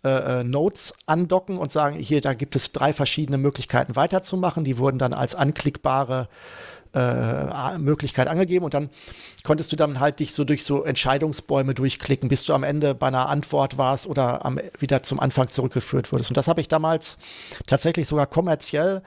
äh, 0.04 0.40
äh, 0.40 0.44
Notes 0.44 0.94
andocken 1.06 1.58
und 1.58 1.70
sagen, 1.70 1.96
hier, 1.96 2.20
da 2.20 2.34
gibt 2.34 2.56
es 2.56 2.72
drei 2.72 2.92
verschiedene 2.92 3.38
Möglichkeiten 3.38 3.96
weiterzumachen. 3.96 4.64
Die 4.64 4.78
wurden 4.78 4.98
dann 4.98 5.12
als 5.12 5.34
anklickbare 5.34 6.28
äh, 6.28 6.73
Möglichkeit 7.78 8.28
angegeben 8.28 8.64
und 8.64 8.74
dann 8.74 8.90
konntest 9.42 9.72
du 9.72 9.76
dann 9.76 10.00
halt 10.00 10.20
dich 10.20 10.32
so 10.32 10.44
durch 10.44 10.64
so 10.64 10.84
Entscheidungsbäume 10.84 11.74
durchklicken, 11.74 12.28
bis 12.28 12.44
du 12.44 12.54
am 12.54 12.62
Ende 12.62 12.94
bei 12.94 13.08
einer 13.08 13.28
Antwort 13.28 13.78
warst 13.78 14.06
oder 14.06 14.44
am, 14.44 14.60
wieder 14.78 15.02
zum 15.02 15.18
Anfang 15.20 15.48
zurückgeführt 15.48 16.12
wurdest. 16.12 16.30
Und 16.30 16.36
das 16.36 16.48
habe 16.48 16.60
ich 16.60 16.68
damals 16.68 17.18
tatsächlich 17.66 18.06
sogar 18.06 18.26
kommerziell 18.26 19.02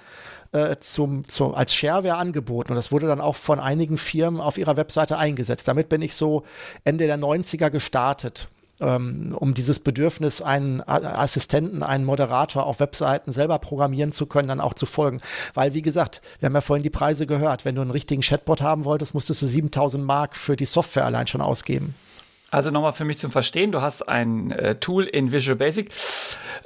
äh, 0.52 0.78
zum, 0.80 1.28
zum, 1.28 1.56
als 1.56 1.74
Shareware 1.74 2.16
angeboten 2.16 2.72
und 2.72 2.76
das 2.76 2.92
wurde 2.92 3.08
dann 3.08 3.22
auch 3.22 3.36
von 3.36 3.60
einigen 3.60 3.98
Firmen 3.98 4.42
auf 4.42 4.58
ihrer 4.58 4.78
Webseite 4.78 5.18
eingesetzt. 5.18 5.68
Damit 5.68 5.90
bin 5.90 6.02
ich 6.02 6.14
so 6.14 6.44
Ende 6.84 7.08
der 7.08 7.18
90er 7.18 7.70
gestartet 7.70 8.48
ähm, 8.82 9.36
um 9.38 9.54
dieses 9.54 9.80
Bedürfnis, 9.80 10.42
einen 10.42 10.82
Assistenten, 10.82 11.84
einen 11.84 12.06
Moderator 12.06 12.66
auf 12.66 12.80
Webseiten 12.80 13.32
selber 13.32 13.60
programmieren 13.60 14.12
zu 14.12 14.26
können, 14.26 14.48
dann 14.48 14.62
auch 14.62 14.74
zu 14.74 14.86
folgen. 14.86 15.20
Weil, 15.54 15.74
wie 15.74 15.82
gesagt, 15.82 16.22
wir 16.40 16.48
haben 16.48 16.56
ja 16.56 16.62
vorhin 16.62 16.84
die 16.84 16.90
Preise 16.90 17.28
gehört. 17.28 17.66
Wenn 17.66 17.76
du 17.76 17.82
einen 17.82 17.92
richtigen 17.92 18.22
Chatbot 18.22 18.62
haben 18.62 18.86
wolltest, 18.86 19.14
musstest 19.14 19.42
du 19.42 19.48
7000 19.48 20.04
Mark 20.04 20.36
für 20.36 20.56
die 20.56 20.66
Software 20.66 21.06
allein 21.06 21.28
schon 21.28 21.42
ausgeben. 21.42 21.96
Also 22.50 22.72
nochmal 22.72 22.94
für 22.94 23.04
mich 23.04 23.18
zum 23.18 23.32
Verstehen, 23.32 23.74
du 23.74 23.82
hast 23.82 24.08
ein 24.08 24.52
äh, 24.52 24.76
Tool 24.76 25.04
in 25.04 25.34
Visual 25.34 25.58
Basic 25.58 25.92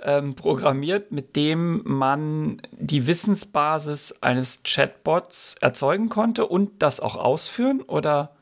ähm, 0.03 0.35
programmiert, 0.35 1.11
mit 1.11 1.35
dem 1.35 1.81
man 1.85 2.61
die 2.71 3.07
Wissensbasis 3.07 4.21
eines 4.21 4.61
Chatbots 4.63 5.55
erzeugen 5.59 6.09
konnte 6.09 6.45
und 6.45 6.83
das 6.83 6.99
auch 6.99 7.15
ausführen 7.15 7.81
oder? 7.81 8.35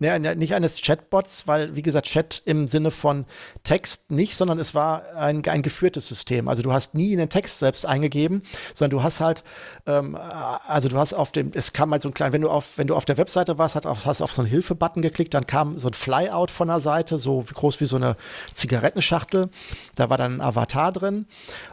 Nee, 0.00 0.16
nicht 0.36 0.54
eines 0.54 0.80
Chatbots, 0.80 1.48
weil, 1.48 1.74
wie 1.74 1.82
gesagt, 1.82 2.06
Chat 2.06 2.40
im 2.44 2.68
Sinne 2.68 2.92
von 2.92 3.24
Text 3.64 4.12
nicht, 4.12 4.36
sondern 4.36 4.60
es 4.60 4.72
war 4.72 5.02
ein, 5.16 5.44
ein 5.46 5.62
geführtes 5.62 6.06
System. 6.06 6.46
Also 6.46 6.62
du 6.62 6.72
hast 6.72 6.94
nie 6.94 7.12
in 7.12 7.18
den 7.18 7.30
Text 7.30 7.58
selbst 7.58 7.84
eingegeben, 7.84 8.42
sondern 8.74 8.98
du 8.98 9.02
hast 9.02 9.20
halt, 9.20 9.42
ähm, 9.86 10.16
also 10.16 10.88
du 10.88 10.96
hast 10.98 11.14
auf 11.14 11.32
dem, 11.32 11.50
es 11.52 11.72
kam 11.72 11.90
halt 11.90 12.02
so 12.02 12.10
ein 12.10 12.14
klein, 12.14 12.32
wenn 12.32 12.42
du 12.42 12.48
auf, 12.48 12.78
wenn 12.78 12.86
du 12.86 12.94
auf 12.94 13.04
der 13.06 13.16
Webseite 13.16 13.58
warst, 13.58 13.74
hast 13.74 14.20
du 14.20 14.24
auf 14.24 14.32
so 14.32 14.42
einen 14.42 14.50
Hilfe-Button 14.50 15.02
geklickt, 15.02 15.34
dann 15.34 15.46
kam 15.46 15.80
so 15.80 15.88
ein 15.88 15.94
Flyout 15.94 16.52
von 16.52 16.68
der 16.68 16.78
Seite, 16.78 17.18
so 17.18 17.44
groß 17.52 17.80
wie 17.80 17.86
so 17.86 17.96
eine 17.96 18.16
Zigarettenschachtel. 18.54 19.48
Da 19.96 20.10
war 20.10 20.16
dann 20.16 20.36
ein 20.36 20.40
Avatar 20.40 20.92
drin 20.92 21.26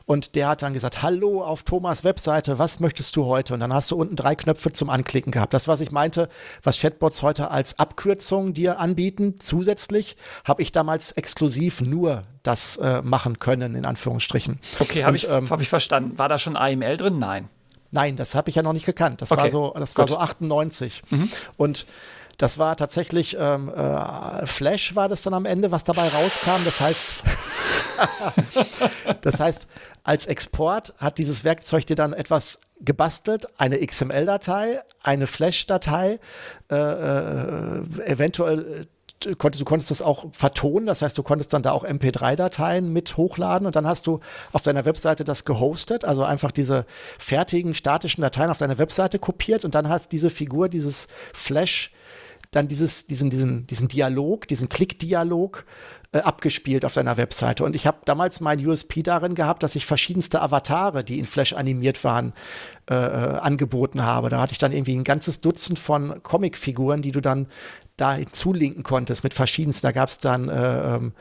und 0.08 0.34
der 0.34 0.48
hat 0.48 0.64
dann 0.64 0.74
gesagt, 0.74 1.04
hallo 1.04 1.44
auf 1.44 1.62
Thomas 1.62 2.04
Webseite, 2.04 2.58
was 2.58 2.80
möchtest 2.80 3.16
du 3.16 3.26
heute? 3.26 3.54
Und 3.54 3.60
dann 3.60 3.72
hast 3.72 3.92
du 3.92 3.96
unten 3.96 4.16
drei 4.16 4.34
Knöpfe 4.34 4.72
zum 4.72 4.90
Anklicken 4.90 5.32
gehabt. 5.32 5.54
Das, 5.54 5.68
was 5.68 5.80
ich 5.80 5.92
meinte, 5.92 6.28
was 6.64 6.80
Chatbots 6.80 7.22
heute 7.22 7.52
als 7.52 7.78
Abkürzung 7.78 8.15
Abkürzungen 8.16 8.54
dir 8.54 8.80
anbieten. 8.80 9.36
Zusätzlich 9.40 10.16
habe 10.46 10.62
ich 10.62 10.72
damals 10.72 11.12
exklusiv 11.12 11.82
nur 11.82 12.24
das 12.44 12.78
äh, 12.78 13.02
machen 13.02 13.40
können, 13.40 13.76
in 13.76 13.86
Anführungsstrichen. 13.86 14.60
Okay, 14.80 15.04
habe 15.04 15.18
ich, 15.18 15.30
ähm, 15.30 15.50
hab 15.50 15.62
ich 15.62 15.70
verstanden. 15.70 16.18
War 16.18 16.30
da 16.30 16.38
schon 16.38 16.56
AML 16.56 16.98
drin? 16.98 17.20
Nein. 17.20 17.50
Nein, 17.92 18.16
das 18.16 18.36
habe 18.36 18.50
ich 18.50 18.56
ja 18.56 18.64
noch 18.64 18.74
nicht 18.74 18.86
gekannt. 18.86 19.22
Das 19.22 19.32
okay. 19.32 19.44
war 19.44 19.50
so, 19.50 19.74
das 19.78 19.98
war 19.98 20.08
so 20.08 20.18
98. 20.18 21.04
Mhm. 21.10 21.30
Und 21.58 21.86
das 22.38 22.58
war 22.58 22.76
tatsächlich 22.76 23.38
ähm, 23.40 23.70
äh, 23.70 24.46
Flash 24.46 24.96
war 24.96 25.08
das 25.08 25.22
dann 25.24 25.34
am 25.34 25.46
Ende, 25.46 25.72
was 25.72 25.84
dabei 25.84 26.04
rauskam. 26.04 26.64
Das 26.66 26.82
heißt, 26.82 27.24
das 29.22 29.40
heißt, 29.40 29.68
als 30.04 30.26
Export 30.26 30.94
hat 30.98 31.18
dieses 31.18 31.44
Werkzeug 31.44 31.86
dir 31.86 31.96
dann 31.96 32.14
etwas 32.14 32.60
gebastelt, 32.80 33.48
eine 33.58 33.86
XML-Datei, 33.86 34.82
eine 35.02 35.28
Flash-Datei, 35.28 36.20
äh, 36.70 36.76
äh, 36.76 37.84
eventuell 38.06 38.88
äh, 39.26 39.36
konntest, 39.36 39.62
du 39.62 39.66
konntest 39.66 39.92
das 39.92 40.02
auch 40.02 40.26
vertonen, 40.32 40.86
das 40.86 41.02
heißt, 41.02 41.18
du 41.18 41.24
konntest 41.24 41.54
dann 41.54 41.64
da 41.64 41.72
auch 41.72 41.86
MP3-Dateien 41.86 42.92
mit 42.92 43.18
hochladen 43.18 43.66
und 43.66 43.76
dann 43.76 43.88
hast 43.88 44.08
du 44.08 44.20
auf 44.52 44.62
deiner 44.62 44.86
Webseite 44.86 45.24
das 45.24 45.46
gehostet, 45.46 46.06
also 46.06 46.24
einfach 46.24 46.52
diese 46.52 46.86
fertigen 47.18 47.74
statischen 47.74 48.22
Dateien 48.22 48.50
auf 48.50 48.58
deiner 48.58 48.78
Webseite 48.78 49.20
kopiert 49.20 49.66
und 49.66 49.74
dann 49.74 49.90
hast 49.90 50.12
diese 50.12 50.30
Figur, 50.30 50.70
dieses 50.70 51.08
Flash, 51.34 51.92
dann 52.52 52.68
dieses, 52.68 53.08
diesen, 53.08 53.30
diesen, 53.30 53.68
diesen 53.68 53.88
Dialog, 53.88 54.48
diesen 54.48 54.70
Klick-Dialog 54.70 55.66
äh, 56.16 56.20
abgespielt 56.20 56.86
auf 56.86 56.94
deiner 56.94 57.18
Webseite. 57.18 57.66
Und 57.66 57.76
ich 57.76 57.86
habe 57.86 57.98
damals 58.06 58.40
mein 58.40 58.66
USP 58.66 59.04
darin 59.04 59.36
gehabt, 59.36 59.64
dass 59.64 59.76
ich 59.76 59.86
verschiedenste 59.86 60.42
Avatare, 60.42 61.04
die 61.04 61.20
in 61.20 61.26
Flash 61.26 61.52
animiert 61.52 62.06
waren, 62.06 62.32
äh, 62.90 62.96
äh, 62.96 63.38
angeboten 63.40 64.04
habe. 64.04 64.30
Da 64.30 64.40
hatte 64.40 64.54
ich 64.54 64.58
dann 64.58 64.72
irgendwie 64.72 64.96
ein 64.96 65.04
ganzes 65.04 65.42
Dutzend 65.42 65.78
von 65.78 66.24
Comicfiguren, 66.24 67.02
die 67.02 67.12
du 67.12 67.20
dann 67.20 67.48
da 67.98 68.14
hinzulinken 68.14 68.84
konntest 68.84 69.26
mit 69.26 69.34
verschiedensten. 69.34 69.88
Da 69.88 69.92
gab 69.92 70.08
es 70.08 70.20
dann 70.20 70.48
äh, 70.48 70.96
ähm, 70.96 71.12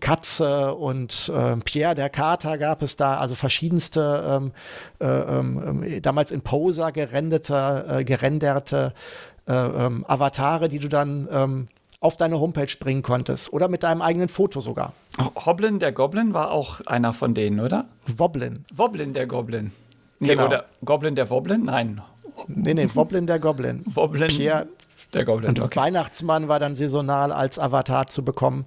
Katze 0.00 0.74
und 0.74 1.30
äh, 1.34 1.56
Pierre 1.56 1.94
der 1.94 2.08
Kater 2.08 2.56
gab 2.56 2.80
es 2.80 2.96
da, 2.96 3.18
also 3.18 3.34
verschiedenste 3.34 4.40
ähm, 4.40 4.52
äh, 5.00 5.06
ähm, 5.06 6.00
damals 6.00 6.30
in 6.30 6.40
Poser 6.40 6.92
gerendete, 6.92 7.84
äh, 7.90 8.04
gerenderte 8.04 8.94
ähm, 9.46 10.04
Avatare, 10.06 10.68
die 10.68 10.78
du 10.78 10.88
dann 10.88 11.28
ähm, 11.30 11.68
auf 12.00 12.16
deine 12.16 12.40
Homepage 12.40 12.74
bringen 12.78 13.02
konntest 13.02 13.52
oder 13.52 13.68
mit 13.68 13.82
deinem 13.82 14.02
eigenen 14.02 14.28
Foto 14.28 14.60
sogar. 14.60 14.94
Hoblin 15.44 15.78
der 15.78 15.92
Goblin 15.92 16.32
war 16.32 16.50
auch 16.50 16.80
einer 16.86 17.12
von 17.12 17.34
denen, 17.34 17.60
oder? 17.60 17.86
Woblin. 18.06 18.64
Woblin 18.72 19.12
der 19.12 19.26
Goblin. 19.26 19.70
Nee, 20.18 20.28
genau. 20.28 20.46
oder 20.46 20.64
Goblin 20.84 21.14
der 21.14 21.28
Woblin? 21.30 21.64
Nein. 21.64 22.00
Nee, 22.48 22.74
nee, 22.74 22.88
Woblin 22.94 23.26
der 23.26 23.38
Goblin. 23.38 23.84
Woblin 23.86 24.28
Pierre, 24.28 24.66
der 25.12 25.24
Goblin. 25.26 25.50
Und 25.50 25.60
okay. 25.60 25.78
Weihnachtsmann 25.78 26.48
war 26.48 26.58
dann 26.58 26.74
saisonal 26.74 27.32
als 27.32 27.58
Avatar 27.58 28.06
zu 28.06 28.24
bekommen. 28.24 28.64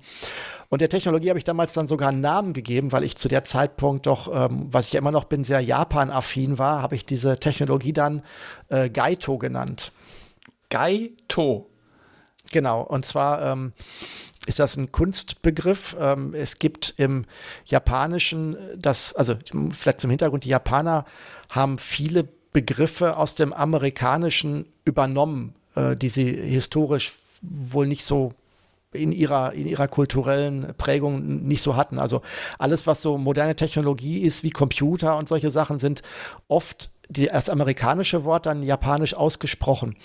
Und 0.69 0.81
der 0.81 0.89
Technologie 0.89 1.29
habe 1.29 1.38
ich 1.38 1.45
damals 1.45 1.73
dann 1.73 1.88
sogar 1.88 2.09
einen 2.09 2.21
Namen 2.21 2.53
gegeben, 2.53 2.91
weil 2.91 3.03
ich 3.03 3.17
zu 3.17 3.27
der 3.27 3.43
Zeitpunkt 3.43 4.07
doch, 4.07 4.27
ähm, 4.34 4.67
was 4.71 4.88
ich 4.88 4.93
ja 4.93 4.99
immer 4.99 5.11
noch 5.11 5.25
bin, 5.25 5.43
sehr 5.43 5.59
Japan-affin 5.59 6.57
war, 6.57 6.81
habe 6.81 6.95
ich 6.95 7.05
diese 7.05 7.39
Technologie 7.39 7.93
dann 7.93 8.23
äh, 8.69 8.89
Gaito 8.89 9.38
genannt. 9.38 9.91
Gaito. 10.69 11.69
Genau, 12.54 12.82
und 12.82 13.04
zwar 13.04 13.41
ähm, 13.51 13.74
ist 14.45 14.60
das 14.60 14.78
ein 14.78 14.91
Kunstbegriff. 14.91 15.97
Ähm, 15.99 16.34
es 16.36 16.60
gibt 16.60 16.93
im 16.97 17.26
Japanischen 17.66 18.56
das, 18.78 19.14
also 19.16 19.34
vielleicht 19.72 19.99
zum 19.99 20.12
Hintergrund, 20.12 20.45
die 20.45 20.49
Japaner 20.49 21.06
haben 21.51 21.80
viele 21.80 22.28
Begriffe 22.54 23.18
aus 23.18 23.34
dem 23.34 23.51
Amerikanischen 23.54 24.68
übernommen, 24.86 25.56
äh, 25.76 25.97
die 25.97 26.10
sie 26.10 26.32
historisch 26.32 27.16
wohl 27.41 27.88
nicht 27.88 28.06
so 28.06 28.34
in 28.91 29.12
ihrer, 29.12 29.54
in 29.54 29.66
ihrer 29.66 29.88
kulturellen 29.88 30.76
Prägung 30.78 31.47
nicht 31.47 31.64
so 31.64 31.76
hatten. 31.76 31.97
Also 31.97 32.22
alles, 32.60 32.86
was 32.86 33.01
so 33.01 33.18
moderne 33.18 33.56
Technologie 33.56 34.20
ist, 34.20 34.43
wie 34.43 34.51
Computer 34.51 35.18
und 35.18 35.28
solche 35.28 35.49
Sachen, 35.49 35.80
sind 35.80 36.04
oft 36.47 36.91
die, 37.10 37.28
das 37.28 37.49
amerikanische 37.49 38.24
Wort 38.24 38.45
dann 38.45 38.64
japanisch 38.64 39.14
ausgesprochen. 39.14 39.95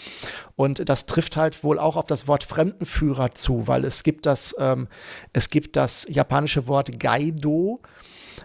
Und 0.57 0.89
das 0.89 1.07
trifft 1.07 1.37
halt 1.37 1.63
wohl 1.65 1.79
auch 1.79 1.97
auf 1.97 2.07
das 2.07 2.29
Wort 2.29 2.45
Fremdenführer 2.45 3.33
zu, 3.33 3.67
weil 3.67 3.85
es 3.85 4.03
gibt 4.03 4.27
das, 4.27 4.55
ähm, 4.59 4.89
es 5.33 5.51
gibt 5.51 5.77
das 5.77 6.07
japanische 6.09 6.67
Wort 6.67 6.99
Gaido. 6.99 7.81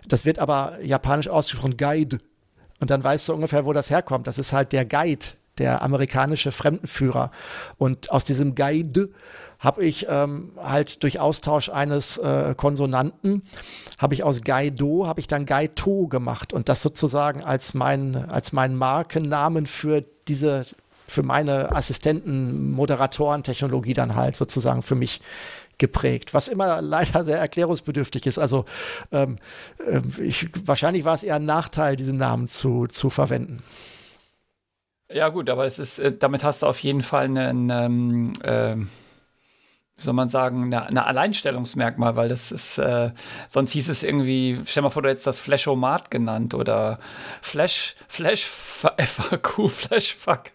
Das 0.08 0.26
wird 0.26 0.40
aber 0.40 0.78
japanisch 0.82 1.28
ausgesprochen 1.28 1.78
Guide. 1.78 2.18
Und 2.80 2.90
dann 2.90 3.04
weißt 3.04 3.30
du 3.30 3.34
ungefähr, 3.34 3.66
wo 3.66 3.74
das 3.74 3.90
herkommt. 3.90 4.28
Das 4.28 4.38
ist 4.38 4.52
halt 4.52 4.74
der 4.74 4.86
Guide, 4.86 5.26
der 5.58 5.82
amerikanische 5.82 6.52
Fremdenführer. 6.52 7.32
Und 7.78 8.12
aus 8.12 8.26
diesem 8.26 8.56
Guide 8.56 9.10
habe 9.64 9.84
ich 9.86 10.08
ähm, 10.10 10.52
halt 10.62 11.02
durch 11.04 11.20
Austausch 11.22 11.70
eines 11.70 12.18
äh, 12.18 12.54
Konsonanten, 12.56 13.44
habe 13.98 14.14
ich 14.14 14.24
aus 14.24 14.42
Gaido, 14.42 15.08
habe 15.08 15.22
ich 15.22 15.28
dann 15.28 15.46
Gaito 15.46 16.08
gemacht 16.08 16.52
und 16.52 16.68
das 16.68 16.82
sozusagen 16.82 17.44
als 17.44 17.74
mein, 17.74 18.30
als 18.30 18.52
mein 18.52 18.76
Markennamen 18.76 19.66
für 19.66 20.04
diese, 20.28 20.64
für 21.08 21.24
meine 21.24 21.74
Assistenten, 21.74 22.72
Moderatoren, 22.72 23.44
Technologie 23.44 23.94
dann 23.94 24.16
halt 24.16 24.36
sozusagen 24.36 24.84
für 24.84 24.96
mich 24.96 25.22
geprägt, 25.78 26.34
was 26.34 26.50
immer 26.50 26.82
leider 26.82 27.24
sehr 27.24 27.40
erklärungsbedürftig 27.40 28.26
ist. 28.28 28.40
Also 28.40 28.66
ähm, 29.14 29.38
äh, 29.88 30.02
ich, 30.22 30.50
wahrscheinlich 30.66 31.06
war 31.06 31.16
es 31.16 31.24
eher 31.24 31.36
ein 31.36 31.46
Nachteil, 31.46 31.96
diesen 31.96 32.18
Namen 32.18 32.48
zu, 32.48 32.88
zu 32.88 33.10
verwenden. 33.10 33.64
Ja 35.10 35.30
gut, 35.30 35.50
aber 35.50 35.66
es 35.66 35.80
ist, 35.80 36.00
äh, 36.00 36.12
damit 36.12 36.44
hast 36.44 36.64
du 36.64 36.68
auf 36.68 36.80
jeden 36.80 37.02
Fall 37.02 37.26
einen, 37.26 37.70
ähm, 37.70 38.34
äh 38.44 38.76
wie 39.98 40.02
soll 40.02 40.14
man 40.14 40.28
sagen, 40.28 40.74
eine 40.74 41.06
Alleinstellungsmerkmal, 41.06 42.16
weil 42.16 42.28
das 42.28 42.52
ist, 42.52 42.80
äh, 42.80 43.12
sonst 43.48 43.72
hieß 43.74 43.90
es 43.90 44.02
irgendwie, 44.02 44.60
stell 44.66 44.82
mal 44.82 44.90
vor, 44.90 45.04
du 45.04 45.10
hättest 45.10 45.28
das 45.28 45.40
Flashomat 45.40 46.10
genannt 46.10 46.54
oder 46.56 47.00
Flash, 47.42 47.96
Flash, 48.08 48.46
FAQ, 48.46 49.70
Flashfuck. 49.70 50.53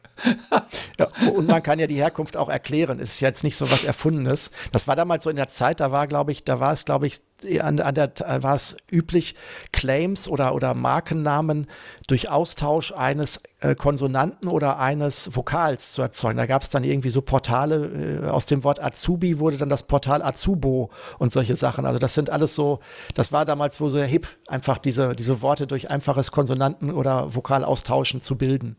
Ja, 0.98 1.08
und 1.32 1.46
man 1.46 1.62
kann 1.62 1.78
ja 1.78 1.86
die 1.86 1.96
Herkunft 1.96 2.36
auch 2.36 2.48
erklären. 2.48 2.98
Es 3.00 3.14
ist 3.14 3.20
jetzt 3.20 3.44
nicht 3.44 3.56
so 3.56 3.70
was 3.70 3.84
Erfundenes. 3.84 4.50
Das 4.72 4.88
war 4.88 4.96
damals 4.96 5.24
so 5.24 5.30
in 5.30 5.36
der 5.36 5.48
Zeit, 5.48 5.80
da 5.80 5.92
war, 5.92 6.06
glaube 6.06 6.32
ich, 6.32 6.44
da 6.44 6.60
war 6.60 6.72
es, 6.72 6.84
glaube 6.84 7.06
ich, 7.06 7.20
an, 7.60 7.78
an 7.80 7.94
der 7.94 8.12
war 8.42 8.54
es 8.56 8.76
üblich, 8.90 9.36
Claims 9.72 10.28
oder, 10.28 10.54
oder 10.54 10.74
Markennamen 10.74 11.68
durch 12.08 12.30
Austausch 12.30 12.92
eines 12.92 13.40
äh, 13.60 13.74
Konsonanten 13.74 14.48
oder 14.48 14.78
eines 14.78 15.34
Vokals 15.36 15.92
zu 15.92 16.02
erzeugen. 16.02 16.36
Da 16.36 16.46
gab 16.46 16.62
es 16.62 16.70
dann 16.70 16.84
irgendwie 16.84 17.10
so 17.10 17.22
Portale, 17.22 18.22
äh, 18.24 18.28
aus 18.28 18.46
dem 18.46 18.64
Wort 18.64 18.82
Azubi 18.82 19.38
wurde 19.38 19.56
dann 19.56 19.68
das 19.68 19.84
Portal 19.84 20.22
Azubo 20.22 20.90
und 21.18 21.32
solche 21.32 21.56
Sachen. 21.56 21.86
Also 21.86 21.98
das 21.98 22.14
sind 22.14 22.30
alles 22.30 22.54
so, 22.54 22.80
das 23.14 23.30
war 23.30 23.44
damals 23.44 23.80
wohl 23.80 23.90
so 23.90 24.00
hip, 24.00 24.28
einfach 24.48 24.78
diese, 24.78 25.14
diese 25.14 25.40
Worte 25.42 25.66
durch 25.66 25.90
einfaches 25.90 26.30
Konsonanten 26.32 26.92
oder 26.92 27.34
Vokalaustauschen 27.34 28.20
zu 28.20 28.36
bilden. 28.36 28.76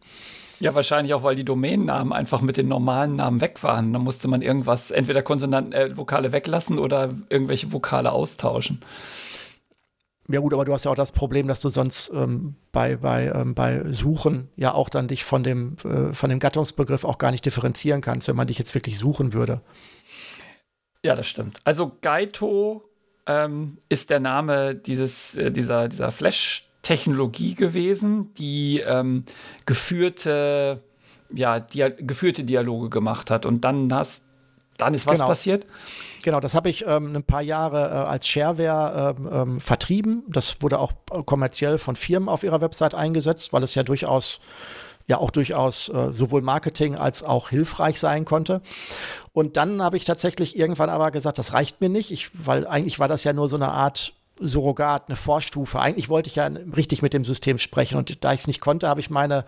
Ja, 0.60 0.76
wahrscheinlich 0.76 1.14
auch, 1.14 1.24
weil 1.24 1.36
die 1.36 1.46
Domänennamen 1.46 2.12
einfach 2.12 2.42
mit 2.42 2.58
den 2.58 2.68
normalen 2.68 3.16
Namen 3.16 3.40
weg 3.40 3.64
waren. 3.64 3.94
Da 3.94 4.00
musste 4.00 4.28
man 4.28 4.42
irgendwas, 4.42 4.92
entweder 4.92 5.22
Konsonanten, 5.22 5.72
äh, 5.74 5.96
Vokale 5.96 6.32
weglassen 6.32 6.80
oder 6.80 7.10
irgendwelche 7.30 7.72
Vokale 7.72 8.12
austauschen. 8.12 8.82
Ja 10.28 10.42
gut, 10.42 10.54
aber 10.54 10.64
du 10.66 10.74
hast 10.74 10.86
ja 10.86 10.92
auch 10.92 10.96
das 10.96 11.12
Problem, 11.12 11.48
dass 11.48 11.60
du 11.60 11.70
sonst 11.70 12.12
ähm, 12.14 12.56
bei, 12.72 12.98
bei, 12.98 13.32
ähm, 13.34 13.56
bei 13.56 13.92
Suchen 13.92 14.50
ja 14.58 14.74
auch 14.74 14.90
dann 14.90 15.08
dich 15.08 15.24
von 15.24 15.44
dem, 15.44 15.78
äh, 15.84 16.14
von 16.14 16.30
dem 16.30 16.40
Gattungsbegriff 16.40 17.04
auch 17.04 17.18
gar 17.18 17.32
nicht 17.32 17.46
differenzieren 17.46 18.02
kannst, 18.02 18.28
wenn 18.28 18.36
man 18.36 18.46
dich 18.46 18.60
jetzt 18.60 18.76
wirklich 18.76 19.00
suchen 19.00 19.34
würde. 19.34 19.62
Ja, 21.04 21.16
das 21.16 21.28
stimmt. 21.28 21.62
Also 21.64 21.94
Gaito 22.02 22.84
ähm, 23.26 23.78
ist 23.88 24.10
der 24.12 24.20
Name 24.20 24.76
dieses, 24.76 25.36
äh, 25.36 25.52
dieser, 25.52 25.88
dieser 25.88 26.12
Flash- 26.12 26.69
Technologie 26.82 27.56
gewesen, 27.56 28.34
die 28.36 28.80
ähm, 28.80 29.26
geführte, 29.66 30.82
ja, 31.34 31.60
dia 31.60 31.90
geführte 31.90 32.44
Dialoge 32.44 32.90
gemacht 32.90 33.30
hat. 33.32 33.46
Und 33.46 33.64
dann 33.64 33.94
hast 33.94 34.24
dann 34.80 34.94
ist 34.94 35.06
was 35.06 35.16
genau. 35.16 35.28
passiert? 35.28 35.68
Genau, 36.24 36.40
das 36.40 36.56
habe 36.56 36.70
ich 36.70 36.86
ähm, 36.88 37.16
ein 37.16 37.24
paar 37.24 37.42
Jahre 37.42 37.90
äh, 37.90 38.08
als 38.10 38.28
Shareware 38.28 39.16
ähm, 39.18 39.30
ähm, 39.32 39.62
vertrieben. 39.62 40.24
Das 40.28 40.62
wurde 40.62 40.80
auch 40.80 40.94
kommerziell 41.26 41.78
von 41.78 41.98
Firmen 41.98 42.30
auf 42.30 42.44
ihrer 42.44 42.62
Website 42.62 42.96
eingesetzt, 42.96 43.52
weil 43.52 43.62
es 43.64 43.76
ja 43.76 43.84
durchaus 43.84 44.40
ja 45.06 45.18
auch 45.18 45.32
durchaus 45.32 45.90
äh, 45.90 46.14
sowohl 46.14 46.42
Marketing 46.42 46.96
als 46.96 47.24
auch 47.24 47.50
hilfreich 47.50 48.00
sein 48.00 48.26
konnte. 48.26 48.62
Und 49.34 49.58
dann 49.58 49.82
habe 49.82 49.98
ich 49.98 50.06
tatsächlich 50.06 50.58
irgendwann 50.58 50.90
aber 50.90 51.12
gesagt, 51.12 51.40
das 51.40 51.52
reicht 51.52 51.82
mir 51.82 51.90
nicht, 51.90 52.12
ich, 52.12 52.30
weil 52.46 52.68
eigentlich 52.68 53.00
war 53.00 53.08
das 53.08 53.24
ja 53.24 53.34
nur 53.34 53.48
so 53.48 53.56
eine 53.56 53.72
Art 53.72 54.14
Surrogat, 54.40 55.08
eine 55.08 55.16
Vorstufe. 55.16 55.80
Eigentlich 55.80 56.10
wollte 56.10 56.30
ich 56.30 56.36
ja 56.36 56.50
richtig 56.76 57.02
mit 57.02 57.14
dem 57.14 57.26
System 57.26 57.58
sprechen 57.58 57.98
und 57.98 58.24
da 58.24 58.34
ich 58.34 58.42
es 58.42 58.48
nicht 58.48 58.62
konnte, 58.62 58.88
habe 58.88 59.00
ich 59.00 59.10
meine 59.10 59.46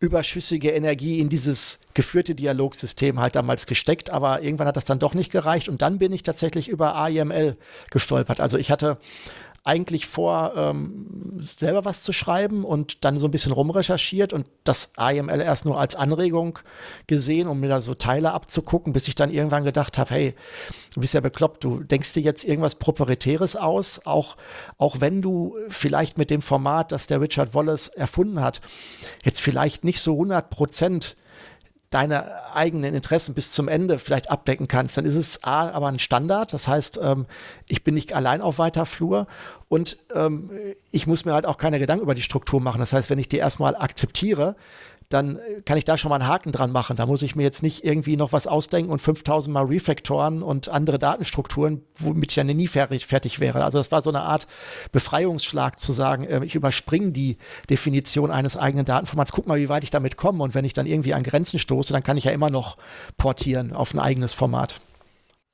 überschüssige 0.00 0.70
Energie 0.70 1.18
in 1.18 1.28
dieses 1.28 1.80
geführte 1.94 2.34
Dialogsystem 2.34 3.18
halt 3.18 3.34
damals 3.34 3.66
gesteckt, 3.66 4.10
aber 4.10 4.42
irgendwann 4.42 4.68
hat 4.68 4.76
das 4.76 4.84
dann 4.84 5.00
doch 5.00 5.14
nicht 5.14 5.32
gereicht 5.32 5.68
und 5.68 5.82
dann 5.82 5.98
bin 5.98 6.12
ich 6.12 6.22
tatsächlich 6.22 6.68
über 6.68 6.94
AIML 6.94 7.56
gestolpert. 7.90 8.40
Also 8.40 8.58
ich 8.58 8.70
hatte 8.70 8.98
eigentlich 9.64 10.06
vor, 10.06 10.54
ähm, 10.56 11.38
selber 11.40 11.84
was 11.84 12.02
zu 12.02 12.12
schreiben 12.12 12.64
und 12.64 13.04
dann 13.04 13.18
so 13.18 13.26
ein 13.26 13.30
bisschen 13.30 13.52
rumrecherchiert 13.52 14.32
und 14.32 14.46
das 14.64 14.92
AML 14.96 15.40
erst 15.40 15.66
nur 15.66 15.78
als 15.78 15.94
Anregung 15.94 16.58
gesehen, 17.06 17.48
um 17.48 17.60
mir 17.60 17.68
da 17.68 17.80
so 17.80 17.94
Teile 17.94 18.32
abzugucken, 18.32 18.92
bis 18.92 19.08
ich 19.08 19.14
dann 19.14 19.30
irgendwann 19.30 19.64
gedacht 19.64 19.98
habe, 19.98 20.14
hey, 20.14 20.34
du 20.94 21.00
bist 21.00 21.14
ja 21.14 21.20
bekloppt, 21.20 21.64
du 21.64 21.82
denkst 21.82 22.14
dir 22.14 22.22
jetzt 22.22 22.44
irgendwas 22.44 22.76
Proprietäres 22.76 23.56
aus, 23.56 24.00
auch, 24.06 24.36
auch 24.78 25.00
wenn 25.00 25.20
du 25.20 25.56
vielleicht 25.68 26.16
mit 26.16 26.30
dem 26.30 26.40
Format, 26.40 26.92
das 26.92 27.06
der 27.06 27.20
Richard 27.20 27.54
Wallace 27.54 27.88
erfunden 27.88 28.40
hat, 28.40 28.60
jetzt 29.24 29.42
vielleicht 29.42 29.84
nicht 29.84 30.00
so 30.00 30.12
100 30.12 30.48
Prozent 30.50 31.16
deine 31.90 32.54
eigenen 32.54 32.94
Interessen 32.94 33.34
bis 33.34 33.50
zum 33.50 33.66
Ende 33.66 33.98
vielleicht 33.98 34.30
abdecken 34.30 34.68
kannst, 34.68 34.96
dann 34.98 35.06
ist 35.06 35.14
es 35.14 35.42
A, 35.44 35.70
aber 35.70 35.88
ein 35.88 35.98
Standard. 35.98 36.52
Das 36.52 36.68
heißt, 36.68 37.00
ähm, 37.02 37.26
ich 37.66 37.82
bin 37.82 37.94
nicht 37.94 38.14
allein 38.14 38.42
auf 38.42 38.58
weiter 38.58 38.84
Flur 38.84 39.26
und 39.68 39.96
ähm, 40.14 40.50
ich 40.90 41.06
muss 41.06 41.24
mir 41.24 41.32
halt 41.32 41.46
auch 41.46 41.56
keine 41.56 41.78
Gedanken 41.78 42.02
über 42.02 42.14
die 42.14 42.22
Struktur 42.22 42.60
machen. 42.60 42.80
Das 42.80 42.92
heißt, 42.92 43.08
wenn 43.08 43.18
ich 43.18 43.28
die 43.28 43.38
erstmal 43.38 43.74
akzeptiere, 43.74 44.54
dann 45.08 45.38
kann 45.64 45.78
ich 45.78 45.84
da 45.84 45.96
schon 45.96 46.10
mal 46.10 46.16
einen 46.16 46.28
Haken 46.28 46.52
dran 46.52 46.70
machen. 46.70 46.96
Da 46.96 47.06
muss 47.06 47.22
ich 47.22 47.34
mir 47.34 47.42
jetzt 47.42 47.62
nicht 47.62 47.84
irgendwie 47.84 48.16
noch 48.16 48.32
was 48.32 48.46
ausdenken 48.46 48.90
und 48.92 49.00
5000 49.00 49.52
Mal 49.52 49.64
Refactoren 49.64 50.42
und 50.42 50.68
andere 50.68 50.98
Datenstrukturen, 50.98 51.82
womit 51.96 52.32
ich 52.32 52.36
ja 52.36 52.44
nie 52.44 52.66
fertig, 52.66 53.06
fertig 53.06 53.40
wäre. 53.40 53.64
Also 53.64 53.78
das 53.78 53.90
war 53.90 54.02
so 54.02 54.10
eine 54.10 54.22
Art 54.22 54.46
Befreiungsschlag 54.92 55.80
zu 55.80 55.92
sagen, 55.92 56.24
äh, 56.24 56.44
ich 56.44 56.54
überspringe 56.54 57.12
die 57.12 57.38
Definition 57.70 58.30
eines 58.30 58.56
eigenen 58.56 58.84
Datenformats, 58.84 59.32
guck 59.32 59.46
mal, 59.46 59.58
wie 59.58 59.68
weit 59.68 59.84
ich 59.84 59.90
damit 59.90 60.16
komme 60.16 60.44
und 60.44 60.54
wenn 60.54 60.64
ich 60.64 60.74
dann 60.74 60.86
irgendwie 60.86 61.14
an 61.14 61.22
Grenzen 61.22 61.58
stoße, 61.58 61.92
dann 61.92 62.02
kann 62.02 62.18
ich 62.18 62.24
ja 62.24 62.32
immer 62.32 62.50
noch 62.50 62.76
portieren 63.16 63.72
auf 63.72 63.94
ein 63.94 63.98
eigenes 63.98 64.34
Format. 64.34 64.80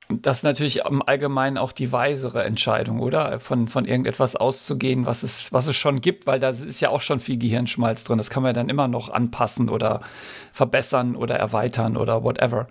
Das 0.09 0.37
ist 0.37 0.43
natürlich 0.43 0.81
im 0.85 1.01
Allgemeinen 1.01 1.57
auch 1.57 1.71
die 1.71 1.91
weisere 1.91 2.43
Entscheidung, 2.43 2.99
oder? 2.99 3.39
Von, 3.39 3.67
von 3.67 3.85
irgendetwas 3.85 4.35
auszugehen, 4.35 5.07
was 5.07 5.23
es, 5.23 5.51
was 5.51 5.65
es 5.65 5.75
schon 5.75 5.99
gibt, 5.99 6.27
weil 6.27 6.39
da 6.39 6.49
ist 6.49 6.79
ja 6.79 6.89
auch 6.89 7.01
schon 7.01 7.19
viel 7.19 7.37
Gehirnschmalz 7.37 8.03
drin. 8.03 8.19
Das 8.19 8.29
kann 8.29 8.43
man 8.43 8.49
ja 8.49 8.53
dann 8.53 8.69
immer 8.69 8.87
noch 8.87 9.09
anpassen 9.09 9.67
oder 9.67 10.01
verbessern 10.53 11.15
oder 11.15 11.35
erweitern 11.35 11.97
oder 11.97 12.23
whatever. 12.23 12.67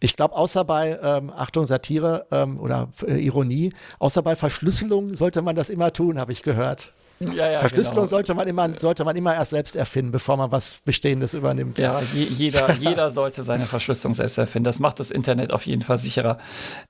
Ich 0.00 0.16
glaube, 0.16 0.34
außer 0.34 0.64
bei, 0.64 0.98
ähm, 1.02 1.30
Achtung, 1.34 1.66
Satire 1.66 2.26
ähm, 2.30 2.58
oder 2.58 2.88
äh, 3.06 3.18
Ironie, 3.24 3.72
außer 3.98 4.22
bei 4.22 4.34
Verschlüsselung 4.34 5.14
sollte 5.14 5.42
man 5.42 5.56
das 5.56 5.68
immer 5.68 5.92
tun, 5.92 6.18
habe 6.18 6.32
ich 6.32 6.42
gehört. 6.42 6.92
Ja, 7.32 7.50
ja, 7.50 7.58
Verschlüsselung 7.60 8.04
genau. 8.04 8.08
sollte, 8.08 8.34
man 8.34 8.48
immer, 8.48 8.78
sollte 8.78 9.04
man 9.04 9.16
immer 9.16 9.34
erst 9.34 9.50
selbst 9.50 9.76
erfinden, 9.76 10.12
bevor 10.12 10.36
man 10.36 10.52
was 10.52 10.80
Bestehendes 10.84 11.34
übernimmt. 11.34 11.78
Ja, 11.78 12.02
je, 12.12 12.24
jeder, 12.24 12.74
jeder 12.80 13.10
sollte 13.10 13.42
seine 13.42 13.66
Verschlüsselung 13.66 14.14
selbst 14.14 14.38
erfinden. 14.38 14.64
Das 14.64 14.80
macht 14.80 15.00
das 15.00 15.10
Internet 15.10 15.52
auf 15.52 15.66
jeden 15.66 15.82
Fall 15.82 15.98
sicherer. 15.98 16.38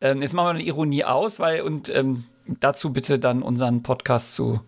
Ähm, 0.01 0.23
jetzt 0.23 0.35
machen 0.35 0.47
wir 0.47 0.51
eine 0.51 0.63
Ironie 0.63 1.05
aus, 1.05 1.39
weil 1.39 1.63
und 1.63 1.95
ähm, 1.95 2.25
dazu 2.47 2.93
bitte 2.93 3.19
dann 3.19 3.43
unseren 3.43 3.83
Podcast 3.83 4.35
zu 4.35 4.61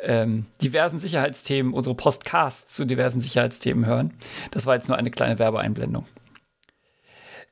ähm, 0.00 0.46
diversen 0.62 0.98
Sicherheitsthemen, 0.98 1.72
unsere 1.72 1.94
Podcasts 1.94 2.74
zu 2.74 2.84
diversen 2.84 3.20
Sicherheitsthemen 3.20 3.86
hören. 3.86 4.12
Das 4.50 4.66
war 4.66 4.74
jetzt 4.74 4.88
nur 4.88 4.96
eine 4.96 5.10
kleine 5.10 5.38
Werbeeinblendung. 5.38 6.06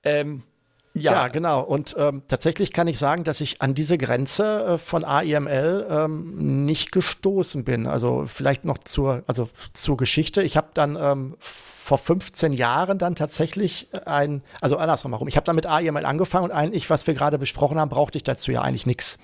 Ähm, 0.05 0.43
ja. 0.95 1.13
ja, 1.13 1.29
genau. 1.29 1.63
Und 1.63 1.95
ähm, 1.99 2.23
tatsächlich 2.29 2.73
kann 2.73 2.87
ich 2.87 2.99
sagen, 2.99 3.25
dass 3.25 3.41
ich 3.41 3.63
an 3.63 3.75
diese 3.75 3.97
Grenze 3.97 4.65
äh, 4.65 4.79
von 4.79 5.05
AIML 5.05 5.87
ähm, 5.89 6.65
nicht 6.67 6.93
gestoßen 6.93 7.65
bin. 7.65 7.87
Also 7.87 8.25
vielleicht 8.27 8.65
noch 8.65 8.79
zur, 8.79 9.23
also 9.27 9.49
zur 9.73 9.97
Geschichte. 9.97 10.43
Ich 10.43 10.57
habe 10.57 10.69
dann 10.75 10.97
ähm, 11.01 11.37
vor 11.41 11.99
15 11.99 12.53
Jahren 12.53 12.99
dann 12.99 13.15
tatsächlich 13.15 13.89
ein, 14.05 14.43
also 14.61 14.77
andersrum 14.77 15.13
warum. 15.13 15.29
Ich 15.29 15.37
habe 15.37 15.45
dann 15.45 15.57
mit 15.57 15.67
AIML 15.67 16.05
angefangen 16.05 16.45
und 16.45 16.53
eigentlich, 16.53 16.91
was 16.91 17.07
wir 17.07 17.15
gerade 17.15 17.39
besprochen 17.39 17.81
haben, 17.81 17.89
brauchte 17.89 18.19
ich 18.19 18.25
dazu 18.25 18.53
ja 18.53 18.61
eigentlich 18.63 18.87
nichts. 18.87 19.19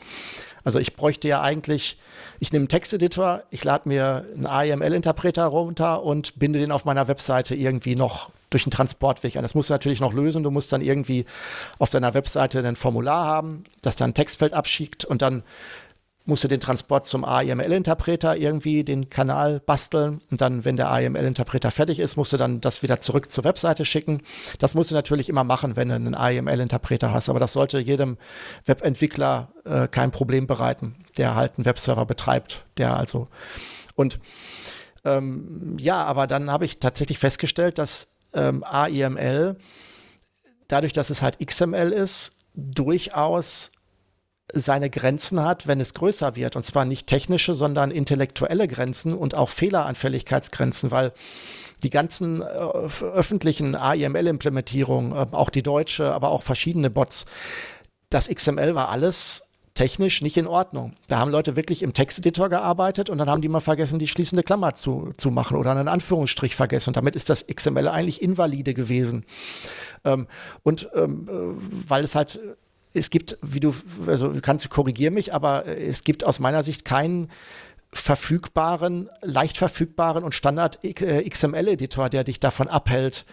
Also 0.68 0.80
ich 0.80 0.96
bräuchte 0.96 1.28
ja 1.28 1.40
eigentlich, 1.40 1.96
ich 2.40 2.52
nehme 2.52 2.64
einen 2.64 2.68
Texteditor, 2.68 3.42
ich 3.50 3.64
lade 3.64 3.88
mir 3.88 4.26
einen 4.34 4.44
AIML-Interpreter 4.44 5.46
runter 5.46 6.02
und 6.02 6.38
binde 6.38 6.58
den 6.58 6.72
auf 6.72 6.84
meiner 6.84 7.08
Webseite 7.08 7.54
irgendwie 7.54 7.94
noch 7.94 8.28
durch 8.50 8.66
einen 8.66 8.72
Transportweg 8.72 9.36
an. 9.36 9.42
Das 9.42 9.54
musst 9.54 9.70
du 9.70 9.72
natürlich 9.72 10.00
noch 10.00 10.12
lösen. 10.12 10.42
Du 10.42 10.50
musst 10.50 10.70
dann 10.70 10.82
irgendwie 10.82 11.24
auf 11.78 11.88
deiner 11.88 12.12
Webseite 12.12 12.58
ein 12.58 12.76
Formular 12.76 13.24
haben, 13.24 13.64
das 13.80 13.96
dann 13.96 14.10
ein 14.10 14.14
Textfeld 14.14 14.52
abschickt 14.52 15.06
und 15.06 15.22
dann 15.22 15.42
musst 16.28 16.44
du 16.44 16.48
den 16.48 16.60
Transport 16.60 17.06
zum 17.06 17.24
AIML-Interpreter 17.24 18.36
irgendwie 18.36 18.84
den 18.84 19.08
Kanal 19.08 19.60
basteln 19.60 20.20
und 20.30 20.40
dann, 20.40 20.64
wenn 20.64 20.76
der 20.76 20.90
AIML-Interpreter 20.90 21.70
fertig 21.70 21.98
ist, 21.98 22.16
musst 22.16 22.34
du 22.34 22.36
dann 22.36 22.60
das 22.60 22.82
wieder 22.82 23.00
zurück 23.00 23.30
zur 23.30 23.44
Webseite 23.44 23.86
schicken. 23.86 24.20
Das 24.58 24.74
musst 24.74 24.90
du 24.90 24.94
natürlich 24.94 25.30
immer 25.30 25.42
machen, 25.42 25.74
wenn 25.76 25.88
du 25.88 25.94
einen 25.94 26.14
AIML-Interpreter 26.14 27.12
hast, 27.12 27.30
aber 27.30 27.40
das 27.40 27.54
sollte 27.54 27.78
jedem 27.78 28.18
Webentwickler 28.66 29.48
äh, 29.64 29.88
kein 29.88 30.10
Problem 30.10 30.46
bereiten, 30.46 30.96
der 31.16 31.34
halt 31.34 31.52
einen 31.56 31.64
Webserver 31.64 32.04
betreibt, 32.04 32.64
der 32.76 32.96
also 32.96 33.28
und 33.96 34.20
ähm, 35.04 35.76
ja, 35.80 36.04
aber 36.04 36.26
dann 36.26 36.50
habe 36.50 36.66
ich 36.66 36.78
tatsächlich 36.78 37.18
festgestellt, 37.18 37.78
dass 37.78 38.08
ähm, 38.34 38.62
AIML, 38.64 39.56
dadurch, 40.68 40.92
dass 40.92 41.08
es 41.08 41.22
halt 41.22 41.38
XML 41.44 41.90
ist, 41.90 42.32
durchaus 42.54 43.70
seine 44.52 44.90
Grenzen 44.90 45.42
hat, 45.42 45.66
wenn 45.66 45.80
es 45.80 45.94
größer 45.94 46.36
wird. 46.36 46.56
Und 46.56 46.62
zwar 46.62 46.84
nicht 46.84 47.06
technische, 47.06 47.54
sondern 47.54 47.90
intellektuelle 47.90 48.68
Grenzen 48.68 49.14
und 49.14 49.34
auch 49.34 49.50
Fehleranfälligkeitsgrenzen, 49.50 50.90
weil 50.90 51.12
die 51.82 51.90
ganzen 51.90 52.42
äh, 52.42 52.44
öffentlichen 52.44 53.74
AIML-Implementierungen, 53.74 55.12
äh, 55.12 55.26
auch 55.32 55.50
die 55.50 55.62
deutsche, 55.62 56.12
aber 56.12 56.30
auch 56.30 56.42
verschiedene 56.42 56.90
Bots, 56.90 57.26
das 58.10 58.28
XML 58.28 58.74
war 58.74 58.88
alles 58.88 59.44
technisch 59.74 60.22
nicht 60.22 60.36
in 60.36 60.48
Ordnung. 60.48 60.94
Da 61.06 61.18
haben 61.18 61.30
Leute 61.30 61.54
wirklich 61.54 61.84
im 61.84 61.94
Texteditor 61.94 62.48
gearbeitet 62.48 63.10
und 63.10 63.18
dann 63.18 63.30
haben 63.30 63.42
die 63.42 63.48
mal 63.48 63.60
vergessen, 63.60 64.00
die 64.00 64.08
schließende 64.08 64.42
Klammer 64.42 64.74
zu, 64.74 65.12
zu 65.16 65.30
machen 65.30 65.56
oder 65.56 65.70
einen 65.70 65.86
Anführungsstrich 65.86 66.56
vergessen. 66.56 66.90
Und 66.90 66.96
damit 66.96 67.14
ist 67.14 67.30
das 67.30 67.46
XML 67.46 67.86
eigentlich 67.86 68.20
invalide 68.20 68.74
gewesen. 68.74 69.24
Ähm, 70.04 70.26
und 70.64 70.88
ähm, 70.96 71.28
äh, 71.28 71.88
weil 71.88 72.02
es 72.02 72.16
halt 72.16 72.40
es 72.94 73.10
gibt, 73.10 73.36
wie 73.42 73.60
du, 73.60 73.74
also 74.06 74.28
du 74.32 74.40
kannst 74.40 74.68
korrigieren 74.70 75.14
mich, 75.14 75.34
aber 75.34 75.66
es 75.66 76.02
gibt 76.02 76.24
aus 76.24 76.38
meiner 76.40 76.62
Sicht 76.62 76.84
keinen 76.84 77.30
verfügbaren, 77.92 79.08
leicht 79.22 79.56
verfügbaren 79.56 80.22
und 80.22 80.34
Standard 80.34 80.78
XML-Editor, 80.82 82.10
der 82.10 82.24
dich 82.24 82.38
davon 82.38 82.68
abhält, 82.68 83.24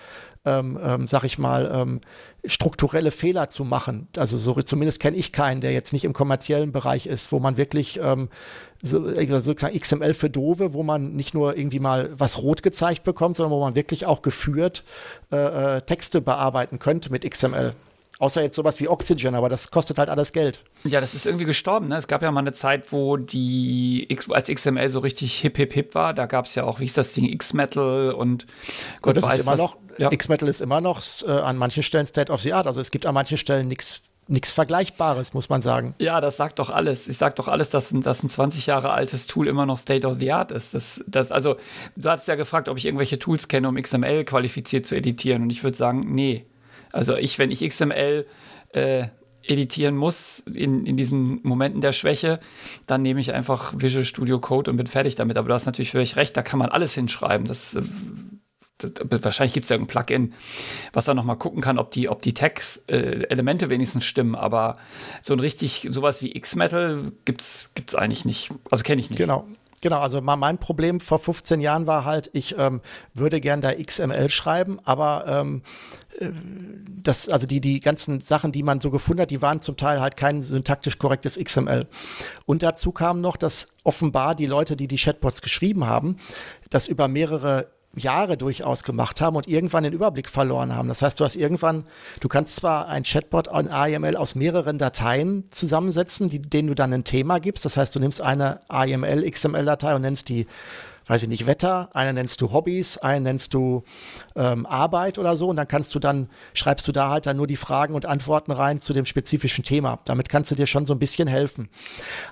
ähm, 0.45 0.79
ähm, 0.81 1.07
sag 1.07 1.23
ich 1.23 1.37
mal, 1.37 1.69
ähm, 1.73 2.01
strukturelle 2.45 3.11
Fehler 3.11 3.49
zu 3.49 3.65
machen. 3.65 4.07
Also 4.15 4.37
so, 4.37 4.53
zumindest 4.61 4.99
kenne 4.99 5.17
ich 5.17 5.31
keinen, 5.31 5.59
der 5.59 5.73
jetzt 5.73 5.91
nicht 5.91 6.05
im 6.05 6.13
kommerziellen 6.13 6.71
Bereich 6.71 7.07
ist, 7.07 7.31
wo 7.31 7.39
man 7.39 7.57
wirklich 7.57 7.99
ähm, 8.01 8.29
so, 8.81 9.03
also 9.05 9.39
sozusagen 9.39 9.77
XML 9.77 10.13
für 10.13 10.29
Dove, 10.29 10.73
wo 10.73 10.83
man 10.83 11.13
nicht 11.13 11.33
nur 11.33 11.57
irgendwie 11.57 11.79
mal 11.79 12.11
was 12.17 12.37
rot 12.37 12.63
gezeigt 12.63 13.03
bekommt, 13.03 13.35
sondern 13.35 13.51
wo 13.51 13.59
man 13.59 13.75
wirklich 13.75 14.05
auch 14.05 14.21
geführt 14.21 14.83
äh, 15.31 15.77
äh 15.77 15.81
Texte 15.81 16.21
bearbeiten 16.21 16.79
könnte 16.79 17.11
mit 17.11 17.29
XML. 17.29 17.73
Außer 18.19 18.41
jetzt 18.41 18.55
sowas 18.55 18.79
wie 18.79 18.87
Oxygen, 18.87 19.35
aber 19.35 19.49
das 19.49 19.71
kostet 19.71 19.97
halt 19.97 20.09
alles 20.09 20.31
Geld. 20.31 20.61
Ja, 20.85 21.01
das 21.01 21.15
ist 21.15 21.25
irgendwie 21.25 21.45
gestorben. 21.45 21.89
Ne? 21.89 21.97
Es 21.97 22.07
gab 22.07 22.21
ja 22.21 22.31
mal 22.31 22.39
eine 22.39 22.53
Zeit, 22.53 22.93
wo 22.93 23.17
die, 23.17 24.07
als 24.29 24.49
XML 24.49 24.87
so 24.89 24.99
richtig 24.99 25.35
hip, 25.39 25.57
hip, 25.57 25.73
hip 25.73 25.95
war, 25.95 26.13
da 26.13 26.25
gab 26.25 26.45
es 26.45 26.55
ja 26.55 26.63
auch, 26.63 26.79
wie 26.79 26.85
ist 26.85 26.97
das 26.97 27.11
Ding, 27.11 27.25
X-Metal 27.25 28.11
und 28.11 28.47
Gott 29.01 29.17
und 29.17 29.23
weiß 29.23 29.35
ist 29.35 29.43
immer 29.43 29.53
was. 29.53 29.59
Noch, 29.59 29.77
ja. 29.97 30.11
X-Metal 30.11 30.47
ist 30.47 30.61
immer 30.61 30.79
noch 30.79 31.01
äh, 31.25 31.31
an 31.31 31.57
manchen 31.57 31.83
Stellen 31.83 32.05
State 32.05 32.31
of 32.31 32.41
the 32.41 32.53
Art. 32.53 32.67
Also 32.67 32.79
es 32.79 32.89
gibt 32.89 33.05
an 33.05 33.13
manchen 33.13 33.37
Stellen 33.37 33.67
nichts 33.67 34.01
nichts 34.27 34.51
Vergleichbares, 34.51 35.33
muss 35.33 35.49
man 35.49 35.61
sagen. 35.61 35.93
Ja, 35.99 36.19
das 36.19 36.37
sagt 36.37 36.59
doch 36.59 36.69
alles. 36.69 37.07
Ich 37.07 37.17
sag 37.17 37.35
doch 37.35 37.47
alles, 37.47 37.69
dass 37.69 37.91
ein, 37.91 38.01
dass 38.01 38.23
ein 38.23 38.29
20 38.29 38.65
Jahre 38.65 38.91
altes 38.91 39.27
Tool 39.27 39.47
immer 39.47 39.65
noch 39.65 39.77
State 39.77 40.07
of 40.07 40.17
the 40.19 40.31
Art 40.31 40.51
ist. 40.51 40.73
Das, 40.73 41.03
das, 41.07 41.31
also, 41.31 41.57
du 41.95 42.09
hast 42.09 42.27
ja 42.27 42.35
gefragt, 42.35 42.67
ob 42.67 42.77
ich 42.77 42.85
irgendwelche 42.85 43.19
Tools 43.19 43.47
kenne, 43.47 43.67
um 43.67 43.75
XML 43.75 44.25
qualifiziert 44.25 44.85
zu 44.85 44.95
editieren. 44.95 45.43
Und 45.43 45.49
ich 45.51 45.63
würde 45.63 45.77
sagen, 45.77 46.13
nee. 46.13 46.45
Also 46.95 47.17
ich, 47.17 47.37
wenn 47.39 47.51
ich 47.51 47.59
XML 47.59 48.25
äh, 48.71 49.07
editieren 49.43 49.97
muss 49.97 50.39
in, 50.39 50.85
in 50.85 50.95
diesen 50.95 51.41
Momenten 51.43 51.81
der 51.81 51.91
Schwäche, 51.91 52.39
dann 52.87 53.01
nehme 53.01 53.19
ich 53.19 53.33
einfach 53.33 53.73
Visual 53.77 54.05
Studio 54.05 54.39
Code 54.39 54.71
und 54.71 54.77
bin 54.77 54.87
fertig 54.87 55.15
damit. 55.15 55.37
Aber 55.37 55.49
du 55.49 55.53
hast 55.53 55.65
natürlich 55.65 55.91
völlig 55.91 56.15
recht, 56.15 56.37
da 56.37 56.41
kann 56.41 56.57
man 56.57 56.69
alles 56.69 56.93
hinschreiben. 56.93 57.45
Das 57.47 57.75
äh, 57.75 57.81
wahrscheinlich 59.09 59.51
gibt 59.51 59.65
es 59.65 59.69
ja 59.69 59.75
ein 59.75 59.87
Plugin, 59.87 60.33
was 60.93 61.03
dann 61.03 61.17
nochmal 61.17 61.37
gucken 61.37 61.61
kann, 61.61 61.79
ob 61.79 61.91
die, 61.91 62.07
ob 62.07 62.21
die 62.21 62.33
Text-Elemente 62.33 63.65
äh, 63.65 63.69
wenigstens 63.69 64.05
stimmen. 64.05 64.33
Aber 64.33 64.77
so 65.21 65.33
ein 65.33 65.41
richtig, 65.41 65.89
sowas 65.91 66.21
wie 66.21 66.33
X-Metal 66.33 67.11
gibt 67.25 67.41
es 67.41 67.69
eigentlich 67.93 68.23
nicht. 68.23 68.51
Also 68.71 68.83
kenne 68.83 69.01
ich 69.01 69.09
nicht. 69.09 69.19
Genau. 69.19 69.45
Genau, 69.81 69.99
also 69.99 70.19
mein 70.21 70.57
Problem 70.57 70.99
vor 70.99 71.19
15 71.19 71.59
Jahren 71.59 71.85
war 71.85 72.05
halt, 72.05 72.31
ich 72.33 72.57
ähm, 72.57 72.81
würde 73.13 73.39
gern 73.39 73.61
da 73.61 73.71
XML 73.71 74.29
schreiben, 74.29 74.79
aber 74.83 75.25
ähm, 75.27 75.61
äh, 75.61 75.94
das, 77.03 77.29
also 77.29 77.45
die, 77.45 77.61
die 77.61 77.79
ganzen 77.79 78.19
Sachen, 78.21 78.51
die 78.51 78.63
man 78.63 78.81
so 78.81 78.89
gefunden 78.91 79.21
hat, 79.21 79.31
die 79.31 79.41
waren 79.41 79.61
zum 79.61 79.77
Teil 79.77 80.01
halt 80.01 80.17
kein 80.17 80.41
syntaktisch 80.41 80.97
korrektes 80.97 81.37
XML. 81.37 81.87
Und 82.45 82.63
dazu 82.63 82.91
kam 82.91 83.21
noch, 83.21 83.37
dass 83.37 83.67
offenbar 83.83 84.35
die 84.35 84.45
Leute, 84.45 84.75
die 84.75 84.87
die 84.87 84.97
Chatbots 84.97 85.41
geschrieben 85.41 85.85
haben, 85.85 86.17
das 86.69 86.87
über 86.87 87.07
mehrere 87.07 87.67
Jahre 87.95 88.37
durchaus 88.37 88.83
gemacht 88.83 89.21
haben 89.21 89.35
und 89.35 89.47
irgendwann 89.47 89.83
den 89.83 89.93
Überblick 89.93 90.29
verloren 90.29 90.75
haben. 90.75 90.89
Das 90.89 91.01
heißt, 91.01 91.19
du 91.19 91.23
hast 91.23 91.35
irgendwann, 91.35 91.85
du 92.19 92.27
kannst 92.27 92.57
zwar 92.57 92.87
ein 92.87 93.03
Chatbot 93.03 93.47
an 93.47 93.69
AML 93.69 94.17
aus 94.17 94.35
mehreren 94.35 94.77
Dateien 94.77 95.45
zusammensetzen, 95.49 96.29
die, 96.29 96.41
denen 96.41 96.67
du 96.67 96.75
dann 96.75 96.93
ein 96.93 97.03
Thema 97.03 97.39
gibst. 97.39 97.63
Das 97.63 97.77
heißt, 97.77 97.95
du 97.95 97.99
nimmst 97.99 98.21
eine 98.21 98.59
AML, 98.69 99.29
XML-Datei 99.29 99.95
und 99.95 100.01
nennst 100.01 100.29
die 100.29 100.47
weiß 101.07 101.23
ich 101.23 101.29
nicht, 101.29 101.45
Wetter, 101.45 101.89
eine 101.93 102.13
nennst 102.13 102.41
du 102.41 102.51
Hobbys, 102.51 102.97
eine 102.97 103.21
nennst 103.21 103.53
du 103.53 103.83
ähm, 104.35 104.65
Arbeit 104.65 105.17
oder 105.17 105.37
so 105.37 105.49
und 105.49 105.55
dann 105.55 105.67
kannst 105.67 105.93
du 105.95 105.99
dann, 105.99 106.29
schreibst 106.53 106.87
du 106.87 106.91
da 106.91 107.09
halt 107.09 107.25
dann 107.25 107.37
nur 107.37 107.47
die 107.47 107.55
Fragen 107.55 107.93
und 107.93 108.05
Antworten 108.05 108.51
rein 108.51 108.79
zu 108.79 108.93
dem 108.93 109.05
spezifischen 109.05 109.63
Thema. 109.63 109.99
Damit 110.05 110.29
kannst 110.29 110.51
du 110.51 110.55
dir 110.55 110.67
schon 110.67 110.85
so 110.85 110.93
ein 110.93 110.99
bisschen 110.99 111.27
helfen. 111.27 111.69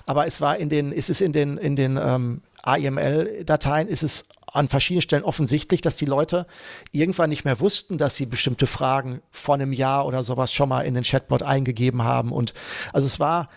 Aber 0.06 0.26
es 0.26 0.40
war 0.40 0.56
in 0.56 0.68
den, 0.68 0.92
es 0.92 1.08
ist 1.08 1.20
in 1.20 1.32
den, 1.32 1.56
in 1.56 1.76
den 1.76 1.96
ähm, 1.96 2.42
AML-Dateien 2.62 3.88
ist 3.88 4.02
es 4.02 4.24
an 4.46 4.68
verschiedenen 4.68 5.02
Stellen 5.02 5.24
offensichtlich, 5.24 5.80
dass 5.80 5.96
die 5.96 6.06
Leute 6.06 6.46
irgendwann 6.92 7.30
nicht 7.30 7.44
mehr 7.44 7.60
wussten, 7.60 7.98
dass 7.98 8.16
sie 8.16 8.26
bestimmte 8.26 8.66
Fragen 8.66 9.20
vor 9.30 9.56
einem 9.56 9.72
Jahr 9.72 10.06
oder 10.06 10.22
sowas 10.22 10.52
schon 10.52 10.68
mal 10.68 10.82
in 10.82 10.94
den 10.94 11.04
Chatbot 11.04 11.42
eingegeben 11.42 12.04
haben. 12.04 12.32
Und 12.32 12.54
also 12.92 13.06
es 13.06 13.20
war, 13.20 13.50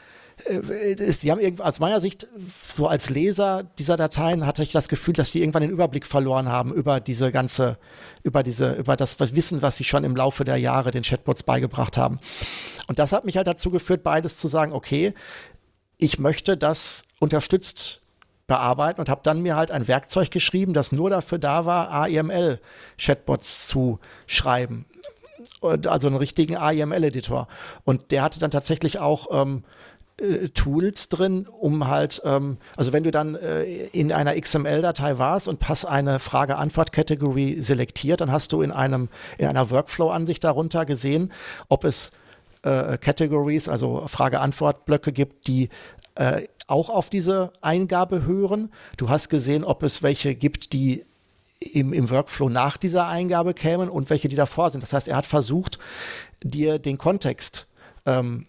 sie 0.45 1.31
haben 1.31 1.39
irgendwie, 1.39 1.64
aus 1.64 1.80
meiner 1.80 1.99
Sicht, 1.99 2.27
so 2.76 2.88
als 2.88 3.09
Leser 3.09 3.64
dieser 3.80 3.97
Dateien 3.97 4.45
hatte 4.45 4.61
ich 4.61 4.72
das 4.72 4.88
Gefühl, 4.88 5.14
dass 5.14 5.31
die 5.31 5.41
irgendwann 5.41 5.64
den 5.64 5.72
Überblick 5.72 6.05
verloren 6.05 6.47
haben 6.49 6.73
über 6.73 6.99
diese 6.99 7.31
ganze, 7.31 7.77
über 8.23 8.43
diese, 8.43 8.73
über 8.73 8.95
das 8.95 9.19
Wissen, 9.19 9.61
was 9.61 9.77
sie 9.77 9.84
schon 9.84 10.03
im 10.03 10.15
Laufe 10.15 10.43
der 10.43 10.57
Jahre 10.57 10.91
den 10.91 11.03
Chatbots 11.03 11.43
beigebracht 11.43 11.97
haben. 11.97 12.19
Und 12.88 12.99
das 12.99 13.11
hat 13.11 13.26
mich 13.26 13.38
halt 13.38 13.47
dazu 13.47 13.72
geführt, 13.72 14.03
beides 14.03 14.38
zu 14.38 14.47
sagen, 14.47 14.73
okay, 14.73 15.14
ich 15.97 16.19
möchte 16.19 16.55
das 16.55 17.03
unterstützt 17.19 18.01
bearbeiten 18.45 19.01
und 19.01 19.09
habe 19.09 19.22
dann 19.23 19.41
mir 19.41 19.55
halt 19.55 19.72
ein 19.72 19.88
Werkzeug 19.88 20.31
geschrieben, 20.31 20.73
das 20.73 20.91
nur 20.91 21.09
dafür 21.09 21.38
da 21.39 21.65
war, 21.65 21.91
AEML-Chatbots 21.91 23.68
zu 23.68 23.99
schreiben. 24.26 24.85
Also 25.61 26.07
einen 26.07 26.18
richtigen 26.18 26.55
AEML-Editor. 26.55 27.47
Und 27.84 28.11
der 28.11 28.23
hatte 28.23 28.39
dann 28.39 28.51
tatsächlich 28.51 28.99
auch 28.99 29.27
ähm, 29.31 29.64
äh, 30.19 30.49
Tools 30.49 31.10
drin, 31.10 31.48
um 31.48 31.88
halt, 31.88 32.22
ähm, 32.26 32.57
also 32.76 32.94
wenn 32.94 33.03
du 33.03 33.11
dann 33.11 33.35
äh, 33.35 33.64
in 33.64 34.11
einer 34.11 34.39
XML-Datei 34.39 35.18
warst 35.18 35.48
und 35.48 35.68
hast 35.68 35.85
eine 35.85 36.19
Frage-Antwort-Kategorie 36.19 37.60
selektiert, 37.60 38.22
dann 38.22 38.31
hast 38.31 38.52
du 38.52 38.61
in 38.61 38.72
einem, 38.72 39.10
in 39.38 39.48
einer 39.48 39.69
Workflow-Ansicht 39.69 40.44
darunter 40.44 40.85
gesehen, 40.85 41.31
ob 41.69 41.84
es 41.84 42.11
äh, 42.64 42.98
Categories, 42.98 43.69
also 43.69 44.06
Frage-Antwort-Blöcke 44.07 45.11
gibt, 45.11 45.48
die 45.48 45.69
äh, 46.15 46.44
auch 46.68 46.89
auf 46.89 47.10
diese 47.10 47.53
Eingabe 47.61 48.26
hören. 48.26 48.72
Du 48.98 49.10
hast 49.10 49.30
gesehen, 49.30 49.64
ob 49.64 49.84
es 49.84 50.02
welche 50.02 50.35
gibt, 50.35 50.73
die 50.73 51.06
im, 51.60 51.94
im 51.94 52.10
Workflow 52.10 52.49
nach 52.49 52.77
dieser 52.77 53.07
Eingabe 53.07 53.53
kämen 53.53 53.89
und 53.89 54.10
welche, 54.10 54.27
die 54.27 54.35
davor 54.35 54.69
sind. 54.69 54.81
Das 54.81 54.94
heißt, 54.94 55.07
er 55.07 55.15
hat 55.15 55.26
versucht, 55.26 55.80
dir 56.44 56.80
den 56.80 56.98
Kontext 56.98 57.68
ähm, 58.06 58.48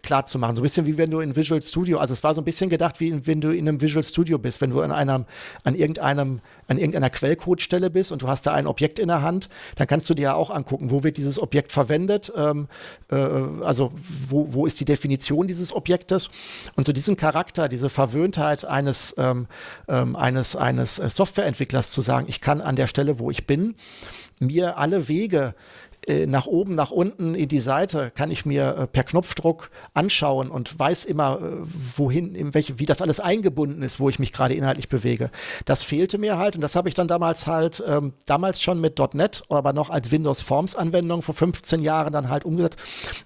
klar 0.00 0.24
zu 0.24 0.38
machen. 0.38 0.54
So 0.54 0.60
ein 0.60 0.64
bisschen 0.64 0.86
wie 0.86 0.96
wenn 0.96 1.10
du 1.10 1.20
in 1.20 1.36
Visual 1.36 1.60
Studio, 1.62 1.98
also 1.98 2.14
es 2.14 2.24
war 2.24 2.34
so 2.34 2.40
ein 2.40 2.44
bisschen 2.44 2.70
gedacht, 2.70 2.98
wie 3.00 3.26
wenn 3.26 3.40
du 3.40 3.50
in 3.50 3.68
einem 3.68 3.80
Visual 3.80 4.02
Studio 4.02 4.38
bist, 4.38 4.60
wenn 4.60 4.70
du 4.70 4.80
an 4.80 4.90
einem, 4.90 5.26
an 5.64 5.74
irgendeinem, 5.74 6.40
an 6.68 6.78
irgendeiner 6.78 7.10
Quellcodestelle 7.10 7.90
bist 7.90 8.10
und 8.10 8.22
du 8.22 8.28
hast 8.28 8.46
da 8.46 8.52
ein 8.52 8.66
Objekt 8.66 8.98
in 8.98 9.08
der 9.08 9.22
Hand, 9.22 9.50
dann 9.76 9.86
kannst 9.86 10.08
du 10.08 10.14
dir 10.14 10.22
ja 10.22 10.34
auch 10.34 10.50
angucken, 10.50 10.90
wo 10.90 11.02
wird 11.02 11.18
dieses 11.18 11.38
Objekt 11.38 11.72
verwendet, 11.72 12.32
ähm, 12.34 12.68
äh, 13.10 13.16
also 13.16 13.92
wo, 14.28 14.52
wo 14.54 14.64
ist 14.64 14.80
die 14.80 14.86
Definition 14.86 15.46
dieses 15.46 15.74
Objektes 15.74 16.30
und 16.76 16.86
so 16.86 16.92
diesen 16.92 17.16
Charakter, 17.16 17.68
diese 17.68 17.90
Verwöhntheit 17.90 18.64
eines, 18.64 19.14
ähm, 19.18 19.46
ähm, 19.88 20.16
eines, 20.16 20.56
eines 20.56 20.96
Softwareentwicklers 20.96 21.90
zu 21.90 22.00
sagen, 22.00 22.26
ich 22.28 22.40
kann 22.40 22.62
an 22.62 22.76
der 22.76 22.86
Stelle, 22.86 23.18
wo 23.18 23.30
ich 23.30 23.46
bin, 23.46 23.74
mir 24.40 24.78
alle 24.78 25.08
Wege 25.08 25.54
äh, 26.06 26.26
nach 26.26 26.46
oben, 26.46 26.74
nach 26.74 26.90
unten 26.90 27.34
in 27.36 27.48
die 27.48 27.60
Seite 27.60 28.10
kann 28.10 28.30
ich 28.30 28.44
mir 28.44 28.76
äh, 28.76 28.86
per 28.88 29.04
Knopfdruck 29.04 29.70
anschauen 29.94 30.50
und 30.50 30.76
weiß 30.76 31.04
immer, 31.04 31.38
äh, 31.40 31.56
wohin, 31.96 32.34
in 32.34 32.54
welche, 32.54 32.80
wie 32.80 32.86
das 32.86 33.00
alles 33.00 33.20
eingebunden 33.20 33.82
ist, 33.82 34.00
wo 34.00 34.08
ich 34.08 34.18
mich 34.18 34.32
gerade 34.32 34.54
inhaltlich 34.54 34.88
bewege. 34.88 35.30
Das 35.64 35.84
fehlte 35.84 36.18
mir 36.18 36.38
halt 36.38 36.56
und 36.56 36.62
das 36.62 36.74
habe 36.74 36.88
ich 36.88 36.94
dann 36.94 37.06
damals 37.06 37.46
halt, 37.46 37.82
ähm, 37.86 38.14
damals 38.26 38.60
schon 38.60 38.80
mit 38.80 38.98
.NET, 39.14 39.44
aber 39.48 39.72
noch 39.72 39.90
als 39.90 40.10
Windows 40.10 40.42
Forms 40.42 40.74
Anwendung 40.74 41.22
vor 41.22 41.36
15 41.36 41.82
Jahren 41.82 42.12
dann 42.12 42.28
halt 42.28 42.44
umgesetzt 42.44 42.78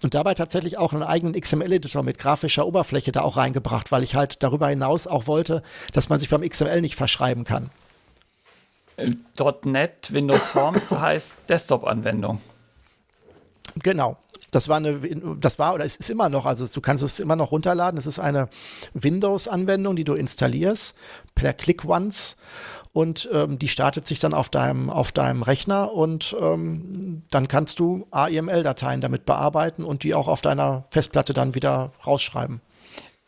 und 0.02 0.14
dabei 0.14 0.34
tatsächlich 0.34 0.76
auch 0.76 0.92
einen 0.92 1.02
eigenen 1.02 1.40
XML-Editor 1.40 2.02
mit 2.02 2.18
grafischer 2.18 2.66
Oberfläche 2.66 3.10
da 3.10 3.22
auch 3.22 3.38
reingebracht, 3.38 3.90
weil 3.90 4.02
ich 4.02 4.14
halt 4.14 4.42
darüber 4.42 4.68
hinaus 4.68 5.06
auch 5.06 5.26
wollte, 5.26 5.62
dass 5.92 6.10
man 6.10 6.20
sich 6.20 6.28
beim 6.28 6.42
XML 6.46 6.82
nicht 6.82 6.96
verschreiben 6.96 7.44
kann. 7.44 7.70
.NET 9.64 10.12
Windows 10.12 10.46
Forms 10.46 10.90
heißt 10.90 11.36
Desktop-Anwendung. 11.48 12.40
Genau. 13.82 14.16
Das 14.50 14.68
war 14.68 14.76
eine, 14.76 15.00
das 15.38 15.58
war 15.58 15.74
oder 15.74 15.84
es 15.84 15.96
ist 15.96 16.08
immer 16.08 16.28
noch, 16.28 16.46
also 16.46 16.66
du 16.66 16.80
kannst 16.80 17.02
es 17.04 17.20
immer 17.20 17.36
noch 17.36 17.52
runterladen. 17.52 17.98
Es 17.98 18.06
ist 18.06 18.18
eine 18.18 18.48
Windows-Anwendung, 18.94 19.96
die 19.96 20.04
du 20.04 20.14
installierst 20.14 20.96
per 21.34 21.52
Click 21.52 21.84
Once 21.84 22.36
und 22.92 23.28
ähm, 23.32 23.58
die 23.58 23.68
startet 23.68 24.06
sich 24.06 24.20
dann 24.20 24.32
auf 24.32 24.48
deinem, 24.48 24.88
auf 24.88 25.12
deinem 25.12 25.42
Rechner 25.42 25.92
und 25.92 26.34
ähm, 26.40 27.24
dann 27.30 27.48
kannst 27.48 27.78
du 27.78 28.06
AML-Dateien 28.10 29.02
damit 29.02 29.26
bearbeiten 29.26 29.84
und 29.84 30.02
die 30.02 30.14
auch 30.14 30.28
auf 30.28 30.40
deiner 30.40 30.84
Festplatte 30.90 31.34
dann 31.34 31.54
wieder 31.54 31.92
rausschreiben. 32.06 32.62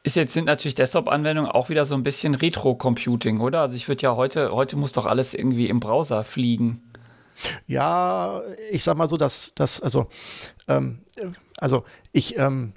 Ist 0.04 0.16
jetzt 0.16 0.32
sind 0.32 0.46
natürlich 0.46 0.76
Desktop-Anwendungen 0.76 1.50
auch 1.50 1.68
wieder 1.68 1.84
so 1.84 1.94
ein 1.94 2.02
bisschen 2.02 2.34
Retro-Computing, 2.34 3.40
oder? 3.40 3.60
Also 3.60 3.74
ich 3.74 3.88
würde 3.88 4.02
ja 4.02 4.16
heute, 4.16 4.52
heute 4.52 4.76
muss 4.76 4.92
doch 4.92 5.04
alles 5.04 5.34
irgendwie 5.34 5.68
im 5.68 5.80
Browser 5.80 6.24
fliegen. 6.24 6.87
Ja, 7.66 8.42
ich 8.70 8.82
sag 8.82 8.96
mal 8.96 9.08
so, 9.08 9.16
dass 9.16 9.52
das, 9.54 9.80
also, 9.80 10.08
ähm, 10.66 11.00
also 11.58 11.84
ich, 12.12 12.36
ähm, 12.38 12.72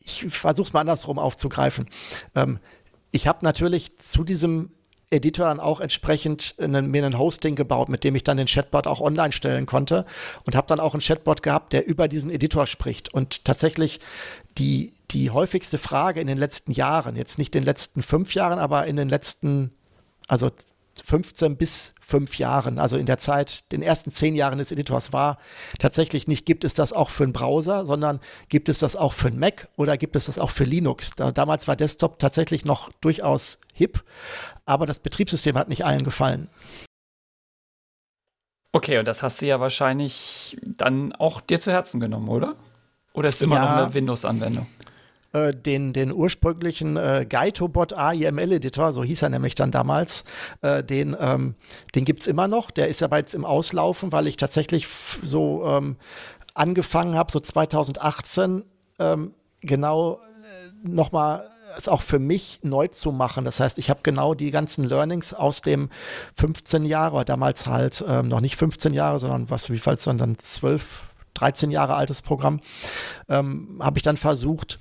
ich 0.00 0.26
versuche 0.28 0.66
es 0.66 0.72
mal 0.72 0.80
andersrum 0.80 1.18
aufzugreifen. 1.18 1.88
Ähm, 2.34 2.58
ich 3.10 3.26
habe 3.26 3.44
natürlich 3.44 3.98
zu 3.98 4.24
diesem 4.24 4.70
Editor 5.12 5.46
dann 5.46 5.60
auch 5.60 5.80
entsprechend 5.80 6.54
einen, 6.58 6.90
mir 6.90 7.04
einen 7.04 7.18
Hosting 7.18 7.54
gebaut, 7.54 7.88
mit 7.88 8.02
dem 8.02 8.16
ich 8.16 8.24
dann 8.24 8.38
den 8.38 8.46
Chatbot 8.46 8.86
auch 8.86 9.00
online 9.00 9.32
stellen 9.32 9.66
konnte 9.66 10.06
und 10.46 10.56
habe 10.56 10.66
dann 10.66 10.80
auch 10.80 10.94
einen 10.94 11.02
Chatbot 11.02 11.42
gehabt, 11.42 11.74
der 11.74 11.86
über 11.86 12.08
diesen 12.08 12.30
Editor 12.30 12.66
spricht. 12.66 13.12
Und 13.12 13.44
tatsächlich 13.44 14.00
die, 14.56 14.94
die 15.10 15.30
häufigste 15.30 15.76
Frage 15.76 16.20
in 16.20 16.26
den 16.26 16.38
letzten 16.38 16.72
Jahren, 16.72 17.16
jetzt 17.16 17.38
nicht 17.38 17.54
in 17.54 17.62
den 17.62 17.66
letzten 17.66 18.02
fünf 18.02 18.34
Jahren, 18.34 18.58
aber 18.58 18.86
in 18.86 18.96
den 18.96 19.10
letzten, 19.10 19.72
also 20.28 20.50
15 21.12 21.58
bis 21.58 21.94
5 22.00 22.38
Jahren, 22.38 22.78
also 22.78 22.96
in 22.96 23.04
der 23.04 23.18
Zeit, 23.18 23.70
den 23.70 23.82
ersten 23.82 24.10
10 24.10 24.34
Jahren 24.34 24.56
des 24.56 24.72
Editors 24.72 25.12
war 25.12 25.36
tatsächlich 25.78 26.26
nicht, 26.26 26.46
gibt 26.46 26.64
es 26.64 26.72
das 26.72 26.94
auch 26.94 27.10
für 27.10 27.24
einen 27.24 27.34
Browser, 27.34 27.84
sondern 27.84 28.18
gibt 28.48 28.70
es 28.70 28.78
das 28.78 28.96
auch 28.96 29.12
für 29.12 29.28
einen 29.28 29.38
Mac 29.38 29.68
oder 29.76 29.98
gibt 29.98 30.16
es 30.16 30.24
das 30.24 30.38
auch 30.38 30.48
für 30.48 30.64
Linux? 30.64 31.10
Da, 31.14 31.30
damals 31.30 31.68
war 31.68 31.76
Desktop 31.76 32.18
tatsächlich 32.18 32.64
noch 32.64 32.90
durchaus 33.02 33.58
hip, 33.74 34.02
aber 34.64 34.86
das 34.86 35.00
Betriebssystem 35.00 35.58
hat 35.58 35.68
nicht 35.68 35.84
allen 35.84 36.04
gefallen. 36.04 36.48
Okay, 38.72 38.96
und 38.98 39.06
das 39.06 39.22
hast 39.22 39.42
du 39.42 39.46
ja 39.46 39.60
wahrscheinlich 39.60 40.56
dann 40.62 41.12
auch 41.12 41.42
dir 41.42 41.60
zu 41.60 41.70
Herzen 41.70 42.00
genommen, 42.00 42.30
oder? 42.30 42.56
Oder 43.12 43.28
ist 43.28 43.34
es 43.34 43.42
immer 43.42 43.56
ja, 43.56 43.76
noch 43.76 43.82
eine 43.82 43.92
Windows-Anwendung? 43.92 44.66
Äh, 45.32 45.54
den, 45.54 45.94
den 45.94 46.12
ursprünglichen 46.12 46.98
äh, 46.98 47.26
Gaitobot 47.26 47.96
AIML 47.96 48.52
Editor, 48.52 48.92
so 48.92 49.02
hieß 49.02 49.22
er 49.22 49.30
nämlich 49.30 49.54
dann 49.54 49.70
damals, 49.70 50.24
äh, 50.60 50.84
den, 50.84 51.16
ähm, 51.18 51.54
den 51.94 52.04
gibt 52.04 52.20
es 52.20 52.26
immer 52.26 52.48
noch. 52.48 52.70
Der 52.70 52.88
ist 52.88 53.02
aber 53.02 53.16
jetzt 53.16 53.34
im 53.34 53.46
Auslaufen, 53.46 54.12
weil 54.12 54.26
ich 54.26 54.36
tatsächlich 54.36 54.86
so 55.22 55.64
ähm, 55.66 55.96
angefangen 56.52 57.14
habe, 57.14 57.32
so 57.32 57.40
2018 57.40 58.62
ähm, 58.98 59.32
genau 59.62 60.16
äh, 60.16 60.88
nochmal 60.88 61.48
es 61.78 61.88
auch 61.88 62.02
für 62.02 62.18
mich 62.18 62.60
neu 62.62 62.88
zu 62.88 63.12
machen. 63.12 63.46
Das 63.46 63.58
heißt, 63.58 63.78
ich 63.78 63.88
habe 63.88 64.00
genau 64.02 64.34
die 64.34 64.50
ganzen 64.50 64.84
Learnings 64.84 65.32
aus 65.32 65.62
dem 65.62 65.88
15 66.36 66.84
Jahre, 66.84 67.24
damals 67.24 67.66
halt 67.66 68.04
ähm, 68.06 68.28
noch 68.28 68.42
nicht 68.42 68.56
15 68.56 68.92
Jahre, 68.92 69.18
sondern 69.18 69.48
was, 69.48 69.70
wie 69.70 69.78
falls 69.78 70.04
dann 70.04 70.38
12, 70.38 71.00
13 71.32 71.70
Jahre 71.70 71.94
altes 71.94 72.20
Programm, 72.20 72.60
ähm, 73.30 73.80
habe 73.80 73.98
ich 73.98 74.02
dann 74.02 74.18
versucht, 74.18 74.78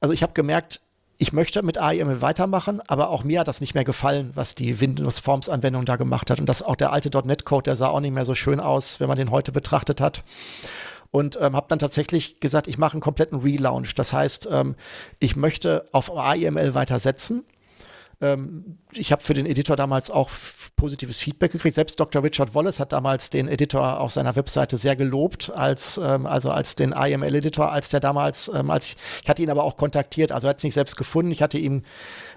also 0.00 0.12
ich 0.12 0.22
habe 0.22 0.32
gemerkt, 0.32 0.80
ich 1.18 1.32
möchte 1.32 1.62
mit 1.62 1.78
AIML 1.78 2.20
weitermachen, 2.20 2.82
aber 2.86 3.08
auch 3.08 3.24
mir 3.24 3.40
hat 3.40 3.48
das 3.48 3.60
nicht 3.60 3.74
mehr 3.74 3.84
gefallen, 3.84 4.32
was 4.34 4.54
die 4.54 4.80
Windows 4.80 5.18
Forms 5.18 5.48
Anwendung 5.48 5.86
da 5.86 5.96
gemacht 5.96 6.30
hat. 6.30 6.40
Und 6.40 6.46
das 6.46 6.62
auch 6.62 6.76
der 6.76 6.92
alte 6.92 7.10
.NET 7.26 7.44
Code, 7.44 7.64
der 7.64 7.76
sah 7.76 7.88
auch 7.88 8.00
nicht 8.00 8.12
mehr 8.12 8.26
so 8.26 8.34
schön 8.34 8.60
aus, 8.60 9.00
wenn 9.00 9.08
man 9.08 9.16
den 9.16 9.30
heute 9.30 9.50
betrachtet 9.50 10.00
hat. 10.00 10.24
Und 11.10 11.38
ähm, 11.40 11.56
habe 11.56 11.66
dann 11.68 11.78
tatsächlich 11.78 12.40
gesagt, 12.40 12.66
ich 12.66 12.76
mache 12.76 12.92
einen 12.92 13.00
kompletten 13.00 13.40
Relaunch. 13.40 13.94
Das 13.94 14.12
heißt, 14.12 14.48
ähm, 14.50 14.74
ich 15.18 15.36
möchte 15.36 15.88
auf 15.92 16.14
AIML 16.14 16.74
weitersetzen 16.74 17.44
ähm, 18.20 18.78
ich 18.92 19.12
habe 19.12 19.22
für 19.22 19.34
den 19.34 19.44
Editor 19.44 19.76
damals 19.76 20.10
auch 20.10 20.30
positives 20.76 21.18
Feedback 21.18 21.52
gekriegt. 21.52 21.74
Selbst 21.74 22.00
Dr. 22.00 22.22
Richard 22.22 22.54
Wallace 22.54 22.80
hat 22.80 22.92
damals 22.92 23.28
den 23.28 23.46
Editor 23.46 24.00
auf 24.00 24.12
seiner 24.12 24.36
Webseite 24.36 24.78
sehr 24.78 24.96
gelobt, 24.96 25.52
als, 25.54 26.00
ähm, 26.02 26.26
also 26.26 26.50
als 26.50 26.76
den 26.76 26.92
IML-Editor, 26.92 27.70
als 27.70 27.90
der 27.90 28.00
damals, 28.00 28.50
ähm, 28.54 28.70
als 28.70 28.88
ich, 28.88 28.96
ich 29.22 29.28
hatte 29.28 29.42
ihn 29.42 29.50
aber 29.50 29.64
auch 29.64 29.76
kontaktiert, 29.76 30.32
also 30.32 30.46
er 30.46 30.50
hat 30.50 30.58
es 30.58 30.64
nicht 30.64 30.74
selbst 30.74 30.96
gefunden. 30.96 31.30
Ich 31.30 31.42
hatte 31.42 31.58
ihm 31.58 31.82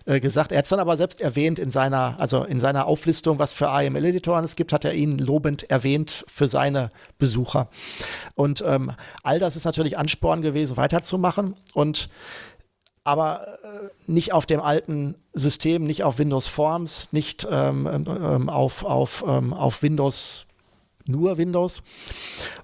äh, 0.05 0.19
gesagt, 0.19 0.51
er 0.51 0.57
hat 0.57 0.65
es 0.65 0.69
dann 0.69 0.79
aber 0.79 0.97
selbst 0.97 1.21
erwähnt 1.21 1.59
in 1.59 1.71
seiner, 1.71 2.19
also 2.19 2.43
in 2.43 2.59
seiner 2.59 2.85
Auflistung, 2.87 3.39
was 3.39 3.53
für 3.53 3.65
IML-Editoren 3.65 4.43
es 4.43 4.57
gibt, 4.57 4.73
hat 4.73 4.83
er 4.83 4.93
ihn 4.93 5.17
lobend 5.17 5.69
erwähnt 5.69 6.25
für 6.27 6.49
seine 6.49 6.91
Besucher. 7.19 7.69
Und 8.35 8.63
ähm, 8.67 8.91
all 9.23 9.39
das 9.39 9.55
ist 9.55 9.65
natürlich 9.65 9.97
Ansporn 9.97 10.41
gewesen, 10.41 10.75
weiterzumachen. 10.75 11.55
Und 11.73 12.09
aber 13.09 13.59
äh, 13.63 13.67
nicht 14.05 14.33
auf 14.33 14.45
dem 14.45 14.61
alten 14.61 15.15
System, 15.33 15.83
nicht 15.83 16.03
auf 16.03 16.19
Windows 16.19 16.47
Forms, 16.47 17.09
nicht 17.11 17.47
ähm, 17.49 18.05
ähm, 18.07 18.49
auf, 18.49 18.83
auf, 18.85 19.23
ähm, 19.27 19.53
auf 19.53 19.81
Windows, 19.81 20.45
nur 21.07 21.37
Windows. 21.37 21.81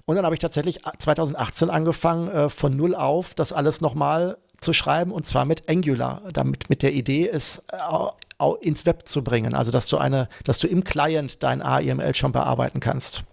Und 0.06 0.14
dann 0.14 0.24
habe 0.24 0.36
ich 0.36 0.40
tatsächlich 0.40 0.78
2018 0.98 1.68
angefangen, 1.68 2.28
äh, 2.28 2.48
von 2.48 2.76
null 2.76 2.94
auf 2.94 3.34
das 3.34 3.52
alles 3.52 3.80
nochmal 3.80 4.38
zu 4.60 4.72
schreiben 4.72 5.10
und 5.10 5.26
zwar 5.26 5.44
mit 5.44 5.68
Angular, 5.68 6.22
damit 6.32 6.70
mit 6.70 6.82
der 6.82 6.92
Idee, 6.92 7.28
es 7.28 7.62
äh, 7.72 8.46
ins 8.60 8.86
Web 8.86 9.08
zu 9.08 9.24
bringen. 9.24 9.54
Also 9.54 9.72
dass 9.72 9.88
du 9.88 9.98
eine, 9.98 10.28
dass 10.44 10.60
du 10.60 10.68
im 10.68 10.84
Client 10.84 11.42
dein 11.42 11.60
AIML 11.60 12.14
schon 12.14 12.32
bearbeiten 12.32 12.78
kannst. 12.78 13.24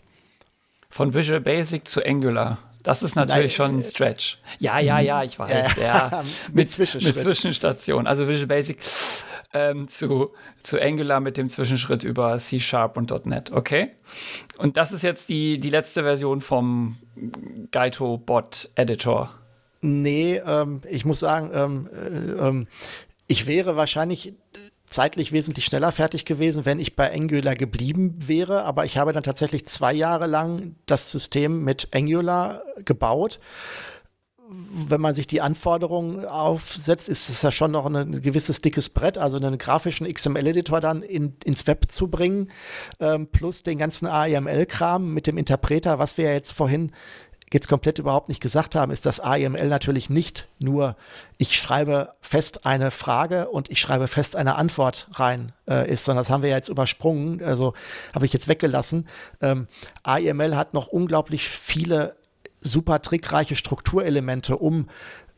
Von 0.90 1.14
Visual 1.14 1.42
Basic 1.42 1.88
zu 1.88 2.04
Angular. 2.04 2.58
Das 2.84 3.02
ist 3.02 3.16
natürlich 3.16 3.58
Nein, 3.58 3.68
schon 3.68 3.76
ein 3.78 3.80
äh, 3.80 3.84
Stretch. 3.84 4.38
Ja, 4.60 4.80
ja, 4.80 5.00
ja, 5.00 5.24
ich 5.24 5.40
weiß. 5.40 5.78
Ja. 5.78 5.84
ja. 5.84 6.24
mit, 6.48 6.56
mit, 6.56 6.70
Zwischenschritt. 6.70 7.16
mit 7.16 7.24
Zwischenstation. 7.24 8.08
Also 8.08 8.28
Visual 8.28 8.48
Basic 8.48 8.78
ähm, 9.54 9.88
zu, 9.88 10.34
zu 10.62 10.82
Angular 10.82 11.20
mit 11.20 11.38
dem 11.38 11.48
Zwischenschritt 11.48 12.04
über 12.04 12.38
C 12.40 12.60
Sharp 12.60 12.98
und 12.98 13.26
.NET. 13.26 13.52
Okay. 13.52 13.92
Und 14.58 14.78
das 14.78 14.92
ist 14.92 15.02
jetzt 15.02 15.30
die, 15.30 15.60
die 15.60 15.70
letzte 15.70 16.04
Version 16.04 16.42
vom 16.42 16.98
Gaito 17.72 18.18
Bot 18.18 18.70
Editor. 18.76 19.32
Nee, 19.82 20.42
ähm, 20.46 20.82
ich 20.90 21.06
muss 21.06 21.20
sagen, 21.20 21.52
ähm, 21.54 21.90
äh, 21.94 22.48
ähm, 22.48 22.68
ich 23.28 23.48
wäre 23.48 23.76
wahrscheinlich 23.76 24.34
zeitlich 24.94 25.32
wesentlich 25.32 25.66
schneller 25.66 25.92
fertig 25.92 26.26
gewesen, 26.26 26.66
wenn 26.66 26.80
ich 26.80 26.96
bei 26.96 27.12
Angular 27.12 27.56
geblieben 27.56 28.16
wäre. 28.20 28.64
Aber 28.64 28.86
ich 28.86 28.98
habe 28.98 29.12
dann 29.12 29.24
tatsächlich 29.24 29.66
zwei 29.66 29.94
Jahre 29.94 30.28
lang 30.28 30.76
das 30.86 31.12
System 31.12 31.64
mit 31.64 31.90
Angular 31.94 32.64
gebaut. 32.86 33.40
Wenn 34.50 35.02
man 35.02 35.16
sich 35.16 35.26
die 35.26 35.42
Anforderungen 35.42 36.26
aufsetzt, 36.26 37.10
ist 37.10 37.30
es 37.30 37.42
ja 37.42 37.52
schon 37.52 37.72
noch 37.72 37.88
ein 37.88 38.22
gewisses 38.22 38.60
dickes 38.60 38.90
Brett, 38.90 39.18
also 39.18 39.38
einen 39.38 39.58
grafischen 39.58 40.08
XML-Editor 40.08 40.80
dann 40.80 41.02
in, 41.02 41.36
ins 41.44 41.66
Web 41.66 41.86
zu 41.90 42.10
bringen, 42.10 42.52
ähm, 43.00 43.28
plus 43.28 43.64
den 43.64 43.80
ganzen 43.80 44.06
AML-Kram 44.06 45.12
mit 45.12 45.26
dem 45.26 45.38
Interpreter, 45.40 45.98
was 45.98 46.18
wir 46.18 46.26
ja 46.26 46.34
jetzt 46.34 46.52
vorhin 46.52 46.92
jetzt 47.54 47.70
komplett 47.70 48.00
überhaupt 48.00 48.30
nicht 48.30 48.42
gesagt 48.42 48.76
haben, 48.76 48.92
ist, 48.92 49.06
dass 49.06 49.20
AML 49.20 49.68
natürlich 49.68 50.10
nicht 50.10 50.48
nur, 50.60 50.96
ich 51.38 51.58
schreibe 51.58 52.12
fest 52.22 52.66
eine 52.66 52.92
Frage 52.92 53.50
und 53.50 53.70
ich 53.70 53.80
schreibe 53.80 54.08
fest 54.08 54.36
eine 54.36 54.56
Antwort 54.56 55.08
rein 55.14 55.52
äh, 55.70 55.90
ist, 55.90 56.06
sondern 56.06 56.24
das 56.24 56.32
haben 56.32 56.44
wir 56.44 56.50
ja 56.50 56.56
jetzt 56.56 56.70
übersprungen, 56.70 57.44
also 57.44 57.74
habe 58.14 58.26
ich 58.26 58.34
jetzt 58.34 58.48
weggelassen. 58.48 59.08
Ähm, 59.42 59.68
AML 60.04 60.56
hat 60.56 60.74
noch 60.74 60.88
unglaublich 60.88 61.48
viele 61.48 62.16
super 62.60 63.02
trickreiche 63.02 63.56
Strukturelemente, 63.56 64.58
um 64.58 64.90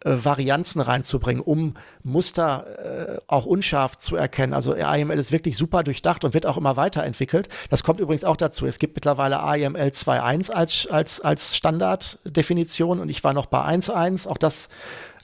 Varianzen 0.05 0.81
reinzubringen, 0.81 1.41
um 1.41 1.73
Muster 2.03 3.17
äh, 3.17 3.21
auch 3.27 3.45
unscharf 3.45 3.97
zu 3.97 4.15
erkennen. 4.15 4.53
Also 4.53 4.75
AML 4.75 5.17
ist 5.17 5.31
wirklich 5.31 5.57
super 5.57 5.83
durchdacht 5.83 6.23
und 6.23 6.35
wird 6.35 6.45
auch 6.45 6.57
immer 6.57 6.77
weiterentwickelt. 6.77 7.49
Das 7.71 7.83
kommt 7.83 7.99
übrigens 7.99 8.23
auch 8.23 8.37
dazu. 8.37 8.67
Es 8.67 8.77
gibt 8.77 8.95
mittlerweile 8.95 9.39
AML 9.39 9.89
2.1 9.89 10.51
als, 10.51 10.87
als, 10.87 11.21
als 11.21 11.55
Standarddefinition 11.55 12.99
und 12.99 13.09
ich 13.09 13.23
war 13.23 13.33
noch 13.33 13.47
bei 13.47 13.65
1.1. 13.65 14.27
Auch 14.27 14.37
das 14.37 14.69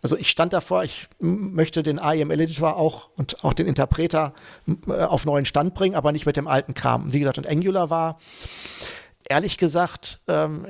also 0.03 0.17
ich 0.17 0.31
stand 0.31 0.51
davor, 0.51 0.83
ich 0.83 1.07
möchte 1.19 1.83
den 1.83 1.99
AML-Editor 1.99 2.75
auch 2.75 3.09
und 3.17 3.43
auch 3.43 3.53
den 3.53 3.67
Interpreter 3.67 4.33
äh, 4.87 4.93
auf 4.93 5.25
neuen 5.25 5.45
Stand 5.45 5.75
bringen, 5.75 5.93
aber 5.93 6.11
nicht 6.11 6.25
mit 6.25 6.37
dem 6.37 6.47
alten 6.47 6.73
Kram. 6.73 7.13
Wie 7.13 7.19
gesagt, 7.19 7.37
und 7.37 7.47
Angular 7.47 7.91
war, 7.91 8.19
ehrlich 9.29 9.59
gesagt, 9.59 10.19
ähm, 10.27 10.65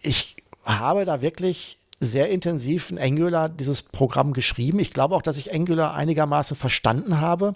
ich 0.00 0.36
habe 0.64 1.04
da 1.04 1.20
wirklich 1.20 1.78
sehr 2.02 2.30
intensiv 2.30 2.90
in 2.90 2.98
Angular 2.98 3.48
dieses 3.48 3.82
Programm 3.82 4.32
geschrieben. 4.32 4.80
Ich 4.80 4.92
glaube 4.92 5.14
auch, 5.14 5.22
dass 5.22 5.36
ich 5.36 5.54
Angular 5.54 5.94
einigermaßen 5.94 6.56
verstanden 6.56 7.20
habe. 7.20 7.54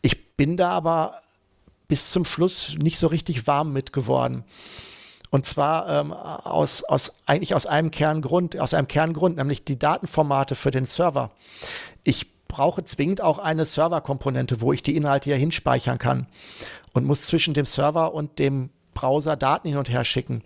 Ich 0.00 0.36
bin 0.36 0.56
da 0.56 0.70
aber 0.70 1.20
bis 1.86 2.10
zum 2.10 2.24
Schluss 2.24 2.76
nicht 2.78 2.98
so 2.98 3.08
richtig 3.08 3.46
warm 3.46 3.72
mit 3.72 3.92
geworden. 3.92 4.44
Und 5.30 5.44
zwar 5.44 5.88
ähm, 5.88 6.12
aus, 6.12 6.82
aus, 6.84 7.12
eigentlich 7.26 7.54
aus 7.54 7.66
einem 7.66 7.90
Kerngrund, 7.90 8.58
aus 8.58 8.72
einem 8.72 8.88
Kerngrund, 8.88 9.36
nämlich 9.36 9.64
die 9.64 9.78
Datenformate 9.78 10.54
für 10.54 10.70
den 10.70 10.86
Server. 10.86 11.30
Ich 12.02 12.26
brauche 12.48 12.82
zwingend 12.84 13.20
auch 13.20 13.38
eine 13.38 13.66
Serverkomponente, 13.66 14.62
wo 14.62 14.72
ich 14.72 14.82
die 14.82 14.96
Inhalte 14.96 15.28
hier 15.28 15.36
hinspeichern 15.36 15.98
kann 15.98 16.26
und 16.94 17.04
muss 17.04 17.26
zwischen 17.26 17.52
dem 17.52 17.66
Server 17.66 18.14
und 18.14 18.38
dem 18.38 18.70
Browser 18.94 19.36
Daten 19.36 19.68
hin 19.68 19.76
und 19.76 19.90
her 19.90 20.04
schicken. 20.04 20.42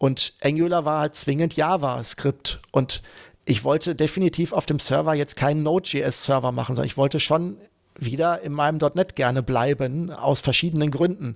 Und 0.00 0.32
Angular 0.42 0.86
war 0.86 1.00
halt 1.00 1.14
zwingend 1.14 1.56
JavaScript. 1.56 2.62
Und 2.72 3.02
ich 3.44 3.64
wollte 3.64 3.94
definitiv 3.94 4.54
auf 4.54 4.64
dem 4.64 4.78
Server 4.78 5.12
jetzt 5.12 5.36
keinen 5.36 5.62
Node.js-Server 5.62 6.52
machen, 6.52 6.74
sondern 6.74 6.86
ich 6.86 6.96
wollte 6.96 7.20
schon 7.20 7.58
wieder 7.98 8.40
in 8.40 8.54
meinem 8.54 8.78
.NET 8.94 9.14
gerne 9.14 9.42
bleiben, 9.42 10.10
aus 10.10 10.40
verschiedenen 10.40 10.90
Gründen. 10.90 11.34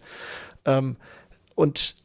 Ähm, 0.64 0.96
und 1.54 1.96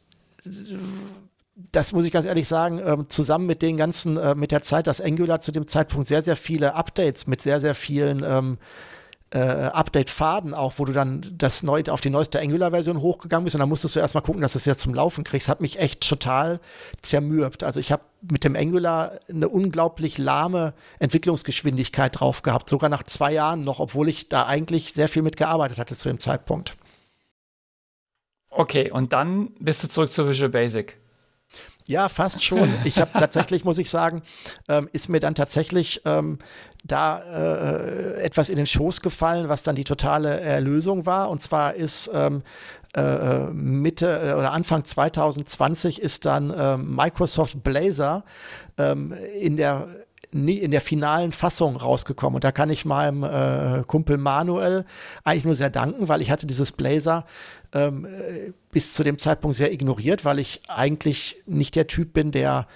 das 1.72 1.94
muss 1.94 2.04
ich 2.04 2.12
ganz 2.12 2.26
ehrlich 2.26 2.50
sagen, 2.50 2.82
ähm, 2.84 3.06
zusammen 3.08 3.46
mit 3.46 3.62
den 3.62 3.78
ganzen, 3.78 4.18
äh, 4.18 4.36
mit 4.36 4.52
der 4.52 4.62
Zeit, 4.62 4.88
dass 4.88 5.00
Angular 5.00 5.40
zu 5.40 5.54
dem 5.54 5.66
Zeitpunkt 5.66 6.08
sehr, 6.08 6.24
sehr 6.24 6.36
viele 6.36 6.76
Updates 6.76 7.26
mit 7.26 7.42
sehr, 7.42 7.62
sehr 7.62 7.74
vielen 7.74 8.22
ähm, 8.22 8.58
äh, 9.32 9.40
Update-Faden 9.40 10.54
auch, 10.54 10.74
wo 10.78 10.86
du 10.86 10.94
dann 10.94 11.26
das 11.38 11.62
neu, 11.64 11.84
auf 11.90 12.02
die 12.02 12.10
neueste 12.10 12.40
Angular-Version 12.40 13.02
hochgegangen 13.02 13.44
bist 13.44 13.56
und 13.56 13.60
dann 13.60 13.70
musstest 13.70 13.96
du 13.96 14.00
erstmal 14.00 14.24
gucken, 14.24 14.42
dass 14.42 14.54
du 14.54 14.58
es 14.60 14.66
wieder 14.66 14.78
zum 14.78 14.94
Laufen 14.94 15.24
kriegst, 15.24 15.48
hat 15.48 15.62
mich 15.62 15.80
echt 15.80 16.08
total 16.08 16.60
zermürbt. 17.02 17.64
Also 17.64 17.80
ich 17.80 17.92
habe 17.92 18.04
mit 18.22 18.44
dem 18.44 18.56
Angular 18.56 19.20
eine 19.30 19.48
unglaublich 19.48 20.18
lahme 20.18 20.74
Entwicklungsgeschwindigkeit 20.98 22.20
drauf 22.20 22.42
gehabt, 22.42 22.70
sogar 22.70 22.90
nach 22.90 23.04
zwei 23.04 23.32
Jahren 23.34 23.62
noch, 23.62 23.80
obwohl 23.80 24.10
ich 24.10 24.28
da 24.28 24.46
eigentlich 24.46 24.94
sehr 24.94 25.08
viel 25.08 25.22
mitgearbeitet 25.22 25.78
hatte 25.78 25.96
zu 25.96 26.10
dem 26.10 26.20
Zeitpunkt. 26.20 26.76
Okay, 28.50 28.90
und 28.92 29.14
dann 29.14 29.52
bist 29.60 29.84
du 29.84 29.88
zurück 29.88 30.12
zu 30.12 30.28
Visual 30.28 30.50
Basic. 30.50 30.98
Ja, 31.90 32.08
fast 32.08 32.44
schon. 32.44 32.72
Ich 32.84 33.00
habe 33.00 33.12
tatsächlich, 33.20 33.66
muss 33.66 33.80
ich 33.80 33.90
sagen, 33.90 34.22
ähm, 34.68 34.88
ist 34.94 35.10
mir 35.10 35.20
dann 35.20 35.34
tatsächlich 35.34 36.02
ähm, 36.06 36.38
da 36.84 37.20
äh, 37.20 38.22
etwas 38.22 38.50
in 38.50 38.58
den 38.58 38.68
Schoß 38.68 39.02
gefallen, 39.02 39.50
was 39.50 39.64
dann 39.64 39.76
die 39.76 39.84
totale 39.84 40.40
Erlösung 40.40 41.08
war. 41.08 41.32
Und 41.32 41.42
zwar 41.42 41.74
ist 41.74 42.12
ähm, 42.14 42.44
äh, 42.96 43.48
Mitte 43.48 44.20
äh, 44.20 44.34
oder 44.34 44.52
Anfang 44.52 44.84
2020 44.84 46.00
ist 46.00 46.26
dann 46.26 46.52
äh, 46.52 46.78
Microsoft 46.78 47.64
Blazor 47.64 48.24
ähm, 48.78 49.16
in 49.40 49.58
der 49.58 49.88
nie 50.32 50.58
in 50.58 50.72
der 50.72 50.82
finalen 50.82 51.32
Fassung 51.32 51.76
rausgekommen. 51.76 52.36
Und 52.36 52.44
da 52.44 52.52
kann 52.52 52.70
ich 52.70 52.86
meinem 52.86 53.24
äh, 53.24 53.84
Kumpel 53.86 54.18
Manuel 54.18 54.86
eigentlich 55.24 55.46
nur 55.46 55.56
sehr 55.56 55.70
danken, 55.70 56.08
weil 56.08 56.22
ich 56.22 56.32
hatte 56.32 56.48
dieses 56.48 56.72
Blazer 56.72 57.26
ähm, 57.74 58.06
äh, 58.06 58.52
bis 58.72 58.94
zu 58.94 59.04
dem 59.04 59.20
Zeitpunkt 59.20 59.58
sehr 59.58 59.74
ignoriert, 59.74 60.26
weil 60.26 60.40
ich 60.40 60.62
eigentlich 60.68 61.42
nicht 61.46 61.76
der 61.76 61.88
Typ 61.88 62.14
bin, 62.14 62.32
der 62.32 62.68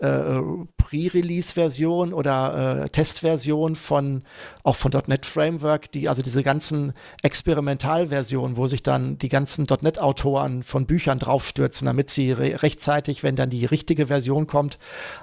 äh, 0.00 0.40
Pre-Release-Version 0.76 2.12
oder 2.12 2.82
äh, 2.84 2.88
Testversion 2.88 3.76
von 3.76 4.22
auch 4.64 4.76
von 4.76 4.90
.NET 5.06 5.24
Framework, 5.24 5.92
die 5.92 6.08
also 6.08 6.20
diese 6.20 6.42
ganzen 6.42 6.92
Experimentalversionen, 7.22 8.56
wo 8.56 8.66
sich 8.66 8.82
dann 8.82 9.18
die 9.18 9.28
ganzen 9.28 9.64
.NET-Autoren 9.64 10.62
von 10.62 10.86
Büchern 10.86 11.18
draufstürzen, 11.18 11.86
damit 11.86 12.10
sie 12.10 12.32
re 12.32 12.62
rechtzeitig, 12.62 13.22
wenn 13.22 13.36
dann 13.36 13.50
die 13.50 13.64
richtige 13.66 14.08
Version 14.08 14.46
kommt, 14.46 14.78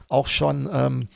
auch 0.07 0.27
schon 0.27 0.69
ähm, 0.71 1.07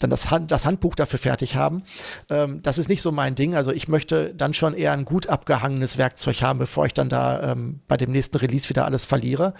dann 0.00 0.10
das, 0.10 0.30
Hand, 0.30 0.50
das 0.50 0.66
Handbuch 0.66 0.94
dafür 0.94 1.18
fertig 1.18 1.56
haben. 1.56 1.84
Ähm, 2.28 2.60
das 2.62 2.78
ist 2.78 2.88
nicht 2.88 3.02
so 3.02 3.12
mein 3.12 3.34
Ding. 3.34 3.54
Also 3.54 3.70
ich 3.70 3.86
möchte 3.86 4.34
dann 4.34 4.54
schon 4.54 4.74
eher 4.74 4.92
ein 4.92 5.04
gut 5.04 5.28
abgehangenes 5.28 5.98
Werkzeug 5.98 6.42
haben, 6.42 6.58
bevor 6.58 6.86
ich 6.86 6.94
dann 6.94 7.08
da 7.08 7.52
ähm, 7.52 7.80
bei 7.86 7.96
dem 7.96 8.10
nächsten 8.10 8.36
Release 8.38 8.68
wieder 8.68 8.84
alles 8.84 9.04
verliere. 9.04 9.54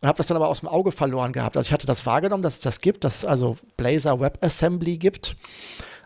Und 0.00 0.08
habe 0.08 0.16
das 0.16 0.26
dann 0.26 0.36
aber 0.36 0.48
aus 0.48 0.60
dem 0.60 0.68
Auge 0.68 0.90
verloren 0.90 1.32
gehabt. 1.32 1.56
Also 1.56 1.68
ich 1.68 1.72
hatte 1.72 1.86
das 1.86 2.06
wahrgenommen, 2.06 2.42
dass 2.42 2.54
es 2.54 2.60
das 2.60 2.80
gibt, 2.80 3.04
dass 3.04 3.18
es 3.18 3.24
also 3.24 3.58
Blazor 3.76 4.20
WebAssembly 4.20 4.98
gibt 4.98 5.36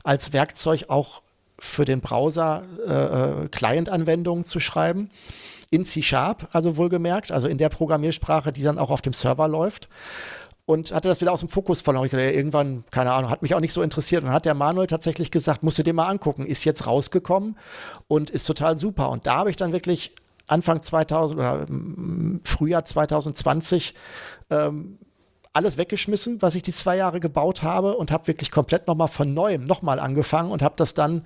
als 0.05 0.33
Werkzeug 0.33 0.87
auch 0.89 1.23
für 1.61 1.85
den 1.85 2.01
Browser 2.01 2.63
äh, 2.87 3.45
äh, 3.45 3.49
Client-Anwendungen 3.49 4.45
zu 4.45 4.61
schreiben. 4.61 5.11
In 5.71 5.85
C-Sharp, 5.85 6.49
also 6.53 6.77
wohlgemerkt, 6.77 7.31
also 7.31 7.47
in 7.47 7.59
der 7.59 7.69
Programmiersprache, 7.69 8.53
die 8.53 8.63
dann 8.63 8.79
auch 8.79 8.91
auf 8.91 9.03
dem 9.03 9.13
Server 9.13 9.49
läuft 9.49 9.89
und 10.69 10.93
hatte 10.93 11.09
das 11.09 11.23
wieder 11.23 11.33
aus 11.33 11.41
dem 11.41 11.49
Fokus 11.49 11.81
verloren. 11.81 12.11
Irgendwann, 12.13 12.85
keine 12.91 13.11
Ahnung, 13.13 13.31
hat 13.31 13.41
mich 13.41 13.55
auch 13.55 13.61
nicht 13.61 13.73
so 13.73 13.81
interessiert. 13.81 14.23
Und 14.23 14.33
hat 14.33 14.45
der 14.45 14.53
Manuel 14.53 14.87
tatsächlich 14.87 15.31
gesagt, 15.31 15.63
musst 15.63 15.79
du 15.79 15.83
dir 15.83 15.95
mal 15.95 16.09
angucken, 16.09 16.45
ist 16.45 16.63
jetzt 16.67 16.87
rausgekommen 16.87 17.57
und 18.07 18.29
ist 18.29 18.45
total 18.45 18.77
super. 18.77 19.09
Und 19.09 19.27
da 19.27 19.37
habe 19.37 19.49
ich 19.49 19.57
dann 19.57 19.73
wirklich 19.73 20.15
Anfang 20.47 20.83
2000 20.83 21.41
oder 21.41 21.65
mm, 21.71 22.41
Frühjahr 22.45 22.85
2020 22.85 23.95
ähm, 24.51 24.99
alles 25.55 25.79
weggeschmissen, 25.79 26.43
was 26.43 26.55
ich 26.55 26.63
die 26.63 26.73
zwei 26.73 26.99
Jahre 26.99 27.19
gebaut 27.19 27.63
habe 27.63 27.97
und 27.97 28.11
habe 28.11 28.27
wirklich 28.27 28.51
komplett 28.51 28.89
nochmal 28.89 29.09
von 29.09 29.33
neuem 29.33 29.65
nochmal 29.65 29.99
angefangen 29.99 30.51
und 30.51 30.61
habe 30.61 30.75
das 30.77 30.93
dann 30.93 31.25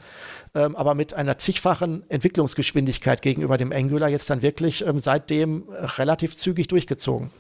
ähm, 0.55 0.77
aber 0.77 0.95
mit 0.95 1.15
einer 1.15 1.37
zigfachen 1.37 2.09
Entwicklungsgeschwindigkeit 2.09 3.23
gegenüber 3.23 3.57
dem 3.57 3.73
Angular 3.73 4.09
jetzt 4.09 4.31
dann 4.31 4.41
wirklich 4.41 4.87
ähm, 4.87 5.01
seitdem 5.01 5.65
relativ 5.99 6.37
zügig 6.37 6.69
durchgezogen. 6.69 7.33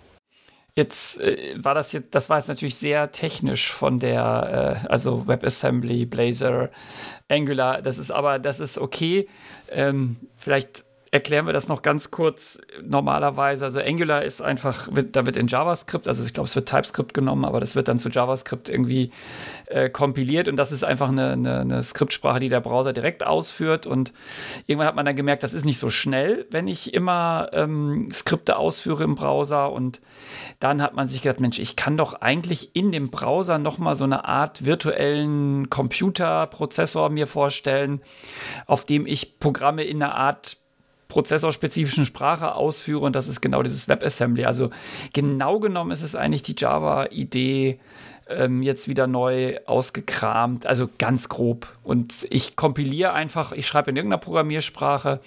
Jetzt 0.74 1.20
äh, 1.20 1.54
war 1.56 1.74
das 1.74 1.92
jetzt, 1.92 2.14
das 2.14 2.30
war 2.30 2.38
jetzt 2.38 2.48
natürlich 2.48 2.76
sehr 2.76 3.12
technisch 3.12 3.72
von 3.72 3.98
der, 3.98 4.82
äh, 4.84 4.88
also 4.88 5.26
WebAssembly, 5.28 6.06
Blazor, 6.06 6.70
Angular. 7.28 7.82
Das 7.82 7.98
ist 7.98 8.10
aber, 8.10 8.38
das 8.38 8.58
ist 8.58 8.78
okay. 8.78 9.28
Ähm, 9.70 10.16
vielleicht 10.36 10.84
erklären 11.12 11.44
wir 11.44 11.52
das 11.52 11.68
noch 11.68 11.82
ganz 11.82 12.10
kurz 12.10 12.58
normalerweise. 12.82 13.66
Also 13.66 13.80
Angular 13.80 14.24
ist 14.24 14.40
einfach, 14.40 14.88
wird, 14.92 15.14
da 15.14 15.26
wird 15.26 15.36
in 15.36 15.46
JavaScript, 15.46 16.08
also 16.08 16.24
ich 16.24 16.32
glaube, 16.32 16.48
es 16.48 16.56
wird 16.56 16.70
TypeScript 16.70 17.12
genommen, 17.12 17.44
aber 17.44 17.60
das 17.60 17.76
wird 17.76 17.88
dann 17.88 17.98
zu 17.98 18.08
JavaScript 18.08 18.70
irgendwie 18.70 19.10
äh, 19.66 19.90
kompiliert 19.90 20.48
und 20.48 20.56
das 20.56 20.72
ist 20.72 20.84
einfach 20.84 21.10
eine, 21.10 21.32
eine, 21.32 21.60
eine, 21.60 21.82
Skriptsprache, 21.82 22.40
die 22.40 22.48
der 22.48 22.60
Browser 22.60 22.94
direkt 22.94 23.26
ausführt. 23.26 23.86
Und 23.86 24.14
irgendwann 24.66 24.88
hat 24.88 24.96
man 24.96 25.04
dann 25.04 25.14
gemerkt, 25.14 25.42
das 25.42 25.52
ist 25.52 25.66
nicht 25.66 25.76
so 25.76 25.90
schnell, 25.90 26.46
wenn 26.50 26.66
ich 26.66 26.94
immer 26.94 27.50
ähm, 27.52 28.08
Skripte 28.10 28.56
ausführe 28.56 29.04
im 29.04 29.14
Browser. 29.14 29.70
Und 29.70 30.00
dann 30.60 30.80
hat 30.80 30.94
man 30.94 31.08
sich 31.08 31.20
gedacht, 31.20 31.40
Mensch, 31.40 31.58
ich 31.58 31.76
kann 31.76 31.98
doch 31.98 32.22
eigentlich 32.22 32.74
in 32.74 32.90
dem 32.90 33.10
Browser 33.10 33.58
nochmal 33.58 33.96
so 33.96 34.04
eine 34.04 34.24
Art 34.24 34.64
virtuellen 34.64 35.68
Computerprozessor 35.68 37.10
mir 37.10 37.26
vorstellen, 37.26 38.00
auf 38.64 38.86
dem 38.86 39.04
ich 39.04 39.38
Programme 39.40 39.84
in 39.84 40.02
einer 40.02 40.14
Art 40.14 40.61
prozessorspezifischen 41.12 42.06
Sprache 42.06 42.54
ausführe 42.54 43.04
und 43.04 43.14
das 43.14 43.28
ist 43.28 43.42
genau 43.42 43.62
dieses 43.62 43.86
WebAssembly. 43.86 44.46
Also 44.46 44.70
genau 45.12 45.60
genommen 45.60 45.90
ist 45.90 46.00
es 46.00 46.14
eigentlich 46.14 46.42
die 46.42 46.54
Java-Idee 46.56 47.78
ähm, 48.30 48.62
jetzt 48.62 48.88
wieder 48.88 49.06
neu 49.06 49.58
ausgekramt, 49.66 50.64
also 50.64 50.88
ganz 50.96 51.28
grob. 51.28 51.68
Und 51.84 52.26
ich 52.30 52.56
kompiliere 52.56 53.12
einfach, 53.12 53.52
ich 53.52 53.66
schreibe 53.66 53.90
in 53.90 53.96
irgendeiner 53.96 54.22
Programmiersprache, 54.22 55.20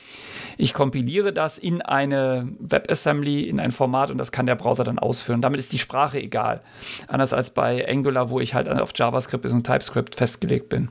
ich 0.57 0.74
kompiliere 0.74 1.32
das 1.32 1.60
in 1.60 1.84
eine 1.84 2.48
WebAssembly, 2.57 3.41
in 3.48 3.60
ein 3.60 3.72
Format 3.72 4.10
und 4.10 4.18
das 4.18 4.32
kann 4.32 4.48
der 4.48 4.56
Browser 4.56 4.86
dann 4.86 4.98
ausführen. 4.98 5.44
Damit 5.44 5.60
ist 5.60 5.72
die 5.72 5.78
Sprache 5.78 6.20
egal. 6.20 6.62
Anders 7.07 7.32
als 7.32 7.52
bei 7.52 7.88
Angular, 7.88 8.32
wo 8.32 8.40
ich 8.40 8.56
halt 8.56 8.68
auf 8.70 8.91
JavaScript 8.95 9.45
und 9.45 9.68
TypeScript 9.68 10.16
festgelegt 10.16 10.70
bin. 10.70 10.90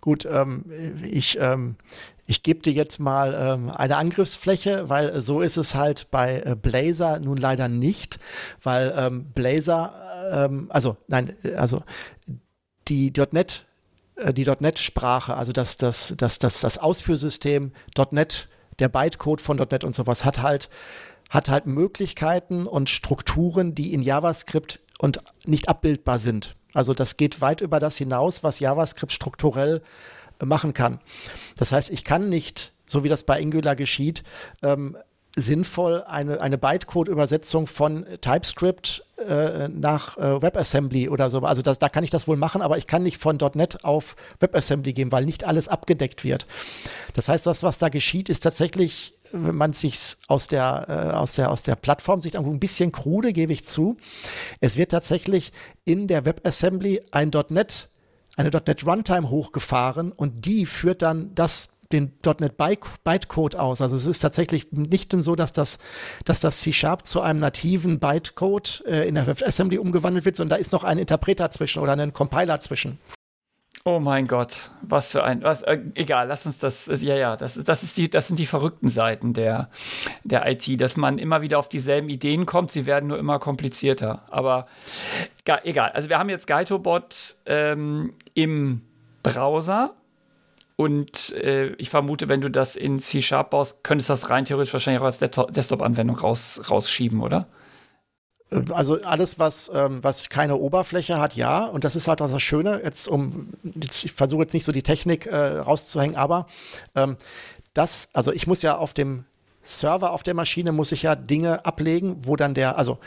Gut, 0.00 0.26
ähm, 0.30 0.64
ich, 1.02 1.36
ähm, 1.38 1.76
ich 2.28 2.42
gebe 2.42 2.60
dir 2.60 2.74
jetzt 2.74 3.00
mal 3.00 3.34
ähm, 3.34 3.70
eine 3.70 3.96
Angriffsfläche, 3.96 4.90
weil 4.90 5.18
so 5.22 5.40
ist 5.40 5.56
es 5.56 5.74
halt 5.74 6.08
bei 6.10 6.42
äh, 6.42 6.54
Blazor 6.54 7.20
nun 7.20 7.38
leider 7.38 7.68
nicht, 7.68 8.18
weil 8.62 8.94
ähm, 8.96 9.32
Blazor, 9.32 9.94
ähm, 10.30 10.66
also 10.68 10.98
nein, 11.06 11.34
also 11.56 11.82
die 12.86 13.14
.NET, 13.32 13.64
äh, 14.16 14.34
die 14.34 14.44
.NET-Sprache, 14.44 15.38
also 15.38 15.52
das, 15.52 15.78
das, 15.78 16.14
das, 16.18 16.38
das, 16.38 16.60
das 16.60 16.76
Ausführsystem 16.76 17.72
.NET, 18.10 18.48
der 18.78 18.90
Bytecode 18.90 19.40
von 19.40 19.56
.NET 19.56 19.82
und 19.82 19.94
sowas 19.94 20.26
hat 20.26 20.42
halt 20.42 20.68
hat 21.30 21.48
halt 21.48 21.66
Möglichkeiten 21.66 22.66
und 22.66 22.88
Strukturen, 22.88 23.74
die 23.74 23.92
in 23.92 24.00
JavaScript 24.02 24.80
und 24.98 25.18
nicht 25.44 25.68
abbildbar 25.68 26.18
sind. 26.18 26.56
Also 26.74 26.94
das 26.94 27.16
geht 27.16 27.40
weit 27.40 27.60
über 27.60 27.80
das 27.80 27.96
hinaus, 27.96 28.42
was 28.42 28.60
JavaScript 28.60 29.12
strukturell 29.12 29.82
machen 30.44 30.74
kann. 30.74 31.00
Das 31.56 31.72
heißt, 31.72 31.90
ich 31.90 32.04
kann 32.04 32.28
nicht, 32.28 32.72
so 32.86 33.04
wie 33.04 33.08
das 33.08 33.22
bei 33.22 33.40
Angular 33.40 33.76
geschieht, 33.76 34.22
ähm, 34.62 34.96
sinnvoll 35.40 36.02
eine, 36.06 36.40
eine 36.40 36.58
Bytecode-Übersetzung 36.58 37.66
von 37.66 38.06
TypeScript 38.20 39.04
äh, 39.26 39.68
nach 39.68 40.16
äh, 40.16 40.42
WebAssembly 40.42 41.08
oder 41.08 41.30
so. 41.30 41.40
Also 41.40 41.62
das, 41.62 41.78
da 41.78 41.88
kann 41.88 42.04
ich 42.04 42.10
das 42.10 42.26
wohl 42.26 42.36
machen, 42.36 42.62
aber 42.62 42.78
ich 42.78 42.86
kann 42.86 43.02
nicht 43.02 43.18
von 43.18 43.38
.NET 43.54 43.84
auf 43.84 44.16
WebAssembly 44.40 44.92
gehen, 44.92 45.12
weil 45.12 45.24
nicht 45.24 45.44
alles 45.44 45.68
abgedeckt 45.68 46.24
wird. 46.24 46.46
Das 47.14 47.28
heißt, 47.28 47.46
das, 47.46 47.62
was 47.62 47.78
da 47.78 47.88
geschieht, 47.88 48.28
ist 48.28 48.40
tatsächlich, 48.40 49.14
wenn 49.32 49.54
man 49.54 49.72
sich 49.72 50.16
aus 50.26 50.48
der, 50.48 50.86
äh, 50.88 51.14
aus 51.14 51.34
der, 51.34 51.50
aus 51.50 51.62
der 51.62 51.76
Plattform-Sicht 51.76 52.36
ein 52.36 52.60
bisschen 52.60 52.92
krude, 52.92 53.32
gebe 53.32 53.52
ich 53.52 53.66
zu. 53.66 53.96
Es 54.60 54.76
wird 54.76 54.90
tatsächlich 54.90 55.52
in 55.84 56.06
der 56.06 56.24
WebAssembly 56.24 57.02
ein 57.12 57.30
.NET 57.50 57.88
eine 58.38 58.50
.NET 58.50 58.86
Runtime 58.86 59.28
hochgefahren 59.30 60.12
und 60.12 60.46
die 60.46 60.64
führt 60.66 61.02
dann 61.02 61.34
das 61.34 61.68
den 61.92 62.12
.NET 62.22 62.56
Bytecode 62.56 63.56
aus. 63.56 63.80
Also 63.80 63.96
es 63.96 64.06
ist 64.06 64.20
tatsächlich 64.20 64.72
nicht 64.72 65.14
so, 65.20 65.34
dass 65.34 65.52
das, 65.52 65.78
dass 66.24 66.40
das 66.40 66.60
C-Sharp 66.60 67.06
zu 67.06 67.22
einem 67.22 67.40
nativen 67.40 67.98
Bytecode 67.98 68.84
äh, 68.86 69.08
in 69.08 69.14
der 69.14 69.26
Assembly 69.28 69.78
umgewandelt 69.78 70.24
wird, 70.24 70.36
sondern 70.36 70.58
da 70.58 70.60
ist 70.60 70.72
noch 70.72 70.84
ein 70.84 70.98
Interpreter 70.98 71.50
zwischen 71.50 71.80
oder 71.80 71.94
ein 71.94 72.12
Compiler 72.12 72.60
zwischen. 72.60 72.98
Oh 73.90 74.00
mein 74.00 74.26
Gott, 74.26 74.70
was 74.82 75.12
für 75.12 75.24
ein, 75.24 75.42
was, 75.42 75.62
äh, 75.62 75.78
egal, 75.94 76.28
lass 76.28 76.44
uns 76.44 76.58
das, 76.58 76.88
äh, 76.88 76.96
ja, 76.96 77.16
ja, 77.16 77.36
das, 77.38 77.54
das, 77.54 77.82
ist 77.82 77.96
die, 77.96 78.10
das 78.10 78.28
sind 78.28 78.38
die 78.38 78.44
verrückten 78.44 78.90
Seiten 78.90 79.32
der, 79.32 79.70
der 80.24 80.46
IT, 80.46 80.78
dass 80.78 80.98
man 80.98 81.16
immer 81.16 81.40
wieder 81.40 81.58
auf 81.58 81.70
dieselben 81.70 82.10
Ideen 82.10 82.44
kommt, 82.44 82.70
sie 82.70 82.84
werden 82.84 83.06
nur 83.06 83.18
immer 83.18 83.38
komplizierter. 83.38 84.24
Aber 84.28 84.66
egal, 85.64 85.92
also 85.92 86.10
wir 86.10 86.18
haben 86.18 86.28
jetzt 86.28 86.46
GuideBot 86.46 87.36
ähm, 87.46 88.12
im 88.34 88.82
Browser 89.22 89.94
und 90.76 91.32
äh, 91.36 91.68
ich 91.78 91.88
vermute, 91.88 92.28
wenn 92.28 92.42
du 92.42 92.50
das 92.50 92.76
in 92.76 92.98
C-Sharp 92.98 93.48
baust, 93.48 93.84
könntest 93.84 94.10
du 94.10 94.12
das 94.12 94.28
rein 94.28 94.44
theoretisch 94.44 94.74
wahrscheinlich 94.74 95.00
auch 95.00 95.06
als 95.06 95.18
Desktop-Anwendung 95.18 96.18
raus, 96.18 96.60
rausschieben, 96.68 97.22
oder? 97.22 97.46
Also 98.70 99.00
alles, 99.02 99.38
was, 99.38 99.70
ähm, 99.74 100.02
was 100.02 100.30
keine 100.30 100.56
Oberfläche 100.56 101.18
hat, 101.18 101.36
ja. 101.36 101.66
Und 101.66 101.84
das 101.84 101.96
ist 101.96 102.08
halt 102.08 102.22
auch 102.22 102.30
das 102.30 102.42
Schöne. 102.42 102.80
Jetzt 102.82 103.06
um, 103.06 103.50
jetzt, 103.62 104.04
ich 104.04 104.12
versuche 104.12 104.42
jetzt 104.42 104.54
nicht 104.54 104.64
so 104.64 104.72
die 104.72 104.82
Technik 104.82 105.26
äh, 105.26 105.36
rauszuhängen, 105.36 106.16
aber 106.16 106.46
ähm, 106.94 107.16
das, 107.74 108.08
also 108.14 108.32
ich 108.32 108.46
muss 108.46 108.62
ja 108.62 108.78
auf 108.78 108.94
dem 108.94 109.24
Server 109.62 110.12
auf 110.12 110.22
der 110.22 110.32
Maschine 110.32 110.72
muss 110.72 110.92
ich 110.92 111.02
ja 111.02 111.14
Dinge 111.14 111.66
ablegen, 111.66 112.16
wo 112.22 112.36
dann 112.36 112.54
der, 112.54 112.78
also 112.78 112.98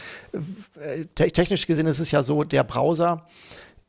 äh, 0.80 1.06
technisch 1.06 1.66
gesehen 1.66 1.88
ist 1.88 2.00
es 2.00 2.12
ja 2.12 2.22
so, 2.22 2.44
der 2.44 2.64
Browser 2.64 3.26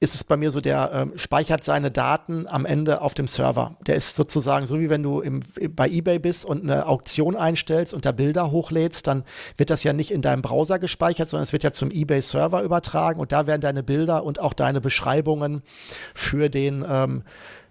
ist 0.03 0.17
es 0.17 0.25
bei 0.25 0.37
mir 0.37 0.51
so, 0.51 0.61
der 0.61 0.91
ähm, 0.93 1.13
speichert 1.15 1.63
seine 1.63 1.93
Daten 1.93 2.49
am 2.49 2.67
Ende 2.67 3.03
auf 3.03 3.15
dem 3.15 3.29
Server. 3.29 3.77
Der 3.87 3.95
ist 3.95 4.17
sozusagen 4.17 4.67
so, 4.67 4.81
wie 4.81 4.91
wenn 4.91 5.05
du 5.05 5.21
im, 5.21 5.45
bei 5.77 5.89
eBay 5.89 6.19
bist 6.19 6.45
und 6.45 6.65
eine 6.65 6.89
Auktion 6.89 7.37
einstellst 7.37 7.95
und 7.95 8.05
da 8.05 8.11
Bilder 8.11 8.51
hochlädst, 8.51 9.07
dann 9.07 9.23
wird 9.57 9.71
das 9.71 9.85
ja 9.85 9.93
nicht 9.93 10.11
in 10.11 10.21
deinem 10.21 10.43
Browser 10.43 10.81
gespeichert, 10.81 11.29
sondern 11.29 11.45
es 11.45 11.53
wird 11.53 11.63
ja 11.63 11.71
zum 11.71 11.93
eBay-Server 11.93 12.65
übertragen 12.65 13.21
und 13.21 13.31
da 13.31 13.47
werden 13.47 13.61
deine 13.61 13.85
Bilder 13.85 14.25
und 14.25 14.41
auch 14.41 14.55
deine 14.55 14.81
Beschreibungen 14.81 15.63
für 16.15 16.49
den 16.49 16.85
ähm, 16.89 17.23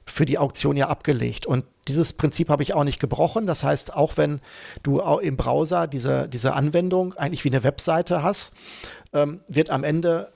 für 0.06 0.26
die 0.26 0.38
Auktion 0.38 0.78
ja 0.78 0.88
abgelegt. 0.88 1.45
Und 1.45 1.66
dieses 1.88 2.14
Prinzip 2.14 2.49
habe 2.49 2.64
ich 2.64 2.74
auch 2.74 2.84
nicht 2.84 2.99
gebrochen. 2.99 3.45
Das 3.45 3.64
heißt, 3.64 3.94
auch 3.94 4.18
wenn 4.18 4.40
du 4.84 4.99
im 4.99 5.38
Browser 5.38 5.88
diese, 5.88 6.28
diese 6.28 6.53
Anwendung 6.53 7.14
eigentlich 7.14 7.44
wie 7.44 7.49
eine 7.49 7.64
Webseite 7.64 8.24
hast, 8.24 8.53
ähm, 9.14 9.41
wird 9.48 9.70
am 9.70 9.84
Ende 9.84 10.32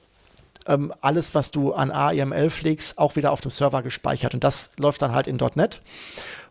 ähm, 0.68 0.94
alles, 1.02 1.36
was 1.36 1.52
du 1.52 1.74
an 1.74 1.92
AIML 1.92 2.50
pflegst, 2.50 2.98
auch 2.98 3.16
wieder 3.16 3.32
auf 3.32 3.42
dem 3.42 3.52
Server 3.52 3.82
gespeichert. 3.82 4.34
Und 4.34 4.44
das 4.44 4.72
läuft 4.80 5.02
dann 5.02 5.14
halt 5.14 5.28
in 5.28 5.38
.NET. 5.56 5.82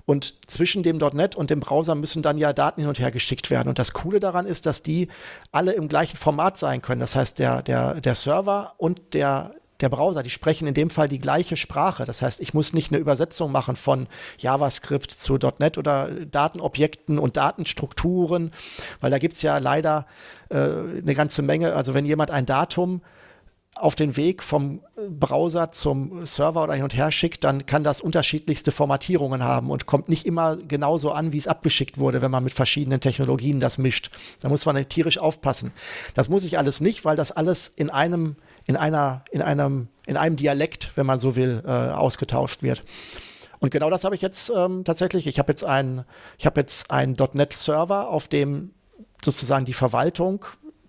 Und 0.07 0.35
zwischen 0.49 0.83
dem 0.83 0.99
.NET 0.99 1.35
und 1.35 1.51
dem 1.51 1.61
Browser 1.61 1.95
müssen 1.95 2.23
dann 2.23 2.37
ja 2.37 2.53
Daten 2.53 2.83
hin 2.83 2.89
und 2.89 2.99
her 2.99 3.11
geschickt 3.11 3.51
werden. 3.51 3.69
Und 3.69 3.79
das 3.79 3.93
Coole 3.93 4.21
daran 4.21 4.47
ist, 4.47 4.67
dass 4.67 4.83
die 4.83 5.09
alle 5.51 5.73
im 5.73 5.89
gleichen 5.89 6.17
Format 6.17 6.59
sein 6.59 6.83
können. 6.83 7.01
Das 7.01 7.17
heißt, 7.17 7.39
der, 7.39 7.63
der, 7.63 8.01
der 8.01 8.15
Server 8.15 8.75
und 8.77 9.15
der, 9.15 9.53
der 9.81 9.89
Browser, 9.89 10.23
die 10.23 10.31
sprechen 10.31 10.69
in 10.69 10.75
dem 10.75 10.91
Fall 10.91 11.09
die 11.09 11.19
gleiche 11.19 11.57
Sprache. 11.57 12.05
Das 12.05 12.21
heißt, 12.21 12.43
ich 12.43 12.53
muss 12.53 12.75
nicht 12.75 12.93
eine 12.93 13.01
Übersetzung 13.01 13.51
machen 13.51 13.77
von 13.77 14.07
JavaScript 14.39 15.11
zu 15.11 15.39
.NET 15.59 15.79
oder 15.79 16.11
Datenobjekten 16.11 17.19
und 17.19 17.39
Datenstrukturen, 17.39 18.53
weil 19.01 19.11
da 19.11 19.19
gibt 19.19 19.35
es 19.35 19.43
ja 19.43 19.57
leider 19.57 20.07
äh, 20.51 20.57
eine 20.57 21.15
ganze 21.15 21.41
Menge. 21.41 21.75
Also 21.75 21.95
wenn 21.95 22.05
jemand 22.05 22.31
ein 22.31 22.45
Datum 22.45 23.01
auf 23.77 23.95
den 23.95 24.17
Weg 24.17 24.43
vom 24.43 24.81
Browser 24.97 25.73
zum 25.73 26.25
Server 26.27 26.63
oder 26.63 26.75
hin 26.75 26.85
und 26.85 26.95
her 26.95 27.11
schickt, 27.11 27.45
dann 27.45 27.67
kann 27.67 27.83
das 27.83 28.01
unterschiedlichste 28.01 28.73
Formatierungen 28.73 29.43
haben 29.43 29.71
und 29.71 29.87
kommt 29.87 30.09
nicht 30.09 30.27
immer 30.27 30.57
genauso 30.57 31.11
an, 31.11 31.33
wie 31.33 31.39
es 31.39 31.49
abgeschickt 31.49 31.99
wurde, 31.99 32.23
wenn 32.23 32.31
man 32.31 32.45
mit 32.45 32.53
verschiedenen 32.53 33.01
Technologien 33.01 33.61
das 33.61 33.79
mischt. 33.79 34.11
Da 34.41 34.49
muss 34.49 34.65
man 34.65 34.89
tierisch 34.89 35.19
aufpassen. 35.19 35.73
Das 36.15 36.29
muss 36.29 36.45
ich 36.45 36.59
alles 36.59 36.81
nicht, 36.81 37.05
weil 37.05 37.17
das 37.17 37.33
alles 37.33 37.69
in 37.69 37.91
einem, 37.91 38.37
in 38.67 38.77
einer, 38.77 39.25
in 39.33 39.43
einem, 39.43 39.89
in 40.07 40.17
einem 40.17 40.37
Dialekt, 40.37 40.93
wenn 40.95 41.07
man 41.07 41.19
so 41.19 41.35
will, 41.35 41.63
äh, 41.67 41.71
ausgetauscht 41.71 42.63
wird. 42.63 42.85
Und 43.61 43.71
genau 43.71 43.91
das 43.91 44.05
habe 44.05 44.15
ich 44.15 44.23
jetzt 44.23 44.53
ähm, 44.55 44.85
tatsächlich. 44.85 45.27
Ich 45.27 45.39
habe 45.39 45.51
jetzt 45.51 45.65
einen, 45.65 46.05
ich 46.39 46.47
habe 46.47 46.61
jetzt 46.61 46.91
einen 46.91 47.17
.NET-Server, 47.33 48.09
auf 48.09 48.29
dem 48.29 48.71
sozusagen 49.25 49.65
die 49.65 49.73
Verwaltung 49.73 50.45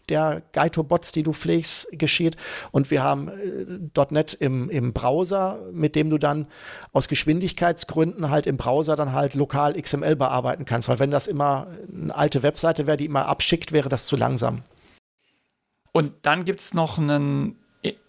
der 0.10 0.44
Gaito-Bots, 0.52 1.12
die 1.12 1.24
du 1.24 1.34
pflegst, 1.34 1.88
geschieht. 1.92 2.36
Und 2.72 2.92
wir 2.92 3.04
haben 3.04 3.30
äh, 3.30 4.06
.NET 4.10 4.34
im, 4.34 4.70
im 4.70 4.94
Browser, 4.94 5.60
mit 5.72 5.96
dem 5.96 6.10
du 6.10 6.18
dann 6.18 6.48
aus 6.94 7.08
Geschwindigkeitsgründen 7.08 8.30
halt 8.30 8.48
im 8.48 8.58
Browser 8.58 8.96
dann 8.96 9.14
halt 9.14 9.34
lokal 9.34 9.80
XML 9.80 10.16
bearbeiten 10.16 10.66
kannst. 10.66 10.90
Weil 10.90 11.00
wenn 11.00 11.12
das 11.12 11.28
immer 11.28 11.68
eine 11.92 12.16
alte 12.16 12.44
Webseite 12.44 12.88
wäre, 12.88 12.98
die 12.98 13.06
immer 13.06 13.26
abschickt, 13.28 13.72
wäre 13.72 13.90
das 13.90 14.06
zu 14.06 14.16
langsam. 14.16 14.64
Und 15.92 16.14
dann 16.24 16.44
gibt 16.44 16.60
es 16.60 16.74
noch 16.74 16.98
einen, 16.98 17.56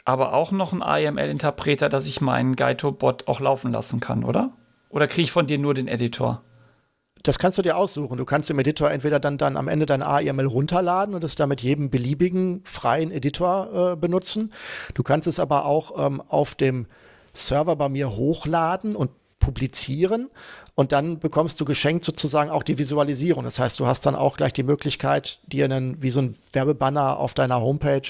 aber 0.04 0.32
auch 0.32 0.50
noch 0.50 0.72
einen 0.72 0.82
AML-Interpreter, 0.82 1.88
dass 1.88 2.06
ich 2.06 2.20
meinen 2.20 2.56
Gaito-Bot 2.56 3.28
auch 3.28 3.40
laufen 3.40 3.70
lassen 3.70 4.00
kann, 4.00 4.24
oder? 4.24 4.52
Oder 4.88 5.06
kriege 5.06 5.22
ich 5.22 5.32
von 5.32 5.46
dir 5.46 5.58
nur 5.58 5.74
den 5.74 5.88
Editor? 5.88 6.42
Das 7.22 7.38
kannst 7.38 7.58
du 7.58 7.62
dir 7.62 7.76
aussuchen. 7.76 8.18
Du 8.18 8.24
kannst 8.24 8.50
im 8.50 8.58
Editor 8.58 8.90
entweder 8.90 9.18
dann, 9.18 9.36
dann 9.38 9.56
am 9.56 9.68
Ende 9.68 9.86
dein 9.86 10.02
AML 10.02 10.46
runterladen 10.46 11.14
und 11.14 11.24
es 11.24 11.34
dann 11.34 11.48
mit 11.48 11.60
jedem 11.60 11.90
beliebigen 11.90 12.60
freien 12.64 13.10
Editor 13.10 13.92
äh, 13.92 13.96
benutzen. 13.96 14.52
Du 14.94 15.02
kannst 15.02 15.26
es 15.26 15.40
aber 15.40 15.66
auch 15.66 16.06
ähm, 16.06 16.22
auf 16.28 16.54
dem 16.54 16.86
Server 17.34 17.76
bei 17.76 17.88
mir 17.88 18.16
hochladen 18.16 18.94
und 18.94 19.10
publizieren 19.40 20.30
und 20.74 20.92
dann 20.92 21.18
bekommst 21.18 21.58
du 21.60 21.64
geschenkt 21.64 22.04
sozusagen 22.04 22.50
auch 22.50 22.62
die 22.62 22.78
Visualisierung. 22.78 23.44
Das 23.44 23.58
heißt, 23.58 23.80
du 23.80 23.86
hast 23.86 24.04
dann 24.04 24.14
auch 24.14 24.36
gleich 24.36 24.52
die 24.52 24.62
Möglichkeit, 24.62 25.38
dir 25.46 25.64
einen, 25.64 26.02
wie 26.02 26.10
so 26.10 26.20
ein 26.20 26.34
Werbebanner 26.52 27.18
auf 27.18 27.32
deiner 27.32 27.60
Homepage 27.60 28.02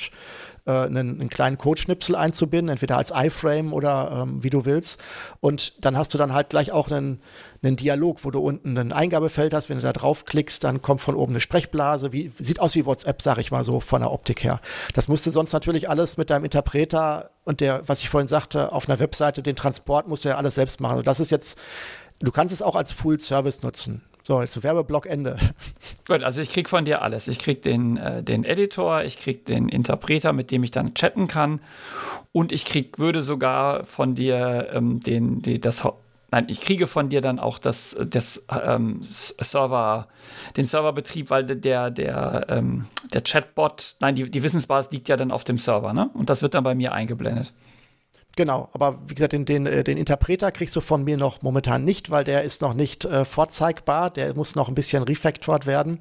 äh, 0.66 0.72
einen, 0.72 1.20
einen, 1.20 1.28
kleinen 1.28 1.58
Codeschnipsel 1.58 2.16
einzubinden, 2.16 2.70
entweder 2.70 2.96
als 2.96 3.12
iFrame 3.14 3.72
oder 3.72 4.22
ähm, 4.22 4.42
wie 4.42 4.50
du 4.50 4.64
willst. 4.64 5.02
Und 5.40 5.84
dann 5.84 5.96
hast 5.96 6.12
du 6.12 6.18
dann 6.18 6.32
halt 6.32 6.50
gleich 6.50 6.72
auch 6.72 6.90
einen, 6.90 7.20
einen 7.66 7.76
Dialog, 7.76 8.24
wo 8.24 8.30
du 8.30 8.40
unten 8.40 8.76
ein 8.78 8.92
Eingabefeld 8.92 9.54
hast. 9.54 9.68
Wenn 9.68 9.76
du 9.76 9.82
da 9.82 9.92
draufklickst, 9.92 10.62
dann 10.64 10.82
kommt 10.82 11.00
von 11.00 11.14
oben 11.14 11.32
eine 11.32 11.40
Sprechblase. 11.40 12.12
Wie, 12.12 12.32
sieht 12.38 12.60
aus 12.60 12.74
wie 12.74 12.86
WhatsApp, 12.86 13.22
sag 13.22 13.38
ich 13.38 13.50
mal 13.50 13.64
so, 13.64 13.80
von 13.80 14.00
der 14.00 14.12
Optik 14.12 14.44
her. 14.44 14.60
Das 14.94 15.08
musst 15.08 15.26
du 15.26 15.30
sonst 15.30 15.52
natürlich 15.52 15.88
alles 15.88 16.16
mit 16.16 16.30
deinem 16.30 16.44
Interpreter 16.44 17.30
und 17.44 17.60
der, 17.60 17.82
was 17.86 18.00
ich 18.00 18.08
vorhin 18.08 18.28
sagte, 18.28 18.72
auf 18.72 18.88
einer 18.88 18.98
Webseite, 18.98 19.42
den 19.42 19.56
Transport 19.56 20.08
musst 20.08 20.24
du 20.24 20.28
ja 20.28 20.36
alles 20.36 20.56
selbst 20.56 20.80
machen. 20.80 20.98
Und 20.98 21.06
das 21.06 21.20
ist 21.20 21.30
jetzt, 21.30 21.58
du 22.20 22.32
kannst 22.32 22.52
es 22.52 22.62
auch 22.62 22.76
als 22.76 22.92
Full 22.92 23.20
Service 23.20 23.62
nutzen. 23.62 24.02
So, 24.26 24.40
jetzt 24.40 24.60
Werbeblock 24.60 25.06
Ende. 25.06 25.36
Gut, 26.08 26.24
also 26.24 26.40
ich 26.40 26.50
kriege 26.50 26.68
von 26.68 26.84
dir 26.84 27.02
alles. 27.02 27.28
Ich 27.28 27.38
kriege 27.38 27.60
den, 27.60 27.96
äh, 27.96 28.24
den 28.24 28.42
Editor, 28.42 29.04
ich 29.04 29.18
kriege 29.18 29.38
den 29.38 29.68
Interpreter, 29.68 30.32
mit 30.32 30.50
dem 30.50 30.64
ich 30.64 30.72
dann 30.72 30.94
chatten 30.94 31.28
kann. 31.28 31.60
Und 32.32 32.50
ich 32.50 32.64
krieg, 32.64 32.98
würde 32.98 33.22
sogar 33.22 33.84
von 33.84 34.16
dir 34.16 34.70
ähm, 34.72 34.98
den, 34.98 35.42
die, 35.42 35.60
das 35.60 35.84
Nein, 36.30 36.46
ich 36.48 36.60
kriege 36.60 36.86
von 36.86 37.08
dir 37.08 37.20
dann 37.20 37.38
auch 37.38 37.58
das, 37.58 37.96
das 38.04 38.44
ähm, 38.50 38.98
Server, 39.02 40.08
den 40.56 40.64
Serverbetrieb, 40.64 41.30
weil 41.30 41.44
der, 41.44 41.90
der, 41.90 42.46
ähm, 42.48 42.86
der 43.14 43.22
Chatbot, 43.22 43.96
nein, 44.00 44.16
die, 44.16 44.28
die 44.30 44.42
Wissensbasis 44.42 44.90
liegt 44.90 45.08
ja 45.08 45.16
dann 45.16 45.30
auf 45.30 45.44
dem 45.44 45.58
Server, 45.58 45.92
ne? 45.92 46.10
Und 46.14 46.28
das 46.28 46.42
wird 46.42 46.54
dann 46.54 46.64
bei 46.64 46.74
mir 46.74 46.92
eingeblendet. 46.92 47.52
Genau, 48.36 48.68
aber 48.74 48.98
wie 49.08 49.14
gesagt, 49.14 49.32
den, 49.32 49.46
den, 49.46 49.64
äh, 49.64 49.82
den 49.82 49.96
Interpreter 49.96 50.52
kriegst 50.52 50.76
du 50.76 50.82
von 50.82 51.04
mir 51.04 51.16
noch 51.16 51.40
momentan 51.40 51.84
nicht, 51.84 52.10
weil 52.10 52.22
der 52.22 52.42
ist 52.42 52.60
noch 52.60 52.74
nicht 52.74 53.06
äh, 53.06 53.24
vorzeigbar. 53.24 54.10
Der 54.10 54.34
muss 54.34 54.54
noch 54.54 54.68
ein 54.68 54.74
bisschen 54.74 55.02
refactored 55.02 55.64
werden. 55.64 56.00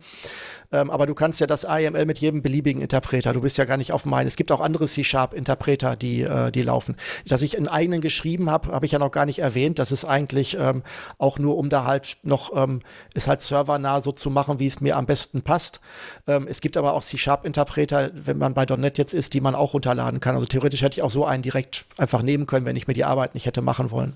Ähm, 0.71 0.89
aber 0.89 1.05
du 1.05 1.13
kannst 1.13 1.39
ja 1.39 1.47
das 1.47 1.65
AML 1.65 2.05
mit 2.05 2.19
jedem 2.19 2.41
beliebigen 2.41 2.81
Interpreter. 2.81 3.33
Du 3.33 3.41
bist 3.41 3.57
ja 3.57 3.65
gar 3.65 3.77
nicht 3.77 3.91
auf 3.91 4.05
meinen. 4.05 4.27
Es 4.27 4.35
gibt 4.35 4.51
auch 4.51 4.61
andere 4.61 4.85
C-Sharp-Interpreter, 4.85 5.95
die, 5.95 6.21
äh, 6.21 6.51
die 6.51 6.61
laufen. 6.61 6.95
Dass 7.27 7.41
ich 7.41 7.57
einen 7.57 7.67
eigenen 7.67 8.01
geschrieben 8.01 8.49
habe, 8.49 8.71
habe 8.71 8.85
ich 8.85 8.91
ja 8.91 8.99
noch 8.99 9.11
gar 9.11 9.25
nicht 9.25 9.39
erwähnt. 9.39 9.79
Das 9.79 9.91
ist 9.91 10.05
eigentlich 10.05 10.57
ähm, 10.59 10.83
auch 11.17 11.39
nur, 11.39 11.57
um 11.57 11.69
da 11.69 11.85
halt 11.85 12.17
noch, 12.23 12.55
ähm, 12.55 12.81
ist 13.13 13.27
halt 13.27 13.41
servernah 13.41 14.01
so 14.01 14.11
zu 14.11 14.29
machen, 14.29 14.59
wie 14.59 14.67
es 14.67 14.81
mir 14.81 14.97
am 14.97 15.05
besten 15.05 15.41
passt. 15.41 15.81
Ähm, 16.27 16.47
es 16.49 16.61
gibt 16.61 16.77
aber 16.77 16.93
auch 16.93 17.03
C-Sharp-Interpreter, 17.03 18.11
wenn 18.13 18.37
man 18.37 18.53
bei 18.53 18.65
.NET 18.65 18.97
jetzt 18.97 19.13
ist, 19.13 19.33
die 19.33 19.41
man 19.41 19.55
auch 19.55 19.73
runterladen 19.73 20.19
kann. 20.19 20.35
Also 20.35 20.45
theoretisch 20.47 20.81
hätte 20.81 20.97
ich 20.97 21.03
auch 21.03 21.11
so 21.11 21.25
einen 21.25 21.43
direkt 21.43 21.85
einfach 21.97 22.21
nehmen 22.21 22.45
können, 22.45 22.65
wenn 22.65 22.75
ich 22.75 22.87
mir 22.87 22.93
die 22.93 23.05
Arbeit 23.05 23.33
nicht 23.33 23.45
hätte 23.45 23.61
machen 23.61 23.91
wollen. 23.91 24.15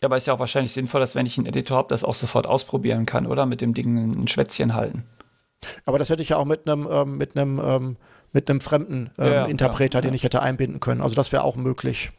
Ja, 0.00 0.06
aber 0.06 0.16
ist 0.16 0.26
ja 0.26 0.34
auch 0.34 0.38
wahrscheinlich 0.38 0.72
sinnvoll, 0.72 1.00
dass 1.00 1.14
wenn 1.14 1.26
ich 1.26 1.36
einen 1.36 1.46
Editor 1.46 1.76
habe, 1.76 1.88
das 1.88 2.04
auch 2.04 2.14
sofort 2.14 2.46
ausprobieren 2.46 3.04
kann, 3.04 3.26
oder? 3.26 3.44
Mit 3.44 3.60
dem 3.60 3.74
Ding 3.74 4.22
ein 4.22 4.28
Schwätzchen 4.28 4.74
halten. 4.74 5.04
Aber 5.84 5.98
das 5.98 6.10
hätte 6.10 6.22
ich 6.22 6.30
ja 6.30 6.36
auch 6.36 6.44
mit 6.44 6.68
einem 6.68 6.88
ähm, 6.90 7.18
mit 7.18 7.36
einem 7.36 7.60
ähm, 7.62 7.96
mit 8.32 8.48
einem 8.48 8.60
fremden 8.60 9.10
ähm, 9.18 9.32
ja, 9.32 9.44
Interpreter, 9.46 9.98
ja, 9.98 10.04
ja. 10.04 10.08
den 10.10 10.14
ich 10.14 10.22
hätte 10.22 10.42
einbinden 10.42 10.80
können. 10.80 11.00
Also 11.00 11.14
das 11.14 11.32
wäre 11.32 11.44
auch 11.44 11.56
möglich. 11.56 12.10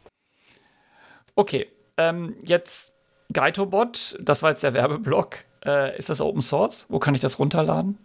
Okay, 1.34 1.66
ähm, 1.96 2.36
jetzt 2.42 2.92
GaitoBot, 3.32 4.18
das 4.20 4.42
war 4.42 4.50
jetzt 4.50 4.62
der 4.62 4.74
Werbeblock. 4.74 5.36
Äh, 5.64 5.96
ist 5.96 6.10
das 6.10 6.20
Open 6.20 6.42
Source? 6.42 6.86
Wo 6.88 6.98
kann 6.98 7.14
ich 7.14 7.20
das 7.20 7.38
runterladen? 7.38 7.98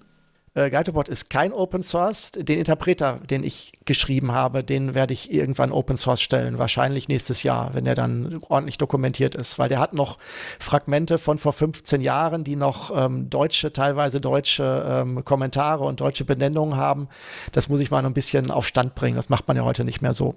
Äh, 0.54 0.70
Guidebot 0.70 1.10
ist 1.10 1.30
kein 1.30 1.54
Open 1.54 1.82
Source. 1.84 2.32
Den 2.32 2.60
Interpreter, 2.60 3.20
den 3.30 3.44
ich 3.44 3.74
geschrieben 3.86 4.32
habe, 4.32 4.64
den 4.64 4.96
werde 4.96 5.14
ich 5.14 5.32
irgendwann 5.32 5.72
Open 5.72 5.98
Source 5.98 6.22
stellen. 6.22 6.58
Wahrscheinlich 6.58 7.08
nächstes 7.08 7.44
Jahr, 7.44 7.74
wenn 7.74 7.86
er 7.86 7.96
dann 7.96 8.40
ordentlich 8.48 8.78
dokumentiert 8.78 9.36
ist. 9.36 9.60
Weil 9.60 9.70
der 9.70 9.80
hat 9.80 9.94
noch 9.94 10.18
Fragmente 10.60 11.18
von 11.20 11.38
vor 11.38 11.54
15 11.54 12.02
Jahren, 12.02 12.44
die 12.44 12.56
noch 12.56 12.92
ähm, 12.96 13.30
deutsche, 13.30 13.72
teilweise 13.72 14.20
deutsche 14.20 14.86
ähm, 14.88 15.24
Kommentare 15.24 15.84
und 15.84 16.00
deutsche 16.00 16.26
Benennungen 16.26 16.76
haben. 16.76 17.08
Das 17.52 17.70
muss 17.70 17.80
ich 17.80 17.92
mal 17.92 18.02
noch 18.02 18.10
ein 18.10 18.14
bisschen 18.14 18.52
auf 18.52 18.68
Stand 18.68 18.96
bringen. 18.96 19.16
Das 19.16 19.30
macht 19.30 19.48
man 19.48 19.58
ja 19.58 19.64
heute 19.64 19.84
nicht 19.84 20.02
mehr 20.02 20.14
so. 20.14 20.36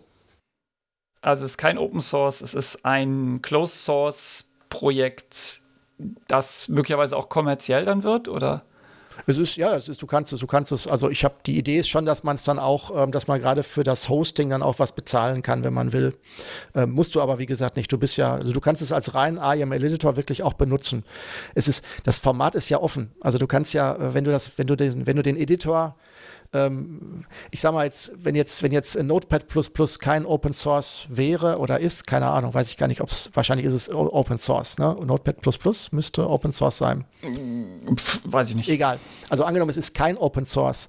Also 1.23 1.45
es 1.45 1.53
ist 1.53 1.59
kein 1.59 1.77
Open 1.77 2.01
Source, 2.01 2.41
es 2.41 2.55
ist 2.55 2.85
ein 2.85 3.41
Closed 3.43 3.85
Source 3.85 4.47
Projekt, 4.71 5.61
das 6.29 6.69
möglicherweise 6.69 7.17
auch 7.17 7.29
kommerziell 7.29 7.85
dann 7.85 8.03
wird, 8.05 8.29
oder? 8.29 8.65
Es 9.27 9.39
ist, 9.39 9.57
ja, 9.57 9.75
es 9.75 9.89
ist, 9.89 10.03
du 10.03 10.07
kannst 10.07 10.33
es, 10.33 10.41
du 10.41 10.47
kannst 10.47 10.73
es, 10.73 10.87
also 10.87 11.11
ich 11.11 11.25
habe, 11.25 11.35
die 11.47 11.59
Idee 11.59 11.79
ist 11.79 11.89
schon, 11.89 12.07
dass 12.07 12.23
man 12.23 12.37
es 12.37 12.45
dann 12.45 12.59
auch, 12.59 13.05
ähm, 13.05 13.13
dass 13.13 13.27
man 13.27 13.41
gerade 13.41 13.63
für 13.63 13.85
das 13.85 14.09
Hosting 14.09 14.51
dann 14.51 14.63
auch 14.63 14.79
was 14.79 14.93
bezahlen 14.93 15.43
kann, 15.43 15.65
wenn 15.65 15.75
man 15.75 15.93
will. 15.93 16.15
Ähm, 16.75 16.91
musst 16.91 17.15
du 17.15 17.21
aber, 17.21 17.39
wie 17.39 17.47
gesagt, 17.47 17.77
nicht. 17.77 17.91
Du 17.91 17.99
bist 17.99 18.17
ja, 18.17 18.35
also 18.35 18.53
du 18.53 18.61
kannst 18.61 18.83
es 18.83 18.93
als 18.93 19.15
rein 19.15 19.39
AML-Editor 19.39 20.17
wirklich 20.17 20.43
auch 20.43 20.55
benutzen. 20.55 21.05
Es 21.55 21.69
ist, 21.69 21.85
das 22.05 22.19
Format 22.19 22.55
ist 22.55 22.69
ja 22.69 22.81
offen. 22.81 23.13
Also 23.21 23.39
du 23.39 23.47
kannst 23.47 23.75
ja, 23.75 23.95
äh, 23.95 24.15
wenn 24.15 24.25
du 24.25 24.31
das, 24.31 24.53
wenn 24.57 24.67
du 24.67 24.77
den, 24.77 25.07
wenn 25.07 25.17
du 25.17 25.23
den 25.23 25.37
Editor 25.37 25.97
ähm, 26.53 27.25
ich 27.51 27.61
sag 27.61 27.73
mal 27.73 27.85
jetzt, 27.85 28.13
wenn 28.17 28.35
jetzt, 28.35 28.63
wenn 28.63 28.73
jetzt 28.73 29.01
Notepad 29.01 29.47
kein 30.01 30.27
Open 30.27 30.53
Source 30.53 31.07
wäre 31.09 31.59
oder 31.59 31.79
ist, 31.79 32.07
keine 32.07 32.27
Ahnung, 32.27 32.53
weiß 32.53 32.69
ich 32.69 32.77
gar 32.77 32.89
nicht, 32.89 33.01
ob 33.01 33.09
es, 33.09 33.31
wahrscheinlich 33.35 33.67
ist 33.67 33.75
es 33.75 33.95
Open 33.95 34.37
Source, 34.37 34.79
ne? 34.79 34.97
Notepad 35.05 35.37
müsste 35.93 36.29
Open 36.29 36.51
Source 36.51 36.79
sein. 36.79 37.05
Pff, 37.95 38.21
weiß 38.25 38.51
ich 38.51 38.57
nicht. 38.57 38.69
Egal. 38.69 38.99
Also 39.29 39.45
angenommen, 39.45 39.71
es 39.71 39.77
ist 39.77 39.95
kein 39.95 40.17
Open 40.17 40.45
Source, 40.45 40.89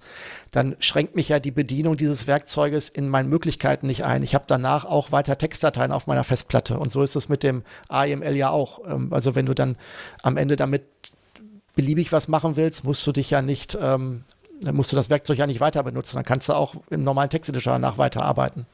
dann 0.52 0.76
schränkt 0.80 1.16
mich 1.16 1.30
ja 1.30 1.40
die 1.40 1.52
Bedienung 1.52 1.96
dieses 1.96 2.26
Werkzeuges 2.26 2.90
in 2.90 3.08
meinen 3.08 3.30
Möglichkeiten 3.30 3.86
nicht 3.86 4.04
ein. 4.04 4.24
Ich 4.24 4.34
habe 4.34 4.46
danach 4.48 4.86
auch 4.86 5.12
weiter 5.12 5.38
Textdateien 5.38 5.92
auf 5.92 6.08
meiner 6.08 6.24
Festplatte 6.24 6.80
und 6.80 6.92
so 6.92 7.04
ist 7.04 7.16
es 7.16 7.30
mit 7.30 7.44
dem 7.44 7.64
AML 7.88 8.36
ja 8.36 8.50
auch. 8.50 8.82
Ähm, 8.86 9.14
also 9.14 9.36
wenn 9.36 9.46
du 9.46 9.54
dann 9.54 9.78
am 10.24 10.38
Ende 10.38 10.56
damit 10.56 10.84
beliebig 11.76 12.12
was 12.12 12.28
machen 12.28 12.56
willst, 12.56 12.84
musst 12.84 13.06
du 13.06 13.12
dich 13.12 13.30
ja 13.30 13.42
nicht 13.42 13.78
ähm, 13.80 14.24
dann 14.62 14.76
musst 14.76 14.92
du 14.92 14.96
das 14.96 15.10
Werkzeug 15.10 15.38
ja 15.38 15.48
nicht 15.48 15.60
weiter 15.60 15.84
benutzen. 15.84 16.16
Dann 16.16 16.26
kannst 16.26 16.50
du 16.50 16.54
auch 16.54 16.76
im 16.90 17.04
normalen 17.04 17.30
Texteditor 17.30 17.74
danach 17.74 17.98
weiterarbeiten. 17.98 18.66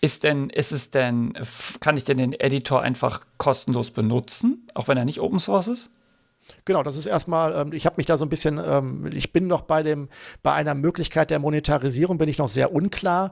Ist 0.00 0.24
denn, 0.24 0.50
ist 0.50 0.72
es 0.72 0.90
denn, 0.90 1.34
kann 1.80 1.96
ich 1.96 2.04
denn 2.04 2.18
den 2.18 2.32
Editor 2.32 2.82
einfach 2.82 3.20
kostenlos 3.38 3.90
benutzen, 3.90 4.66
auch 4.74 4.88
wenn 4.88 4.98
er 4.98 5.04
nicht 5.04 5.20
Open 5.20 5.38
Source 5.38 5.68
ist? 5.68 5.90
Genau, 6.64 6.82
das 6.82 6.96
ist 6.96 7.06
erstmal, 7.06 7.54
ähm, 7.54 7.72
ich 7.72 7.86
habe 7.86 7.96
mich 7.98 8.06
da 8.06 8.16
so 8.16 8.24
ein 8.24 8.28
bisschen, 8.28 8.60
ähm, 8.64 9.08
ich 9.12 9.32
bin 9.32 9.46
noch 9.46 9.62
bei 9.62 9.82
dem, 9.82 10.08
bei 10.42 10.52
einer 10.52 10.74
Möglichkeit 10.74 11.30
der 11.30 11.38
Monetarisierung 11.38 12.18
bin 12.18 12.28
ich 12.28 12.38
noch 12.38 12.48
sehr 12.48 12.72
unklar. 12.72 13.30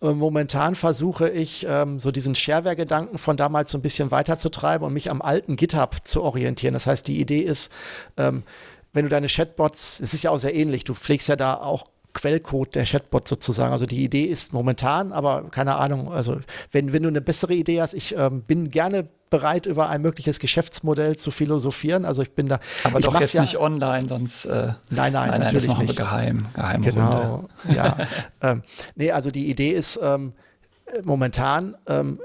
Äh, 0.00 0.12
momentan 0.12 0.74
versuche 0.74 1.28
ich, 1.28 1.66
ähm, 1.68 1.98
so 1.98 2.12
diesen 2.12 2.34
Shareware-Gedanken 2.34 3.18
von 3.18 3.36
damals 3.36 3.70
so 3.70 3.78
ein 3.78 3.82
bisschen 3.82 4.10
weiterzutreiben 4.10 4.86
und 4.86 4.92
mich 4.92 5.10
am 5.10 5.22
alten 5.22 5.56
GitHub 5.56 5.96
zu 6.04 6.22
orientieren. 6.22 6.74
Das 6.74 6.86
heißt, 6.86 7.06
die 7.08 7.20
Idee 7.20 7.40
ist, 7.40 7.72
ähm, 8.16 8.44
wenn 8.92 9.04
du 9.04 9.08
deine 9.08 9.28
Chatbots, 9.28 10.00
es 10.00 10.14
ist 10.14 10.22
ja 10.22 10.30
auch 10.30 10.38
sehr 10.38 10.54
ähnlich, 10.54 10.84
du 10.84 10.94
pflegst 10.94 11.28
ja 11.28 11.36
da 11.36 11.54
auch 11.54 11.84
Quellcode 12.14 12.74
der 12.74 12.84
Chatbot 12.84 13.26
sozusagen. 13.26 13.72
Also 13.72 13.86
die 13.86 14.04
Idee 14.04 14.24
ist 14.24 14.52
momentan, 14.52 15.12
aber 15.12 15.48
keine 15.50 15.76
Ahnung, 15.76 16.12
also 16.12 16.40
wenn, 16.70 16.92
wenn 16.92 17.02
du 17.02 17.08
eine 17.08 17.20
bessere 17.20 17.54
Idee 17.54 17.80
hast, 17.80 17.94
ich 17.94 18.14
ähm, 18.16 18.42
bin 18.42 18.70
gerne 18.70 19.08
bereit, 19.30 19.64
über 19.64 19.88
ein 19.88 20.02
mögliches 20.02 20.38
Geschäftsmodell 20.38 21.16
zu 21.16 21.30
philosophieren. 21.30 22.04
Also 22.04 22.20
ich 22.20 22.32
bin 22.32 22.48
da. 22.48 22.60
Aber 22.84 23.00
doch 23.00 23.18
jetzt 23.18 23.32
ja, 23.32 23.40
nicht 23.40 23.58
online, 23.58 24.06
sonst. 24.06 24.44
Äh, 24.44 24.74
nein, 24.90 25.14
nein, 25.14 25.30
nein, 25.30 25.40
natürlich 25.40 25.68
nein, 25.68 25.86
nicht. 25.86 25.96
Geheim, 25.96 26.48
geheim 26.54 26.82
Genau, 26.82 27.48
ja. 27.74 27.96
ähm, 28.42 28.62
nee, 28.94 29.10
also 29.10 29.30
die 29.30 29.48
Idee 29.48 29.70
ist 29.70 29.98
ähm, 30.02 30.34
momentan 31.02 31.76
ähm, 31.86 32.20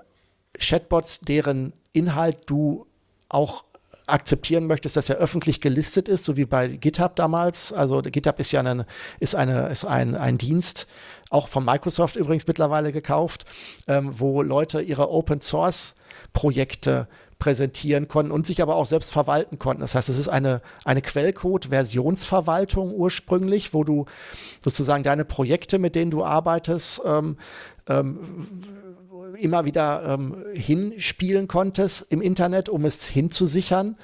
Chatbots, 0.60 1.22
deren 1.22 1.72
Inhalt 1.94 2.40
du 2.48 2.86
auch 3.30 3.64
akzeptieren 4.08 4.68
möchtest, 4.68 4.96
dass 4.96 5.10
er 5.10 5.18
öffentlich 5.18 5.62
gelistet 5.62 6.08
ist, 6.08 6.24
so 6.24 6.38
wie 6.38 6.46
bei 6.46 6.68
GitHub 6.68 7.16
damals. 7.16 7.74
Also 7.74 8.02
GitHub 8.02 8.40
ist 8.40 8.52
ja 8.52 8.62
eine, 8.62 8.86
ist 9.20 9.36
eine, 9.36 9.68
ist 9.68 9.86
ein, 9.86 10.16
ein 10.16 10.38
Dienst, 10.38 10.88
auch 11.30 11.50
von 11.50 11.66
Microsoft 11.66 12.16
übrigens 12.16 12.48
mittlerweile 12.48 12.92
gekauft, 12.92 13.46
ähm, 13.88 14.20
wo 14.20 14.42
Leute 14.42 14.82
ihre 14.82 15.12
Open 15.12 15.42
Source 15.42 15.96
Projekte 16.34 17.08
präsentieren 17.40 18.08
konnten 18.08 18.32
und 18.32 18.46
sich 18.46 18.62
aber 18.62 18.76
auch 18.76 18.88
selbst 18.88 19.12
verwalten 19.12 19.60
konnten. 19.60 19.82
Das 19.82 19.94
heißt, 19.94 20.10
es 20.10 20.18
ist 20.18 20.30
eine, 20.30 20.62
eine 20.86 21.02
Quellcode-Versionsverwaltung 21.02 22.94
ursprünglich, 22.94 23.74
wo 23.74 23.84
du 23.84 24.06
sozusagen 24.60 25.04
deine 25.04 25.26
Projekte, 25.26 25.78
mit 25.78 25.96
denen 25.96 26.12
du 26.12 26.24
arbeitest, 26.24 27.02
ähm, 27.06 27.38
ähm, 27.88 28.20
immer 29.36 29.66
wieder 29.66 30.04
ähm, 30.06 30.46
hinspielen 30.54 31.48
konntest 31.48 32.06
im 32.10 32.22
Internet, 32.22 32.70
um 32.70 32.86
es 32.86 33.06
hinzusichern 33.08 33.96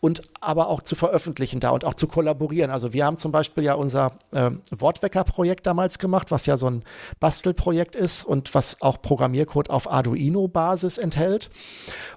und 0.00 0.22
aber 0.40 0.68
auch 0.68 0.82
zu 0.82 0.94
veröffentlichen 0.94 1.60
da 1.60 1.70
und 1.70 1.84
auch 1.84 1.94
zu 1.94 2.06
kollaborieren. 2.06 2.70
Also 2.70 2.92
wir 2.92 3.04
haben 3.04 3.16
zum 3.16 3.32
Beispiel 3.32 3.64
ja 3.64 3.74
unser 3.74 4.12
äh, 4.32 4.50
Wortwecker-Projekt 4.70 5.66
damals 5.66 5.98
gemacht, 5.98 6.30
was 6.30 6.46
ja 6.46 6.56
so 6.56 6.70
ein 6.70 6.84
Bastelprojekt 7.18 7.96
ist 7.96 8.24
und 8.24 8.54
was 8.54 8.80
auch 8.80 9.02
Programmiercode 9.02 9.70
auf 9.70 9.90
Arduino-Basis 9.90 10.98
enthält. 10.98 11.50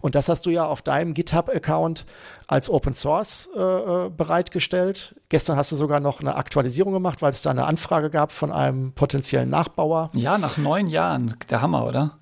Und 0.01 0.15
das 0.15 0.29
hast 0.29 0.45
du 0.45 0.51
ja 0.51 0.65
auf 0.65 0.81
deinem 0.81 1.13
GitHub-Account 1.13 2.05
als 2.47 2.69
Open 2.69 2.93
Source 2.93 3.49
äh, 3.55 3.59
äh, 3.59 4.09
bereitgestellt. 4.09 5.15
Gestern 5.29 5.55
hast 5.55 5.71
du 5.71 5.75
sogar 5.75 5.99
noch 5.99 6.19
eine 6.19 6.35
Aktualisierung 6.35 6.93
gemacht, 6.93 7.21
weil 7.21 7.31
es 7.31 7.41
da 7.41 7.49
eine 7.49 7.65
Anfrage 7.65 8.09
gab 8.09 8.31
von 8.31 8.51
einem 8.51 8.93
potenziellen 8.93 9.49
Nachbauer. 9.49 10.11
Ja, 10.13 10.37
nach 10.37 10.57
neun 10.57 10.87
Jahren. 10.87 11.35
Der 11.49 11.61
Hammer, 11.61 11.85
oder? 11.85 12.20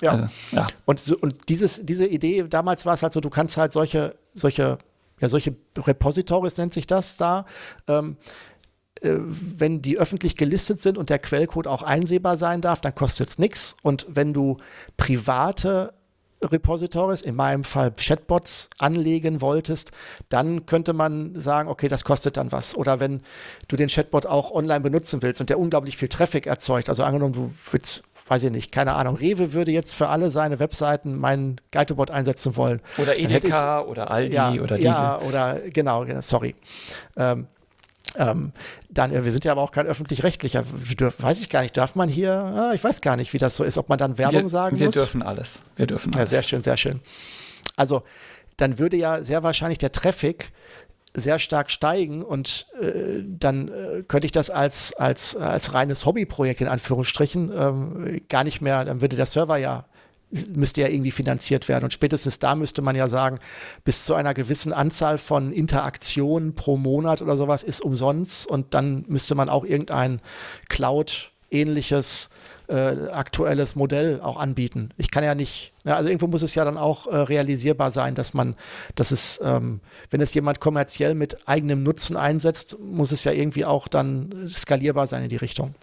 Ja. 0.00 0.12
Also, 0.12 0.28
ja. 0.52 0.66
Und, 0.84 1.00
so, 1.00 1.16
und 1.18 1.48
dieses, 1.48 1.84
diese 1.84 2.06
Idee, 2.06 2.44
damals 2.48 2.86
war 2.86 2.94
es 2.94 3.02
halt 3.02 3.12
so, 3.12 3.20
du 3.20 3.30
kannst 3.30 3.56
halt 3.56 3.72
solche, 3.72 4.16
solche 4.34 4.78
ja, 5.20 5.28
solche 5.28 5.54
Repositories 5.76 6.56
nennt 6.58 6.72
sich 6.72 6.86
das 6.86 7.16
da. 7.16 7.44
Ähm, 7.86 8.16
äh, 9.02 9.16
wenn 9.18 9.82
die 9.82 9.98
öffentlich 9.98 10.36
gelistet 10.36 10.82
sind 10.82 10.98
und 10.98 11.10
der 11.10 11.18
Quellcode 11.18 11.66
auch 11.66 11.82
einsehbar 11.82 12.36
sein 12.36 12.60
darf, 12.60 12.80
dann 12.80 12.94
kostet 12.94 13.28
es 13.28 13.38
nichts. 13.38 13.76
Und 13.82 14.06
wenn 14.08 14.32
du 14.32 14.56
private 14.96 15.94
Repositories, 16.42 17.20
in 17.20 17.34
meinem 17.34 17.64
Fall 17.64 17.92
Chatbots, 17.92 18.70
anlegen 18.78 19.42
wolltest, 19.42 19.92
dann 20.30 20.64
könnte 20.64 20.94
man 20.94 21.38
sagen, 21.38 21.68
okay, 21.68 21.88
das 21.88 22.02
kostet 22.02 22.38
dann 22.38 22.50
was. 22.50 22.74
Oder 22.74 22.98
wenn 22.98 23.20
du 23.68 23.76
den 23.76 23.88
Chatbot 23.88 24.24
auch 24.24 24.50
online 24.50 24.80
benutzen 24.80 25.20
willst 25.20 25.42
und 25.42 25.50
der 25.50 25.58
unglaublich 25.58 25.98
viel 25.98 26.08
Traffic 26.08 26.46
erzeugt, 26.46 26.88
also 26.88 27.04
angenommen, 27.04 27.34
du 27.34 27.52
willst 27.70 28.04
weiß 28.30 28.44
ich 28.44 28.52
nicht, 28.52 28.70
keine 28.70 28.94
Ahnung, 28.94 29.16
Rewe 29.16 29.52
würde 29.52 29.72
jetzt 29.72 29.92
für 29.92 30.08
alle 30.08 30.30
seine 30.30 30.60
Webseiten 30.60 31.18
meinen 31.18 31.60
Guidebot 31.72 32.12
einsetzen 32.12 32.56
wollen. 32.56 32.80
Oder 32.96 33.18
Edeka 33.18 33.80
ich, 33.80 33.88
oder 33.88 34.12
Aldi 34.12 34.34
ja, 34.34 34.52
oder 34.52 34.76
Lidl. 34.76 34.86
Ja, 34.86 35.20
oder 35.20 35.58
genau, 35.72 36.04
genau 36.04 36.20
sorry. 36.20 36.54
Ähm, 37.16 37.48
ähm, 38.16 38.52
dann, 38.88 39.12
wir 39.12 39.32
sind 39.32 39.44
ja 39.44 39.52
aber 39.52 39.62
auch 39.62 39.72
kein 39.72 39.86
öffentlich-rechtlicher, 39.86 40.64
weiß 41.18 41.40
ich 41.40 41.48
gar 41.48 41.62
nicht, 41.62 41.76
darf 41.76 41.96
man 41.96 42.08
hier, 42.08 42.32
ah, 42.32 42.72
ich 42.72 42.82
weiß 42.82 43.00
gar 43.00 43.16
nicht, 43.16 43.32
wie 43.32 43.38
das 43.38 43.56
so 43.56 43.64
ist, 43.64 43.78
ob 43.78 43.88
man 43.88 43.98
dann 43.98 44.16
Werbung 44.16 44.42
wir, 44.42 44.48
sagen 44.48 44.78
wir 44.78 44.86
muss. 44.86 44.94
Wir 44.94 45.02
dürfen 45.02 45.22
alles, 45.22 45.62
wir 45.76 45.86
dürfen 45.86 46.14
alles. 46.14 46.30
Ja, 46.30 46.36
sehr 46.36 46.48
schön, 46.48 46.62
sehr 46.62 46.76
schön. 46.76 47.00
Also, 47.76 48.02
dann 48.56 48.78
würde 48.78 48.96
ja 48.96 49.24
sehr 49.24 49.42
wahrscheinlich 49.42 49.78
der 49.78 49.90
Traffic 49.90 50.52
sehr 51.14 51.38
stark 51.38 51.70
steigen 51.70 52.22
und 52.22 52.66
äh, 52.80 53.22
dann 53.26 53.68
äh, 53.68 54.02
könnte 54.06 54.26
ich 54.26 54.32
das 54.32 54.50
als, 54.50 54.92
als, 54.92 55.36
als 55.36 55.74
reines 55.74 56.06
Hobbyprojekt 56.06 56.60
in 56.60 56.68
Anführungsstrichen 56.68 57.50
ähm, 57.52 58.20
gar 58.28 58.44
nicht 58.44 58.60
mehr, 58.60 58.84
dann 58.84 59.00
würde 59.00 59.16
der 59.16 59.26
Server 59.26 59.56
ja 59.56 59.86
müsste 60.52 60.82
ja 60.82 60.88
irgendwie 60.88 61.10
finanziert 61.10 61.68
werden. 61.68 61.84
Und 61.84 61.92
spätestens 61.92 62.38
da 62.38 62.54
müsste 62.54 62.82
man 62.82 62.94
ja 62.94 63.08
sagen, 63.08 63.40
bis 63.84 64.04
zu 64.04 64.14
einer 64.14 64.34
gewissen 64.34 64.72
Anzahl 64.72 65.18
von 65.18 65.52
Interaktionen 65.52 66.54
pro 66.54 66.76
Monat 66.76 67.20
oder 67.20 67.36
sowas 67.36 67.64
ist 67.64 67.80
umsonst. 67.80 68.46
Und 68.46 68.74
dann 68.74 69.04
müsste 69.08 69.34
man 69.34 69.48
auch 69.48 69.64
irgendein 69.64 70.20
Cloud-ähnliches 70.68 72.30
äh, 72.70 73.10
aktuelles 73.10 73.74
Modell 73.74 74.20
auch 74.20 74.38
anbieten. 74.38 74.90
Ich 74.96 75.10
kann 75.10 75.24
ja 75.24 75.34
nicht, 75.34 75.72
ja, 75.84 75.96
also 75.96 76.08
irgendwo 76.08 76.28
muss 76.28 76.42
es 76.42 76.54
ja 76.54 76.64
dann 76.64 76.78
auch 76.78 77.06
äh, 77.06 77.16
realisierbar 77.16 77.90
sein, 77.90 78.14
dass 78.14 78.32
man, 78.32 78.54
dass 78.94 79.10
es, 79.10 79.40
ähm, 79.42 79.80
wenn 80.10 80.20
es 80.20 80.32
jemand 80.34 80.60
kommerziell 80.60 81.14
mit 81.14 81.48
eigenem 81.48 81.82
Nutzen 81.82 82.16
einsetzt, 82.16 82.78
muss 82.80 83.12
es 83.12 83.24
ja 83.24 83.32
irgendwie 83.32 83.64
auch 83.64 83.88
dann 83.88 84.48
skalierbar 84.48 85.06
sein 85.06 85.24
in 85.24 85.28
die 85.28 85.36
Richtung. 85.36 85.74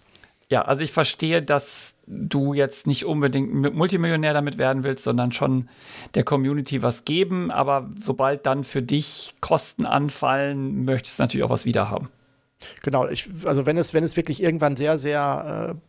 Ja, 0.50 0.62
also 0.62 0.82
ich 0.82 0.92
verstehe, 0.92 1.42
dass 1.42 1.96
du 2.06 2.54
jetzt 2.54 2.86
nicht 2.86 3.04
unbedingt 3.04 3.52
Multimillionär 3.74 4.32
damit 4.32 4.56
werden 4.56 4.82
willst, 4.82 5.04
sondern 5.04 5.30
schon 5.32 5.68
der 6.14 6.24
Community 6.24 6.82
was 6.82 7.04
geben. 7.04 7.50
Aber 7.50 7.90
sobald 8.00 8.46
dann 8.46 8.64
für 8.64 8.80
dich 8.80 9.34
Kosten 9.42 9.84
anfallen, 9.84 10.86
möchtest 10.86 11.18
du 11.18 11.22
natürlich 11.24 11.44
auch 11.44 11.50
was 11.50 11.66
wiederhaben. 11.66 12.08
Genau, 12.82 13.06
ich, 13.08 13.28
also 13.44 13.66
wenn 13.66 13.76
es, 13.76 13.92
wenn 13.92 14.04
es 14.04 14.16
wirklich 14.16 14.42
irgendwann 14.42 14.74
sehr, 14.76 14.98
sehr 14.98 15.74
äh, 15.74 15.87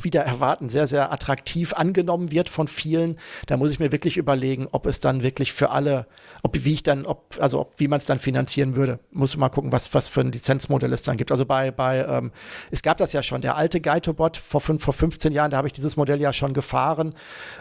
wieder 0.00 0.22
erwarten, 0.22 0.68
sehr, 0.68 0.86
sehr 0.86 1.12
attraktiv 1.12 1.72
angenommen 1.74 2.30
wird 2.30 2.48
von 2.48 2.68
vielen, 2.68 3.18
da 3.46 3.56
muss 3.56 3.70
ich 3.70 3.78
mir 3.78 3.92
wirklich 3.92 4.16
überlegen, 4.16 4.68
ob 4.72 4.86
es 4.86 5.00
dann 5.00 5.22
wirklich 5.22 5.52
für 5.52 5.70
alle, 5.70 6.06
ob 6.42 6.64
wie 6.64 6.72
ich 6.72 6.82
dann, 6.82 7.06
ob, 7.06 7.36
also 7.40 7.60
ob, 7.60 7.74
wie 7.78 7.88
man 7.88 7.98
es 7.98 8.06
dann 8.06 8.18
finanzieren 8.18 8.76
würde. 8.76 8.98
Muss 9.10 9.36
mal 9.36 9.48
gucken, 9.48 9.72
was, 9.72 9.92
was 9.94 10.08
für 10.08 10.20
ein 10.20 10.32
Lizenzmodell 10.32 10.92
es 10.92 11.02
dann 11.02 11.16
gibt. 11.16 11.30
Also 11.30 11.44
bei, 11.44 11.70
bei 11.70 12.04
ähm, 12.04 12.32
es 12.70 12.82
gab 12.82 12.96
das 12.98 13.12
ja 13.12 13.22
schon, 13.22 13.40
der 13.40 13.56
alte 13.56 13.80
Gaitobot 13.80 14.36
vor, 14.36 14.60
vor 14.60 14.94
15 14.94 15.32
Jahren, 15.32 15.50
da 15.50 15.56
habe 15.58 15.68
ich 15.68 15.72
dieses 15.72 15.96
Modell 15.96 16.20
ja 16.20 16.32
schon 16.32 16.54
gefahren. 16.54 17.14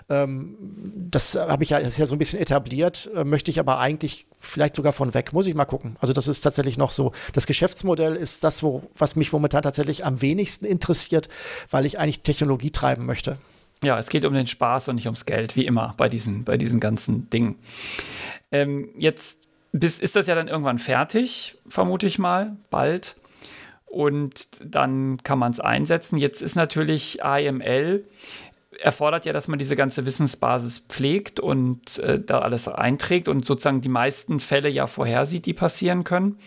Ähm, 0.09 0.57
das 0.95 1.35
habe 1.35 1.63
ich 1.63 1.71
ja, 1.71 1.79
das 1.79 1.89
ist 1.89 1.97
ja 1.99 2.07
so 2.07 2.15
ein 2.15 2.19
bisschen 2.19 2.39
etabliert, 2.39 3.09
äh, 3.15 3.23
möchte 3.23 3.51
ich 3.51 3.59
aber 3.59 3.79
eigentlich 3.79 4.27
vielleicht 4.39 4.75
sogar 4.75 4.93
von 4.93 5.13
weg. 5.13 5.33
Muss 5.33 5.47
ich 5.47 5.55
mal 5.55 5.65
gucken. 5.65 5.97
Also 5.99 6.13
das 6.13 6.27
ist 6.27 6.41
tatsächlich 6.41 6.77
noch 6.77 6.91
so. 6.91 7.11
Das 7.33 7.47
Geschäftsmodell 7.47 8.15
ist 8.15 8.43
das, 8.43 8.63
wo, 8.63 8.83
was 8.97 9.15
mich 9.15 9.31
momentan 9.31 9.63
tatsächlich 9.63 10.05
am 10.05 10.21
wenigsten 10.21 10.65
interessiert, 10.65 11.29
weil 11.69 11.85
ich 11.85 11.99
eigentlich 11.99 12.21
Technologie 12.21 12.71
treiben 12.71 13.05
möchte. 13.05 13.37
Ja, 13.83 13.99
es 13.99 14.09
geht 14.09 14.25
um 14.25 14.33
den 14.33 14.47
Spaß 14.47 14.89
und 14.89 14.95
nicht 14.95 15.05
ums 15.05 15.25
Geld, 15.25 15.55
wie 15.55 15.65
immer 15.65 15.93
bei 15.97 16.09
diesen, 16.09 16.43
bei 16.43 16.57
diesen 16.57 16.79
ganzen 16.79 17.29
Dingen. 17.29 17.59
Ähm, 18.51 18.89
jetzt 18.97 19.47
bis, 19.71 19.99
ist 19.99 20.15
das 20.15 20.27
ja 20.27 20.35
dann 20.35 20.47
irgendwann 20.47 20.79
fertig, 20.79 21.57
vermute 21.67 22.07
ich 22.07 22.17
mal, 22.17 22.57
bald. 22.69 23.15
Und 23.85 24.47
dann 24.63 25.21
kann 25.23 25.39
man 25.39 25.51
es 25.51 25.59
einsetzen. 25.59 26.17
Jetzt 26.17 26.41
ist 26.41 26.55
natürlich 26.55 27.23
AML 27.23 28.03
erfordert 28.79 29.25
ja, 29.25 29.33
dass 29.33 29.47
man 29.47 29.59
diese 29.59 29.75
ganze 29.75 30.05
Wissensbasis 30.05 30.79
pflegt 30.79 31.39
und 31.39 31.99
äh, 31.99 32.19
da 32.19 32.39
alles 32.39 32.67
einträgt 32.67 33.27
und 33.27 33.45
sozusagen 33.45 33.81
die 33.81 33.89
meisten 33.89 34.39
Fälle 34.39 34.69
ja 34.69 34.87
vorhersieht, 34.87 35.45
die 35.45 35.53
passieren 35.53 36.03
können. 36.03 36.39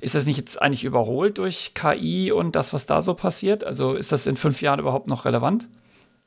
Ist 0.00 0.14
das 0.14 0.26
nicht 0.26 0.38
jetzt 0.38 0.60
eigentlich 0.60 0.84
überholt 0.84 1.38
durch 1.38 1.72
KI 1.74 2.32
und 2.32 2.56
das, 2.56 2.72
was 2.72 2.86
da 2.86 3.02
so 3.02 3.14
passiert? 3.14 3.64
Also 3.64 3.94
ist 3.94 4.12
das 4.12 4.26
in 4.26 4.36
fünf 4.36 4.62
Jahren 4.62 4.80
überhaupt 4.80 5.08
noch 5.08 5.24
relevant? 5.24 5.68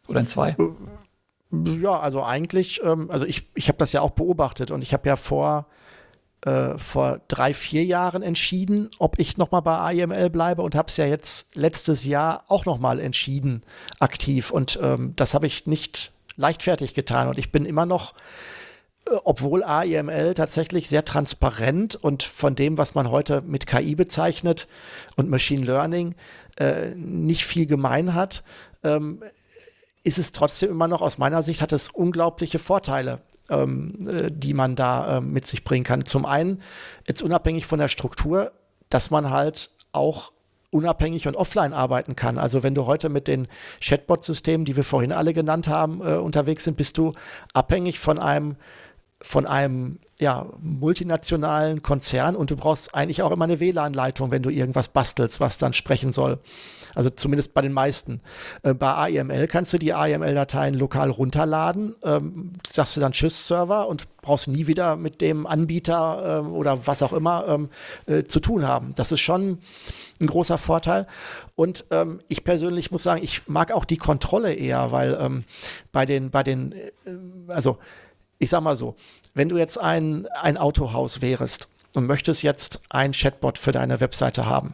Oder 0.08 0.22
in 0.22 0.28
zwei? 0.28 0.56
Ja, 1.52 2.00
also 2.00 2.24
eigentlich, 2.24 2.82
ähm, 2.84 3.10
also 3.10 3.26
ich, 3.26 3.50
ich 3.56 3.68
habe 3.68 3.78
das 3.78 3.92
ja 3.92 4.02
auch 4.02 4.12
beobachtet 4.12 4.72
und 4.72 4.82
ich 4.82 4.94
habe 4.94 5.08
ja 5.08 5.16
vor 5.16 5.68
äh, 6.48 6.78
vor 6.78 7.20
drei, 7.28 7.54
vier 7.54 7.84
Jahren 7.84 8.24
entschieden, 8.24 8.90
ob 9.00 9.20
ich 9.20 9.38
nochmal 9.38 9.62
bei 9.62 9.94
IML 9.96 10.30
bleibe 10.30 10.62
und 10.62 10.76
habe 10.76 10.88
es 10.88 10.96
ja 10.96 11.06
jetzt 11.06 11.58
letztes 11.58 12.06
Jahr 12.06 12.46
auch 12.48 12.64
nochmal 12.64 13.02
entschieden, 13.02 13.64
aktiv. 14.00 14.50
Und 14.50 14.80
ähm, 14.82 15.12
das 15.18 15.34
habe 15.34 15.46
ich 15.46 15.68
nicht 15.68 16.14
leichtfertig 16.38 16.94
getan. 16.94 17.28
Und 17.28 17.38
ich 17.38 17.52
bin 17.52 17.66
immer 17.66 17.86
noch, 17.86 18.14
äh, 19.10 19.16
obwohl 19.26 19.62
AIML 19.62 20.36
tatsächlich 20.36 20.88
sehr 20.88 21.04
transparent 21.04 21.96
und 21.96 22.24
von 22.24 22.56
dem, 22.56 22.78
was 22.78 22.96
man 22.96 23.12
heute 23.12 23.42
mit 23.42 23.68
KI 23.68 23.96
bezeichnet 23.96 24.70
und 25.18 25.30
Machine 25.30 25.66
Learning, 25.66 26.16
äh, 26.60 26.92
nicht 26.96 27.46
viel 27.46 27.66
gemein 27.66 28.14
hat, 28.14 28.44
ähm, 28.86 29.22
ist 30.06 30.18
es 30.18 30.32
trotzdem 30.32 30.72
immer 30.72 30.88
noch 30.88 31.02
aus 31.02 31.18
meiner 31.18 31.44
Sicht, 31.44 31.62
hat 31.62 31.74
es 31.74 31.90
unglaubliche 31.90 32.58
Vorteile 32.58 33.20
ähm, 33.50 33.98
äh, 34.08 34.32
die 34.32 34.54
man 34.54 34.76
da 34.76 35.18
äh, 35.18 35.22
mit 35.22 35.48
sich 35.48 35.64
bringen 35.64 35.84
kann. 35.84 36.06
Zum 36.06 36.26
einen, 36.26 36.62
jetzt 37.08 37.22
unabhängig 37.22 37.66
von 37.66 37.80
der 37.80 37.88
Struktur, 37.88 38.52
dass 38.90 39.12
man 39.12 39.30
halt 39.30 39.72
auch 39.92 40.32
unabhängig 40.70 41.28
und 41.28 41.36
offline 41.36 41.74
arbeiten 41.74 42.16
kann. 42.16 42.38
Also 42.38 42.62
wenn 42.64 42.76
du 42.76 42.86
heute 42.86 43.10
mit 43.10 43.28
den 43.28 43.48
Chatbot-Systemen, 43.82 44.66
die 44.66 44.76
wir 44.76 44.84
vorhin 44.84 45.12
alle 45.12 45.34
genannt 45.34 45.68
haben, 45.68 46.02
äh, 46.02 46.16
unterwegs 46.16 46.66
sind, 46.66 46.78
bist 46.78 46.98
du 46.98 47.14
abhängig 47.54 48.00
von 48.00 48.20
einem 48.20 48.56
von 49.22 49.48
einem 49.48 49.98
ja, 50.20 50.46
multinationalen 50.62 51.82
Konzern 51.82 52.36
und 52.36 52.52
du 52.52 52.56
brauchst 52.56 52.94
eigentlich 52.94 53.24
auch 53.24 53.32
immer 53.32 53.46
eine 53.46 53.60
WLAN-Leitung, 53.60 54.30
wenn 54.30 54.44
du 54.44 54.52
irgendwas 54.52 54.90
bastelst, 54.90 55.40
was 55.40 55.58
dann 55.58 55.74
sprechen 55.74 56.12
soll. 56.12 56.38
Also 56.98 57.12
zumindest 57.12 57.54
bei 57.54 57.62
den 57.62 57.74
meisten. 57.74 58.22
Äh, 58.64 58.74
bei 58.74 58.92
AIML 58.92 59.48
kannst 59.48 59.72
du 59.72 59.78
die 59.78 59.94
AIML-Dateien 59.94 60.74
lokal 60.74 61.12
runterladen, 61.12 61.94
ähm, 62.04 62.54
sagst 62.66 62.98
du 62.98 63.02
dann 63.02 63.12
Tschüss 63.12 63.46
Server 63.46 63.88
und 63.88 64.08
brauchst 64.24 64.48
nie 64.48 64.66
wieder 64.66 64.96
mit 64.96 65.22
dem 65.22 65.46
Anbieter 65.46 66.42
ähm, 66.42 66.54
oder 66.54 66.88
was 66.88 67.04
auch 67.04 67.14
immer 67.14 67.48
ähm, 67.48 67.70
äh, 68.08 68.24
zu 68.24 68.40
tun 68.40 68.68
haben. 68.68 68.96
Das 68.96 69.12
ist 69.12 69.22
schon 69.22 69.60
ein 70.20 70.26
großer 70.26 70.58
Vorteil. 70.58 71.06
Und 71.56 71.86
ähm, 71.92 72.20
ich 72.30 72.44
persönlich 72.44 72.90
muss 72.90 73.04
sagen, 73.04 73.22
ich 73.22 73.48
mag 73.48 73.72
auch 73.72 73.86
die 73.86 73.98
Kontrolle 73.98 74.56
eher, 74.56 74.92
weil 74.92 75.16
ähm, 75.22 75.44
bei 75.92 76.08
den, 76.08 76.32
bei 76.32 76.42
den, 76.42 76.72
äh, 76.72 76.92
also 77.50 77.78
ich 78.40 78.50
sag 78.50 78.62
mal 78.62 78.76
so, 78.76 78.96
wenn 79.36 79.50
du 79.50 79.58
jetzt 79.58 79.80
ein, 79.80 80.28
ein 80.42 80.58
Autohaus 80.58 81.22
wärst 81.22 81.68
und 81.94 82.08
möchtest 82.08 82.42
jetzt 82.42 82.82
ein 82.90 83.12
Chatbot 83.12 83.60
für 83.60 83.72
deine 83.72 84.00
Webseite 84.00 84.48
haben 84.48 84.74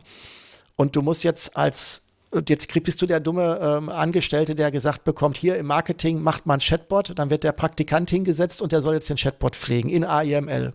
und 0.78 0.95
du 0.95 1.02
musst 1.02 1.26
jetzt 1.26 1.58
als 1.58 2.02
und 2.34 2.49
jetzt 2.49 2.72
bist 2.84 3.01
du 3.01 3.05
der 3.05 3.19
dumme 3.19 3.60
ähm, 3.61 3.89
Angestellte, 3.89 4.55
der 4.55 4.72
gesagt 4.72 5.03
bekommt, 5.03 5.38
hier 5.38 5.55
im 5.55 5.68
Marketing 5.68 6.22
macht 6.22 6.45
man 6.45 6.60
Chatbot, 6.60 7.18
dann 7.18 7.30
wird 7.30 7.43
der 7.43 7.51
Praktikant 7.51 8.10
hingesetzt 8.10 8.61
und 8.61 8.72
der 8.72 8.81
soll 8.81 8.95
jetzt 8.95 9.10
den 9.10 9.18
Chatbot 9.18 9.55
pflegen 9.55 9.89
in 9.89 10.03
AIML. 10.03 10.73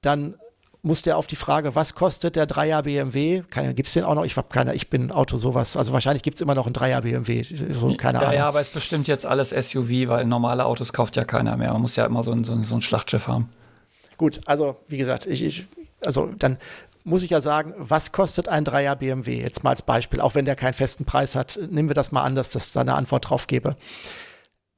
Dann 0.00 0.36
muss 0.82 1.02
der 1.02 1.16
auf 1.16 1.26
die 1.26 1.36
Frage, 1.36 1.74
was 1.74 1.94
kostet 1.94 2.36
der 2.36 2.46
Dreier 2.46 2.82
BMW? 2.82 3.42
Gibt 3.74 3.86
es 3.86 3.94
den 3.94 4.04
auch 4.04 4.14
noch? 4.14 4.24
Ich 4.24 4.36
habe 4.36 4.48
keine, 4.48 4.74
ich 4.74 4.90
bin 4.90 5.10
Auto 5.10 5.38
sowas. 5.38 5.76
Also 5.76 5.92
wahrscheinlich 5.92 6.22
gibt 6.22 6.36
es 6.36 6.40
immer 6.42 6.54
noch 6.54 6.66
einen 6.66 6.74
Dreier 6.74 7.00
BMW. 7.00 7.42
So, 7.72 7.94
keine 7.96 8.18
ja, 8.18 8.24
Ahnung. 8.24 8.34
Ja, 8.34 8.48
aber 8.48 8.60
es 8.60 8.68
ist 8.68 8.74
bestimmt 8.74 9.08
jetzt 9.08 9.24
alles 9.24 9.50
SUV, 9.50 10.08
weil 10.08 10.26
normale 10.26 10.66
Autos 10.66 10.92
kauft 10.92 11.16
ja 11.16 11.24
keiner 11.24 11.56
mehr. 11.56 11.72
Man 11.72 11.80
muss 11.80 11.96
ja 11.96 12.04
immer 12.04 12.22
so 12.22 12.32
ein, 12.32 12.44
so 12.44 12.52
ein, 12.52 12.64
so 12.64 12.74
ein 12.74 12.82
Schlachtschiff 12.82 13.26
haben. 13.26 13.48
Gut, 14.18 14.40
also 14.44 14.76
wie 14.86 14.98
gesagt, 14.98 15.26
ich, 15.26 15.42
ich, 15.42 15.66
also 16.04 16.30
dann 16.38 16.58
muss 17.04 17.22
ich 17.22 17.30
ja 17.30 17.40
sagen, 17.40 17.74
was 17.76 18.12
kostet 18.12 18.48
ein 18.48 18.64
Dreier 18.64 18.96
BMW? 18.96 19.38
Jetzt 19.38 19.62
mal 19.62 19.70
als 19.70 19.82
Beispiel, 19.82 20.20
auch 20.20 20.34
wenn 20.34 20.46
der 20.46 20.56
keinen 20.56 20.74
festen 20.74 21.04
Preis 21.04 21.36
hat, 21.36 21.58
nehmen 21.70 21.88
wir 21.88 21.94
das 21.94 22.12
mal 22.12 22.22
an, 22.22 22.34
dass 22.34 22.50
das 22.50 22.72
da 22.72 22.80
eine 22.80 22.94
Antwort 22.94 23.28
drauf 23.28 23.46
gebe. 23.46 23.76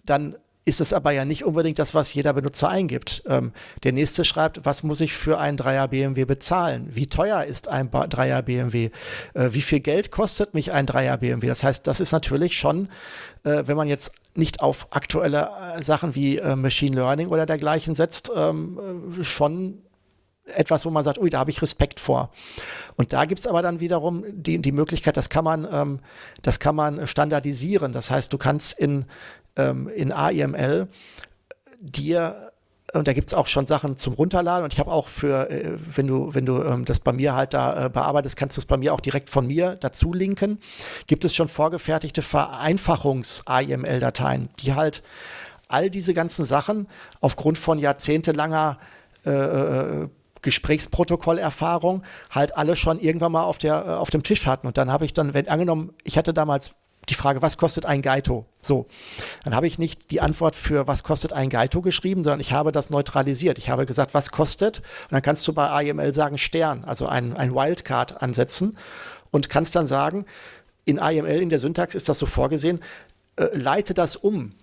Dann 0.05 0.37
ist 0.65 0.81
es 0.81 0.93
aber 0.93 1.13
ja 1.13 1.25
nicht 1.25 1.45
unbedingt 1.45 1.79
das, 1.79 1.95
was 1.95 2.13
jeder 2.13 2.33
Benutzer 2.33 2.69
eingibt. 2.69 3.23
Ähm, 3.29 3.53
der 3.85 3.93
nächste 3.93 4.25
schreibt, 4.25 4.65
was 4.65 4.83
muss 4.83 5.01
ich 5.01 5.15
für 5.15 5.39
einen 5.39 5.57
Dreier 5.57 5.87
BMW 5.87 6.25
bezahlen? 6.25 6.89
Wie 6.91 7.07
teuer 7.07 7.45
ist 7.45 7.69
ein 7.69 7.89
ba 7.89 8.09
Dreier 8.09 8.43
BMW? 8.43 8.91
Äh, 9.35 9.51
wie 9.53 9.63
viel 9.63 9.79
Geld 9.79 10.11
kostet 10.11 10.55
mich 10.55 10.73
ein 10.73 10.87
Dreier 10.87 11.19
BMW? 11.19 11.47
Das 11.47 11.63
heißt, 11.63 11.87
das 11.87 12.01
ist 12.01 12.11
natürlich 12.11 12.59
schon, 12.59 12.89
äh, 13.45 13.63
wenn 13.67 13.77
man 13.77 13.87
jetzt 13.87 14.11
nicht 14.35 14.61
auf 14.61 14.89
aktuelle 14.91 15.49
äh, 15.77 15.83
Sachen 15.85 16.17
wie 16.17 16.39
äh, 16.39 16.57
Machine 16.57 16.97
Learning 16.97 17.29
oder 17.29 17.47
dergleichen 17.47 17.95
setzt, 17.95 18.33
ähm, 18.35 19.15
äh, 19.21 19.25
schon 19.25 19.86
etwas, 20.47 20.87
wo 20.87 20.91
man 20.91 21.05
sagt, 21.05 21.19
ui, 21.19 21.31
da 21.31 21.39
habe 21.39 21.51
ich 21.51 21.63
Respekt 21.63 22.01
vor. 22.01 22.31
Und 22.97 23.13
da 23.13 23.25
gibt 23.25 23.41
es 23.41 23.47
aber 23.47 23.63
dann 23.63 23.81
wiederum 23.81 24.25
die, 24.29 24.61
die 24.61 24.73
Möglichkeit, 24.73 25.17
das 25.17 25.29
kann 25.29 25.45
man, 25.45 25.67
ähm, 25.71 26.01
das 26.43 26.61
kann 26.61 26.77
man 26.77 27.07
standardisieren. 27.07 27.93
Das 27.93 28.11
heißt, 28.11 28.33
du 28.33 28.39
kannst 28.39 28.79
in, 28.79 29.05
ähm, 29.57 29.89
in 29.89 30.13
AIML 30.13 30.89
dir 31.81 32.53
und 32.93 33.09
da 33.09 33.13
gibt 33.13 33.31
es 33.31 33.35
auch 33.35 33.49
schon 33.49 33.67
Sachen 33.67 33.97
zum 33.97 34.15
Runterladen 34.15 34.63
und 34.65 34.73
ich 34.73 34.79
habe 34.79 34.93
auch 34.93 35.09
für, 35.09 35.51
äh, 35.51 35.73
wenn 35.95 36.07
du, 36.07 36.33
wenn 36.35 36.47
du 36.47 36.63
ähm, 36.63 36.85
das 36.85 37.01
bei 37.01 37.13
mir 37.13 37.35
halt 37.35 37.53
da 37.53 37.87
äh, 37.87 37.91
bearbeitest, 37.91 38.37
kannst 38.37 38.57
du 38.57 38.61
es 38.61 38.65
bei 38.65 38.77
mir 38.77 38.95
auch 38.95 39.01
direkt 39.01 39.29
von 39.29 39.49
mir 39.49 39.75
dazu 39.75 40.13
linken. 40.13 40.61
Gibt 41.07 41.25
es 41.25 41.35
schon 41.35 41.49
vorgefertigte 41.49 42.23
Vereinfachungs-AIML-Dateien, 42.23 44.51
die 44.61 44.75
halt 44.75 45.03
all 45.69 45.91
diese 45.91 46.15
ganzen 46.15 46.45
Sachen 46.45 46.87
aufgrund 47.21 47.59
von 47.59 47.81
jahrzehntelanger 47.81 48.79
äh, 49.25 49.31
äh 49.31 50.09
Gesprächsprotokollerfahrung 50.43 52.03
halt 52.31 52.57
alle 52.57 52.77
schon 52.77 52.99
irgendwann 52.99 53.33
mal 53.33 53.45
auf, 53.45 53.59
der, 53.59 53.85
äh, 53.87 53.91
auf 53.91 54.11
dem 54.11 54.23
Tisch 54.23 54.47
hatten. 54.47 54.67
Und 54.67 54.77
dann 54.79 54.93
habe 54.93 55.05
ich 55.05 55.13
dann, 55.13 55.35
wenn 55.35 55.49
angenommen, 55.49 55.93
ich 56.05 56.19
hatte 56.19 56.35
damals 56.35 56.73
die 57.09 57.15
Frage, 57.15 57.41
was 57.41 57.57
kostet 57.57 57.87
ein 57.87 58.03
Gaito? 58.03 58.47
So, 58.63 58.87
dann 59.45 59.55
habe 59.55 59.67
ich 59.67 59.79
nicht 59.79 60.11
die 60.11 60.21
Antwort 60.21 60.57
für 60.57 60.87
was 60.87 61.05
kostet 61.05 61.33
ein 61.33 61.51
Gaito 61.51 61.81
geschrieben, 61.83 62.23
sondern 62.23 62.41
ich 62.41 62.53
habe 62.53 62.73
das 62.73 62.91
neutralisiert. 62.91 63.59
Ich 63.59 63.71
habe 63.71 63.87
gesagt, 63.87 64.13
was 64.13 64.31
kostet? 64.31 64.79
Und 64.79 65.13
dann 65.13 65.23
kannst 65.23 65.47
du 65.47 65.53
bei 65.53 65.85
IML 65.85 66.13
sagen 66.15 66.39
Stern, 66.39 66.85
also 66.85 67.07
ein, 67.07 67.37
ein 67.37 67.55
Wildcard 67.55 68.23
ansetzen 68.23 68.77
und 69.31 69.49
kannst 69.49 69.77
dann 69.77 69.87
sagen, 69.87 70.27
in 70.85 70.99
IML, 70.99 71.41
in 71.41 71.49
der 71.49 71.59
Syntax 71.59 71.95
ist 71.95 72.09
das 72.09 72.19
so 72.19 72.27
vorgesehen, 72.27 72.81
äh, 73.37 73.49
leite 73.53 73.95
das 73.95 74.17
um. 74.17 74.55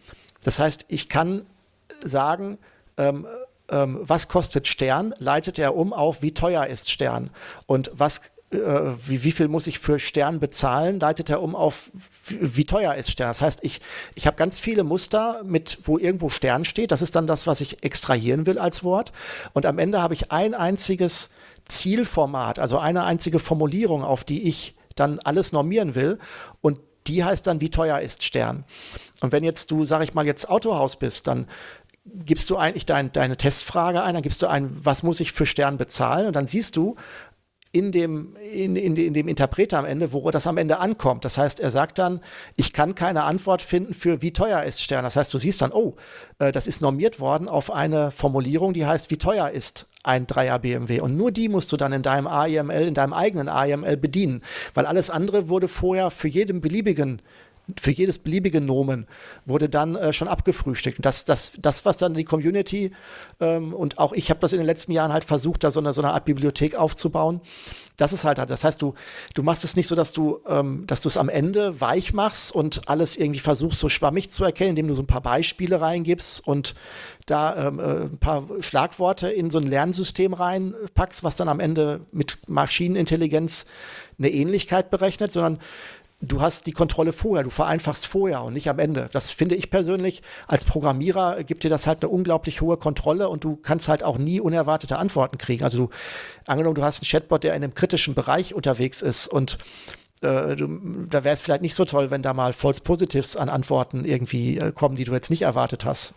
Das 0.44 0.60
heißt, 0.60 0.86
ich 0.90 1.08
kann 1.08 1.45
sagen, 2.04 2.58
ähm, 2.98 3.26
ähm, 3.69 3.99
was 4.02 4.27
kostet 4.27 4.68
Stern, 4.68 5.14
leitet 5.18 5.60
er 5.60 5.76
um 5.76 5.94
auf, 5.94 6.22
wie 6.22 6.34
teuer 6.34 6.68
ist 6.68 6.91
Stern. 6.91 7.30
Und 7.65 7.91
was 7.94 8.22
äh, 8.53 8.95
wie, 9.07 9.23
wie 9.23 9.31
viel 9.31 9.48
muss 9.48 9.68
ich 9.68 9.80
für 9.80 9.99
Stern 9.99 10.40
bezahlen, 10.40 10.99
leitet 10.99 11.30
er 11.30 11.41
um 11.41 11.56
auf, 11.56 11.91
wie, 12.27 12.65
teuer 12.65 12.95
ist 12.95 13.11
Stern. 13.11 13.30
Das 13.30 13.41
heißt, 13.41 13.60
ich, 13.64 13.81
ich 14.15 14.27
habe 14.27 14.38
ganz 14.38 14.60
viele 14.60 14.84
Muster, 14.84 15.41
mit, 15.44 15.80
wo 15.85 15.98
irgendwo 15.98 16.30
Stern 16.30 16.65
steht. 16.65 16.91
Das 16.91 17.02
ist 17.02 17.15
dann 17.15 17.27
das, 17.27 17.48
was 17.48 17.61
ich 17.61 17.84
extrahieren 17.84 18.45
will 18.45 18.60
als 18.60 18.84
Wort. 18.84 19.11
Und 19.53 19.65
am 19.65 19.80
Ende 19.80 20.02
habe 20.02 20.14
ich 20.14 20.31
ein 20.31 20.53
einziges 20.53 21.30
Zielformat, 21.65 22.60
also 22.60 22.77
eine 22.77 23.03
einzige 23.03 23.40
Formulierung, 23.40 24.03
auf 24.03 24.23
die 24.23 24.44
ich 24.44 24.76
dann 24.95 25.19
alles 25.19 25.52
normieren 25.52 25.95
will. 25.95 26.19
Und 26.61 26.80
die 27.07 27.23
heißt 27.23 27.48
dann, 27.48 27.60
wie 27.61 27.69
teuer 27.69 27.99
ist 27.99 28.23
Stern. 28.23 28.65
Und 29.22 29.31
wenn 29.31 29.44
jetzt 29.44 29.72
du, 29.72 29.85
sag 29.85 30.03
ich 30.03 30.14
mal, 30.14 30.26
jetzt 30.26 30.49
Autohaus 30.49 30.98
bist, 30.98 31.27
dann 31.27 31.48
gibst 32.06 32.50
du 32.50 32.58
eigentlich 32.58 32.86
dein, 32.86 33.12
deine 33.12 33.38
Testfrage 33.38 34.04
ein, 34.04 34.14
dann 34.14 34.24
gibst 34.24 34.42
du 34.42 34.48
ein, 34.48 34.70
was 34.84 35.04
muss 35.04 35.20
ich 35.20 35.32
für 35.32 35.46
Stern 35.46 35.78
bezahlen? 35.78 36.28
Und 36.28 36.36
dann 36.36 36.48
siehst 36.48 36.76
du, 36.76 36.96
in 37.74 37.92
dem, 37.92 38.36
in, 38.36 38.76
in, 38.76 38.96
in, 38.96 39.14
dem 39.16 39.28
Interpreter 39.28 39.80
am 39.80 39.86
Ende, 39.86 40.14
wo 40.14 40.30
das 40.30 40.46
am 40.46 40.58
Ende 40.58 40.78
ankommt. 40.78 41.26
Das 41.26 41.40
heißt, 41.40 41.60
er 41.60 41.72
sagt 41.72 41.98
dann, 41.98 42.22
ich 42.56 42.72
kann 42.72 42.94
keine 42.94 43.24
Antwort 43.24 43.64
finden 43.64 43.96
für 43.96 44.22
wie 44.22 44.32
teuer 44.32 44.62
ist 44.62 44.84
Stern. 44.84 45.04
Das 45.04 45.16
heißt, 45.16 45.34
du 45.34 45.40
siehst 45.40 45.64
dann, 45.64 45.72
oh, 45.72 45.96
äh, 46.38 46.52
das 46.52 46.68
ist 46.68 46.84
normiert 46.84 47.20
worden 47.20 47.50
auf 47.50 47.72
eine 47.72 48.12
Formulierung, 48.12 48.74
die 48.74 48.86
heißt, 48.86 49.10
wie 49.10 49.18
teuer 49.18 49.50
ist 49.50 49.88
ein 50.04 50.28
Dreier 50.28 50.60
BMW. 50.60 51.00
Und 51.00 51.18
nur 51.18 51.32
die 51.32 51.50
musst 51.50 51.72
du 51.72 51.78
dann 51.78 51.94
in 51.94 52.04
deinem 52.04 52.28
AIML, 52.28 52.88
in 52.88 52.94
deinem 52.94 53.14
eigenen 53.14 53.50
AIML 53.50 53.98
bedienen, 53.98 54.44
weil 54.76 54.86
alles 54.86 55.10
andere 55.10 55.50
wurde 55.50 55.68
vorher 55.68 56.12
für 56.12 56.28
jeden 56.28 56.62
beliebigen 56.62 57.24
für 57.80 57.91
jedes 57.91 58.19
beliebige 58.19 58.60
Nomen 58.60 59.07
wurde 59.45 59.69
dann 59.69 59.95
äh, 59.95 60.11
schon 60.11 60.27
abgefrühstückt. 60.27 60.98
Das, 61.02 61.26
das, 61.26 61.53
das, 61.57 61.85
was 61.85 61.98
dann 61.98 62.14
die 62.14 62.26
Community 62.26 62.91
ähm, 63.40 63.73
und 63.73 63.99
auch 63.99 64.14
ich 64.14 64.30
habe 64.30 64.40
das 64.41 64.52
in 64.52 64.60
den 64.60 64.65
letzten 64.65 64.91
Jahren 64.91 65.14
halt 65.14 65.23
versucht, 65.23 65.64
da 65.64 65.72
so 65.72 65.80
eine, 65.80 65.94
so 65.94 66.02
eine 66.02 66.14
Art 66.14 66.26
Bibliothek 66.26 66.76
aufzubauen. 66.76 67.41
Das 67.95 68.11
ist 68.11 68.26
halt, 68.26 68.38
das 68.40 68.64
heißt, 68.64 68.81
du, 68.81 68.95
du 69.35 69.44
machst 69.44 69.64
es 69.64 69.76
nicht 69.76 69.88
so, 69.88 69.95
dass 69.95 70.11
du, 70.14 70.40
ähm, 70.48 70.85
dass 70.88 71.02
du 71.02 71.07
es 71.07 71.15
am 71.15 71.30
Ende 71.30 71.80
weich 71.80 72.11
machst 72.11 72.53
und 72.53 72.90
alles 72.90 73.15
irgendwie 73.15 73.40
versuchst, 73.40 73.80
so 73.80 73.88
schwammig 73.88 74.30
zu 74.30 74.44
erkennen, 74.44 74.72
indem 74.72 74.88
du 74.88 74.94
so 74.95 75.03
ein 75.03 75.07
paar 75.07 75.22
Beispiele 75.22 75.80
reingibst 75.80 76.45
und 76.45 76.76
da 77.26 77.68
ähm, 77.68 77.80
äh, 77.80 77.84
ein 77.84 78.18
paar 78.18 78.48
Schlagworte 78.60 79.30
in 79.30 79.49
so 79.49 79.60
ein 79.60 79.68
Lernsystem 79.68 80.34
reinpackst, 80.34 81.23
was 81.23 81.35
dann 81.35 81.48
am 81.48 81.60
Ende 81.60 82.02
mit 82.11 82.40
Maschinenintelligenz 82.48 83.65
eine 84.18 84.30
Ähnlichkeit 84.30 84.90
berechnet, 84.90 85.31
sondern 85.31 85.60
du 86.24 86.41
hast 86.41 86.66
die 86.68 86.72
Kontrolle 86.72 87.14
vorher, 87.14 87.44
du 87.44 87.50
vereinfachst 87.50 88.08
vorher 88.08 88.44
und 88.44 88.54
nicht 88.54 88.70
am 88.70 88.80
Ende. 88.80 89.10
Das 89.12 89.32
finde 89.32 89.56
ich 89.56 89.70
persönlich 89.70 90.22
als 90.48 90.66
Programmierer 90.66 91.44
gibt 91.44 91.64
dir 91.64 91.70
das 91.70 91.86
halt 91.86 92.04
eine 92.04 92.10
unglaublich 92.10 92.62
hohe 92.62 92.78
Kontrolle 92.78 93.30
und 93.30 93.44
du 93.44 93.56
kannst 93.58 93.88
halt 93.88 94.04
auch 94.04 94.18
nie 94.18 94.40
unerwartete 94.40 94.98
Antworten 94.98 95.38
kriegen. 95.38 95.64
Also 95.64 95.78
du, 95.78 95.90
angenommen, 96.48 96.76
du 96.76 96.84
hast 96.84 97.02
einen 97.02 97.10
Chatbot, 97.10 97.44
der 97.44 97.56
in 97.56 97.64
einem 97.64 97.74
kritischen 97.74 98.14
Bereich 98.16 98.54
unterwegs 98.54 99.02
ist 99.02 99.28
und 99.28 99.58
äh, 100.22 100.56
du, 100.56 101.06
da 101.10 101.24
wäre 101.24 101.34
es 101.34 101.41
vielleicht 101.41 101.62
nicht 101.62 101.76
so 101.76 101.86
toll, 101.86 102.10
wenn 102.10 102.22
da 102.22 102.34
mal 102.34 102.54
False 102.54 102.82
Positives 102.82 103.36
an 103.36 103.50
Antworten 103.50 104.06
irgendwie 104.06 104.58
äh, 104.58 104.72
kommen, 104.72 104.95
die 104.95 105.04
du 105.04 105.14
jetzt 105.14 105.30
nicht 105.30 105.41
erwartet 105.44 105.86
hast. 105.86 106.14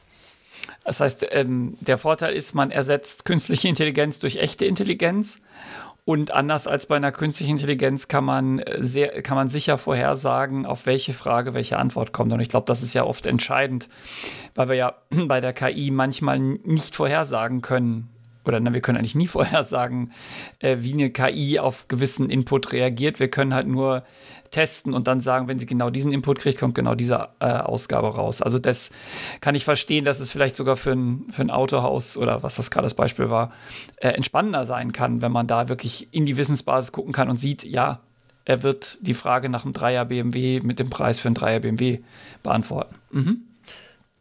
Das 0.85 1.01
heißt, 1.01 1.27
ähm, 1.31 1.77
der 1.81 1.99
Vorteil 1.99 2.35
ist, 2.35 2.55
man 2.55 2.71
ersetzt 2.71 3.25
künstliche 3.25 3.69
Intelligenz 3.69 4.21
durch 4.21 4.37
echte 4.37 4.67
Intelligenz 4.67 5.41
und 6.07 6.31
anders 6.31 6.69
als 6.69 6.87
bei 6.87 6.95
einer 6.95 7.11
künstlichen 7.11 7.51
Intelligenz 7.51 8.07
kann 8.07 8.25
man 8.25 8.61
äh, 8.61 8.77
sehr, 8.79 9.23
kann 9.23 9.37
man 9.37 9.51
sicher 9.51 9.77
vorhersagen, 9.77 10.65
auf 10.65 10.87
welche 10.87 11.13
Frage 11.13 11.53
welche 11.53 11.79
Antwort 11.79 12.13
kommt. 12.13 12.33
Und 12.33 12.39
ich 12.39 12.49
glaube, 12.49 12.65
das 12.67 12.85
ist 12.85 12.95
ja 12.95 13.03
oft 13.05 13.27
entscheidend, 13.27 13.89
weil 14.55 14.69
wir 14.69 14.77
ja 14.77 14.95
bei 15.27 15.41
der 15.41 15.53
KI 15.53 15.91
manchmal 15.91 16.39
nicht 16.39 16.95
vorhersagen 16.95 17.61
können, 17.61 18.09
oder 18.45 18.61
na, 18.61 18.73
wir 18.73 18.81
können 18.83 18.99
eigentlich 18.99 19.17
nie 19.17 19.27
vorhersagen, 19.27 20.13
äh, 20.61 20.77
wie 20.79 20.93
eine 20.93 21.11
KI 21.11 21.59
auf 21.59 21.89
gewissen 21.89 22.31
Input 22.31 22.71
reagiert. 22.71 23.19
Wir 23.19 23.29
können 23.29 23.53
halt 23.53 23.67
nur 23.67 24.05
testen 24.57 24.95
und 24.95 25.07
dann 25.07 25.21
sagen, 25.21 25.49
wenn 25.49 25.59
sie 25.59 25.67
genau 25.67 25.91
diesen 25.91 26.13
Input 26.13 26.39
kriegt, 26.39 26.59
kommt 26.59 26.75
genau 26.75 26.95
diese 26.95 27.29
äh, 27.41 27.45
Ausgabe 27.45 28.15
raus. 28.15 28.41
Also 28.41 28.59
das 28.59 28.91
kann 29.43 29.55
ich 29.55 29.67
verstehen, 29.67 30.07
dass 30.07 30.19
es 30.19 30.31
vielleicht 30.31 30.57
sogar 30.57 30.77
für 30.77 30.93
ein, 30.93 31.27
für 31.29 31.43
ein 31.43 31.51
Autohaus 31.51 32.17
oder 32.17 32.43
was 32.43 32.57
das 32.57 32.71
gerade 32.71 32.87
das 32.87 32.95
Beispiel 32.95 33.29
war, 33.29 33.53
äh, 33.97 34.09
entspannender 34.09 34.65
sein 34.65 34.93
kann, 34.93 35.21
wenn 35.21 35.31
man 35.31 35.47
da 35.47 35.69
wirklich 35.69 36.09
in 36.11 36.25
die 36.25 36.39
Wissensbasis 36.39 36.91
gucken 36.91 37.13
kann 37.13 37.29
und 37.29 37.39
sieht, 37.39 37.65
ja, 37.65 38.01
er 38.47 38.63
wird 38.63 38.97
die 39.03 39.13
Frage 39.13 39.51
nach 39.51 39.65
einem 39.65 39.75
Dreier 39.75 40.07
BMW 40.07 40.61
mit 40.61 40.79
dem 40.79 40.89
Preis 40.89 41.21
für 41.21 41.29
einen 41.29 41.35
Dreier 41.35 41.61
BMW 41.61 42.01
beantworten. 42.43 42.95
Mhm. 43.11 43.43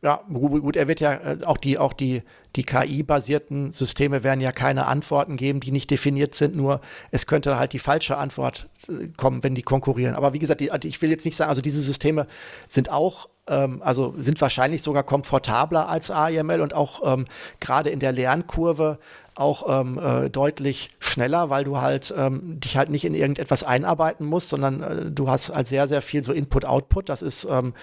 Ja, 0.06 0.22
gut, 0.32 0.76
er 0.76 0.88
wird 0.88 0.99
ja 0.99 1.14
äh, 1.14 1.38
auch 1.45 1.57
die, 1.57 1.80
auch 1.80 1.91
die, 1.91 2.22
die 2.56 2.61
KI-basierten 2.61 3.72
Systeme 3.72 4.23
werden 4.23 4.40
ja 4.40 4.52
keine 4.52 4.86
Antworten 4.86 5.36
geben, 5.36 5.61
die 5.61 5.72
nicht 5.72 5.90
definiert 5.90 6.36
sind, 6.36 6.56
nur 6.56 6.80
es 7.10 7.26
könnte 7.26 7.57
halt 7.57 7.73
die 7.73 7.80
falsche 7.80 8.15
Antwort 8.15 8.69
äh, 8.88 9.07
kommen, 9.18 9.41
wenn 9.41 9.56
die 9.56 9.64
konkurrieren. 9.64 10.14
Aber 10.14 10.34
wie 10.34 10.38
gesagt, 10.38 10.61
ich 10.61 11.02
will 11.02 11.10
jetzt 11.10 11.26
nicht 11.26 11.36
sagen, 11.36 11.49
also 11.49 11.64
diese 11.64 11.82
Systeme 11.82 12.27
sind 12.68 12.91
auch, 12.91 13.30
ähm, 13.48 13.82
also 13.82 14.14
sind 14.19 14.40
wahrscheinlich 14.41 14.84
sogar 14.84 15.02
komfortabler 15.02 15.90
als 15.90 16.11
AIML 16.11 16.61
und 16.61 16.76
auch 16.76 17.02
ähm, 17.11 17.26
gerade 17.60 17.90
in 17.90 17.98
der 17.98 18.11
Lernkurve 18.11 18.99
auch 19.34 19.82
ähm, 19.82 19.98
äh, 19.98 20.30
deutlich 20.30 20.91
schneller, 20.99 21.49
weil 21.49 21.64
du 21.64 21.82
halt 21.82 22.14
ähm, 22.15 22.60
dich 22.60 22.77
halt 22.77 22.90
nicht 22.90 23.06
in 23.06 23.15
irgendetwas 23.15 23.64
einarbeiten 23.64 24.27
musst, 24.27 24.49
sondern 24.49 24.84
äh, 24.84 25.10
du 25.10 25.32
hast 25.32 25.49
halt 25.49 25.68
sehr, 25.68 25.88
sehr 25.88 26.03
viel 26.03 26.22
so 26.22 26.32
Input-Output. 26.32 27.10
Das 27.10 27.23
ist, 27.23 27.48
ähm, 27.49 27.73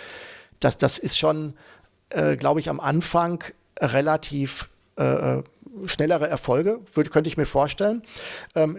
das, 0.60 0.78
das 0.78 1.00
ist 1.00 1.18
schon 1.18 1.54
äh, 2.12 2.36
glaube 2.36 2.60
ich, 2.60 2.68
am 2.68 2.80
Anfang 2.80 3.44
relativ 3.80 4.68
äh, 4.96 5.38
äh, 5.38 5.42
schnellere 5.86 6.28
Erfolge, 6.28 6.80
würd, 6.92 7.10
könnte 7.10 7.28
ich 7.28 7.36
mir 7.36 7.46
vorstellen. 7.46 8.02
Ähm, 8.54 8.78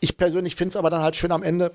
ich 0.00 0.16
persönlich 0.16 0.56
finde 0.56 0.70
es 0.70 0.76
aber 0.76 0.90
dann 0.90 1.02
halt 1.02 1.16
schön 1.16 1.32
am 1.32 1.42
Ende, 1.42 1.72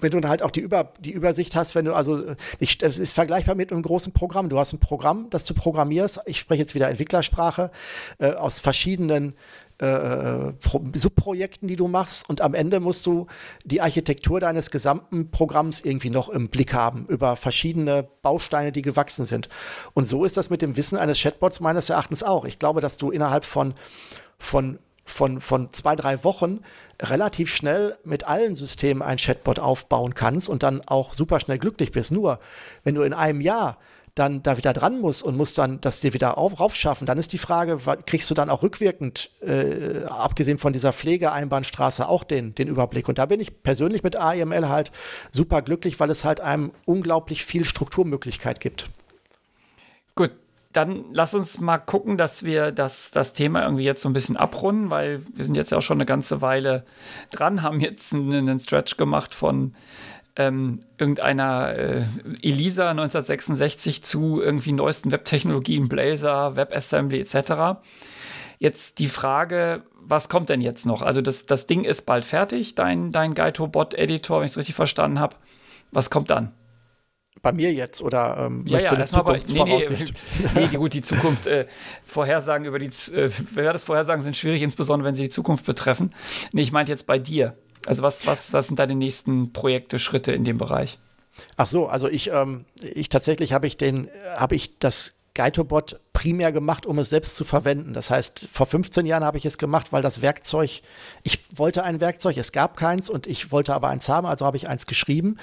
wenn 0.00 0.10
du 0.10 0.26
halt 0.26 0.42
auch 0.42 0.50
die, 0.50 0.60
Über, 0.60 0.92
die 1.00 1.12
Übersicht 1.12 1.54
hast, 1.56 1.74
wenn 1.74 1.84
du 1.84 1.94
also, 1.94 2.34
ich, 2.58 2.78
das 2.78 2.98
ist 2.98 3.12
vergleichbar 3.12 3.54
mit 3.54 3.72
einem 3.72 3.82
großen 3.82 4.12
Programm. 4.12 4.48
Du 4.48 4.58
hast 4.58 4.72
ein 4.72 4.78
Programm, 4.78 5.28
das 5.30 5.44
du 5.44 5.54
programmierst. 5.54 6.20
Ich 6.26 6.38
spreche 6.38 6.62
jetzt 6.62 6.74
wieder 6.74 6.88
Entwicklersprache 6.88 7.70
äh, 8.18 8.32
aus 8.32 8.60
verschiedenen 8.60 9.34
äh, 9.78 10.52
Subprojekten, 10.94 11.68
die 11.68 11.76
du 11.76 11.88
machst. 11.88 12.28
Und 12.28 12.40
am 12.40 12.54
Ende 12.54 12.80
musst 12.80 13.06
du 13.06 13.26
die 13.64 13.80
Architektur 13.80 14.40
deines 14.40 14.70
gesamten 14.70 15.30
Programms 15.30 15.80
irgendwie 15.80 16.10
noch 16.10 16.28
im 16.28 16.48
Blick 16.48 16.74
haben 16.74 17.06
über 17.06 17.36
verschiedene 17.36 18.08
Bausteine, 18.22 18.72
die 18.72 18.82
gewachsen 18.82 19.26
sind. 19.26 19.48
Und 19.94 20.06
so 20.06 20.24
ist 20.24 20.36
das 20.36 20.50
mit 20.50 20.62
dem 20.62 20.76
Wissen 20.76 20.98
eines 20.98 21.20
Chatbots 21.20 21.60
meines 21.60 21.90
Erachtens 21.90 22.22
auch. 22.22 22.44
Ich 22.44 22.58
glaube, 22.58 22.80
dass 22.80 22.96
du 22.96 23.10
innerhalb 23.10 23.44
von, 23.44 23.74
von 24.38 24.78
von, 25.08 25.40
von 25.40 25.72
zwei, 25.72 25.96
drei 25.96 26.22
Wochen 26.22 26.60
relativ 27.00 27.52
schnell 27.54 27.96
mit 28.04 28.28
allen 28.28 28.54
Systemen 28.54 29.02
ein 29.02 29.16
Chatbot 29.16 29.58
aufbauen 29.58 30.14
kannst 30.14 30.48
und 30.48 30.62
dann 30.62 30.82
auch 30.86 31.14
super 31.14 31.40
schnell 31.40 31.58
glücklich 31.58 31.92
bist. 31.92 32.12
Nur, 32.12 32.40
wenn 32.84 32.94
du 32.94 33.02
in 33.02 33.14
einem 33.14 33.40
Jahr 33.40 33.78
dann 34.18 34.42
da 34.42 34.56
wieder 34.56 34.72
dran 34.72 35.00
musst 35.00 35.22
und 35.22 35.36
musst 35.36 35.58
dann 35.58 35.80
das 35.80 36.00
dir 36.00 36.14
wieder 36.14 36.38
auf, 36.38 36.58
raufschaffen, 36.58 37.06
dann 37.06 37.18
ist 37.18 37.32
die 37.32 37.38
Frage, 37.38 37.78
kriegst 38.06 38.30
du 38.30 38.34
dann 38.34 38.50
auch 38.50 38.62
rückwirkend, 38.62 39.30
äh, 39.40 40.04
abgesehen 40.04 40.58
von 40.58 40.72
dieser 40.72 40.92
Pflegeeinbahnstraße, 40.92 42.08
auch 42.08 42.24
den, 42.24 42.54
den 42.54 42.68
Überblick. 42.68 43.08
Und 43.08 43.18
da 43.18 43.26
bin 43.26 43.40
ich 43.40 43.62
persönlich 43.62 44.02
mit 44.02 44.16
AIML 44.16 44.68
halt 44.68 44.90
super 45.30 45.62
glücklich, 45.62 46.00
weil 46.00 46.10
es 46.10 46.24
halt 46.24 46.40
einem 46.40 46.72
unglaublich 46.84 47.44
viel 47.44 47.64
Strukturmöglichkeit 47.64 48.60
gibt. 48.60 48.90
Gut, 50.14 50.32
dann 50.72 51.06
lass 51.12 51.34
uns 51.34 51.58
mal 51.58 51.78
gucken, 51.78 52.18
dass 52.18 52.42
wir 52.42 52.72
das, 52.72 53.10
das 53.10 53.32
Thema 53.32 53.62
irgendwie 53.62 53.84
jetzt 53.84 54.02
so 54.02 54.08
ein 54.08 54.12
bisschen 54.12 54.36
abrunden, 54.36 54.90
weil 54.90 55.22
wir 55.34 55.44
sind 55.44 55.56
jetzt 55.56 55.70
ja 55.70 55.78
auch 55.78 55.82
schon 55.82 55.96
eine 55.96 56.06
ganze 56.06 56.42
Weile 56.42 56.84
dran, 57.30 57.62
haben 57.62 57.80
jetzt 57.80 58.12
einen, 58.12 58.32
einen 58.32 58.58
Stretch 58.58 58.96
gemacht 58.96 59.34
von 59.34 59.74
ähm, 60.38 60.80
irgendeiner 60.96 61.74
äh, 61.76 62.02
Elisa 62.42 62.90
1966 62.90 64.02
zu 64.02 64.40
irgendwie 64.40 64.72
neuesten 64.72 65.10
Webtechnologien, 65.10 65.88
Blazor, 65.88 66.56
WebAssembly 66.56 67.20
etc. 67.20 67.80
Jetzt 68.58 69.00
die 69.00 69.08
Frage, 69.08 69.82
was 70.00 70.28
kommt 70.28 70.48
denn 70.48 70.60
jetzt 70.60 70.86
noch? 70.86 71.02
Also 71.02 71.20
das, 71.20 71.46
das 71.46 71.66
Ding 71.66 71.84
ist 71.84 72.02
bald 72.02 72.24
fertig, 72.24 72.76
dein, 72.76 73.10
dein 73.10 73.34
Gaito-Bot-Editor, 73.34 74.38
wenn 74.38 74.46
ich 74.46 74.52
es 74.52 74.58
richtig 74.58 74.76
verstanden 74.76 75.18
habe. 75.18 75.36
Was 75.90 76.08
kommt 76.08 76.30
dann? 76.30 76.52
bei 77.42 77.52
mir 77.52 77.72
jetzt 77.72 78.02
oder 78.02 78.36
ähm, 78.38 78.64
ja, 78.66 78.80
ja, 78.80 78.98
erstmal 78.98 79.20
aber, 79.20 79.38
nee, 79.38 79.64
nee, 79.64 80.04
nee, 80.70 80.76
gut, 80.76 80.92
die 80.92 81.02
Zukunft, 81.02 81.46
äh, 81.46 81.66
Vorhersagen 82.04 82.66
über 82.66 82.80
die, 82.80 82.90
äh, 83.12 83.30
das 83.54 83.84
Vorhersagen 83.84 84.22
sind 84.22 84.36
schwierig, 84.36 84.62
insbesondere 84.62 85.06
wenn 85.06 85.14
sie 85.14 85.24
die 85.24 85.28
Zukunft 85.28 85.64
betreffen. 85.64 86.12
Nee, 86.52 86.62
ich 86.62 86.72
meinte 86.72 86.90
jetzt 86.90 87.06
bei 87.06 87.18
dir. 87.18 87.56
Also 87.88 88.02
was, 88.02 88.26
was, 88.26 88.52
was 88.52 88.66
sind 88.66 88.78
deine 88.78 88.94
nächsten 88.94 89.54
Projekte, 89.54 89.98
Schritte 89.98 90.32
in 90.32 90.44
dem 90.44 90.58
Bereich? 90.58 90.98
Ach 91.56 91.66
so, 91.66 91.86
also 91.86 92.06
ich, 92.06 92.30
ähm, 92.30 92.66
ich 92.82 93.08
tatsächlich 93.08 93.54
habe 93.54 93.66
ich 93.66 93.78
den, 93.78 94.10
habe 94.36 94.56
ich 94.56 94.78
das 94.78 95.14
Gaitobot 95.32 95.98
primär 96.12 96.52
gemacht, 96.52 96.84
um 96.84 96.98
es 96.98 97.08
selbst 97.08 97.36
zu 97.36 97.44
verwenden. 97.44 97.94
Das 97.94 98.10
heißt, 98.10 98.48
vor 98.52 98.66
15 98.66 99.06
Jahren 99.06 99.24
habe 99.24 99.38
ich 99.38 99.46
es 99.46 99.56
gemacht, 99.56 99.86
weil 99.90 100.02
das 100.02 100.20
Werkzeug, 100.20 100.82
ich 101.22 101.46
wollte 101.54 101.82
ein 101.82 102.00
Werkzeug, 102.00 102.36
es 102.36 102.52
gab 102.52 102.76
keins 102.76 103.08
und 103.08 103.26
ich 103.26 103.52
wollte 103.52 103.72
aber 103.72 103.88
eins 103.88 104.08
haben, 104.10 104.26
also 104.26 104.44
habe 104.44 104.58
ich 104.58 104.68
eins 104.68 104.86
geschrieben. 104.86 105.38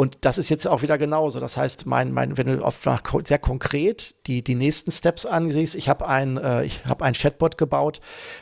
Und 0.00 0.16
das 0.22 0.38
ist 0.38 0.48
jetzt 0.48 0.66
auch 0.66 0.80
wieder 0.80 0.96
genauso. 0.96 1.40
Das 1.40 1.58
heißt, 1.58 1.84
mein, 1.84 2.10
mein, 2.10 2.38
wenn 2.38 2.46
du 2.46 2.64
auf 2.64 2.86
nach, 2.86 3.02
sehr 3.22 3.38
konkret 3.38 4.14
die, 4.26 4.42
die 4.42 4.54
nächsten 4.54 4.90
Steps 4.90 5.26
ansiehst, 5.26 5.74
ich 5.74 5.90
habe 5.90 6.08
ein, 6.08 6.38
äh, 6.38 6.64
ich 6.64 6.86
habe 6.86 7.04
ein 7.04 7.12
Chatbot 7.12 7.58
gebaut, 7.58 8.00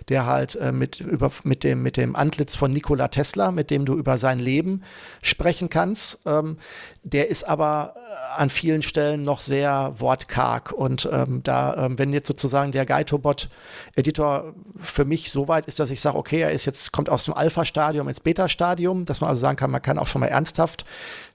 der 0.09 0.25
halt 0.25 0.55
äh, 0.55 0.71
mit, 0.71 1.01
über, 1.01 1.33
mit, 1.43 1.65
dem, 1.65 1.83
mit 1.83 1.97
dem 1.97 2.15
Antlitz 2.15 2.55
von 2.55 2.73
Nikola 2.73 3.09
Tesla, 3.09 3.51
mit 3.51 3.71
dem 3.71 3.87
du 3.87 3.95
über 3.95 4.19
sein 4.19 4.39
Leben 4.39 4.85
sprechen 5.21 5.69
kannst. 5.69 6.21
Ähm, 6.27 6.59
der 7.03 7.29
ist 7.29 7.43
aber 7.43 7.95
äh, 7.97 8.41
an 8.41 8.51
vielen 8.51 8.83
Stellen 8.83 9.25
noch 9.25 9.41
sehr 9.41 9.95
wortkarg 9.99 10.71
und 10.71 11.09
ähm, 11.11 11.43
da 11.43 11.87
ähm, 11.87 11.99
wenn 11.99 12.13
jetzt 12.13 12.29
sozusagen 12.29 12.71
der 12.71 12.87
Gaitobot-Editor 12.87 14.55
für 14.77 15.05
mich 15.05 15.33
so 15.33 15.49
weit 15.49 15.67
ist, 15.67 15.81
dass 15.81 15.91
ich 15.91 16.01
sage, 16.01 16.19
okay, 16.19 16.41
er 16.43 16.53
ist 16.53 16.67
jetzt, 16.67 16.93
kommt 16.93 17.11
aus 17.11 17.25
dem 17.25 17.35
Alpha-Stadium 17.35 18.07
ins 18.09 18.21
Beta-Stadium, 18.21 19.07
dass 19.07 19.21
man 19.21 19.31
also 19.31 19.41
sagen 19.41 19.57
kann, 19.57 19.73
man 19.73 19.83
kann 19.83 19.99
auch 19.99 20.07
schon 20.07 20.21
mal 20.21 20.29
ernsthaft 20.29 20.85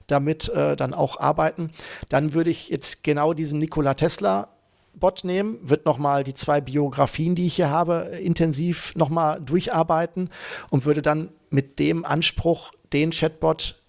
damit 0.06 0.48
äh, 0.50 0.76
dann 0.76 0.94
auch 0.94 1.18
arbeiten, 1.18 1.70
dann 2.08 2.34
würde 2.34 2.50
ich 2.50 2.68
jetzt 2.68 3.04
genau 3.04 3.32
diesen 3.34 3.58
Nikola 3.58 3.94
Tesla 3.94 4.48
Bot 4.94 5.24
nehmen, 5.24 5.58
wird 5.62 5.86
nochmal 5.86 6.24
die 6.24 6.34
zwei 6.34 6.60
Biografien, 6.60 7.34
die 7.34 7.46
ich 7.46 7.56
hier 7.56 7.70
habe, 7.70 8.12
intensiv 8.22 8.94
nochmal 8.94 9.40
durcharbeiten 9.40 10.30
und 10.70 10.84
würde 10.84 11.02
dann 11.02 11.30
mit 11.50 11.78
dem 11.78 12.04
Anspruch 12.04 12.72
den 12.92 13.10
Chatbot 13.10 13.80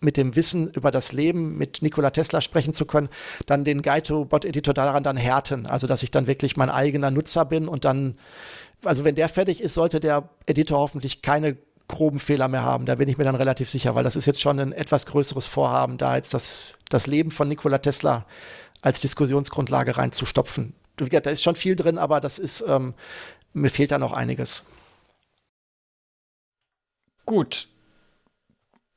mit 0.00 0.16
dem 0.16 0.36
Wissen 0.36 0.70
über 0.70 0.90
das 0.90 1.12
Leben 1.12 1.58
mit 1.58 1.82
Nikola 1.82 2.10
Tesla 2.10 2.40
sprechen 2.40 2.72
zu 2.72 2.86
können, 2.86 3.08
dann 3.46 3.64
den 3.64 3.82
Gaito-Bot-Editor 3.82 4.74
daran 4.74 5.02
dann 5.02 5.16
härten. 5.16 5.66
Also, 5.66 5.86
dass 5.86 6.02
ich 6.02 6.10
dann 6.10 6.26
wirklich 6.26 6.56
mein 6.56 6.70
eigener 6.70 7.10
Nutzer 7.10 7.44
bin 7.44 7.66
und 7.66 7.84
dann, 7.84 8.16
also 8.84 9.04
wenn 9.04 9.16
der 9.16 9.28
fertig 9.28 9.60
ist, 9.60 9.74
sollte 9.74 9.98
der 9.98 10.28
Editor 10.46 10.78
hoffentlich 10.78 11.22
keine 11.22 11.56
groben 11.88 12.18
Fehler 12.18 12.48
mehr 12.48 12.62
haben. 12.62 12.86
Da 12.86 12.94
bin 12.94 13.08
ich 13.08 13.18
mir 13.18 13.24
dann 13.24 13.34
relativ 13.34 13.70
sicher, 13.70 13.94
weil 13.94 14.04
das 14.04 14.16
ist 14.16 14.26
jetzt 14.26 14.40
schon 14.40 14.60
ein 14.60 14.72
etwas 14.72 15.06
größeres 15.06 15.46
Vorhaben, 15.46 15.98
da 15.98 16.16
jetzt 16.16 16.34
das, 16.34 16.74
das 16.90 17.06
Leben 17.06 17.30
von 17.30 17.48
Nikola 17.48 17.78
Tesla 17.78 18.26
als 18.82 19.00
Diskussionsgrundlage 19.00 19.96
reinzustopfen. 19.96 20.74
Da 20.96 21.30
ist 21.30 21.42
schon 21.42 21.56
viel 21.56 21.76
drin, 21.76 21.98
aber 21.98 22.20
das 22.20 22.38
ist, 22.38 22.64
ähm, 22.66 22.94
mir 23.52 23.70
fehlt 23.70 23.90
da 23.90 23.98
noch 23.98 24.12
einiges. 24.12 24.64
Gut. 27.24 27.68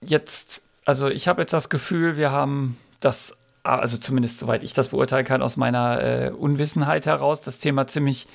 Jetzt 0.04 0.62
also 0.86 1.08
ich 1.08 1.28
habe 1.28 1.42
jetzt 1.42 1.54
das 1.54 1.70
Gefühl, 1.70 2.18
wir 2.18 2.32
haben 2.32 2.78
das, 3.00 3.38
also 3.64 3.98
zumindest 3.98 4.40
soweit 4.40 4.64
ich 4.64 4.74
das 4.74 4.90
beurteilen 4.90 5.26
kann, 5.26 5.42
aus 5.42 5.58
meiner 5.58 6.02
äh, 6.02 6.30
Unwissenheit 6.32 7.06
heraus, 7.06 7.42
das 7.42 7.60
Thema 7.60 7.88
ziemlich 7.88 8.28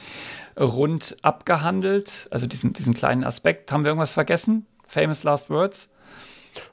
rund 0.59 1.17
abgehandelt. 1.23 2.29
Also 2.31 2.47
diesen, 2.47 2.73
diesen 2.73 2.95
kleinen 2.95 3.25
Aspekt. 3.25 3.73
Haben 3.73 3.85
wir 3.85 3.91
irgendwas 3.91 4.13
vergessen? 4.13 4.67
Famous 4.87 5.23
Last 5.23 5.51
Words? 5.51 5.91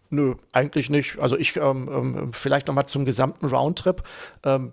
Nö, 0.10 0.36
eigentlich 0.52 0.90
nicht. 0.90 1.20
Also 1.20 1.38
ich 1.38 1.58
ähm, 1.58 1.90
ähm, 1.92 2.34
vielleicht 2.34 2.68
noch 2.68 2.76
mal 2.76 2.86
zum 2.86 3.04
gesamten 3.04 3.48
Roundtrip. 3.48 4.04
Ähm, 4.46 4.72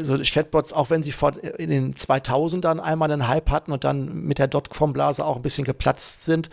so 0.00 0.16
Chatbots, 0.22 0.72
auch 0.72 0.88
wenn 0.88 1.02
sie 1.02 1.12
vor, 1.12 1.32
in 1.58 1.70
den 1.70 1.94
2000ern 1.94 2.78
einmal 2.78 3.10
einen 3.10 3.28
Hype 3.28 3.50
hatten 3.50 3.72
und 3.72 3.84
dann 3.84 4.22
mit 4.22 4.38
der 4.38 4.46
Dotcom-Blase 4.46 5.24
auch 5.24 5.36
ein 5.36 5.42
bisschen 5.42 5.64
geplatzt 5.64 6.24
sind, 6.24 6.48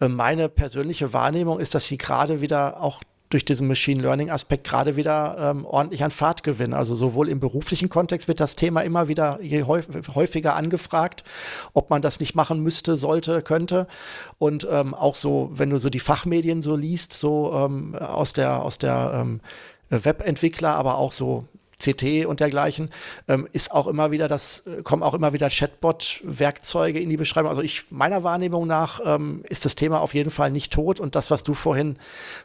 äh, 0.00 0.08
meine 0.08 0.48
persönliche 0.48 1.12
Wahrnehmung 1.12 1.60
ist, 1.60 1.74
dass 1.74 1.86
sie 1.86 1.98
gerade 1.98 2.40
wieder 2.40 2.80
auch 2.80 3.02
durch 3.30 3.44
diesen 3.44 3.66
Machine 3.66 4.02
Learning 4.02 4.30
Aspekt 4.30 4.64
gerade 4.64 4.96
wieder 4.96 5.36
ähm, 5.38 5.64
ordentlich 5.64 6.04
an 6.04 6.10
Fahrt 6.10 6.42
gewinnen. 6.42 6.74
Also 6.74 6.94
sowohl 6.94 7.28
im 7.28 7.40
beruflichen 7.40 7.88
Kontext 7.88 8.28
wird 8.28 8.40
das 8.40 8.54
Thema 8.54 8.82
immer 8.82 9.08
wieder 9.08 9.40
je 9.42 9.64
häufiger 9.64 10.54
angefragt, 10.54 11.24
ob 11.72 11.90
man 11.90 12.02
das 12.02 12.20
nicht 12.20 12.34
machen 12.34 12.60
müsste, 12.60 12.96
sollte, 12.96 13.42
könnte. 13.42 13.88
Und 14.38 14.66
ähm, 14.70 14.94
auch 14.94 15.16
so, 15.16 15.50
wenn 15.54 15.70
du 15.70 15.78
so 15.78 15.90
die 15.90 16.00
Fachmedien 16.00 16.62
so 16.62 16.76
liest, 16.76 17.12
so 17.12 17.52
ähm, 17.54 17.94
aus 17.96 18.34
der, 18.34 18.62
aus 18.62 18.78
der 18.78 19.12
ähm, 19.14 19.40
Webentwickler, 19.88 20.74
aber 20.74 20.98
auch 20.98 21.12
so 21.12 21.46
CT 21.78 22.26
und 22.26 22.40
dergleichen, 22.40 22.90
ähm, 23.28 23.48
ist 23.52 23.72
auch 23.72 23.86
immer 23.86 24.10
wieder 24.10 24.28
das, 24.28 24.64
äh, 24.66 24.82
kommen 24.82 25.02
auch 25.02 25.14
immer 25.14 25.32
wieder 25.32 25.48
Chatbot-Werkzeuge 25.48 26.98
in 26.98 27.10
die 27.10 27.16
Beschreibung. 27.16 27.50
Also 27.50 27.62
ich, 27.62 27.84
meiner 27.90 28.24
Wahrnehmung 28.24 28.66
nach, 28.66 29.00
ähm, 29.04 29.44
ist 29.48 29.64
das 29.64 29.74
Thema 29.74 30.00
auf 30.00 30.14
jeden 30.14 30.30
Fall 30.30 30.50
nicht 30.50 30.72
tot 30.72 31.00
und 31.00 31.14
das, 31.14 31.30
was 31.30 31.44
du 31.44 31.54
vorhin 31.54 31.96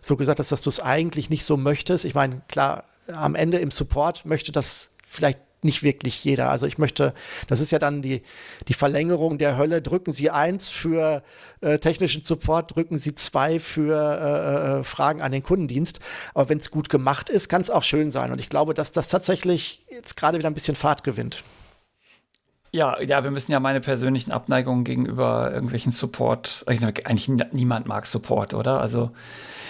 so 0.01 0.15
gesagt 0.15 0.39
hast, 0.39 0.51
dass 0.51 0.61
du 0.61 0.69
es 0.69 0.79
eigentlich 0.79 1.29
nicht 1.29 1.45
so 1.45 1.57
möchtest. 1.57 2.05
Ich 2.05 2.15
meine, 2.15 2.41
klar, 2.47 2.85
am 3.07 3.35
Ende 3.35 3.57
im 3.57 3.71
Support 3.71 4.25
möchte 4.25 4.51
das 4.51 4.91
vielleicht 5.07 5.39
nicht 5.63 5.83
wirklich 5.83 6.23
jeder. 6.23 6.49
Also 6.49 6.65
ich 6.65 6.77
möchte, 6.77 7.13
das 7.47 7.59
ist 7.59 7.71
ja 7.71 7.79
dann 7.79 8.01
die, 8.01 8.21
die 8.67 8.73
Verlängerung 8.73 9.37
der 9.37 9.57
Hölle. 9.57 9.81
Drücken 9.81 10.11
Sie 10.11 10.29
eins 10.29 10.69
für 10.69 11.23
äh, 11.61 11.79
technischen 11.79 12.23
Support, 12.23 12.75
drücken 12.75 12.97
Sie 12.97 13.15
zwei 13.15 13.59
für 13.59 13.93
äh, 13.95 14.79
äh, 14.79 14.83
Fragen 14.83 15.21
an 15.21 15.31
den 15.31 15.43
Kundendienst. 15.43 15.99
Aber 16.33 16.49
wenn 16.49 16.59
es 16.59 16.71
gut 16.71 16.89
gemacht 16.89 17.29
ist, 17.29 17.49
kann 17.49 17.61
es 17.61 17.69
auch 17.69 17.83
schön 17.83 18.11
sein. 18.11 18.31
Und 18.31 18.39
ich 18.39 18.49
glaube, 18.49 18.73
dass 18.73 18.91
das 18.91 19.07
tatsächlich 19.07 19.85
jetzt 19.89 20.15
gerade 20.15 20.37
wieder 20.37 20.49
ein 20.49 20.53
bisschen 20.53 20.75
Fahrt 20.75 21.03
gewinnt. 21.03 21.43
Ja, 22.71 23.01
ja, 23.01 23.23
wir 23.23 23.31
müssen 23.31 23.51
ja 23.51 23.59
meine 23.59 23.81
persönlichen 23.81 24.31
Abneigungen 24.31 24.83
gegenüber 24.83 25.51
irgendwelchen 25.51 25.91
Support, 25.91 26.65
eigentlich 26.67 27.27
niemand 27.51 27.87
mag 27.87 28.05
Support, 28.05 28.53
oder? 28.53 28.79
Also 28.79 29.09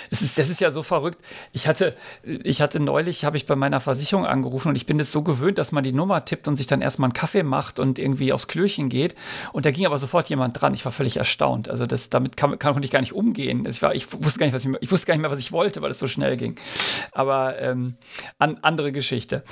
es 0.09 0.21
ist, 0.21 0.37
das 0.37 0.49
ist 0.49 0.61
ja 0.61 0.71
so 0.71 0.83
verrückt. 0.83 1.23
Ich 1.51 1.67
hatte, 1.67 1.95
ich 2.23 2.61
hatte 2.61 2.79
neulich, 2.79 3.25
habe 3.25 3.37
ich 3.37 3.45
bei 3.45 3.55
meiner 3.55 3.79
Versicherung 3.79 4.25
angerufen 4.25 4.69
und 4.69 4.75
ich 4.75 4.85
bin 4.85 4.99
es 4.99 5.11
so 5.11 5.21
gewöhnt, 5.21 5.57
dass 5.57 5.71
man 5.71 5.83
die 5.83 5.91
Nummer 5.91 6.25
tippt 6.25 6.47
und 6.47 6.55
sich 6.55 6.67
dann 6.67 6.81
erstmal 6.81 7.07
einen 7.07 7.13
Kaffee 7.13 7.43
macht 7.43 7.79
und 7.79 7.99
irgendwie 7.99 8.33
aufs 8.33 8.47
Klöchen 8.47 8.89
geht. 8.89 9.15
Und 9.53 9.65
da 9.65 9.71
ging 9.71 9.85
aber 9.85 9.97
sofort 9.97 10.29
jemand 10.29 10.59
dran. 10.59 10.73
Ich 10.73 10.85
war 10.85 10.91
völlig 10.91 11.17
erstaunt. 11.17 11.69
Also 11.69 11.85
das, 11.85 12.09
damit 12.09 12.37
kann, 12.37 12.57
kann, 12.59 12.73
konnte 12.73 12.85
ich 12.85 12.91
gar 12.91 13.01
nicht 13.01 13.13
umgehen. 13.13 13.65
Ich, 13.65 13.81
war, 13.81 13.93
ich, 13.93 14.11
wusste 14.11 14.39
gar 14.39 14.45
nicht, 14.45 14.55
was 14.55 14.65
ich, 14.65 14.71
ich 14.81 14.91
wusste 14.91 15.07
gar 15.07 15.13
nicht 15.13 15.21
mehr, 15.21 15.31
was 15.31 15.39
ich 15.39 15.51
wollte, 15.51 15.81
weil 15.81 15.91
es 15.91 15.99
so 15.99 16.07
schnell 16.07 16.37
ging. 16.37 16.55
Aber 17.11 17.59
ähm, 17.59 17.95
an, 18.37 18.59
andere 18.61 18.91
Geschichte. 18.91 19.43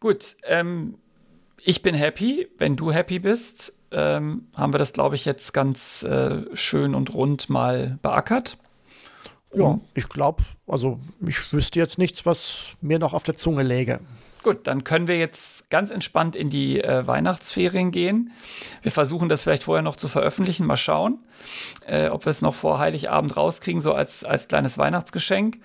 Gut, 0.00 0.36
ähm, 0.44 0.94
ich 1.64 1.82
bin 1.82 1.94
happy. 1.94 2.48
Wenn 2.58 2.76
du 2.76 2.92
happy 2.92 3.18
bist, 3.18 3.74
ähm, 3.90 4.48
haben 4.54 4.72
wir 4.72 4.78
das, 4.78 4.92
glaube 4.92 5.16
ich, 5.16 5.24
jetzt 5.24 5.52
ganz 5.52 6.02
äh, 6.02 6.44
schön 6.54 6.94
und 6.94 7.14
rund 7.14 7.50
mal 7.50 7.98
beackert. 8.02 8.56
Ja, 9.54 9.78
ich 9.94 10.08
glaube, 10.08 10.42
also 10.66 10.98
ich 11.26 11.52
wüsste 11.52 11.78
jetzt 11.78 11.98
nichts, 11.98 12.26
was 12.26 12.76
mir 12.80 12.98
noch 12.98 13.14
auf 13.14 13.22
der 13.22 13.34
Zunge 13.34 13.62
läge. 13.62 14.00
Gut, 14.42 14.66
dann 14.66 14.84
können 14.84 15.08
wir 15.08 15.18
jetzt 15.18 15.68
ganz 15.68 15.90
entspannt 15.90 16.36
in 16.36 16.48
die 16.48 16.80
äh, 16.82 17.06
Weihnachtsferien 17.06 17.90
gehen. 17.90 18.30
Wir 18.82 18.92
versuchen 18.92 19.28
das 19.28 19.42
vielleicht 19.42 19.64
vorher 19.64 19.82
noch 19.82 19.96
zu 19.96 20.06
veröffentlichen. 20.06 20.64
Mal 20.64 20.76
schauen, 20.76 21.18
äh, 21.86 22.08
ob 22.08 22.24
wir 22.24 22.30
es 22.30 22.40
noch 22.40 22.54
vor 22.54 22.78
Heiligabend 22.78 23.36
rauskriegen, 23.36 23.80
so 23.80 23.94
als, 23.94 24.22
als 24.22 24.46
kleines 24.46 24.78
Weihnachtsgeschenk. 24.78 25.58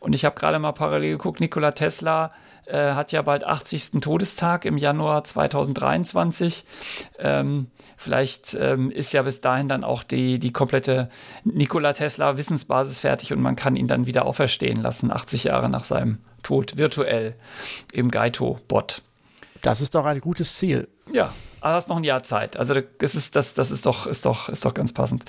Und 0.00 0.14
ich 0.14 0.24
habe 0.24 0.36
gerade 0.36 0.58
mal 0.58 0.72
parallel 0.72 1.12
geguckt, 1.12 1.40
Nikola 1.40 1.72
Tesla 1.72 2.30
äh, 2.66 2.92
hat 2.92 3.12
ja 3.12 3.20
bald 3.20 3.44
80. 3.44 4.00
Todestag 4.00 4.64
im 4.64 4.78
Januar 4.78 5.24
2023. 5.24 6.64
Ähm, 7.18 7.66
vielleicht 7.96 8.54
ähm, 8.54 8.90
ist 8.90 9.12
ja 9.12 9.22
bis 9.22 9.40
dahin 9.40 9.68
dann 9.68 9.84
auch 9.84 10.02
die, 10.02 10.38
die 10.38 10.52
komplette 10.52 11.08
Nikola 11.44 11.92
Tesla 11.92 12.36
Wissensbasis 12.36 12.98
fertig 12.98 13.32
und 13.32 13.40
man 13.40 13.56
kann 13.56 13.76
ihn 13.76 13.88
dann 13.88 14.06
wieder 14.06 14.24
auferstehen 14.24 14.80
lassen, 14.82 15.10
80 15.10 15.44
Jahre 15.44 15.68
nach 15.68 15.84
seinem 15.84 16.18
Tod, 16.42 16.76
virtuell 16.76 17.34
im 17.92 18.10
Gaito-Bot. 18.10 19.02
Das 19.62 19.80
ist 19.80 19.94
doch 19.94 20.04
ein 20.04 20.20
gutes 20.20 20.56
Ziel. 20.56 20.88
Ja, 21.12 21.32
aber 21.60 21.74
hast 21.74 21.88
noch 21.88 21.96
ein 21.96 22.04
Jahr 22.04 22.22
Zeit. 22.22 22.56
Also 22.56 22.74
das 22.98 23.14
ist, 23.14 23.34
das, 23.34 23.54
das 23.54 23.70
ist 23.70 23.86
doch, 23.86 24.06
ist 24.06 24.26
doch, 24.26 24.48
ist 24.48 24.64
doch 24.64 24.74
ganz 24.74 24.92
passend. 24.92 25.24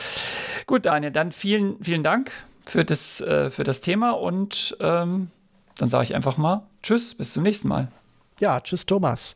Gut, 0.67 0.85
Daniel, 0.85 1.11
dann 1.11 1.31
vielen, 1.31 1.81
vielen 1.81 2.03
Dank 2.03 2.31
für 2.65 2.83
das, 2.83 3.21
äh, 3.21 3.49
für 3.49 3.63
das 3.63 3.81
Thema 3.81 4.11
und 4.11 4.75
ähm, 4.81 5.31
dann 5.77 5.89
sage 5.89 6.03
ich 6.03 6.15
einfach 6.15 6.37
mal 6.37 6.67
Tschüss, 6.83 7.15
bis 7.15 7.33
zum 7.33 7.43
nächsten 7.43 7.67
Mal. 7.67 7.87
Ja, 8.39 8.59
tschüss, 8.59 8.85
Thomas. 8.85 9.35